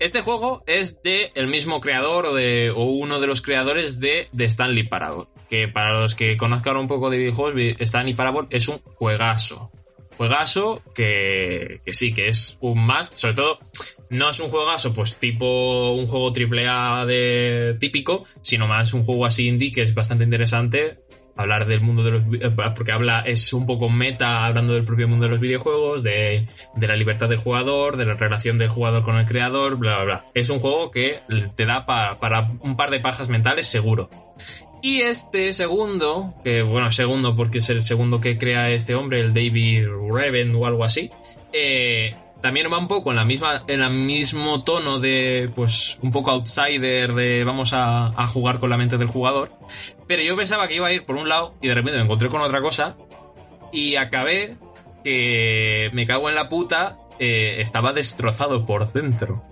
Este 0.00 0.22
juego 0.22 0.62
es 0.66 1.00
de 1.02 1.30
el 1.34 1.46
mismo 1.46 1.80
creador 1.80 2.26
o, 2.26 2.34
de, 2.34 2.70
o 2.74 2.84
uno 2.84 3.20
de 3.20 3.26
los 3.28 3.40
creadores 3.42 4.00
de, 4.00 4.28
de 4.32 4.44
Stanley 4.46 4.88
Parable. 4.88 5.26
Que 5.48 5.68
para 5.68 6.00
los 6.00 6.14
que 6.16 6.36
conozcan 6.36 6.76
un 6.76 6.88
poco 6.88 7.10
de 7.10 7.18
videojuegos, 7.18 7.54
vi- 7.54 7.76
Stanley 7.78 8.14
Parable 8.14 8.48
es 8.50 8.68
un 8.68 8.78
juegazo. 8.96 9.70
Juegazo 10.16 10.82
que, 10.94 11.80
que 11.84 11.92
sí, 11.92 12.12
que 12.12 12.28
es 12.28 12.56
un 12.60 12.86
must. 12.86 13.14
Sobre 13.16 13.34
todo, 13.34 13.58
no 14.10 14.30
es 14.30 14.40
un 14.40 14.48
juegazo 14.50 14.92
pues 14.92 15.16
tipo 15.16 15.92
un 15.92 16.06
juego 16.06 16.32
AAA 16.32 17.06
de 17.06 17.76
típico, 17.80 18.24
sino 18.42 18.66
más 18.66 18.94
un 18.94 19.04
juego 19.04 19.26
así 19.26 19.46
indie 19.46 19.72
que 19.72 19.82
es 19.82 19.94
bastante 19.94 20.24
interesante. 20.24 20.98
Hablar 21.36 21.66
del 21.66 21.80
mundo 21.80 22.04
de 22.04 22.10
los 22.12 22.22
eh, 22.40 22.72
porque 22.76 22.92
habla, 22.92 23.22
es 23.26 23.52
un 23.52 23.66
poco 23.66 23.88
meta 23.90 24.46
hablando 24.46 24.72
del 24.74 24.84
propio 24.84 25.08
mundo 25.08 25.24
de 25.26 25.32
los 25.32 25.40
videojuegos, 25.40 26.04
de, 26.04 26.46
de 26.76 26.86
la 26.86 26.94
libertad 26.94 27.28
del 27.28 27.38
jugador, 27.38 27.96
de 27.96 28.06
la 28.06 28.14
relación 28.14 28.56
del 28.56 28.68
jugador 28.68 29.02
con 29.02 29.16
el 29.16 29.26
creador, 29.26 29.76
bla 29.76 29.96
bla 29.96 30.04
bla. 30.04 30.24
Es 30.32 30.48
un 30.50 30.60
juego 30.60 30.92
que 30.92 31.18
te 31.56 31.66
da 31.66 31.86
pa- 31.86 32.20
para 32.20 32.52
un 32.60 32.76
par 32.76 32.90
de 32.90 33.00
pajas 33.00 33.28
mentales 33.28 33.66
seguro. 33.66 34.08
Y 34.84 35.00
este 35.00 35.54
segundo, 35.54 36.34
que 36.44 36.60
bueno, 36.62 36.90
segundo 36.90 37.34
porque 37.34 37.56
es 37.56 37.70
el 37.70 37.82
segundo 37.82 38.20
que 38.20 38.36
crea 38.36 38.68
este 38.68 38.94
hombre, 38.94 39.22
el 39.22 39.32
David 39.32 39.86
Reven 40.12 40.54
o 40.54 40.66
algo 40.66 40.84
así, 40.84 41.08
eh, 41.54 42.14
también 42.42 42.70
va 42.70 42.76
un 42.76 42.86
poco 42.86 43.08
en 43.08 43.16
la 43.16 43.24
misma, 43.24 43.64
en 43.66 43.80
el 43.80 43.90
mismo 43.94 44.62
tono 44.62 45.00
de, 45.00 45.50
pues, 45.54 45.98
un 46.02 46.12
poco 46.12 46.32
outsider 46.32 47.14
de 47.14 47.44
vamos 47.44 47.72
a, 47.72 48.08
a 48.08 48.26
jugar 48.26 48.60
con 48.60 48.68
la 48.68 48.76
mente 48.76 48.98
del 48.98 49.08
jugador. 49.08 49.52
Pero 50.06 50.22
yo 50.22 50.36
pensaba 50.36 50.68
que 50.68 50.74
iba 50.74 50.86
a 50.88 50.92
ir 50.92 51.06
por 51.06 51.16
un 51.16 51.30
lado 51.30 51.54
y 51.62 51.68
de 51.68 51.74
repente 51.76 51.96
me 51.96 52.04
encontré 52.04 52.28
con 52.28 52.42
otra 52.42 52.60
cosa 52.60 52.94
y 53.72 53.96
acabé 53.96 54.58
que 55.02 55.88
me 55.94 56.04
cago 56.04 56.28
en 56.28 56.34
la 56.34 56.50
puta, 56.50 56.98
eh, 57.18 57.56
estaba 57.60 57.94
destrozado 57.94 58.66
por 58.66 58.92
dentro. 58.92 59.42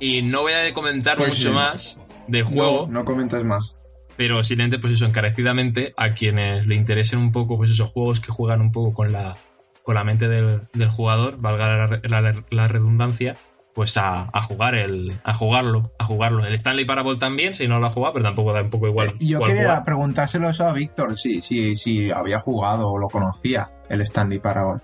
Y 0.00 0.22
no 0.22 0.42
voy 0.42 0.54
a 0.54 0.74
comentar 0.74 1.18
Pues 1.18 1.28
mucho 1.28 1.50
sí. 1.50 1.54
más 1.54 2.00
del 2.26 2.42
juego 2.42 2.88
No, 2.88 3.00
no 3.00 3.04
comentes 3.04 3.44
más. 3.44 3.76
Pero 4.16 4.42
simplemente 4.44 4.78
pues 4.78 4.92
eso 4.94 5.06
encarecidamente 5.06 5.94
a 5.96 6.10
quienes 6.10 6.66
le 6.68 6.74
interesen 6.74 7.18
un 7.18 7.32
poco 7.32 7.56
pues 7.56 7.70
esos 7.70 7.90
juegos 7.90 8.20
que 8.20 8.30
juegan 8.32 8.60
un 8.60 8.72
poco 8.72 8.94
con 8.94 9.12
la 9.12 9.36
con 9.82 9.94
la 9.96 10.04
mente 10.04 10.28
del, 10.28 10.62
del 10.74 10.88
jugador 10.88 11.38
valga 11.40 11.86
la, 12.04 12.20
la- 12.20 12.44
la 12.50 12.68
redundancia 12.68 13.36
pues 13.74 13.96
a, 13.96 14.28
a 14.32 14.42
jugar 14.42 14.74
el 14.74 15.12
a 15.24 15.32
jugarlo 15.34 15.90
a 15.98 16.04
jugarlo 16.04 16.44
el 16.44 16.52
Stanley 16.54 16.84
Parable 16.84 17.16
también 17.16 17.54
si 17.54 17.66
no 17.66 17.80
lo 17.80 17.86
ha 17.86 17.88
jugado 17.88 18.12
pero 18.12 18.24
tampoco 18.26 18.52
da 18.52 18.60
un 18.62 18.70
poco 18.70 18.86
igual 18.86 19.08
Eh, 19.08 19.14
Yo 19.26 19.40
quería 19.40 19.62
jugar. 19.62 19.84
preguntárselo 19.84 20.50
eso 20.50 20.66
a 20.66 20.72
Víctor, 20.72 21.16
si, 21.18 21.40
si, 21.40 21.74
si 21.76 22.10
había 22.10 22.38
jugado 22.38 22.90
o 22.90 22.98
lo 22.98 23.08
conocía, 23.08 23.70
el 23.88 24.02
Stanley 24.02 24.38
Parable. 24.40 24.82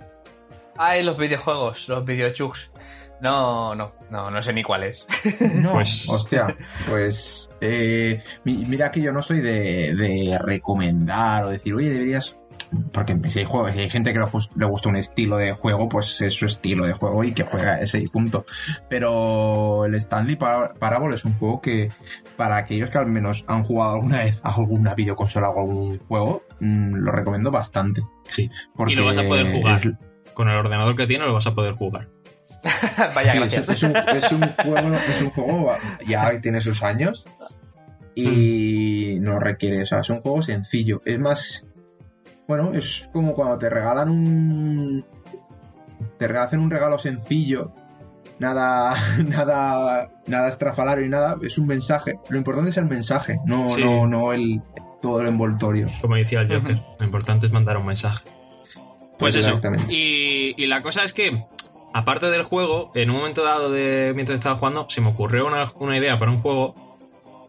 Ay, 0.79 1.03
los 1.03 1.19
videojuegos, 1.19 1.89
los 1.89 2.05
videochugs. 2.05 2.71
No, 3.21 3.75
no, 3.75 3.93
no, 4.11 4.31
no 4.31 4.43
sé 4.43 4.53
ni 4.53 4.63
cuál 4.63 4.85
es. 4.85 5.07
No, 5.55 5.73
Pues- 5.73 6.09
hostia, 6.09 6.57
pues 6.89 7.51
eh, 7.61 8.23
mi- 8.45 8.65
mira 8.67 8.91
que 8.91 9.01
yo 9.01 9.13
no 9.13 9.23
soy 9.23 9.41
de, 9.41 9.95
de 9.95 10.39
recomendar 10.41 11.45
o 11.45 11.51
decir, 11.51 11.75
oye, 11.75 11.91
deberías... 11.91 12.37
Porque 12.93 13.19
si 13.31 13.39
hay, 13.39 13.45
juegos, 13.47 13.73
si 13.73 13.81
hay 13.81 13.89
gente 13.89 14.13
que 14.13 14.19
le, 14.19 14.27
gus- 14.27 14.51
le 14.55 14.67
gusta 14.67 14.91
un 14.91 14.97
estilo 14.97 15.39
de 15.39 15.53
juego, 15.53 15.89
pues 15.89 16.21
es 16.21 16.35
su 16.35 16.45
estilo 16.45 16.85
de 16.87 16.93
juego 16.93 17.25
y 17.25 17.33
que 17.33 17.45
juega 17.45 17.81
ese 17.81 17.99
y 17.99 18.09
punto. 18.09 18.45
Pero 18.91 19.87
el 19.87 19.95
Stanley 19.95 20.37
Par- 20.37 20.75
Parable 20.79 21.15
es 21.15 21.25
un 21.25 21.33
juego 21.39 21.63
que, 21.63 21.91
para 22.37 22.57
aquellos 22.59 22.91
que 22.91 22.99
al 22.99 23.07
menos 23.07 23.45
han 23.49 23.65
jugado 23.65 23.95
alguna 23.95 24.19
vez 24.19 24.39
a 24.43 24.55
alguna 24.55 24.95
videoconsola 24.95 25.49
o 25.49 25.61
algún 25.61 25.99
juego, 25.99 26.43
mm, 26.61 26.95
lo 26.97 27.11
recomiendo 27.13 27.51
bastante. 27.51 28.03
sí 28.27 28.51
Porque 28.77 28.93
y 28.93 28.97
lo 28.97 29.07
vas 29.07 29.17
a 29.19 29.23
poder 29.23 29.51
jugar 29.51 29.81
es- 29.87 29.95
con 30.35 30.49
el 30.51 30.57
ordenador 30.57 30.95
que 30.95 31.07
tiene 31.07 31.25
lo 31.25 31.33
vas 31.33 31.47
a 31.47 31.55
poder 31.55 31.75
jugar 31.75 32.09
Vaya, 33.15 33.33
Sí, 33.33 33.39
gracias. 33.39 33.69
Es, 33.69 33.77
es 33.77 33.83
un, 33.83 33.97
es 33.97 34.33
un 34.33 34.41
juego, 34.53 34.97
es 35.09 35.21
un 35.23 35.31
juego 35.31 35.77
ya 36.07 36.41
tiene 36.41 36.61
sus 36.61 36.83
años 36.83 37.25
y 38.15 39.19
no 39.21 39.39
requiere, 39.39 39.83
o 39.83 39.87
sea, 39.87 40.01
es 40.01 40.11
un 40.11 40.21
juego 40.21 40.43
sencillo. 40.43 41.01
Es 41.05 41.19
más, 41.19 41.67
bueno, 42.49 42.73
es 42.75 43.09
como 43.13 43.33
cuando 43.35 43.59
te 43.59 43.71
regalan 43.71 44.09
un, 44.09 45.05
te 46.19 46.25
hacen 46.27 46.61
un 46.61 46.71
regalo 46.71 46.99
sencillo, 46.99 47.73
nada, 48.41 48.95
nada, 49.25 50.11
nada 50.27 50.49
estrafalario 50.49 51.05
y 51.07 51.09
nada, 51.09 51.37
es 51.43 51.59
un 51.59 51.67
mensaje. 51.69 52.19
Lo 52.29 52.39
importante 52.39 52.71
es 52.71 52.77
el 52.77 52.87
mensaje, 52.87 53.39
no, 53.47 53.69
Sí. 53.69 53.83
no, 53.85 54.07
no 54.07 54.33
el 54.33 54.63
todo 55.01 55.21
el 55.21 55.29
envoltorio. 55.29 55.87
como 56.01 56.17
decía 56.17 56.41
el 56.41 56.53
Joker 56.53 56.77
lo 56.99 57.07
importante 57.07 57.47
es 57.47 57.53
mandar 57.53 57.77
un 57.77 57.87
mensaje 57.87 58.25
pues 59.17 59.37
eso 59.37 59.49
Exactamente. 59.49 59.93
Y, 59.93 60.55
y 60.57 60.67
la 60.67 60.83
cosa 60.83 61.05
es 61.05 61.13
que, 61.13 61.45
aparte 61.93 62.31
del 62.31 62.43
juego, 62.43 62.93
en 62.95 63.11
un 63.11 63.17
momento 63.17 63.43
dado 63.43 63.71
de 63.71 64.13
mientras 64.15 64.39
estaba 64.39 64.57
jugando, 64.57 64.87
se 64.89 65.01
me 65.01 65.09
ocurrió 65.09 65.47
una, 65.47 65.71
una 65.79 65.97
idea 65.99 66.19
para 66.19 66.31
un 66.31 66.41
juego. 66.41 66.75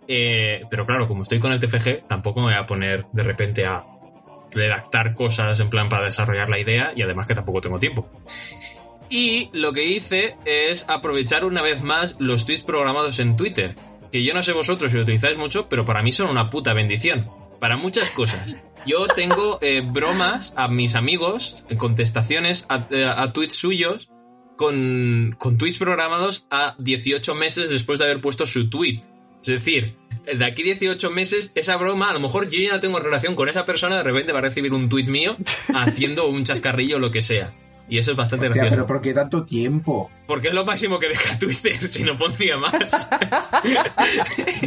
eh, 0.07 0.64
pero 0.70 0.86
claro, 0.86 1.07
como 1.07 1.24
estoy 1.24 1.40
con 1.40 1.52
el 1.52 1.60
TFG, 1.60 2.07
tampoco 2.07 2.40
me 2.40 2.48
voy 2.48 2.56
a 2.56 2.66
poner 2.66 3.06
de 3.11 3.24
repente 3.24 3.66
a 3.66 3.86
redactar 4.52 5.14
cosas 5.14 5.60
en 5.60 5.70
plan 5.70 5.90
para 5.90 6.06
desarrollar 6.06 6.49
la 6.49 6.60
idea 6.60 6.91
y 6.95 7.02
además 7.02 7.28
que 7.28 7.36
tampoco 7.36 7.61
tengo 7.61 7.80
tiempo. 7.80 8.10
Y 9.10 9.49
lo 9.53 9.74
que 9.74 9.86
hice 9.86 10.36
es 10.45 10.86
aprovechar 10.88 11.44
una 11.44 11.61
vez 11.61 11.82
más 11.82 12.16
los 12.20 12.45
tweets 12.45 12.64
programados 12.64 13.20
en 13.20 13.36
Twitter. 13.36 13.76
Que 14.11 14.24
yo 14.24 14.34
no 14.34 14.44
sé 14.44 14.53
vosotros 14.53 14.91
si 14.91 14.98
lo 14.98 15.03
utilizáis 15.03 15.38
mucho, 15.38 15.68
pero 15.70 15.86
para 15.86 16.02
mí 16.02 16.11
son 16.11 16.30
una 16.30 16.49
puta 16.49 16.74
bendición. 16.74 17.30
Para 17.60 17.76
muchas 17.76 18.10
cosas. 18.11 18.56
Yo 18.86 19.07
tengo 19.07 19.60
eh, 19.61 19.82
bromas 19.86 20.53
a 20.56 20.68
mis 20.68 20.95
amigos, 20.95 21.66
contestaciones 21.78 22.66
a, 22.70 22.88
eh, 22.91 23.06
a 23.06 23.34
tweets 23.34 23.56
suyos, 23.56 24.10
con, 24.60 25.34
con 25.38 25.57
tweets 25.57 25.77
programados 25.77 26.45
a 26.52 26.76
18 26.80 27.34
meses 27.34 27.69
después 27.69 27.98
de 27.98 28.03
haber 28.03 28.19
puesto 28.19 28.45
su 28.45 28.69
tweet. 28.69 28.99
Es 29.41 29.48
decir, 29.48 29.95
de 30.26 30.44
aquí 30.44 30.64
18 30.64 31.11
meses, 31.11 31.53
esa 31.56 31.77
broma, 31.77 32.10
a 32.10 32.14
lo 32.14 32.19
mejor 32.19 32.49
yo 32.49 32.60
ya 32.60 32.73
no 32.73 32.81
tengo 32.81 32.99
relación 32.99 33.36
con 33.36 33.48
esa 33.48 33.65
persona, 33.65 33.95
de 33.95 34.03
repente 34.03 34.34
va 34.34 34.40
a 34.40 34.41
recibir 34.41 34.73
un 34.73 34.90
tweet 34.90 35.06
mío 35.06 35.38
haciendo 35.73 36.27
un 36.27 36.44
chascarrillo 36.44 36.98
o 36.98 36.99
lo 36.99 37.10
que 37.10 37.22
sea. 37.22 37.53
Y 37.88 37.99
eso 37.99 38.11
es 38.11 38.18
bastante 38.18 38.48
Hostia, 38.48 38.64
gracioso. 38.64 38.86
pero 38.86 38.88
¿por 38.98 39.02
qué 39.02 39.14
tanto 39.14 39.45
tiempo? 39.45 40.11
Porque 40.27 40.49
es 40.49 40.53
lo 40.53 40.65
máximo 40.65 40.99
que 40.99 41.07
deja 41.07 41.40
Twitter, 41.40 41.76
si 41.76 42.03
no 42.03 42.18
pondría 42.18 42.57
más. 42.57 43.07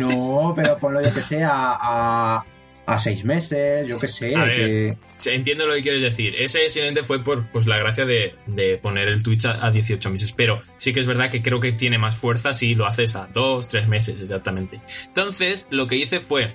No, 0.01 0.55
pero 0.57 0.79
ponlo 0.79 1.03
yo 1.03 1.13
que 1.13 1.21
sé 1.21 1.45
a, 1.45 2.43
a, 2.87 2.99
seis 2.99 3.25
meses, 3.25 3.89
yo 3.89 3.99
que 3.99 4.09
sé. 4.09 4.35
A 4.37 4.45
ver. 4.45 4.57
que- 4.57 4.97
Sí, 5.17 5.31
Entiendo 5.31 5.67
lo 5.67 5.75
que 5.75 5.83
quieres 5.83 6.03
decir. 6.03 6.35
Ese 6.37 6.69
simplemente 6.69 7.05
fue 7.05 7.23
por 7.23 7.47
pues, 7.53 7.67
la 7.67 7.79
gracia 7.79 8.05
de, 8.05 8.35
de 8.47 8.77
poner 8.79 9.09
el 9.09 9.23
Twitch 9.23 9.45
a, 9.45 9.65
a 9.65 9.71
18 9.71 10.11
meses. 10.11 10.33
Pero 10.33 10.61
sí 10.79 10.93
que 10.93 11.01
es 11.01 11.07
verdad 11.07 11.31
que 11.31 11.43
creo 11.43 11.61
que 11.61 11.73
tiene 11.73 11.99
más 11.99 12.17
fuerza 12.17 12.53
si 12.53 12.75
lo 12.75 12.87
haces 12.87 13.15
a 13.15 13.29
2, 13.33 13.69
3 13.69 13.87
meses 13.89 14.21
exactamente. 14.21 14.81
Entonces, 15.07 15.67
lo 15.71 15.87
que 15.87 15.97
hice 15.97 16.19
fue... 16.21 16.53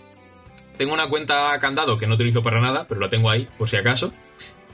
Tengo 0.78 0.94
una 0.94 1.08
cuenta 1.10 1.58
candado 1.60 1.98
que 1.98 2.06
no 2.08 2.16
utilizo 2.16 2.44
para 2.44 2.62
nada, 2.62 2.86
pero 2.88 3.00
la 3.02 3.10
tengo 3.10 3.30
ahí, 3.32 3.48
por 3.58 3.68
si 3.68 3.78
acaso. 3.78 4.14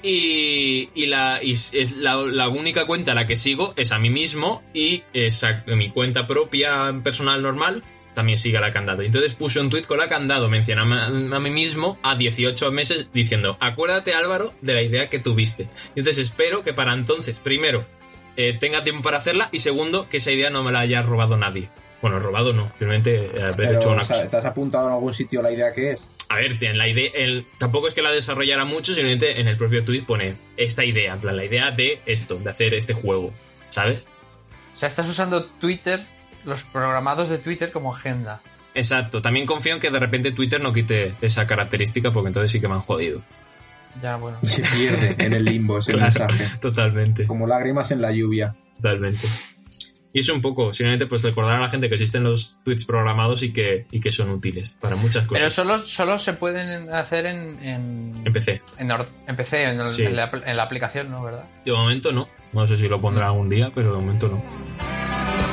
Y, 0.02 0.90
y 0.96 1.06
la, 1.06 1.40
y 1.42 1.54
es 1.54 1.94
la, 1.96 2.16
la 2.18 2.50
única 2.50 2.86
cuenta 2.86 3.14
a 3.14 3.16
la 3.16 3.26
que 3.26 3.38
sigo 3.38 3.74
es 3.78 3.94
a 3.94 4.00
mí 4.00 4.10
mismo 4.10 4.62
y 4.74 5.04
esa, 5.14 5.64
mi 5.68 5.92
cuenta 5.92 6.28
propia 6.28 6.94
personal 7.02 7.42
normal 7.42 7.84
también 8.14 8.38
sigue 8.38 8.58
a 8.58 8.62
la 8.62 8.72
candado. 8.72 9.04
Y 9.04 9.08
entonces 9.08 9.34
puse 9.34 9.60
un 9.60 9.70
tweet 9.70 9.84
con 9.84 9.98
la 9.98 10.08
candado, 10.08 10.50
mencionando 10.50 11.36
a, 11.36 11.40
mí 11.40 11.50
mismo 11.50 11.98
a 12.04 12.16
18 12.16 12.72
meses 12.72 13.08
diciendo, 13.14 13.58
acuérdate 13.60 14.14
Álvaro 14.14 14.54
de 14.62 14.74
la 14.74 14.82
idea 14.82 15.10
que 15.10 15.20
tuviste. 15.20 15.68
Y 15.96 16.00
entonces 16.00 16.20
espero 16.30 16.64
que 16.64 16.74
para 16.74 16.94
entonces, 16.94 17.40
primero, 17.40 17.86
eh, 18.36 18.58
tenga 18.60 18.84
tiempo 18.84 19.04
para 19.04 19.18
hacerla 19.18 19.50
y 19.52 19.60
segundo, 19.60 20.10
que 20.10 20.18
esa 20.18 20.32
idea 20.32 20.50
no 20.50 20.64
me 20.64 20.72
la 20.72 20.80
haya 20.80 21.02
robado 21.02 21.38
nadie. 21.38 21.70
Bueno, 22.02 22.20
robado 22.20 22.52
no, 22.52 22.68
simplemente 22.68 23.28
eh, 23.28 23.42
haber 23.42 23.56
Pero, 23.56 23.80
hecho 23.80 23.92
una 23.92 24.02
o 24.02 24.06
sea, 24.06 24.18
cosa. 24.18 24.30
¿Te 24.30 24.38
has 24.38 24.46
apuntado 24.46 24.88
en 24.88 24.94
algún 24.94 25.14
sitio 25.14 25.42
la 25.42 25.52
idea 25.52 25.72
que 25.72 25.92
es? 25.92 26.08
A 26.30 26.36
ver, 26.38 26.58
tiene 26.58 26.76
la 26.76 26.88
idea, 26.88 27.12
el, 27.14 27.46
tampoco 27.58 27.88
es 27.88 27.94
que 27.94 28.02
la 28.02 28.12
desarrollara 28.12 28.66
mucho, 28.66 28.94
simplemente 28.94 29.40
en 29.40 29.48
el 29.48 29.56
propio 29.56 29.86
tweet 29.86 30.04
pone 30.04 30.36
esta 30.58 30.84
idea, 30.84 31.14
en 31.14 31.20
plan, 31.20 31.38
la 31.38 31.46
idea 31.46 31.72
de 31.72 32.02
esto, 32.06 32.38
de 32.38 32.50
hacer 32.50 32.74
este 32.74 32.94
juego, 32.94 33.34
¿sabes? 33.70 34.08
O 34.76 34.80
sea, 34.80 34.90
estás 34.90 35.08
usando 35.08 35.46
Twitter, 35.46 36.04
los 36.46 36.64
programados 36.64 37.30
de 37.30 37.38
Twitter 37.38 37.72
como 37.72 37.96
agenda. 37.96 38.42
Exacto, 38.76 39.22
también 39.22 39.46
confío 39.46 39.74
en 39.76 39.80
que 39.80 39.90
de 39.92 40.00
repente 40.00 40.32
Twitter 40.32 40.60
no 40.62 40.74
quite 40.74 41.14
esa 41.22 41.46
característica 41.46 42.12
porque 42.12 42.30
entonces 42.30 42.52
sí 42.52 42.60
que 42.60 42.68
me 42.68 42.74
han 42.74 42.82
jodido. 42.82 43.22
Ya, 44.02 44.16
bueno. 44.16 44.40
Se 44.44 44.62
pierde 44.64 45.16
en 45.20 45.34
el 45.34 45.46
limbo 45.46 45.78
ese 45.78 45.92
Claro, 45.98 46.26
mensaje. 46.28 46.58
totalmente, 46.60 47.28
Como 47.28 47.46
lágrimas 47.46 47.92
en 47.92 48.02
la 48.02 48.12
lluvia. 48.12 48.56
totalmente. 48.76 49.28
Y 50.16 50.20
eso 50.20 50.32
un 50.34 50.42
poco, 50.42 50.74
simplemente 50.74 51.08
pues 51.08 51.24
recordar 51.24 51.58
a 51.58 51.60
la 51.60 51.70
gente 51.70 51.88
que 51.90 51.96
existen 51.96 52.22
los 52.24 52.60
tweets 52.64 52.86
programados 52.86 53.42
y 53.42 53.52
que, 53.52 53.88
y 53.92 54.00
que 54.00 54.12
son 54.12 54.30
útiles 54.30 54.78
para 54.80 54.96
muchas 54.96 55.24
Pero 55.28 55.36
cosas. 55.42 55.54
solo, 55.54 55.78
solo 55.88 56.20
se 56.20 56.34
pueden 56.34 56.94
hacer 56.94 57.26
en, 57.26 57.64
en, 57.64 58.14
En 58.24 58.32
PC. 58.34 58.62
en, 58.78 58.92
or- 58.92 59.08
en 59.28 59.36
PC, 59.36 59.64
en, 59.64 59.80
el- 59.80 59.90
Sí. 59.90 60.04
en 60.04 60.16
la, 60.16 60.30
en 60.46 60.56
la 60.58 60.64
aplicación, 60.64 61.10
¿no? 61.10 61.24
¿Verdad? 61.24 61.46
De 61.66 61.72
momento 61.72 62.12
no. 62.12 62.28
No 62.52 62.68
sé 62.68 62.78
si 62.78 62.88
lo 62.88 63.00
pondrá 63.00 63.26
algún 63.28 63.50
día, 63.50 63.72
pero 63.74 63.92
de 63.92 64.00
momento 64.02 64.28
no. 64.28 65.53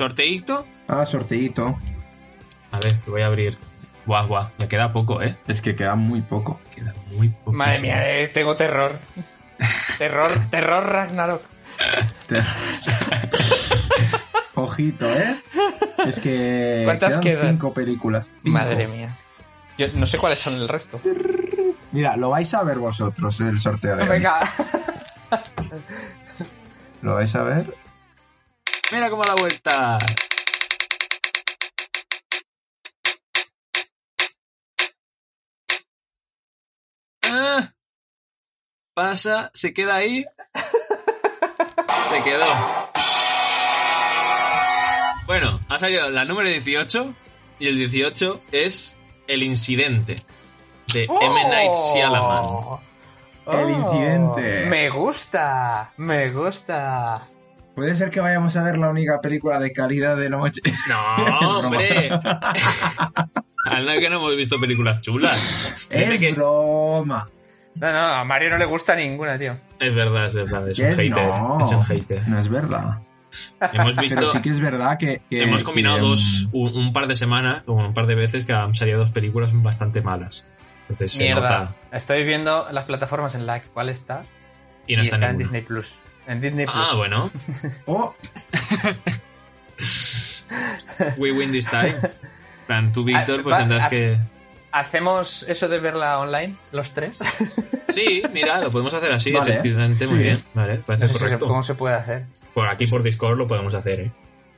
¿Sorteito? 0.00 0.66
Ah, 0.88 1.04
sorteito. 1.04 1.78
A 2.72 2.80
ver, 2.80 2.98
que 3.00 3.10
voy 3.10 3.20
a 3.20 3.26
abrir. 3.26 3.58
Guau, 4.06 4.28
guau. 4.28 4.48
Me 4.58 4.66
queda 4.66 4.94
poco, 4.94 5.20
¿eh? 5.20 5.36
Es 5.46 5.60
que 5.60 5.74
queda 5.74 5.94
muy 5.94 6.22
poco. 6.22 6.58
Queda 6.74 6.94
muy 7.12 7.28
poco. 7.28 7.52
Madre 7.52 7.82
mía, 7.82 8.18
eh, 8.18 8.28
tengo 8.28 8.56
terror. 8.56 8.98
terror, 9.98 10.40
terror 10.50 10.86
Ragnarok. 10.86 11.42
Ojito, 14.54 15.06
¿eh? 15.06 15.42
Es 16.06 16.18
que 16.18 16.84
¿Cuántas 16.86 17.18
quedan 17.18 17.20
quedan? 17.20 17.50
cinco 17.50 17.74
películas. 17.74 18.30
Cinco. 18.42 18.56
Madre 18.56 18.88
mía. 18.88 19.18
Yo 19.76 19.88
no 19.92 20.06
sé 20.06 20.16
cuáles 20.16 20.38
son 20.38 20.54
el 20.54 20.66
resto. 20.66 20.98
Mira, 21.92 22.16
lo 22.16 22.30
vais 22.30 22.54
a 22.54 22.64
ver 22.64 22.78
vosotros, 22.78 23.38
el 23.42 23.60
sorteo 23.60 23.96
de 23.96 24.04
hoy. 24.04 24.08
Venga. 24.08 24.50
Lo 27.02 27.14
vais 27.14 27.34
a 27.34 27.42
ver. 27.42 27.74
Mira 28.92 29.08
cómo 29.08 29.22
da 29.22 29.34
vuelta. 29.36 29.98
Ah, 37.22 37.72
pasa, 38.92 39.50
se 39.54 39.72
queda 39.72 39.94
ahí. 39.94 40.26
Se 42.02 42.22
quedó. 42.24 42.46
Bueno, 45.26 45.60
ha 45.68 45.78
salido 45.78 46.10
la 46.10 46.24
número 46.24 46.48
18 46.48 47.14
y 47.60 47.68
el 47.68 47.76
18 47.76 48.42
es 48.50 48.96
El 49.28 49.44
Incidente 49.44 50.24
de 50.92 51.04
M. 51.04 51.44
Night 51.44 51.72
Shyamalan. 51.94 52.44
Oh. 52.44 52.80
El 53.46 53.70
incidente. 53.70 54.66
Me 54.66 54.90
gusta, 54.90 55.92
me 55.96 56.32
gusta. 56.32 57.28
Puede 57.74 57.94
ser 57.96 58.10
que 58.10 58.20
vayamos 58.20 58.56
a 58.56 58.62
ver 58.62 58.76
la 58.78 58.88
única 58.90 59.20
película 59.20 59.58
de 59.58 59.72
calidad 59.72 60.16
de 60.16 60.28
noche. 60.30 60.60
No, 60.88 61.58
hombre. 61.60 62.10
Anda 63.66 63.98
que 63.98 64.08
no 64.10 64.16
hemos 64.16 64.36
visto 64.36 64.58
películas 64.58 65.00
chulas. 65.02 65.88
Es 65.90 66.20
que 66.20 66.32
broma. 66.32 67.28
No, 67.76 67.92
no, 67.92 67.98
a 68.00 68.24
Mario 68.24 68.50
no 68.50 68.58
le 68.58 68.64
gusta 68.64 68.96
ninguna, 68.96 69.38
tío. 69.38 69.56
es 69.78 69.94
verdad, 69.94 70.26
es 70.26 70.34
verdad, 70.34 70.68
es 70.68 70.76
¿Qué 70.78 70.84
un 70.84 70.90
es? 70.90 70.96
hater. 70.96 71.12
No, 71.28 71.60
Es 71.60 71.72
un 71.72 71.84
hater. 71.84 72.28
no 72.28 72.38
es 72.38 72.48
verdad. 72.48 72.98
Hemos 73.72 73.94
visto, 73.96 74.16
Pero 74.18 74.32
sí 74.32 74.42
que 74.42 74.48
es 74.48 74.58
verdad 74.60 74.98
que. 74.98 75.22
que- 75.30 75.42
hemos 75.44 75.62
combinado 75.62 75.96
que, 75.96 76.02
dos, 76.02 76.48
mm, 76.52 76.56
un, 76.56 76.76
un 76.76 76.92
par 76.92 77.06
de 77.06 77.14
semanas, 77.14 77.62
o 77.66 77.74
un 77.74 77.94
par 77.94 78.06
de 78.06 78.16
veces 78.16 78.44
que 78.44 78.52
han 78.52 78.74
salido 78.74 78.98
dos 78.98 79.10
películas 79.12 79.52
bastante 79.62 80.00
malas. 80.02 80.46
Entonces 80.82 81.12
se 81.12 81.22
Mierda. 81.24 81.40
nota. 81.42 81.74
Estoy 81.92 82.24
viendo 82.24 82.66
las 82.72 82.86
plataformas 82.86 83.36
en 83.36 83.46
las 83.46 83.64
cuales 83.68 83.98
está. 84.00 84.24
Y 84.88 84.96
no 84.96 85.02
está 85.02 85.16
está 85.16 85.30
en. 85.30 85.38
Disney 85.38 85.62
Plus. 85.62 85.92
En 86.30 86.40
Disney 86.40 86.64
Plus. 86.66 86.76
Ah, 86.78 86.94
bueno. 86.94 87.30
Oh, 87.86 88.14
We 91.16 91.32
win 91.32 91.52
this 91.52 91.66
time. 91.66 91.88
En 91.96 92.10
plan, 92.66 92.92
tú, 92.92 93.04
Víctor, 93.04 93.40
Ah, 93.40 93.42
pues 93.42 93.54
va- 93.54 93.58
tendrás 93.58 93.88
que. 93.88 94.18
¿Hacemos 94.72 95.42
eso 95.48 95.68
de 95.68 95.80
verla 95.80 96.18
online, 96.20 96.54
los 96.72 96.92
tres? 96.92 97.18
Sí, 97.90 98.22
mira, 98.32 98.60
lo 98.60 98.70
podemos 98.70 98.94
hacer 98.94 99.10
así, 99.10 99.32
Vale. 99.32 99.50
efectivamente, 99.50 100.06
muy 100.06 100.20
bien. 100.20 100.38
Vale, 100.54 100.76
parece 100.86 101.06
No 101.06 101.12
sé 101.12 101.18
si- 101.18 101.24
correcto. 101.24 101.48
¿Cómo 101.48 101.64
se 101.64 101.74
puede 101.74 101.96
hacer? 101.96 102.24
Por 102.54 102.68
aquí 102.68 102.86
por 102.86 103.02
Discord 103.02 103.36
lo 103.36 103.48
podemos 103.48 103.74
hacer, 103.74 103.98
¿eh? 104.00 104.12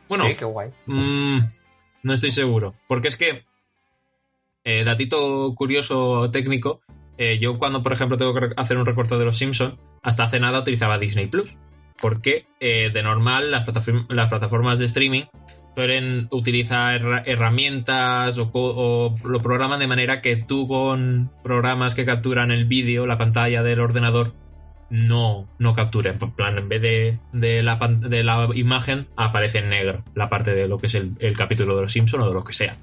Bueno, 0.06 0.26
Sí, 0.26 0.34
qué 0.34 0.44
guay. 0.44 0.68
Mm, 0.84 1.38
no 2.02 2.12
estoy 2.12 2.30
seguro. 2.30 2.74
Porque 2.86 3.08
es 3.08 3.16
que, 3.16 3.46
eh, 4.64 4.84
datito 4.84 5.54
curioso 5.54 6.30
técnico, 6.30 6.82
eh, 7.22 7.38
yo 7.38 7.58
cuando, 7.58 7.82
por 7.82 7.92
ejemplo, 7.92 8.16
tengo 8.16 8.34
que 8.34 8.50
hacer 8.56 8.76
un 8.76 8.86
recorte 8.86 9.16
de 9.16 9.24
Los 9.24 9.36
Simpson, 9.38 9.78
hasta 10.02 10.24
hace 10.24 10.40
nada 10.40 10.60
utilizaba 10.60 10.98
Disney 10.98 11.26
Plus. 11.26 11.56
Porque 12.00 12.46
eh, 12.58 12.90
de 12.92 13.02
normal 13.02 13.50
las, 13.52 13.64
plataform- 13.64 14.06
las 14.08 14.28
plataformas 14.28 14.78
de 14.80 14.86
streaming 14.86 15.22
suelen 15.76 16.26
utilizar 16.32 16.96
herra- 17.00 17.22
herramientas 17.24 18.36
o, 18.38 19.14
lo 19.24 19.40
programan 19.40 19.78
de 19.78 19.86
manera 19.86 20.20
que 20.20 20.36
tú 20.36 20.66
con 20.66 21.30
programas 21.44 21.94
que 21.94 22.04
capturan 22.04 22.50
el 22.50 22.64
vídeo, 22.64 23.06
la 23.06 23.18
pantalla 23.18 23.62
del 23.62 23.78
ordenador, 23.80 24.34
no, 24.90 25.48
no 25.58 25.72
capture. 25.74 26.10
En 26.10 26.18
plan, 26.32 26.58
en 26.58 26.68
vez 26.68 26.82
de 26.82 27.62
la 27.62 28.48
imagen, 28.54 29.06
aparece 29.16 29.58
en 29.58 29.68
negro 29.70 30.02
la 30.14 30.28
parte 30.28 30.54
de 30.54 30.66
lo 30.68 30.78
que 30.78 30.88
es 30.88 30.94
el, 30.96 31.12
el 31.20 31.36
capítulo 31.36 31.76
de 31.76 31.82
los 31.82 31.92
Simpsons 31.92 32.24
o 32.24 32.28
de 32.28 32.34
lo 32.34 32.42
que 32.44 32.52
sea. 32.52 32.76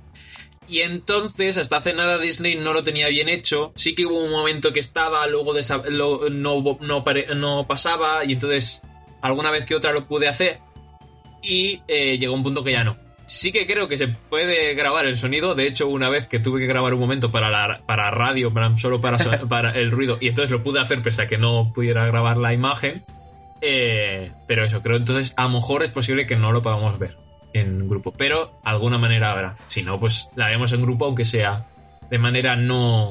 Y 0.70 0.82
entonces, 0.82 1.58
hasta 1.58 1.78
hace 1.78 1.94
nada, 1.94 2.18
Disney 2.20 2.56
no 2.56 2.74
lo 2.74 2.84
tenía 2.84 3.08
bien 3.08 3.28
hecho. 3.28 3.72
Sí 3.76 3.96
que 3.96 4.06
hubo 4.06 4.24
un 4.24 4.32
momento 4.32 4.72
que 4.72 4.80
estaba, 4.80 5.26
luego 5.28 5.54
lo- 5.90 6.30
no, 6.30 6.78
no, 6.80 7.04
no 7.36 7.68
pasaba, 7.68 8.24
y 8.26 8.34
entonces 8.34 8.82
alguna 9.22 9.50
vez 9.52 9.66
que 9.66 9.76
otra 9.76 9.92
lo 9.92 10.06
pude 10.08 10.28
hacer. 10.28 10.60
Y 11.42 11.82
eh, 11.88 12.18
llegó 12.18 12.34
un 12.34 12.44
punto 12.44 12.64
que 12.64 12.72
ya 12.74 12.84
no. 12.84 12.98
Sí 13.26 13.52
que 13.52 13.66
creo 13.66 13.88
que 13.88 13.98
se 13.98 14.08
puede 14.08 14.74
grabar 14.74 15.06
el 15.06 15.18
sonido. 15.18 15.54
De 15.56 15.68
hecho, 15.68 15.88
una 15.88 16.10
vez 16.10 16.26
que 16.28 16.40
tuve 16.40 16.60
que 16.60 16.68
grabar 16.68 16.94
un 16.94 17.00
momento 17.00 17.32
para 17.32 17.50
la 17.50 17.82
para 17.86 18.12
radio, 18.12 18.54
para- 18.54 18.78
solo 18.78 19.00
para, 19.02 19.18
so- 19.20 19.32
para 19.50 19.72
el 19.72 19.92
ruido, 19.92 20.18
y 20.20 20.28
entonces 20.30 20.52
lo 20.52 20.62
pude 20.64 20.80
hacer 20.80 21.02
pese 21.02 21.24
a 21.24 21.28
que 21.28 21.38
no 21.38 21.72
pudiera 21.74 22.06
grabar 22.06 22.38
la 22.38 22.54
imagen. 22.54 23.04
Eh, 23.62 24.32
pero 24.48 24.66
eso, 24.66 24.82
creo 24.82 24.98
entonces 24.98 25.34
a 25.36 25.44
lo 25.44 25.50
mejor 25.50 25.84
es 25.84 25.92
posible 25.92 26.26
que 26.26 26.36
no 26.38 26.52
lo 26.52 26.62
podamos 26.62 26.98
ver 26.98 27.18
en 27.54 27.88
grupo. 27.90 28.12
Pero 28.12 28.52
alguna 28.64 28.98
manera 28.98 29.32
habrá. 29.32 29.56
Si 29.68 29.84
no, 29.84 30.00
pues 30.00 30.30
la 30.36 30.48
vemos 30.48 30.72
en 30.74 30.82
grupo, 30.82 31.06
aunque 31.06 31.26
sea 31.26 31.66
de 32.10 32.18
manera 32.20 32.56
no, 32.56 33.06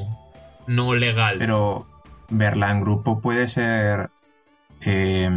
no 0.66 0.94
legal. 0.94 1.36
pero 1.38 1.86
verla 2.28 2.70
en 2.70 2.80
grupo 2.80 3.20
puede 3.20 3.48
ser. 3.48 4.10
eh, 4.84 5.28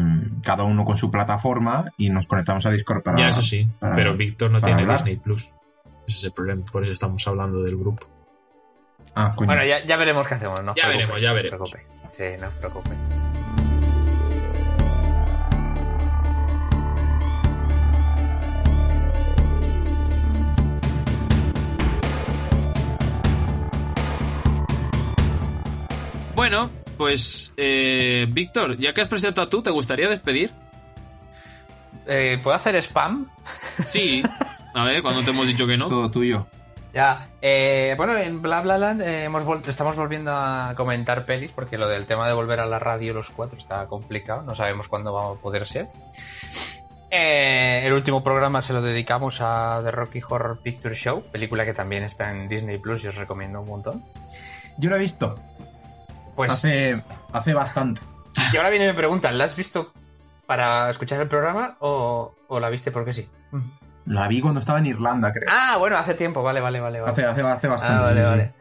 cada 0.43 0.63
uno 0.63 0.85
con 0.85 0.97
su 0.97 1.09
plataforma 1.09 1.91
y 1.97 2.09
nos 2.11 2.27
conectamos 2.27 2.65
a 2.67 2.71
Discord 2.71 3.01
para. 3.03 3.17
ya, 3.17 3.29
eso 3.29 3.41
sí. 3.41 3.67
para- 3.79 3.95
pero 3.95 4.15
Víctor 4.15 4.51
no 4.51 4.59
tiene 4.59 4.81
hablar. 4.81 4.97
Disney 4.97 5.17
Plus. 5.17 5.51
Ese 6.07 6.17
es 6.17 6.23
el 6.25 6.31
problema. 6.33 6.63
Por 6.71 6.83
eso 6.83 6.91
estamos 6.91 7.27
hablando 7.27 7.61
del 7.63 7.75
grupo. 7.77 8.05
Ah, 9.15 9.33
coño. 9.35 9.47
Bueno, 9.47 9.65
ya, 9.65 9.83
ya 9.85 9.97
veremos 9.97 10.27
qué 10.27 10.35
hacemos, 10.35 10.63
¿no? 10.63 10.73
Ya 10.75 10.87
veremos, 10.87 11.19
ya 11.21 11.29
no 11.29 11.35
os 11.35 11.41
veremos. 11.43 11.71
preocupéis. 11.71 12.15
Sí, 12.17 12.41
no 12.41 12.47
os 12.47 12.53
preocupéis. 12.53 12.97
Bueno, 26.41 26.71
pues 26.97 27.53
eh, 27.55 28.25
Víctor, 28.27 28.75
ya 28.77 28.95
que 28.95 29.01
has 29.01 29.07
presentado 29.07 29.47
tú, 29.47 29.61
¿te 29.61 29.69
gustaría 29.69 30.09
despedir? 30.09 30.49
Eh, 32.07 32.39
¿Puedo 32.41 32.55
hacer 32.57 32.75
spam? 32.77 33.29
Sí. 33.85 34.23
A 34.73 34.83
ver, 34.83 35.03
cuando 35.03 35.23
te 35.23 35.29
hemos 35.29 35.45
dicho 35.45 35.67
que 35.67 35.77
no. 35.77 35.87
Todo 35.87 36.09
tuyo. 36.09 36.47
Ya. 36.95 37.27
Eh, 37.43 37.93
bueno, 37.95 38.17
en 38.17 38.41
Bla 38.41 38.61
Bla 38.61 38.79
Land 38.79 39.01
eh, 39.03 39.25
hemos 39.25 39.43
vol- 39.43 39.61
estamos 39.67 39.95
volviendo 39.95 40.31
a 40.35 40.73
comentar 40.75 41.25
pelis 41.27 41.51
porque 41.53 41.77
lo 41.77 41.87
del 41.87 42.07
tema 42.07 42.27
de 42.27 42.33
volver 42.33 42.59
a 42.59 42.65
la 42.65 42.79
radio 42.79 43.13
los 43.13 43.29
cuatro 43.29 43.59
está 43.59 43.85
complicado. 43.85 44.41
No 44.41 44.55
sabemos 44.55 44.87
cuándo 44.87 45.13
va 45.13 45.33
a 45.33 45.35
poder 45.35 45.67
ser. 45.67 45.89
Eh, 47.11 47.83
el 47.85 47.93
último 47.93 48.23
programa 48.23 48.63
se 48.63 48.73
lo 48.73 48.81
dedicamos 48.81 49.37
a 49.41 49.79
The 49.83 49.91
Rocky 49.91 50.21
Horror 50.27 50.59
Picture 50.63 50.95
Show, 50.95 51.21
película 51.31 51.65
que 51.65 51.75
también 51.75 52.01
está 52.03 52.31
en 52.31 52.49
Disney 52.49 52.79
Plus 52.79 53.03
y 53.03 53.09
os 53.09 53.15
recomiendo 53.15 53.61
un 53.61 53.67
montón. 53.69 54.03
Yo 54.77 54.89
lo 54.89 54.95
he 54.95 54.99
visto. 54.99 55.35
Pues 56.35 56.51
Hace, 56.51 56.95
hace 57.33 57.53
bastante. 57.53 58.01
y 58.53 58.57
ahora 58.57 58.69
viene 58.69 58.87
mi 58.89 58.93
pregunta, 58.97 59.31
¿la 59.31 59.45
has 59.45 59.55
visto 59.55 59.91
para 60.45 60.89
escuchar 60.89 61.21
el 61.21 61.27
programa 61.27 61.77
o, 61.79 62.33
o 62.47 62.59
la 62.59 62.69
viste 62.69 62.91
porque 62.91 63.13
sí? 63.13 63.27
La 64.05 64.27
vi 64.27 64.41
cuando 64.41 64.59
estaba 64.59 64.79
en 64.79 64.87
Irlanda, 64.87 65.31
creo. 65.31 65.47
Ah, 65.51 65.77
bueno, 65.77 65.97
hace 65.97 66.13
tiempo, 66.15 66.41
vale, 66.43 66.59
vale, 66.59 66.79
vale. 66.79 66.99
vale. 67.01 67.11
Hace, 67.11 67.25
hace, 67.25 67.41
hace 67.41 67.67
bastante. 67.67 67.95
Ah, 67.95 68.05
vale, 68.05 68.15
sí, 68.15 68.21
sí. 68.23 68.29
vale. 68.29 68.53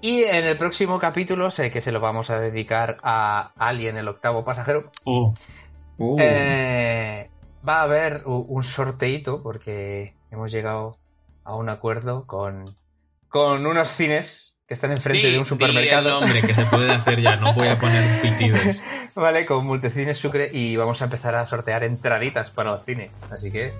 Y 0.00 0.24
en 0.24 0.44
el 0.44 0.58
próximo 0.58 0.98
capítulo 0.98 1.50
sé 1.52 1.70
que 1.70 1.80
se 1.80 1.92
lo 1.92 2.00
vamos 2.00 2.28
a 2.30 2.38
dedicar 2.40 2.96
a 3.04 3.52
Alien, 3.56 3.96
el 3.96 4.08
octavo 4.08 4.44
pasajero. 4.44 4.90
Oh, 5.04 5.32
Uh, 5.98 6.16
Eh, 6.18 7.30
va 7.68 7.80
a 7.80 7.82
haber 7.82 8.16
un 8.26 8.64
sorteito 8.64 9.42
porque 9.42 10.16
hemos 10.32 10.50
llegado 10.50 10.96
a 11.44 11.54
un 11.54 11.68
acuerdo 11.68 12.26
con, 12.26 12.64
con 13.28 13.64
unos 13.66 13.90
cines 13.90 14.56
que 14.72 14.74
están 14.74 14.90
enfrente 14.92 15.26
di- 15.26 15.32
de 15.34 15.38
un 15.38 15.44
di 15.44 15.48
supermercado. 15.50 16.08
el 16.08 16.14
nombre 16.20 16.40
que 16.40 16.54
se 16.54 16.64
puede 16.64 16.90
hacer 16.90 17.20
ya, 17.20 17.36
no 17.36 17.52
voy 17.52 17.68
a 17.68 17.78
poner 17.78 18.22
pitidos. 18.22 18.82
Vale, 19.14 19.44
con 19.44 19.66
Multicines 19.66 20.16
Sucre 20.16 20.48
y 20.50 20.76
vamos 20.76 21.02
a 21.02 21.04
empezar 21.04 21.34
a 21.34 21.44
sortear 21.44 21.84
entraditas 21.84 22.50
para 22.50 22.72
el 22.74 22.80
cine. 22.86 23.10
Así 23.30 23.52
que 23.52 23.74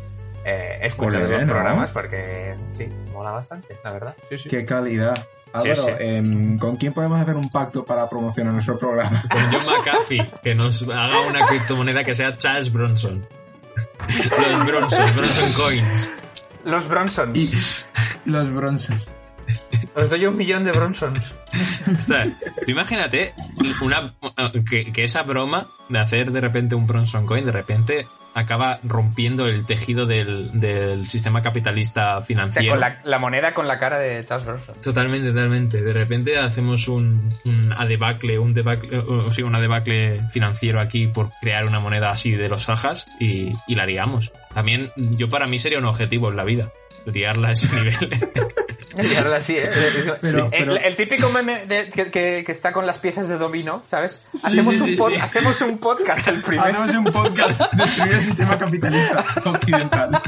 eh, 0.44 0.78
escuchad 0.82 1.20
los 1.20 1.40
¿no? 1.47 1.52
programas 1.52 1.90
porque 1.93 2.55
sí, 2.77 2.86
mola 3.10 3.31
bastante, 3.31 3.74
la 3.82 3.93
verdad. 3.93 4.14
Sí, 4.28 4.36
sí. 4.36 4.48
Qué 4.51 4.66
calidad. 4.66 5.14
Álvaro, 5.55 5.82
sí. 5.85 5.93
em, 6.01 6.59
¿con 6.59 6.77
quién 6.77 6.93
podemos 6.93 7.19
hacer 7.20 7.36
un 7.36 7.48
pacto 7.48 7.85
para 7.86 8.06
promocionar 8.10 8.52
nuestro 8.52 8.78
programa? 8.78 9.23
Con 9.31 9.40
John 9.51 9.64
McAfee, 9.66 10.31
que 10.43 10.55
nos 10.55 10.82
haga 10.82 11.20
una 11.27 11.47
criptomoneda 11.47 12.05
que 12.05 12.14
sea 12.14 12.36
Charles 12.36 12.70
Bronson. 12.73 13.27
Los 14.09 14.66
Bronson, 14.66 15.14
Bronson 15.16 15.62
Coins. 15.62 16.10
Los 16.64 16.86
Bronsons. 16.89 17.39
Y 17.39 17.51
los 18.31 18.51
bronces. 18.52 19.10
Os 19.94 20.09
doy 20.09 20.27
un 20.27 20.36
millón 20.36 20.64
de 20.64 20.73
Bronsons. 20.73 21.32
Tú 22.64 22.70
imagínate 22.70 23.35
una, 23.82 24.14
que, 24.69 24.93
que 24.93 25.05
esa 25.05 25.23
broma 25.23 25.69
de 25.89 25.98
hacer 25.98 26.31
de 26.31 26.40
repente 26.40 26.74
un 26.74 26.86
Bronson 26.86 27.27
Coin, 27.27 27.44
de 27.44 27.52
repente 27.52 28.06
acaba 28.35 28.78
rompiendo 28.82 29.47
el 29.47 29.66
tejido 29.66 30.06
del, 30.06 30.59
del 30.59 31.05
sistema 31.05 31.43
capitalista 31.43 32.16
O 32.16 32.20
sea, 32.20 32.24
financiero. 32.24 32.70
con 32.70 32.81
la, 32.81 33.01
la 33.05 33.19
moneda 33.19 33.52
con 33.52 33.69
la 33.69 33.78
cara 33.78 33.98
de 33.98 34.24
Charles 34.24 34.47
Bronson. 34.47 34.74
Totalmente, 34.81 35.28
totalmente. 35.28 35.82
De 35.82 35.93
repente 35.93 36.39
hacemos 36.39 36.89
un, 36.89 37.28
un 37.44 37.74
debacle, 37.86 38.39
un 38.39 38.55
debacle, 38.55 39.01
o 39.01 39.31
sea, 39.31 39.44
una 39.44 39.60
debacle 39.60 40.23
financiero 40.31 40.81
aquí 40.81 41.09
por 41.09 41.28
crear 41.43 41.66
una 41.66 41.81
moneda 41.81 42.10
así 42.10 42.31
de 42.32 42.48
los 42.48 42.70
ajas 42.70 43.06
y, 43.20 43.52
y 43.66 43.74
la 43.74 43.85
liamos. 43.85 44.32
También, 44.55 44.90
yo 44.97 45.28
para 45.28 45.47
mí 45.47 45.59
sería 45.59 45.78
un 45.78 45.85
objetivo 45.85 46.31
en 46.31 46.36
la 46.39 46.44
vida, 46.44 46.70
liarla 47.07 47.49
a 47.49 47.53
ese 47.53 47.69
nivel. 47.77 48.11
Y 48.95 49.15
ahora 49.16 49.41
sí, 49.41 49.55
¿eh? 49.57 49.70
Pero- 49.73 50.15
el, 50.15 50.51
pero- 50.51 50.77
el 50.77 50.97
típico 50.97 51.31
meme 51.31 51.65
de- 51.65 51.89
que, 51.91 52.11
que- 52.11 52.43
que 52.45 52.53
está 52.53 52.73
con 52.73 52.87
las 52.87 52.99
piezas 52.99 53.27
de 53.29 53.39
dominó, 53.39 53.83
¿sabes? 53.89 54.20
Sí, 54.35 54.41
hacemos, 54.61 54.66
sí, 54.74 54.81
un 54.81 54.87
sí, 54.87 54.95
pod- 55.03 55.09
sí. 55.09 55.16
hacemos 55.16 55.61
un 55.62 55.79
podcast 55.79 56.29
el 56.29 56.43
primero. 56.43 56.83
Hacemos 56.83 56.95
un 56.95 57.05
podcast 57.12 57.62
destruir 57.73 58.12
el 58.12 58.20
sistema 58.20 58.59
capitalista 58.59 59.24
occidental. 59.47 60.20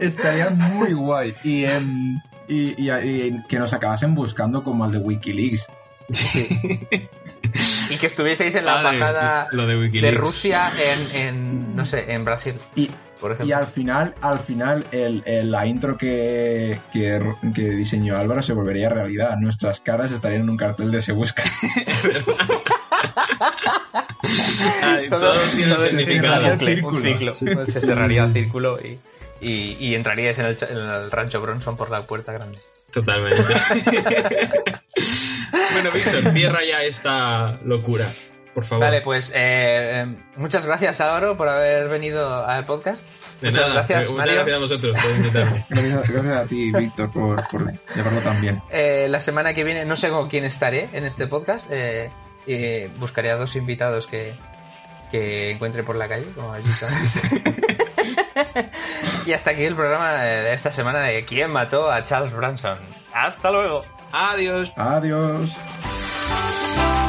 Estaría 0.00 0.50
muy 0.50 0.92
guay. 0.94 1.34
Y, 1.44 1.64
em, 1.64 2.18
y, 2.48 2.74
y- 2.82 2.90
y 2.90 3.42
que 3.48 3.58
nos 3.58 3.72
acabasen 3.72 4.14
buscando 4.14 4.62
como 4.64 4.84
al 4.84 4.92
de 4.92 4.98
Wikileaks. 4.98 5.66
Y 7.90 7.96
que 7.96 8.06
estuvieseis 8.06 8.54
en 8.56 8.64
la 8.64 8.82
de- 8.82 8.88
embajada 8.96 9.48
de. 9.52 10.10
Rusia 10.12 10.72
en, 11.14 11.20
en, 11.22 11.76
no 11.76 11.86
sé, 11.86 12.12
en 12.12 12.24
Brasil, 12.24 12.54
Y, 12.74 12.90
por 13.20 13.36
y 13.44 13.52
al 13.52 13.66
final, 13.66 14.14
al 14.22 14.38
final 14.40 14.84
el, 14.92 15.22
el- 15.26 15.50
la 15.50 15.66
intro 15.66 15.96
que, 15.98 16.80
que, 16.92 17.20
que 17.54 17.70
diseñó 17.70 18.16
Álvaro 18.16 18.42
se 18.42 18.52
volvería 18.52 18.88
realidad. 18.88 19.36
Nuestras 19.38 19.80
caras 19.80 20.10
estarían 20.12 20.42
en 20.42 20.50
un 20.50 20.56
cartel 20.56 20.90
de 20.90 21.02
Se 21.02 21.12
Busca. 21.12 21.42
Ay, 24.82 25.08
todo, 25.08 25.32
tiene 25.56 25.78
significado. 25.78 26.52
un 26.88 27.02
ciclo. 27.02 27.34
Se 27.34 27.66
cerraría 27.80 28.24
el 28.24 28.32
círculo 28.32 28.78
y, 28.80 28.98
y, 29.40 29.76
y 29.78 29.94
entraríais 29.94 30.38
en 30.38 30.46
el, 30.46 30.58
en 30.68 30.76
el 30.78 31.10
rancho 31.10 31.40
Bronson 31.40 31.76
por 31.76 31.90
la 31.90 32.02
puerta 32.02 32.32
grande. 32.32 32.58
Totalmente. 32.92 33.42
bueno, 35.72 35.90
Víctor, 35.92 36.32
cierra 36.32 36.60
ya 36.68 36.82
esta 36.82 37.58
locura, 37.64 38.08
por 38.60 38.68
favor. 38.68 38.84
Vale, 38.84 39.00
pues 39.00 39.30
eh, 39.30 39.34
eh, 40.04 40.16
muchas 40.36 40.66
gracias 40.66 41.00
Álvaro 41.00 41.36
por 41.36 41.48
haber 41.48 41.88
venido 41.88 42.46
al 42.46 42.64
podcast. 42.64 43.02
de 43.40 43.50
muchas 43.50 43.62
nada, 43.68 43.74
gracias, 43.74 44.10
muchas 44.10 44.26
Mario. 44.26 44.34
gracias 44.34 44.56
a 44.56 44.60
vosotros 44.60 44.96
por 45.02 45.10
invitarme. 45.10 45.66
Gracias, 45.70 46.10
gracias 46.10 46.36
a 46.36 46.44
ti, 46.46 46.72
Víctor, 46.72 47.10
por, 47.12 47.48
por 47.48 47.72
llevarlo 47.94 48.20
tan 48.20 48.40
bien. 48.40 48.62
Eh, 48.70 49.06
la 49.08 49.20
semana 49.20 49.54
que 49.54 49.64
viene 49.64 49.84
no 49.84 49.96
sé 49.96 50.10
con 50.10 50.28
quién 50.28 50.44
estaré 50.44 50.88
en 50.92 51.04
este 51.04 51.26
podcast. 51.26 51.70
eh, 51.70 52.10
y 52.46 52.86
buscaré 52.98 53.30
a 53.30 53.36
dos 53.36 53.54
invitados 53.56 54.06
que, 54.06 54.34
que 55.10 55.50
encuentre 55.52 55.82
por 55.82 55.96
la 55.96 56.08
calle, 56.08 56.26
como 56.34 56.52
habéis 56.52 56.66
visto. 56.66 56.86
y 59.26 59.32
hasta 59.32 59.50
aquí 59.50 59.64
el 59.64 59.76
programa 59.76 60.14
de 60.14 60.54
esta 60.54 60.72
semana 60.72 61.02
de 61.04 61.24
¿Quién 61.24 61.50
mató 61.50 61.90
a 61.90 62.02
Charles 62.02 62.32
Branson? 62.34 62.78
¡Hasta 63.12 63.50
luego! 63.50 63.80
Adiós. 64.12 64.72
Adiós. 64.76 65.56
Thank 66.70 66.99